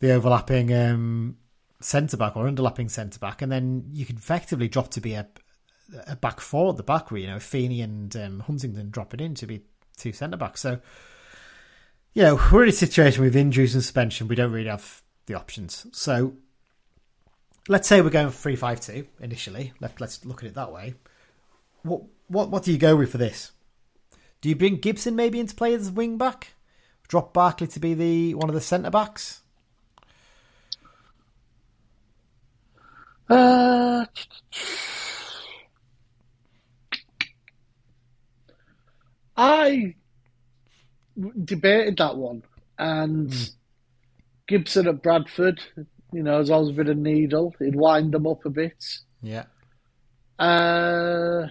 the 0.00 0.12
overlapping 0.12 0.72
um, 0.72 1.36
centre 1.80 2.16
back 2.16 2.36
or 2.36 2.46
underlapping 2.46 2.90
centre 2.90 3.18
back, 3.18 3.42
and 3.42 3.52
then 3.52 3.84
you 3.92 4.04
could 4.04 4.16
effectively 4.16 4.68
drop 4.68 4.88
to 4.90 5.00
be 5.00 5.14
a 5.14 5.28
a 6.06 6.16
back 6.16 6.40
four 6.40 6.70
at 6.70 6.76
the 6.76 6.82
back, 6.82 7.10
where 7.10 7.20
you 7.20 7.26
know 7.26 7.38
Feeney 7.38 7.82
and 7.82 8.14
um, 8.16 8.40
Huntington 8.40 8.90
drop 8.90 9.14
it 9.14 9.20
in 9.20 9.34
to 9.36 9.46
be 9.46 9.62
two 9.96 10.12
centre 10.12 10.36
backs. 10.36 10.60
So, 10.60 10.80
you 12.14 12.22
know, 12.22 12.40
we're 12.52 12.64
in 12.64 12.68
a 12.68 12.72
situation 12.72 13.22
with 13.22 13.36
injuries 13.36 13.74
and 13.74 13.82
suspension. 13.82 14.28
We 14.28 14.36
don't 14.36 14.52
really 14.52 14.68
have 14.68 15.02
the 15.26 15.34
options. 15.34 15.86
So, 15.92 16.34
let's 17.68 17.86
say 17.88 18.00
we're 18.00 18.10
going 18.10 18.30
three 18.30 18.56
five 18.56 18.80
two 18.80 19.06
initially. 19.20 19.72
Let, 19.80 20.00
let's 20.00 20.24
look 20.24 20.42
at 20.42 20.48
it 20.48 20.54
that 20.54 20.72
way. 20.72 20.94
What 21.82 22.02
what 22.28 22.50
what 22.50 22.64
do 22.64 22.72
you 22.72 22.78
go 22.78 22.96
with 22.96 23.12
for 23.12 23.18
this? 23.18 23.52
Do 24.40 24.48
you 24.48 24.56
bring 24.56 24.76
Gibson 24.76 25.14
maybe 25.14 25.38
into 25.38 25.54
play 25.54 25.74
as 25.74 25.90
wing 25.90 26.16
back? 26.16 26.54
Drop 27.08 27.32
Barclay 27.32 27.66
to 27.68 27.80
be 27.80 27.94
the 27.94 28.34
one 28.34 28.48
of 28.48 28.54
the 28.54 28.60
centre 28.60 28.90
backs. 28.90 29.42
Uh, 33.28 34.04
I 39.36 39.94
debated 41.44 41.98
that 41.98 42.16
one, 42.16 42.42
and 42.78 43.32
Gibson 44.46 44.88
at 44.88 45.02
Bradford, 45.02 45.60
you 46.12 46.22
know, 46.22 46.38
has 46.38 46.50
always 46.50 46.74
been 46.74 46.88
a 46.88 46.94
needle. 46.94 47.54
He'd 47.58 47.76
wind 47.76 48.12
them 48.12 48.26
up 48.26 48.44
a 48.44 48.50
bit. 48.50 48.84
Yeah. 49.22 49.44
Uh, 50.38 51.48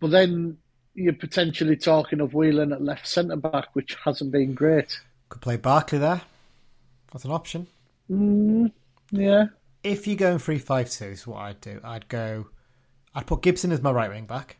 but 0.00 0.10
then 0.10 0.58
you're 0.94 1.12
potentially 1.12 1.76
talking 1.76 2.20
of 2.20 2.34
Whelan 2.34 2.72
at 2.72 2.82
left 2.82 3.06
centre 3.06 3.36
back, 3.36 3.68
which 3.74 3.96
hasn't 4.04 4.30
been 4.30 4.54
great. 4.54 5.00
Could 5.28 5.42
play 5.42 5.56
Barclay 5.56 5.98
there. 5.98 6.22
That's 7.12 7.24
an 7.24 7.32
option. 7.32 7.66
Mm, 8.10 8.70
yeah. 9.10 9.46
If 9.82 10.06
you're 10.06 10.16
going 10.16 10.38
three 10.38 10.58
five 10.58 10.90
two, 10.90 11.06
is 11.06 11.26
what 11.26 11.38
I'd 11.38 11.60
do. 11.60 11.80
I'd 11.84 12.08
go. 12.08 12.46
I'd 13.14 13.26
put 13.26 13.42
Gibson 13.42 13.72
as 13.72 13.82
my 13.82 13.92
right 13.92 14.10
wing 14.10 14.26
back. 14.26 14.56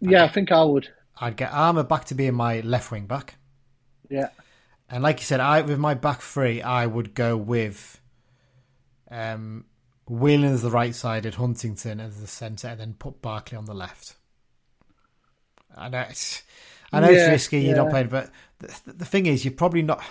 Yeah, 0.00 0.24
I 0.24 0.28
think 0.28 0.52
I 0.52 0.62
would. 0.64 0.88
I'd 1.16 1.36
get 1.36 1.52
Armer 1.52 1.84
back 1.84 2.06
to 2.06 2.14
being 2.14 2.34
my 2.34 2.60
left 2.60 2.90
wing 2.90 3.06
back. 3.06 3.36
Yeah. 4.08 4.30
And 4.88 5.02
like 5.02 5.20
you 5.20 5.24
said, 5.24 5.40
I 5.40 5.60
with 5.62 5.78
my 5.78 5.94
back 5.94 6.20
three, 6.20 6.60
I 6.60 6.86
would 6.86 7.14
go 7.14 7.36
with 7.36 8.00
um, 9.10 9.64
Whelan 10.06 10.52
as 10.52 10.62
the 10.62 10.70
right 10.70 10.94
sided, 10.94 11.34
Huntington 11.36 12.00
as 12.00 12.20
the 12.20 12.26
centre, 12.26 12.68
and 12.68 12.80
then 12.80 12.94
put 12.94 13.22
Barclay 13.22 13.56
on 13.56 13.64
the 13.64 13.74
left. 13.74 14.16
I 15.76 15.88
know 15.88 16.00
it's, 16.08 16.42
I 16.92 17.00
know 17.00 17.10
Yeah, 17.10 17.24
it's 17.24 17.30
risky. 17.30 17.60
You're 17.60 17.76
not 17.76 17.86
yeah. 17.86 17.90
playing, 17.90 18.08
but 18.08 18.30
the, 18.58 18.92
the 18.92 19.04
thing 19.04 19.26
is, 19.26 19.44
you're 19.44 19.54
probably 19.54 19.82
not. 19.82 20.02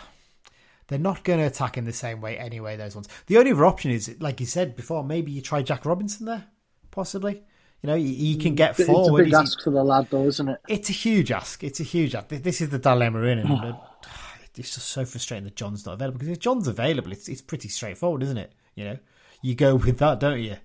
They're 0.88 1.00
not 1.00 1.24
going 1.24 1.40
to 1.40 1.46
attack 1.46 1.78
in 1.78 1.86
the 1.86 1.94
same 1.94 2.20
way 2.20 2.38
anyway. 2.38 2.76
Those 2.76 2.96
ones. 2.96 3.08
The 3.28 3.38
only 3.38 3.52
other 3.52 3.66
option 3.66 3.92
is, 3.92 4.16
like 4.20 4.40
you 4.40 4.46
said 4.46 4.76
before, 4.76 5.04
maybe 5.04 5.32
you 5.32 5.42
try 5.42 5.62
Jack 5.62 5.86
Robinson 5.86 6.26
there, 6.26 6.46
possibly. 6.92 7.44
You 7.84 7.88
know, 7.88 7.96
he, 7.98 8.14
he 8.14 8.36
can 8.38 8.56
get 8.56 8.80
It's 8.80 8.88
a 8.88 9.12
big 9.14 9.34
ask 9.34 9.62
for 9.62 9.70
the 9.70 9.84
lad, 9.84 10.08
though, 10.10 10.26
isn't 10.26 10.48
it? 10.48 10.60
it's 10.70 10.90
a 10.90 10.94
huge 10.94 11.32
ask. 11.32 11.64
It's 11.64 11.82
a 11.82 11.84
huge 11.84 12.16
ask. 12.16 12.30
This 12.30 12.62
is 12.62 12.70
the 12.70 12.80
dilemma 12.80 13.20
in 13.24 13.40
it. 13.40 13.76
It's 14.56 14.76
just 14.76 14.90
so 14.90 15.04
frustrating 15.04 15.46
that 15.46 15.56
Jon's 15.56 15.86
not 15.86 15.94
available 15.94 16.20
because 16.20 16.32
if 16.32 16.40
Jon's 16.40 16.68
available, 16.68 17.12
it's 17.12 17.28
it's 17.28 17.42
pretty 17.42 17.70
straightforward, 17.70 18.22
isn't 18.24 18.38
it? 18.38 18.54
You 18.76 18.86
know, 18.86 18.98
you 19.42 19.56
go 19.56 19.76
with 19.86 19.98
that, 19.98 20.20
don't 20.20 20.42
you? 20.42 20.58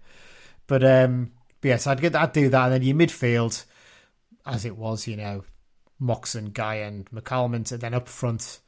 But 0.67 0.85
um, 0.85 1.33
but 1.61 1.69
yes, 1.69 1.87
I'd 1.87 2.01
get 2.01 2.15
I'd 2.15 2.33
do 2.33 2.51
that, 2.51 2.65
and 2.65 2.75
then 2.75 2.83
your 2.83 2.97
midfield, 2.97 3.65
as 4.45 4.67
it 4.67 4.77
was, 4.77 5.07
you 5.07 5.17
know, 5.17 5.45
Moxon, 5.99 6.51
Guy, 6.51 6.77
and 6.77 7.11
McCalmont, 7.11 7.73
and 7.73 7.81
then 7.81 7.95
up 7.95 8.09
front, 8.09 8.61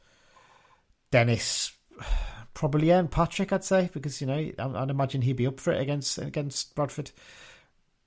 Dennis, 1.11 1.71
probably 2.55 2.89
and 2.89 3.11
Patrick, 3.11 3.53
I'd 3.53 3.63
say, 3.63 3.91
because 3.93 4.21
you 4.21 4.27
know 4.27 4.51
I- 4.57 4.81
I'd 4.81 4.89
imagine 4.89 5.21
he'd 5.21 5.35
be 5.35 5.45
up 5.47 5.59
for 5.59 5.71
it 5.71 5.81
against 5.81 6.17
against 6.17 6.73
Bradford. 6.73 7.11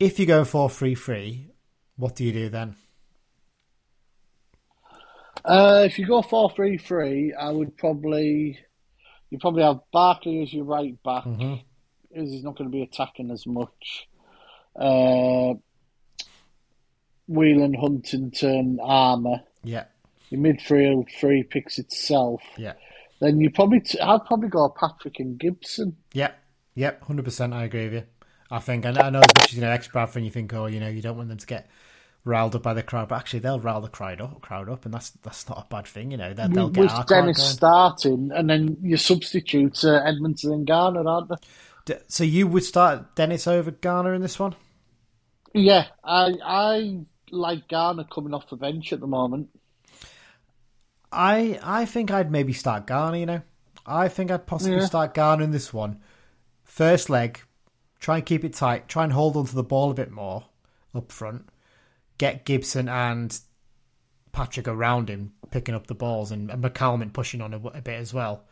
If 0.00 0.18
you 0.18 0.26
go 0.26 0.44
four 0.44 0.68
three 0.70 0.94
three, 0.94 1.50
what 1.96 2.16
do 2.16 2.24
you 2.24 2.32
do 2.32 2.48
then? 2.48 2.76
Uh, 5.44 5.82
if 5.86 5.98
you 5.98 6.06
go 6.06 6.22
four 6.22 6.50
three 6.50 6.78
three, 6.78 7.32
I 7.38 7.50
would 7.50 7.76
probably 7.76 8.58
you 9.30 9.38
probably 9.38 9.62
have 9.62 9.80
Barclay 9.92 10.42
as 10.42 10.52
your 10.52 10.64
right 10.64 11.00
back, 11.02 11.24
Mm-hmm. 11.24 11.54
as 12.20 12.30
he's 12.30 12.42
not 12.44 12.56
going 12.56 12.70
to 12.70 12.72
be 12.74 12.82
attacking 12.82 13.30
as 13.30 13.46
much. 13.46 14.08
Uh, 14.76 15.54
Whelan, 17.26 17.74
Huntington, 17.74 18.78
Armer. 18.82 19.40
Yeah, 19.62 19.84
Your 20.28 20.40
midfield 20.42 21.06
three 21.18 21.42
picks 21.42 21.78
itself. 21.78 22.42
yeah. 22.58 22.74
Then 23.20 23.40
you 23.40 23.48
probably 23.50 23.80
t- 23.80 23.98
I'd 24.00 24.24
probably 24.26 24.48
go 24.50 24.68
Patrick 24.68 25.18
and 25.20 25.38
Gibson. 25.38 25.96
Yeah. 26.12 26.32
yep, 26.74 27.02
hundred 27.04 27.24
percent. 27.24 27.54
I 27.54 27.64
agree 27.64 27.84
with 27.84 27.94
you. 27.94 28.02
I 28.50 28.58
think, 28.60 28.84
and 28.84 28.98
I 28.98 29.10
know 29.10 29.22
as 29.22 29.34
much 29.34 29.50
as 29.50 29.54
you 29.54 29.60
know, 29.62 29.70
ex 29.70 29.88
Bradford, 29.88 30.24
you 30.24 30.30
think, 30.30 30.52
oh, 30.54 30.66
you 30.66 30.80
know, 30.80 30.88
you 30.88 31.02
don't 31.02 31.16
want 31.16 31.28
them 31.28 31.38
to 31.38 31.46
get 31.46 31.68
riled 32.24 32.54
up 32.54 32.62
by 32.62 32.74
the 32.74 32.82
crowd, 32.82 33.08
but 33.08 33.16
actually, 33.16 33.40
they'll 33.40 33.60
rile 33.60 33.80
the 33.80 33.88
crowd 33.88 34.20
up, 34.20 34.40
crowd 34.42 34.68
up, 34.68 34.84
and 34.84 34.94
that's 34.94 35.10
that's 35.10 35.48
not 35.48 35.58
a 35.66 35.68
bad 35.68 35.86
thing, 35.86 36.10
you 36.10 36.16
know. 36.16 36.32
They'll, 36.34 36.48
they'll 36.48 36.70
get 36.70 36.90
With 36.90 37.06
Dennis 37.06 37.42
starting, 37.42 38.30
and 38.34 38.48
then 38.48 38.76
your 38.82 38.98
substitutes 38.98 39.84
are 39.84 39.96
uh, 39.96 40.08
Edmondson 40.08 40.52
and 40.52 40.66
Garner, 40.66 41.06
aren't 41.08 41.28
they? 41.28 41.36
So 42.08 42.24
you 42.24 42.46
would 42.46 42.64
start 42.64 43.14
Dennis 43.14 43.46
over 43.46 43.70
Garner 43.70 44.14
in 44.14 44.22
this 44.22 44.38
one? 44.38 44.54
Yeah, 45.54 45.86
I 46.04 46.34
I 46.44 47.00
like 47.30 47.68
Garner 47.68 48.04
coming 48.04 48.34
off 48.34 48.48
the 48.50 48.56
bench 48.56 48.92
at 48.92 49.00
the 49.00 49.06
moment. 49.06 49.50
I 51.12 51.58
I 51.62 51.84
think 51.86 52.10
I'd 52.10 52.30
maybe 52.30 52.52
start 52.52 52.86
Garner. 52.86 53.18
You 53.18 53.26
know, 53.26 53.42
I 53.86 54.08
think 54.08 54.30
I'd 54.30 54.46
possibly 54.46 54.80
Yeah. 54.80 54.88
start 54.88 55.14
Garner 55.14 55.42
in 55.44 55.50
this 55.50 55.72
one. 55.72 56.00
First 56.64 57.10
leg, 57.10 57.40
try 58.04 58.16
and 58.16 58.26
keep 58.26 58.44
it 58.44 58.52
tight. 58.52 58.86
Try 58.86 59.04
and 59.04 59.12
hold 59.12 59.34
onto 59.34 59.54
the 59.54 59.62
ball 59.62 59.90
a 59.90 59.94
bit 59.94 60.10
more 60.10 60.44
up 60.94 61.10
front. 61.10 61.48
Get 62.18 62.44
Gibson 62.44 62.86
and 62.86 63.36
Patrick 64.30 64.68
around 64.68 65.08
him 65.08 65.32
picking 65.50 65.74
up 65.74 65.86
the 65.86 65.94
balls, 65.94 66.30
and, 66.30 66.50
and 66.50 66.62
McCalmont 66.62 67.14
pushing 67.14 67.40
on 67.40 67.54
a, 67.54 67.56
a 67.56 67.80
bit 67.80 67.98
as 67.98 68.12
well. 68.12 68.44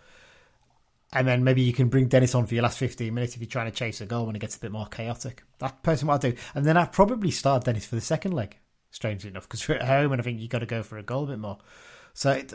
And 1.13 1.29
then 1.29 1.45
maybe 1.45 1.61
you 1.61 1.75
can 1.75 1.89
bring 1.89 2.09
Dennis 2.09 2.35
on 2.35 2.47
for 2.47 2.55
your 2.55 2.63
last 2.63 2.79
15 2.79 3.13
minutes 3.13 3.35
if 3.35 3.43
you're 3.43 3.49
trying 3.49 3.71
to 3.71 3.77
chase 3.77 4.01
a 4.01 4.07
goal 4.07 4.25
when 4.25 4.35
it 4.35 4.39
gets 4.39 4.57
a 4.57 4.61
bit 4.61 4.73
more 4.73 4.87
chaotic. 4.87 5.43
That's 5.59 5.75
personally 5.83 6.09
what 6.09 6.25
I'd 6.25 6.31
do. 6.31 6.41
And 6.55 6.65
then 6.65 6.79
I'd 6.79 6.93
probably 6.93 7.31
start 7.31 7.65
Dennis 7.65 7.85
for 7.85 7.97
the 7.97 8.01
second 8.01 8.33
leg, 8.33 8.57
strangely 8.91 9.29
enough, 9.29 9.43
because 9.43 9.69
we're 9.69 9.75
at 9.75 9.87
home 9.87 10.13
and 10.13 10.21
I 10.23 10.25
think 10.25 10.41
you've 10.41 10.49
got 10.49 10.61
to 10.61 10.67
go 10.67 10.83
for 10.83 10.97
a 10.97 11.03
goal 11.03 11.25
a 11.25 11.27
bit 11.27 11.39
more. 11.39 11.59
So, 12.15 12.31
it, 12.31 12.55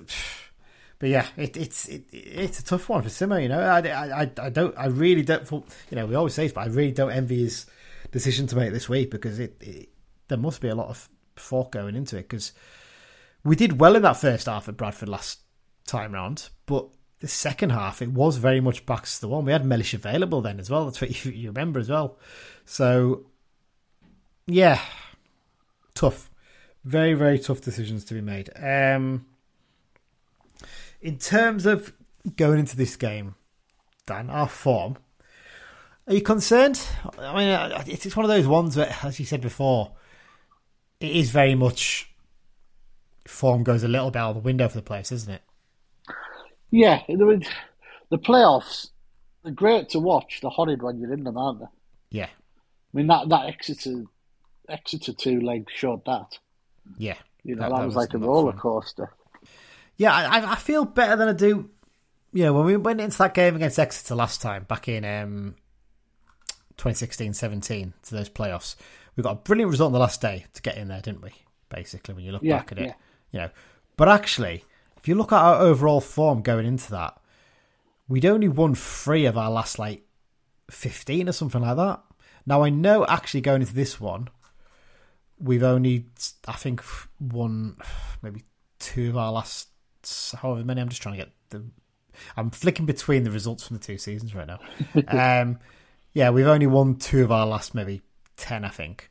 but 0.99 1.09
yeah, 1.09 1.27
it, 1.37 1.55
it's 1.57 1.87
it, 1.87 2.05
it's 2.11 2.59
a 2.59 2.63
tough 2.63 2.89
one 2.89 3.01
for 3.03 3.09
Simmo. 3.09 3.41
You 3.41 3.49
know, 3.49 3.59
I, 3.59 3.79
I, 4.21 4.31
I- 4.41 4.49
don't, 4.49 4.75
I 4.77 4.87
really 4.87 5.21
don't. 5.21 5.49
You 5.51 5.63
know, 5.95 6.05
we 6.05 6.15
always 6.15 6.33
say 6.33 6.43
this, 6.45 6.53
but 6.53 6.61
I 6.61 6.67
really 6.67 6.91
don't 6.91 7.11
envy 7.11 7.43
his 7.43 7.65
decision 8.11 8.47
to 8.47 8.55
make 8.55 8.71
this 8.73 8.89
week 8.89 9.11
because 9.11 9.39
it, 9.39 9.57
it 9.61 9.89
there 10.27 10.37
must 10.37 10.61
be 10.61 10.69
a 10.69 10.75
lot 10.75 10.87
of 10.89 11.09
thought 11.35 11.71
going 11.71 11.95
into 11.95 12.17
it 12.17 12.23
because 12.29 12.51
we 13.43 13.55
did 13.55 13.79
well 13.79 13.95
in 13.95 14.01
that 14.01 14.17
first 14.17 14.47
half 14.47 14.67
at 14.67 14.77
Bradford 14.77 15.09
last 15.09 15.39
time 15.85 16.13
round, 16.13 16.49
but 16.65 16.87
the 17.19 17.27
second 17.27 17.71
half 17.71 18.01
it 18.01 18.11
was 18.11 18.37
very 18.37 18.59
much 18.59 18.85
back 18.85 19.05
to 19.05 19.21
the 19.21 19.27
one. 19.27 19.45
We 19.45 19.51
had 19.51 19.65
Mellish 19.65 19.93
available 19.93 20.41
then 20.41 20.59
as 20.59 20.69
well. 20.69 20.85
That's 20.85 20.99
what 21.01 21.25
you, 21.25 21.31
you 21.31 21.49
remember 21.49 21.79
as 21.79 21.89
well. 21.89 22.17
So 22.65 23.25
yeah, 24.47 24.79
tough, 25.93 26.29
very 26.83 27.13
very 27.13 27.37
tough 27.39 27.61
decisions 27.61 28.03
to 28.05 28.13
be 28.13 28.21
made. 28.21 28.49
Um, 28.55 29.25
in 31.01 31.17
terms 31.17 31.65
of 31.65 31.93
going 32.35 32.59
into 32.59 32.75
this 32.75 32.95
game, 32.95 33.35
Dan, 34.05 34.29
our 34.29 34.47
form. 34.47 34.97
Are 36.07 36.13
you 36.13 36.21
concerned? 36.21 36.81
I 37.19 37.35
mean, 37.35 37.49
uh, 37.49 37.83
it's 37.85 38.15
one 38.15 38.23
of 38.23 38.29
those 38.29 38.47
ones 38.47 38.75
that, 38.75 39.03
as 39.03 39.19
you 39.19 39.25
said 39.25 39.41
before, 39.41 39.91
it 40.99 41.11
is 41.11 41.31
very 41.31 41.53
much 41.53 42.09
form 43.27 43.63
goes 43.63 43.83
a 43.83 43.87
little 43.87 44.09
bit 44.09 44.19
out 44.19 44.29
of 44.29 44.35
the 44.35 44.41
window 44.41 44.67
for 44.67 44.77
the 44.77 44.81
place, 44.81 45.11
isn't 45.11 45.33
it? 45.33 45.41
Yeah, 46.71 47.01
the, 47.07 47.45
the 48.09 48.17
playoffs, 48.17 48.89
they're 49.43 49.53
great 49.53 49.89
to 49.89 49.99
watch. 49.99 50.39
They're 50.41 50.49
horrid 50.49 50.81
when 50.81 50.99
you're 50.99 51.13
in 51.13 51.23
them, 51.23 51.37
aren't 51.37 51.59
they? 51.59 51.65
Yeah, 52.09 52.29
I 52.93 52.97
mean 52.97 53.07
that 53.07 53.29
that 53.29 53.47
Exeter 53.47 54.03
Exeter 54.69 55.13
two 55.13 55.41
leg 55.41 55.67
showed 55.73 56.05
that. 56.05 56.39
Yeah, 56.97 57.17
You 57.43 57.55
know, 57.55 57.69
that, 57.69 57.85
was, 57.85 57.95
like 57.95 58.13
a 58.13 58.17
roller 58.17 58.53
coaster. 58.53 59.11
Yeah, 59.97 60.13
I, 60.13 60.53
I 60.53 60.55
feel 60.55 60.85
better 60.85 61.15
than 61.15 61.29
I 61.29 61.33
do. 61.33 61.69
You 62.33 62.43
know, 62.43 62.53
when 62.53 62.65
we 62.65 62.77
went 62.77 63.01
into 63.01 63.17
that 63.19 63.33
game 63.33 63.55
against 63.55 63.79
Exeter 63.79 64.15
last 64.15 64.41
time, 64.41 64.63
back 64.63 64.87
in 64.87 65.03
um, 65.03 65.55
2016-17 66.77 67.93
to 68.03 68.15
those 68.15 68.29
playoffs, 68.29 68.75
we 69.15 69.23
got 69.23 69.31
a 69.31 69.35
brilliant 69.35 69.71
result 69.71 69.87
on 69.87 69.93
the 69.93 69.99
last 69.99 70.21
day 70.21 70.45
to 70.53 70.61
get 70.61 70.77
in 70.77 70.87
there, 70.87 71.01
didn't 71.01 71.21
we? 71.23 71.31
Basically, 71.69 72.13
when 72.13 72.23
you 72.23 72.31
look 72.31 72.43
Yeah, 72.43 72.57
back 72.57 72.71
at 72.71 72.77
it, 72.79 72.85
yeah. 72.87 72.93
you 73.31 73.39
know. 73.39 73.49
But 73.95 74.09
actually, 74.09 74.63
if 74.97 75.07
you 75.07 75.15
look 75.15 75.31
at 75.31 75.41
our 75.41 75.59
overall 75.61 76.01
form 76.01 76.41
going 76.41 76.65
into 76.65 76.91
that, 76.91 77.19
we'd 78.07 78.25
only 78.25 78.47
won 78.47 78.75
three 78.75 79.25
of 79.25 79.37
our 79.37 79.49
last 79.49 79.79
like 79.79 80.03
15 80.69 81.29
or 81.29 81.31
something 81.31 81.61
like 81.61 81.77
that. 81.77 82.01
Now 82.45 82.63
I 82.63 82.69
know 82.69 83.05
actually 83.07 83.41
going 83.41 83.61
into 83.61 83.73
this 83.73 83.99
one, 83.99 84.29
we've 85.39 85.63
only 85.63 86.05
I 86.47 86.53
think 86.53 86.83
won 87.19 87.77
maybe 88.21 88.43
two 88.79 89.09
of 89.09 89.17
our 89.17 89.31
last 89.31 89.67
however 90.41 90.63
many. 90.63 90.81
I'm 90.81 90.89
just 90.89 91.01
trying 91.01 91.17
to 91.17 91.25
get 91.25 91.33
the. 91.49 91.63
I'm 92.35 92.49
flicking 92.49 92.85
between 92.85 93.23
the 93.23 93.31
results 93.31 93.67
from 93.67 93.77
the 93.77 93.83
two 93.83 93.97
seasons 93.97 94.33
right 94.33 94.47
now. 94.47 94.59
um, 95.43 95.59
yeah, 96.13 96.31
we've 96.31 96.47
only 96.47 96.67
won 96.67 96.95
two 96.95 97.23
of 97.23 97.31
our 97.31 97.45
last 97.45 97.75
maybe 97.75 98.01
ten, 98.35 98.65
I 98.65 98.69
think. 98.69 99.09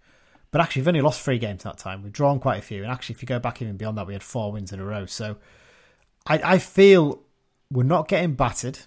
But 0.50 0.60
actually, 0.60 0.82
we've 0.82 0.88
only 0.88 1.00
lost 1.02 1.20
three 1.20 1.38
games 1.38 1.62
that 1.64 1.78
time. 1.78 2.02
We've 2.02 2.12
drawn 2.12 2.40
quite 2.40 2.58
a 2.58 2.62
few, 2.62 2.82
and 2.82 2.90
actually, 2.90 3.14
if 3.14 3.22
you 3.22 3.26
go 3.26 3.38
back 3.38 3.60
even 3.62 3.76
beyond 3.76 3.98
that, 3.98 4.06
we 4.06 4.12
had 4.12 4.22
four 4.22 4.52
wins 4.52 4.72
in 4.72 4.80
a 4.80 4.84
row. 4.84 5.06
So, 5.06 5.36
I, 6.26 6.40
I 6.54 6.58
feel 6.58 7.22
we're 7.70 7.82
not 7.82 8.08
getting 8.08 8.34
battered. 8.34 8.78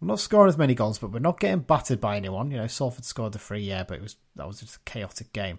We're 0.00 0.08
not 0.08 0.20
scoring 0.20 0.48
as 0.48 0.58
many 0.58 0.74
goals, 0.74 0.98
but 0.98 1.10
we're 1.10 1.18
not 1.20 1.40
getting 1.40 1.60
battered 1.60 2.00
by 2.00 2.16
anyone. 2.16 2.50
You 2.50 2.58
know, 2.58 2.66
Salford 2.66 3.04
scored 3.04 3.32
the 3.32 3.38
three, 3.38 3.60
yeah, 3.60 3.82
but 3.84 3.98
it 3.98 4.02
was 4.02 4.16
that 4.36 4.46
was 4.46 4.60
just 4.60 4.76
a 4.76 4.80
chaotic 4.80 5.32
game. 5.32 5.58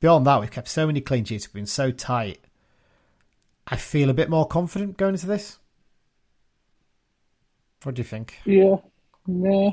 Beyond 0.00 0.26
that, 0.26 0.40
we've 0.40 0.50
kept 0.50 0.68
so 0.68 0.86
many 0.86 1.00
clean 1.00 1.24
sheets. 1.24 1.48
We've 1.48 1.54
been 1.54 1.66
so 1.66 1.90
tight. 1.90 2.44
I 3.66 3.76
feel 3.76 4.10
a 4.10 4.14
bit 4.14 4.30
more 4.30 4.46
confident 4.46 4.96
going 4.96 5.14
into 5.14 5.26
this. 5.26 5.58
What 7.84 7.94
do 7.94 8.00
you 8.00 8.04
think? 8.04 8.38
Yeah, 8.44 8.76
yeah. 9.26 9.70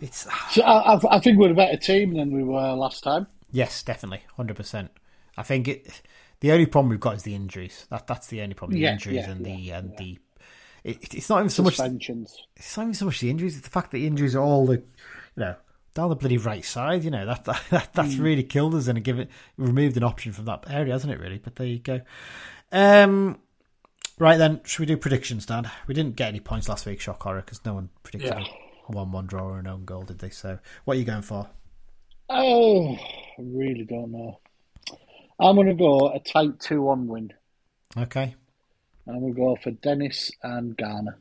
It's 0.00 0.26
So 0.50 0.62
I, 0.62 0.98
I, 1.16 1.20
think 1.20 1.38
we're 1.38 1.52
a 1.52 1.54
better 1.54 1.76
team 1.76 2.14
than 2.14 2.30
we 2.32 2.42
were 2.42 2.72
last 2.74 3.02
time. 3.02 3.26
yes, 3.50 3.82
definitely, 3.82 4.22
hundred 4.36 4.56
percent. 4.56 4.90
I 5.36 5.42
think 5.42 5.68
it. 5.68 6.02
The 6.40 6.52
only 6.52 6.66
problem 6.66 6.90
we've 6.90 7.00
got 7.00 7.16
is 7.16 7.22
the 7.22 7.34
injuries. 7.34 7.86
That 7.90 8.06
that's 8.06 8.26
the 8.26 8.42
only 8.42 8.54
problem. 8.54 8.76
The 8.76 8.82
Yeah, 8.82 8.92
injuries 8.92 9.26
yeah, 9.26 9.30
and 9.30 9.44
the 9.44 9.52
yeah, 9.52 9.78
and 9.78 9.96
the. 9.96 10.18
It, 10.84 11.14
it's 11.14 11.28
not 11.28 11.38
even 11.38 11.50
so 11.50 11.62
much. 11.62 11.74
It's 12.56 12.76
not 12.76 12.82
even 12.84 12.94
so 12.94 13.06
much 13.06 13.20
the 13.20 13.30
injuries. 13.30 13.56
It's 13.56 13.64
the 13.64 13.70
fact 13.70 13.90
that 13.90 13.98
the 13.98 14.06
injuries 14.06 14.36
are 14.36 14.42
all 14.42 14.66
the, 14.66 14.74
you 14.74 14.82
know, 15.36 15.56
down 15.94 16.10
the 16.10 16.16
bloody 16.16 16.38
right 16.38 16.64
side. 16.64 17.04
You 17.04 17.10
know 17.10 17.26
that, 17.26 17.44
that, 17.44 17.62
that 17.70 17.92
that's 17.94 18.16
Hmm. 18.16 18.22
really 18.22 18.42
killed 18.42 18.74
us 18.74 18.86
and 18.86 19.02
give 19.02 19.18
it 19.18 19.30
removed 19.56 19.96
an 19.96 20.04
option 20.04 20.32
from 20.32 20.44
that 20.44 20.64
area, 20.68 20.92
hasn't 20.92 21.12
it? 21.12 21.18
Really, 21.20 21.38
but 21.38 21.56
there 21.56 21.66
you 21.66 21.78
go. 21.78 22.00
Um, 22.72 23.38
right 24.18 24.36
then, 24.36 24.60
should 24.64 24.80
we 24.80 24.86
do 24.86 24.96
predictions, 24.96 25.46
Dan? 25.46 25.70
We 25.86 25.94
didn't 25.94 26.16
get 26.16 26.28
any 26.28 26.40
points 26.40 26.68
last 26.68 26.86
week, 26.86 27.00
shock 27.00 27.22
horror, 27.22 27.40
because 27.42 27.64
no 27.64 27.74
one 27.74 27.88
predicted 28.02 28.32
Yeah. 28.32 28.44
a 28.88 28.92
one-one 28.92 29.26
draw 29.26 29.44
or 29.44 29.58
an 29.58 29.66
own 29.66 29.84
goal, 29.84 30.02
did 30.02 30.18
they? 30.18 30.30
So, 30.30 30.58
what 30.84 30.96
are 30.96 31.00
you 31.00 31.04
going 31.06 31.22
for? 31.22 31.48
Oh, 32.28 32.94
I 32.94 33.42
really 33.42 33.84
don't 33.84 34.10
know. 34.12 34.40
I'm 35.38 35.54
going 35.54 35.68
to 35.68 35.74
go 35.74 36.08
a 36.12 36.18
tight 36.20 36.58
2 36.60 36.82
1 36.82 37.06
win. 37.06 37.32
Okay. 37.96 38.34
I'm 39.06 39.20
going 39.20 39.34
to 39.34 39.40
go 39.40 39.56
for 39.62 39.70
Dennis 39.70 40.32
and 40.42 40.76
Garner. 40.76 41.18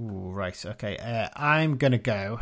Ooh, 0.00 0.30
right. 0.32 0.66
Okay. 0.66 0.96
Uh, 0.96 1.28
I'm 1.36 1.76
gonna 1.76 1.98
go. 1.98 2.40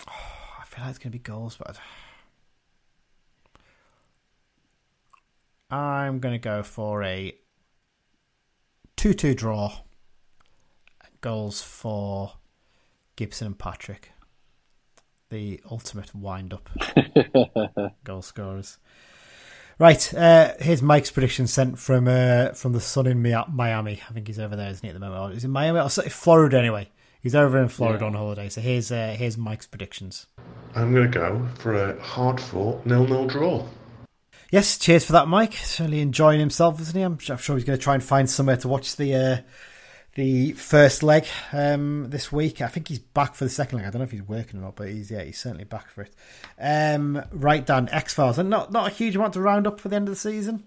I 0.08 0.64
feel 0.66 0.82
like 0.84 0.90
it's 0.90 0.98
gonna 0.98 1.12
be 1.12 1.18
goals, 1.20 1.56
but 1.56 1.78
I'm 5.72 6.18
gonna 6.20 6.38
go 6.38 6.62
for 6.62 7.02
a 7.02 7.34
two-two 8.96 9.34
draw. 9.34 9.72
Goals 11.20 11.62
for 11.62 12.32
Gibson 13.16 13.46
and 13.46 13.58
Patrick. 13.58 14.10
The 15.30 15.60
ultimate 15.70 16.14
wind-up 16.14 16.68
goal 18.04 18.22
scorers. 18.22 18.78
Right, 19.78 20.12
uh, 20.14 20.52
here's 20.60 20.82
Mike's 20.82 21.10
prediction 21.10 21.46
sent 21.46 21.78
from 21.78 22.06
uh, 22.06 22.50
from 22.50 22.72
the 22.72 22.80
sun 22.80 23.06
in 23.06 23.22
Miami. 23.22 24.00
I 24.08 24.12
think 24.12 24.26
he's 24.26 24.38
over 24.38 24.54
there, 24.56 24.68
isn't 24.70 24.82
he, 24.84 24.88
at 24.90 24.94
the 24.94 25.00
moment? 25.00 25.32
Or 25.32 25.34
Is 25.34 25.44
it 25.44 25.48
Miami? 25.48 25.80
Or 25.80 25.88
so- 25.88 26.02
Florida, 26.02 26.58
anyway. 26.58 26.90
He's 27.22 27.34
over 27.36 27.60
in 27.62 27.68
Florida 27.68 28.04
on 28.04 28.14
holiday. 28.14 28.48
So 28.48 28.60
here's 28.60 28.90
uh, 28.92 29.14
here's 29.16 29.38
Mike's 29.38 29.66
predictions. 29.68 30.26
I'm 30.74 30.92
going 30.92 31.10
to 31.10 31.18
go 31.18 31.48
for 31.60 31.74
a 31.74 32.00
hard 32.02 32.40
fought 32.40 32.84
nil 32.84 33.06
nil 33.06 33.26
draw. 33.26 33.64
Yes, 34.52 34.76
cheers 34.76 35.06
for 35.06 35.12
that, 35.12 35.28
Mike. 35.28 35.54
Certainly 35.54 36.02
enjoying 36.02 36.38
himself, 36.38 36.78
isn't 36.78 36.94
he? 36.94 37.00
I'm, 37.00 37.18
I'm 37.30 37.38
sure 37.38 37.56
he's 37.56 37.64
going 37.64 37.78
to 37.78 37.82
try 37.82 37.94
and 37.94 38.04
find 38.04 38.28
somewhere 38.28 38.58
to 38.58 38.68
watch 38.68 38.96
the 38.96 39.14
uh, 39.14 39.36
the 40.14 40.52
first 40.52 41.02
leg 41.02 41.24
um, 41.54 42.10
this 42.10 42.30
week. 42.30 42.60
I 42.60 42.66
think 42.66 42.88
he's 42.88 42.98
back 42.98 43.34
for 43.34 43.44
the 43.44 43.50
second 43.50 43.78
leg. 43.78 43.86
I 43.86 43.90
don't 43.90 44.00
know 44.00 44.04
if 44.04 44.10
he's 44.10 44.22
working 44.22 44.60
or 44.60 44.64
not, 44.64 44.76
but 44.76 44.88
he's 44.88 45.10
yeah, 45.10 45.22
he's 45.22 45.38
certainly 45.38 45.64
back 45.64 45.88
for 45.88 46.02
it. 46.02 46.14
Um, 46.60 47.24
right, 47.32 47.64
Dan, 47.64 47.88
X 47.90 48.12
Files, 48.12 48.36
and 48.36 48.50
not 48.50 48.70
not 48.70 48.92
a 48.92 48.94
huge 48.94 49.16
amount 49.16 49.32
to 49.32 49.40
round 49.40 49.66
up 49.66 49.80
for 49.80 49.88
the 49.88 49.96
end 49.96 50.06
of 50.06 50.12
the 50.12 50.20
season. 50.20 50.64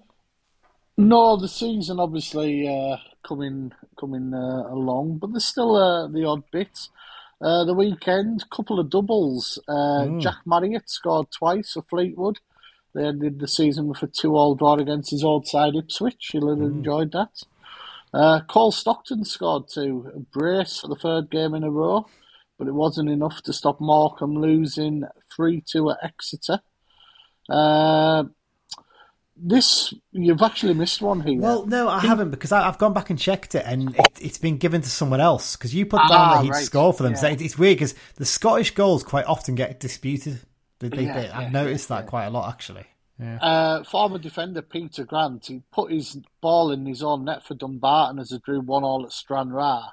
No, 0.98 1.38
the 1.38 1.48
season 1.48 2.00
obviously 2.00 2.68
uh, 2.68 2.98
coming 3.22 3.72
coming 4.00 4.34
uh, 4.34 4.68
along, 4.68 5.20
but 5.20 5.32
there's 5.32 5.46
still 5.46 5.76
uh, 5.76 6.08
the 6.08 6.26
odd 6.26 6.42
bits. 6.52 6.90
Uh, 7.40 7.66
the 7.66 7.74
weekend, 7.76 8.50
couple 8.50 8.80
of 8.80 8.90
doubles. 8.90 9.60
Uh, 9.68 10.08
Jack 10.18 10.38
Marriott 10.48 10.90
scored 10.90 11.30
twice 11.30 11.74
for 11.74 11.84
Fleetwood. 11.84 12.40
They 12.96 13.04
ended 13.06 13.40
the 13.40 13.48
season 13.48 13.88
with 13.88 14.02
a 14.04 14.08
two-all 14.08 14.56
draw 14.56 14.76
against 14.76 15.12
his 15.12 15.24
old 15.24 15.46
side 15.48 15.76
Ipswich. 15.76 16.30
He'll 16.32 16.50
have 16.50 16.62
enjoyed 16.62 17.12
that. 17.12 17.44
Uh, 18.14 18.40
Cole 18.48 18.72
Stockton 18.72 19.26
scored 19.26 19.68
two, 19.68 20.10
a 20.16 20.20
brace 20.20 20.80
for 20.80 20.88
the 20.88 20.96
third 20.96 21.30
game 21.30 21.54
in 21.54 21.66
a 21.66 21.70
row, 21.70 22.08
but 22.58 22.70
it 22.70 22.74
wasn't 22.74 23.10
enough 23.10 23.42
to 23.44 23.52
stop 23.52 23.82
Morecambe 23.82 24.38
losing 24.40 25.04
3-2 25.38 25.92
at 25.94 25.98
Exeter. 26.06 26.62
Uh, 27.50 28.24
this 29.38 29.94
you've 30.14 30.42
actually 30.42 30.74
missed 30.74 31.02
one 31.02 31.20
here. 31.20 31.42
Well, 31.42 31.66
no, 31.66 31.90
I 31.90 32.00
haven't 32.00 32.30
because 32.32 32.54
I, 32.54 32.66
I've 32.66 32.78
gone 32.78 32.94
back 32.94 33.10
and 33.10 33.20
checked 33.20 33.54
it, 33.54 33.66
and 33.68 33.94
it, 33.94 34.20
it's 34.22 34.38
been 34.38 34.56
given 34.58 34.82
to 34.82 34.90
someone 34.90 35.20
else. 35.20 35.58
Because 35.58 35.76
you 35.76 35.86
put 35.86 35.98
down 35.98 36.12
Ah, 36.12 36.36
that 36.36 36.44
he'd 36.46 36.52
right. 36.52 36.64
score 36.64 36.94
for 36.94 37.04
them, 37.04 37.18
so 37.18 37.28
it, 37.28 37.42
it's 37.42 37.58
weird 37.58 37.76
because 37.76 37.96
the 38.16 38.26
Scottish 38.26 38.72
goals 38.72 39.04
quite 39.04 39.26
often 39.26 39.56
get 39.56 39.78
disputed. 39.82 40.40
They, 40.80 40.90
they, 40.90 41.04
Yeah, 41.06 41.14
they- 41.14 41.28
yeah, 41.28 41.38
I've 41.40 41.52
noticed 41.52 41.90
that 41.90 42.08
quite 42.08 42.26
a 42.26 42.30
lot 42.30 42.50
actually. 42.54 42.86
Yeah. 43.20 43.38
Uh, 43.38 43.84
former 43.86 44.18
defender 44.18 44.62
Peter 44.62 45.06
Grant, 45.06 45.46
he 45.46 45.62
put 45.72 45.90
his 45.92 46.18
ball 46.42 46.72
in 46.72 46.86
his 46.86 47.02
own 47.02 47.24
net 47.24 47.46
for 47.46 47.54
Dumbarton 47.54 48.20
as 48.20 48.34
a 48.34 48.40
drew 48.40 48.60
one 48.60 48.84
all 48.84 49.06
at 49.06 49.14
Stranraer. 49.14 49.84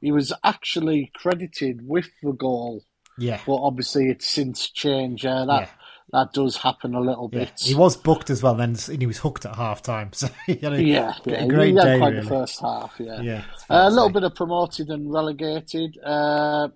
He 0.00 0.10
was 0.10 0.32
actually 0.42 1.10
credited 1.14 1.86
with 1.86 2.08
the 2.22 2.32
goal, 2.32 2.82
Yeah, 3.18 3.40
but 3.46 3.56
obviously 3.56 4.08
it's 4.08 4.26
since 4.28 4.70
changed. 4.70 5.26
Uh, 5.26 5.44
that 5.44 5.60
Yeah. 5.60 5.68
that 6.12 6.32
does 6.32 6.56
happen 6.56 6.94
a 6.94 7.00
little 7.00 7.28
yeah. 7.30 7.40
bit. 7.40 7.60
He 7.60 7.74
was 7.74 7.94
booked 7.94 8.30
as 8.30 8.42
well, 8.42 8.54
then 8.54 8.74
and 8.88 9.00
he 9.02 9.06
was 9.06 9.18
hooked 9.18 9.44
at 9.44 9.54
half 9.56 9.82
time. 9.82 10.10
So 10.14 10.28
he 10.46 10.54
had 10.56 10.72
a, 10.72 10.82
yeah, 10.82 11.12
a 11.26 11.30
yeah, 11.30 11.46
great 11.46 11.72
he 11.72 11.76
had 11.76 11.84
day. 11.84 11.98
quite 11.98 12.08
really. 12.14 12.22
the 12.22 12.28
first 12.28 12.58
half. 12.60 12.94
Yeah, 12.98 13.20
Yeah, 13.20 13.44
Uh, 13.68 13.84
a 13.86 13.90
little 13.90 14.10
bit 14.10 14.24
of 14.24 14.34
promoted 14.34 14.88
and 14.88 15.12
relegated. 15.12 15.98
Uh, 16.02 16.68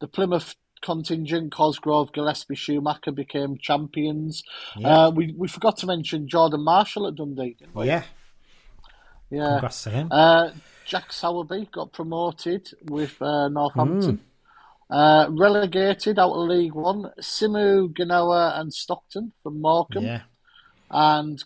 the 0.00 0.06
Plymouth 0.06 0.54
contingent, 0.82 1.52
Cosgrove, 1.52 2.12
Gillespie, 2.12 2.54
Schumacher 2.54 3.12
became 3.12 3.58
champions. 3.58 4.42
Yeah. 4.76 4.88
Uh, 4.88 5.10
we 5.10 5.34
we 5.36 5.48
forgot 5.48 5.76
to 5.78 5.86
mention 5.86 6.28
Jordan 6.28 6.62
Marshall 6.62 7.06
at 7.06 7.14
Dundee. 7.16 7.56
Didn't 7.58 7.74
we? 7.74 7.86
Yeah, 7.86 8.04
yeah. 9.30 9.52
congrats 9.52 9.84
to 9.84 9.90
him. 9.90 10.08
Uh, 10.10 10.50
Jack 10.84 11.12
Sowerby 11.12 11.70
got 11.70 11.92
promoted 11.92 12.70
with 12.84 13.20
uh, 13.22 13.48
Northampton. 13.48 14.20
Uh, 14.90 15.28
relegated 15.30 16.18
out 16.18 16.32
of 16.32 16.48
League 16.48 16.74
One, 16.74 17.12
Simu, 17.20 17.96
Genoa, 17.96 18.54
and 18.56 18.74
Stockton 18.74 19.30
from 19.40 19.60
Morecambe. 19.60 20.02
yeah, 20.02 20.22
And 20.90 21.44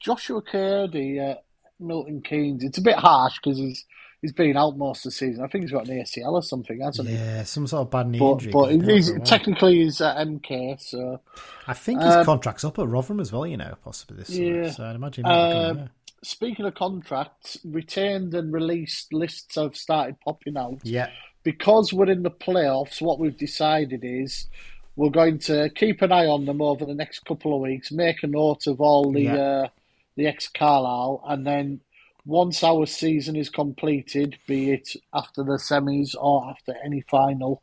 Joshua 0.00 0.40
Kayode 0.40 1.32
at 1.32 1.44
Milton 1.78 2.22
Keynes. 2.22 2.64
It's 2.64 2.78
a 2.78 2.82
bit 2.82 2.96
harsh 2.96 3.38
because 3.42 3.58
he's 3.58 3.84
he's 4.22 4.32
been 4.32 4.56
out 4.56 4.76
most 4.76 4.98
of 5.06 5.10
the 5.12 5.16
season. 5.16 5.44
I 5.44 5.48
think 5.48 5.64
he's 5.64 5.72
got 5.72 5.88
an 5.88 5.98
ACL 5.98 6.32
or 6.32 6.42
something, 6.42 6.80
hasn't 6.80 7.08
he? 7.08 7.14
yeah. 7.14 7.42
Some 7.44 7.66
sort 7.66 7.82
of 7.82 7.90
bad 7.90 8.08
knee 8.08 8.18
But, 8.18 8.32
injury. 8.32 8.52
but 8.52 8.70
he's 8.72 8.84
he's, 8.86 9.08
for 9.08 9.14
a 9.14 9.18
while. 9.18 9.26
technically 9.26 9.76
he's 9.84 10.00
at 10.00 10.16
MK, 10.16 10.80
so 10.80 11.20
I 11.66 11.74
think 11.74 12.00
his 12.02 12.14
um, 12.14 12.24
contract's 12.24 12.64
up 12.64 12.78
at 12.78 12.88
Rotherham 12.88 13.20
as 13.20 13.32
well. 13.32 13.46
You 13.46 13.56
know, 13.56 13.74
possibly 13.84 14.16
this 14.18 14.28
summer. 14.28 14.62
Yeah. 14.64 14.70
So 14.70 14.84
I'd 14.84 14.96
imagine. 14.96 15.24
be 15.24 15.28
coming 15.30 15.80
Um, 15.82 15.90
speaking 16.22 16.66
of 16.66 16.74
contracts, 16.74 17.58
retained 17.64 18.34
and 18.34 18.52
released 18.52 19.12
lists 19.12 19.54
have 19.54 19.76
started 19.76 20.16
popping 20.20 20.56
out. 20.56 20.78
yeah, 20.82 21.10
because 21.44 21.92
we're 21.92 22.10
in 22.10 22.22
the 22.24 22.30
playoffs, 22.30 23.00
what 23.00 23.18
we've 23.20 23.36
decided 23.36 24.00
is 24.02 24.48
we're 24.96 25.10
going 25.10 25.38
to 25.38 25.70
keep 25.76 26.02
an 26.02 26.10
eye 26.10 26.26
on 26.26 26.44
them 26.44 26.60
over 26.60 26.84
the 26.84 26.94
next 26.94 27.24
couple 27.24 27.54
of 27.54 27.60
weeks, 27.62 27.92
make 27.92 28.22
a 28.24 28.26
note 28.26 28.66
of 28.66 28.80
all 28.80 29.12
the 29.12 29.20
Yeah. 29.22 29.36
uh, 29.36 29.68
the 30.16 30.26
ex 30.26 30.48
Carlisle, 30.48 31.22
and 31.28 31.46
then 31.46 31.80
once 32.28 32.62
our 32.62 32.84
season 32.84 33.34
is 33.36 33.48
completed, 33.48 34.36
be 34.46 34.70
it 34.70 34.90
after 35.14 35.42
the 35.42 35.52
semis 35.56 36.14
or 36.20 36.46
after 36.50 36.74
any 36.84 37.00
final, 37.10 37.62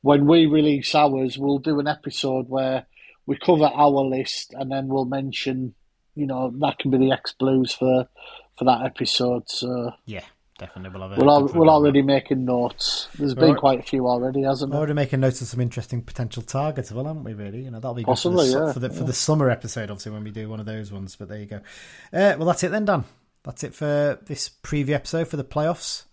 when 0.00 0.26
we 0.26 0.46
release 0.46 0.94
ours, 0.94 1.36
we'll 1.36 1.58
do 1.58 1.78
an 1.80 1.86
episode 1.86 2.48
where 2.48 2.86
we 3.26 3.36
cover 3.36 3.66
our 3.66 3.90
list 3.90 4.54
and 4.54 4.72
then 4.72 4.88
we'll 4.88 5.04
mention, 5.04 5.74
you 6.14 6.26
know, 6.26 6.50
that 6.60 6.78
can 6.78 6.90
be 6.90 6.96
the 6.96 7.12
X 7.12 7.34
Blues 7.38 7.72
for 7.74 8.08
for 8.56 8.64
that 8.64 8.86
episode. 8.86 9.50
So 9.50 9.90
Yeah, 10.06 10.22
definitely. 10.58 10.98
We'll 10.98 11.10
have 11.10 11.18
a 11.18 11.22
we're, 11.22 11.30
al- 11.30 11.42
we're 11.48 11.52
run 11.52 11.68
on 11.68 11.74
already 11.74 12.00
making 12.00 12.46
notes. 12.46 13.08
There's 13.18 13.34
been 13.34 13.44
Alright. 13.44 13.60
quite 13.60 13.80
a 13.80 13.82
few 13.82 14.06
already, 14.08 14.44
hasn't 14.44 14.70
We're 14.70 14.76
there? 14.76 14.78
already 14.78 14.94
making 14.94 15.20
notes 15.20 15.42
of 15.42 15.48
some 15.48 15.60
interesting 15.60 16.00
potential 16.00 16.42
targets, 16.42 16.90
well, 16.90 17.04
haven't 17.04 17.24
we? 17.24 17.34
Really, 17.34 17.64
you 17.64 17.70
know, 17.70 17.80
that'll 17.80 17.92
be 17.92 18.02
good 18.02 18.12
Possibly, 18.12 18.50
for 18.50 18.58
the, 18.60 18.66
yeah, 18.66 18.72
for 18.72 18.80
the 18.80 18.88
for 18.88 19.00
yeah. 19.00 19.06
the 19.08 19.12
summer 19.12 19.50
episode, 19.50 19.90
obviously, 19.90 20.12
when 20.12 20.24
we 20.24 20.30
do 20.30 20.48
one 20.48 20.58
of 20.60 20.64
those 20.64 20.90
ones. 20.90 21.16
But 21.16 21.28
there 21.28 21.38
you 21.38 21.46
go. 21.46 21.56
Uh, 22.14 22.36
well, 22.38 22.46
that's 22.46 22.64
it 22.64 22.70
then, 22.70 22.86
Dan. 22.86 23.04
That's 23.46 23.62
it 23.62 23.74
for 23.74 24.18
this 24.26 24.50
preview 24.64 24.90
episode 24.90 25.28
for 25.28 25.36
the 25.36 25.44
playoffs. 25.44 26.04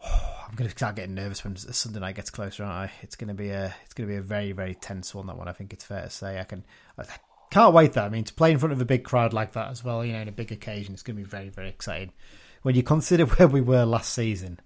I'm 0.04 0.54
going 0.54 0.70
to 0.70 0.76
start 0.76 0.94
getting 0.96 1.14
nervous 1.14 1.44
when 1.44 1.56
Sunday 1.56 1.98
night 1.98 2.14
gets 2.14 2.30
closer, 2.30 2.62
aren't 2.64 2.90
I? 2.90 2.92
It's 3.02 3.16
going 3.16 3.28
to 3.28 3.34
be 3.34 3.50
a 3.50 3.74
it's 3.84 3.92
going 3.92 4.08
to 4.08 4.12
be 4.12 4.18
a 4.18 4.22
very 4.22 4.52
very 4.52 4.74
tense 4.74 5.14
one. 5.14 5.26
That 5.26 5.36
one, 5.36 5.48
I 5.48 5.52
think 5.52 5.72
it's 5.72 5.84
fair 5.84 6.02
to 6.02 6.10
say. 6.10 6.38
I 6.38 6.44
can 6.44 6.64
I 6.96 7.04
can't 7.50 7.74
wait. 7.74 7.94
That 7.94 8.04
I 8.04 8.08
mean, 8.08 8.24
to 8.24 8.32
play 8.32 8.52
in 8.52 8.58
front 8.58 8.72
of 8.72 8.80
a 8.80 8.86
big 8.86 9.02
crowd 9.02 9.32
like 9.32 9.52
that 9.52 9.68
as 9.68 9.82
well, 9.82 10.04
you 10.04 10.12
know, 10.12 10.20
in 10.20 10.28
a 10.28 10.32
big 10.32 10.52
occasion, 10.52 10.94
it's 10.94 11.02
going 11.02 11.16
to 11.16 11.22
be 11.22 11.28
very 11.28 11.48
very 11.48 11.68
exciting. 11.68 12.12
When 12.62 12.76
you 12.76 12.84
consider 12.84 13.26
where 13.26 13.48
we 13.48 13.60
were 13.60 13.84
last 13.84 14.14
season, 14.14 14.60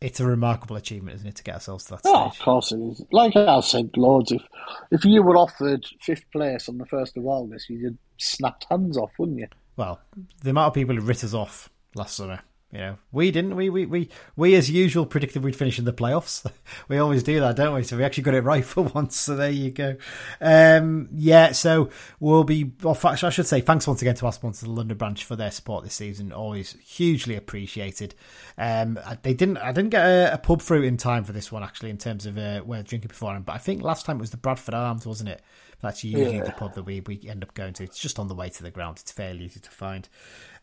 it's 0.00 0.18
a 0.18 0.26
remarkable 0.26 0.74
achievement, 0.74 1.14
isn't 1.14 1.28
it, 1.28 1.36
to 1.36 1.44
get 1.44 1.54
ourselves 1.54 1.84
to 1.84 1.90
that 1.92 2.00
Oh, 2.04 2.24
of 2.24 2.38
course 2.40 2.72
it 2.72 2.80
is. 2.80 3.04
Like 3.12 3.36
I 3.36 3.60
said, 3.60 3.96
loads. 3.96 4.32
If 4.32 4.42
if 4.90 5.04
you 5.04 5.22
were 5.22 5.36
offered 5.36 5.86
fifth 6.00 6.28
place 6.32 6.68
on 6.68 6.78
the 6.78 6.86
first 6.86 7.16
of 7.16 7.24
August, 7.24 7.70
you'd 7.70 7.98
snapped 8.18 8.66
hands 8.68 8.98
off, 8.98 9.12
wouldn't 9.16 9.38
you? 9.38 9.46
Well, 9.76 10.00
the 10.42 10.50
amount 10.50 10.68
of 10.68 10.74
people 10.74 10.94
who 10.94 11.02
writ 11.02 11.24
us 11.24 11.34
off 11.34 11.70
last 11.94 12.16
summer. 12.16 12.40
You 12.72 12.78
know, 12.78 12.96
we 13.12 13.30
didn't. 13.30 13.54
We 13.54 13.68
we 13.68 13.84
we 13.84 14.08
we 14.34 14.54
as 14.54 14.70
usual 14.70 15.04
predicted 15.04 15.44
we'd 15.44 15.54
finish 15.54 15.78
in 15.78 15.84
the 15.84 15.92
playoffs. 15.92 16.50
we 16.88 16.96
always 16.96 17.22
do 17.22 17.38
that, 17.40 17.54
don't 17.56 17.74
we? 17.74 17.82
So 17.82 17.98
we 17.98 18.02
actually 18.04 18.22
got 18.22 18.32
it 18.32 18.40
right 18.44 18.64
for 18.64 18.80
once. 18.82 19.18
So 19.20 19.36
there 19.36 19.50
you 19.50 19.70
go. 19.70 19.96
Um, 20.40 21.10
yeah. 21.12 21.52
So 21.52 21.90
we'll 22.18 22.44
be. 22.44 22.72
Well, 22.82 22.98
I 23.04 23.14
should 23.14 23.46
say 23.46 23.60
thanks 23.60 23.86
once 23.86 24.00
again 24.00 24.14
to 24.14 24.24
our 24.26 24.32
sponsor, 24.32 24.64
the 24.64 24.72
London 24.72 24.96
branch, 24.96 25.24
for 25.26 25.36
their 25.36 25.50
support 25.50 25.84
this 25.84 25.92
season. 25.94 26.32
Always 26.32 26.72
hugely 26.82 27.36
appreciated. 27.36 28.14
Um, 28.56 28.98
I- 29.04 29.18
they 29.20 29.34
didn't. 29.34 29.58
I 29.58 29.72
didn't 29.72 29.90
get 29.90 30.06
a, 30.06 30.32
a 30.32 30.38
pub 30.38 30.62
fruit 30.62 30.86
in 30.86 30.96
time 30.96 31.24
for 31.24 31.32
this 31.32 31.52
one 31.52 31.62
actually, 31.62 31.90
in 31.90 31.98
terms 31.98 32.24
of 32.24 32.38
uh, 32.38 32.60
where 32.60 32.82
drinking 32.82 33.08
beforehand. 33.08 33.44
But 33.44 33.52
I 33.52 33.58
think 33.58 33.82
last 33.82 34.06
time 34.06 34.16
it 34.16 34.20
was 34.22 34.30
the 34.30 34.38
Bradford 34.38 34.72
Arms, 34.74 35.06
wasn't 35.06 35.28
it? 35.28 35.42
That's 35.82 36.04
usually 36.04 36.36
Yeah. 36.36 36.44
the 36.44 36.52
pub 36.52 36.74
that 36.76 36.84
we, 36.84 37.00
we 37.00 37.20
end 37.28 37.42
up 37.42 37.54
going 37.54 37.72
to. 37.74 37.82
It's 37.82 37.98
just 37.98 38.20
on 38.20 38.28
the 38.28 38.36
way 38.36 38.48
to 38.50 38.62
the 38.62 38.70
ground. 38.70 38.98
It's 39.00 39.10
fairly 39.10 39.44
easy 39.46 39.58
to 39.60 39.70
find. 39.70 40.08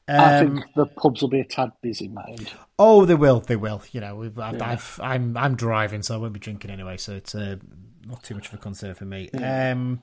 I 0.10 0.40
Um, 0.40 0.56
think 0.56 0.74
the 0.76 0.86
pubs 0.86 1.22
will 1.22 1.30
be 1.30 1.40
a 1.40 1.46
tad 1.46 1.72
busy, 1.82 2.08
mind. 2.08 2.52
Oh, 2.78 3.06
they 3.06 3.16
will. 3.16 3.40
They 3.42 3.56
will. 3.56 3.82
You 3.92 4.02
know, 4.02 4.16
we've, 4.16 4.38
I've, 4.40 4.62
I've, 4.62 5.00
I'm 5.04 5.38
I'm 5.38 5.56
driving, 5.56 6.02
so 6.02 6.16
I 6.16 6.18
won't 6.18 6.34
be 6.34 6.40
drinking 6.40 6.72
anyway. 6.72 6.98
So 6.98 7.14
it's 7.16 7.36
uh, 7.36 7.58
not 8.08 8.24
too 8.24 8.36
much 8.36 8.48
of 8.48 8.54
a 8.54 8.58
concern 8.58 8.96
for 8.96 9.06
me. 9.06 9.30
Um, 9.32 10.02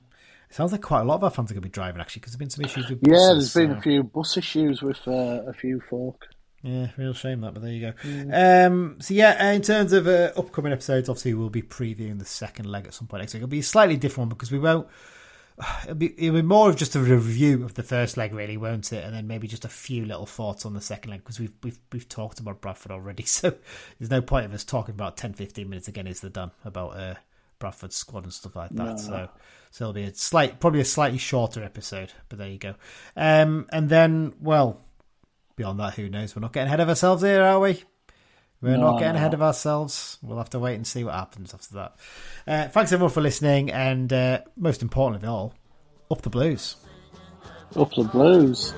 it 0.49 0.55
sounds 0.55 0.71
like 0.71 0.81
quite 0.81 1.01
a 1.01 1.03
lot 1.03 1.15
of 1.15 1.23
our 1.25 1.29
fans 1.29 1.51
are 1.51 1.55
going 1.55 1.63
to 1.63 1.67
be 1.67 1.71
driving 1.71 1.99
actually, 1.99 2.21
because 2.21 2.33
there's 2.33 2.39
been 2.39 2.49
some 2.49 2.63
issues 2.65 2.89
with. 2.89 2.99
Yeah, 3.01 3.33
there's 3.33 3.53
been 3.53 3.71
so- 3.73 3.77
a 3.77 3.81
few 3.81 4.03
bus 4.03 4.37
issues 4.37 4.81
with 4.81 4.99
uh, 5.07 5.41
a 5.47 5.53
few 5.53 5.81
folk. 5.89 6.27
Yeah, 6.63 6.87
real 6.97 7.13
shame 7.13 7.41
that, 7.41 7.53
but 7.53 7.61
there 7.63 7.71
you 7.71 7.93
go. 7.93 8.33
Um, 8.33 8.97
so 8.99 9.13
yeah, 9.13 9.37
uh, 9.39 9.53
in 9.53 9.61
terms 9.61 9.93
of 9.93 10.07
uh, 10.07 10.31
upcoming 10.35 10.73
episodes, 10.73 11.07
obviously 11.07 11.33
we'll 11.35 11.49
be 11.51 11.61
previewing 11.61 12.17
the 12.19 12.25
second 12.25 12.65
leg 12.65 12.87
at 12.87 12.93
some 12.95 13.07
point 13.07 13.21
next 13.21 13.33
week. 13.33 13.41
It'll 13.43 13.47
be 13.49 13.59
a 13.59 13.63
slightly 13.63 13.95
different 13.95 14.29
one 14.29 14.29
because 14.29 14.51
we 14.51 14.59
won't. 14.59 14.87
It'll 15.83 15.95
be, 15.95 16.13
it'll 16.17 16.35
be 16.35 16.41
more 16.43 16.69
of 16.69 16.75
just 16.75 16.95
a 16.95 16.99
review 16.99 17.63
of 17.63 17.73
the 17.73 17.83
first 17.83 18.15
leg, 18.15 18.33
really, 18.33 18.57
won't 18.57 18.93
it? 18.93 19.03
And 19.03 19.15
then 19.15 19.27
maybe 19.27 19.47
just 19.47 19.65
a 19.65 19.69
few 19.69 20.05
little 20.05 20.27
thoughts 20.27 20.65
on 20.65 20.73
the 20.73 20.81
second 20.81 21.11
leg 21.11 21.21
because 21.21 21.39
we've 21.39 21.53
we've 21.63 21.79
we've 21.91 22.07
talked 22.07 22.39
about 22.39 22.61
Bradford 22.61 22.91
already, 22.91 23.23
so 23.25 23.53
there's 23.97 24.11
no 24.11 24.21
point 24.21 24.45
of 24.45 24.53
us 24.53 24.63
talking 24.63 24.93
about 24.93 25.17
10, 25.17 25.33
15 25.33 25.67
minutes 25.67 25.87
again. 25.87 26.07
Is 26.07 26.19
the 26.19 26.29
done 26.29 26.51
about 26.63 26.97
uh, 26.97 27.15
Bradford's 27.59 27.95
squad 27.95 28.23
and 28.23 28.33
stuff 28.33 28.55
like 28.55 28.71
that? 28.71 28.99
So 28.99 29.29
so 29.71 29.85
it'll 29.85 29.93
be 29.93 30.03
a 30.03 30.13
slight, 30.13 30.59
probably 30.59 30.81
a 30.81 30.85
slightly 30.85 31.17
shorter 31.17 31.63
episode, 31.63 32.11
but 32.29 32.37
there 32.39 32.49
you 32.49 32.59
go. 32.59 32.75
Um, 33.15 33.67
and 33.71 33.89
then 33.89 34.33
well, 34.39 34.81
beyond 35.55 35.79
that, 35.79 35.95
who 35.95 36.09
knows? 36.09 36.35
We're 36.35 36.41
not 36.41 36.53
getting 36.53 36.67
ahead 36.67 36.79
of 36.79 36.89
ourselves 36.89 37.23
here, 37.23 37.43
are 37.43 37.59
we? 37.59 37.83
We're 38.61 38.77
not 38.77 38.99
getting 38.99 39.15
ahead 39.15 39.33
of 39.33 39.41
ourselves. 39.41 40.17
We'll 40.21 40.39
have 40.39 40.49
to 40.51 40.59
wait 40.59 40.75
and 40.75 40.87
see 40.87 41.03
what 41.03 41.13
happens 41.13 41.53
after 41.53 41.75
that. 41.75 41.95
Uh, 42.47 42.67
thanks 42.69 42.91
everyone 42.91 43.13
for 43.13 43.21
listening, 43.21 43.71
and 43.71 44.11
uh, 44.11 44.41
most 44.55 44.81
importantly 44.81 45.27
of 45.27 45.33
all, 45.33 45.53
up 46.09 46.23
the 46.23 46.29
blues. 46.29 46.75
Up 47.75 47.93
the 47.93 48.03
blues. 48.03 48.73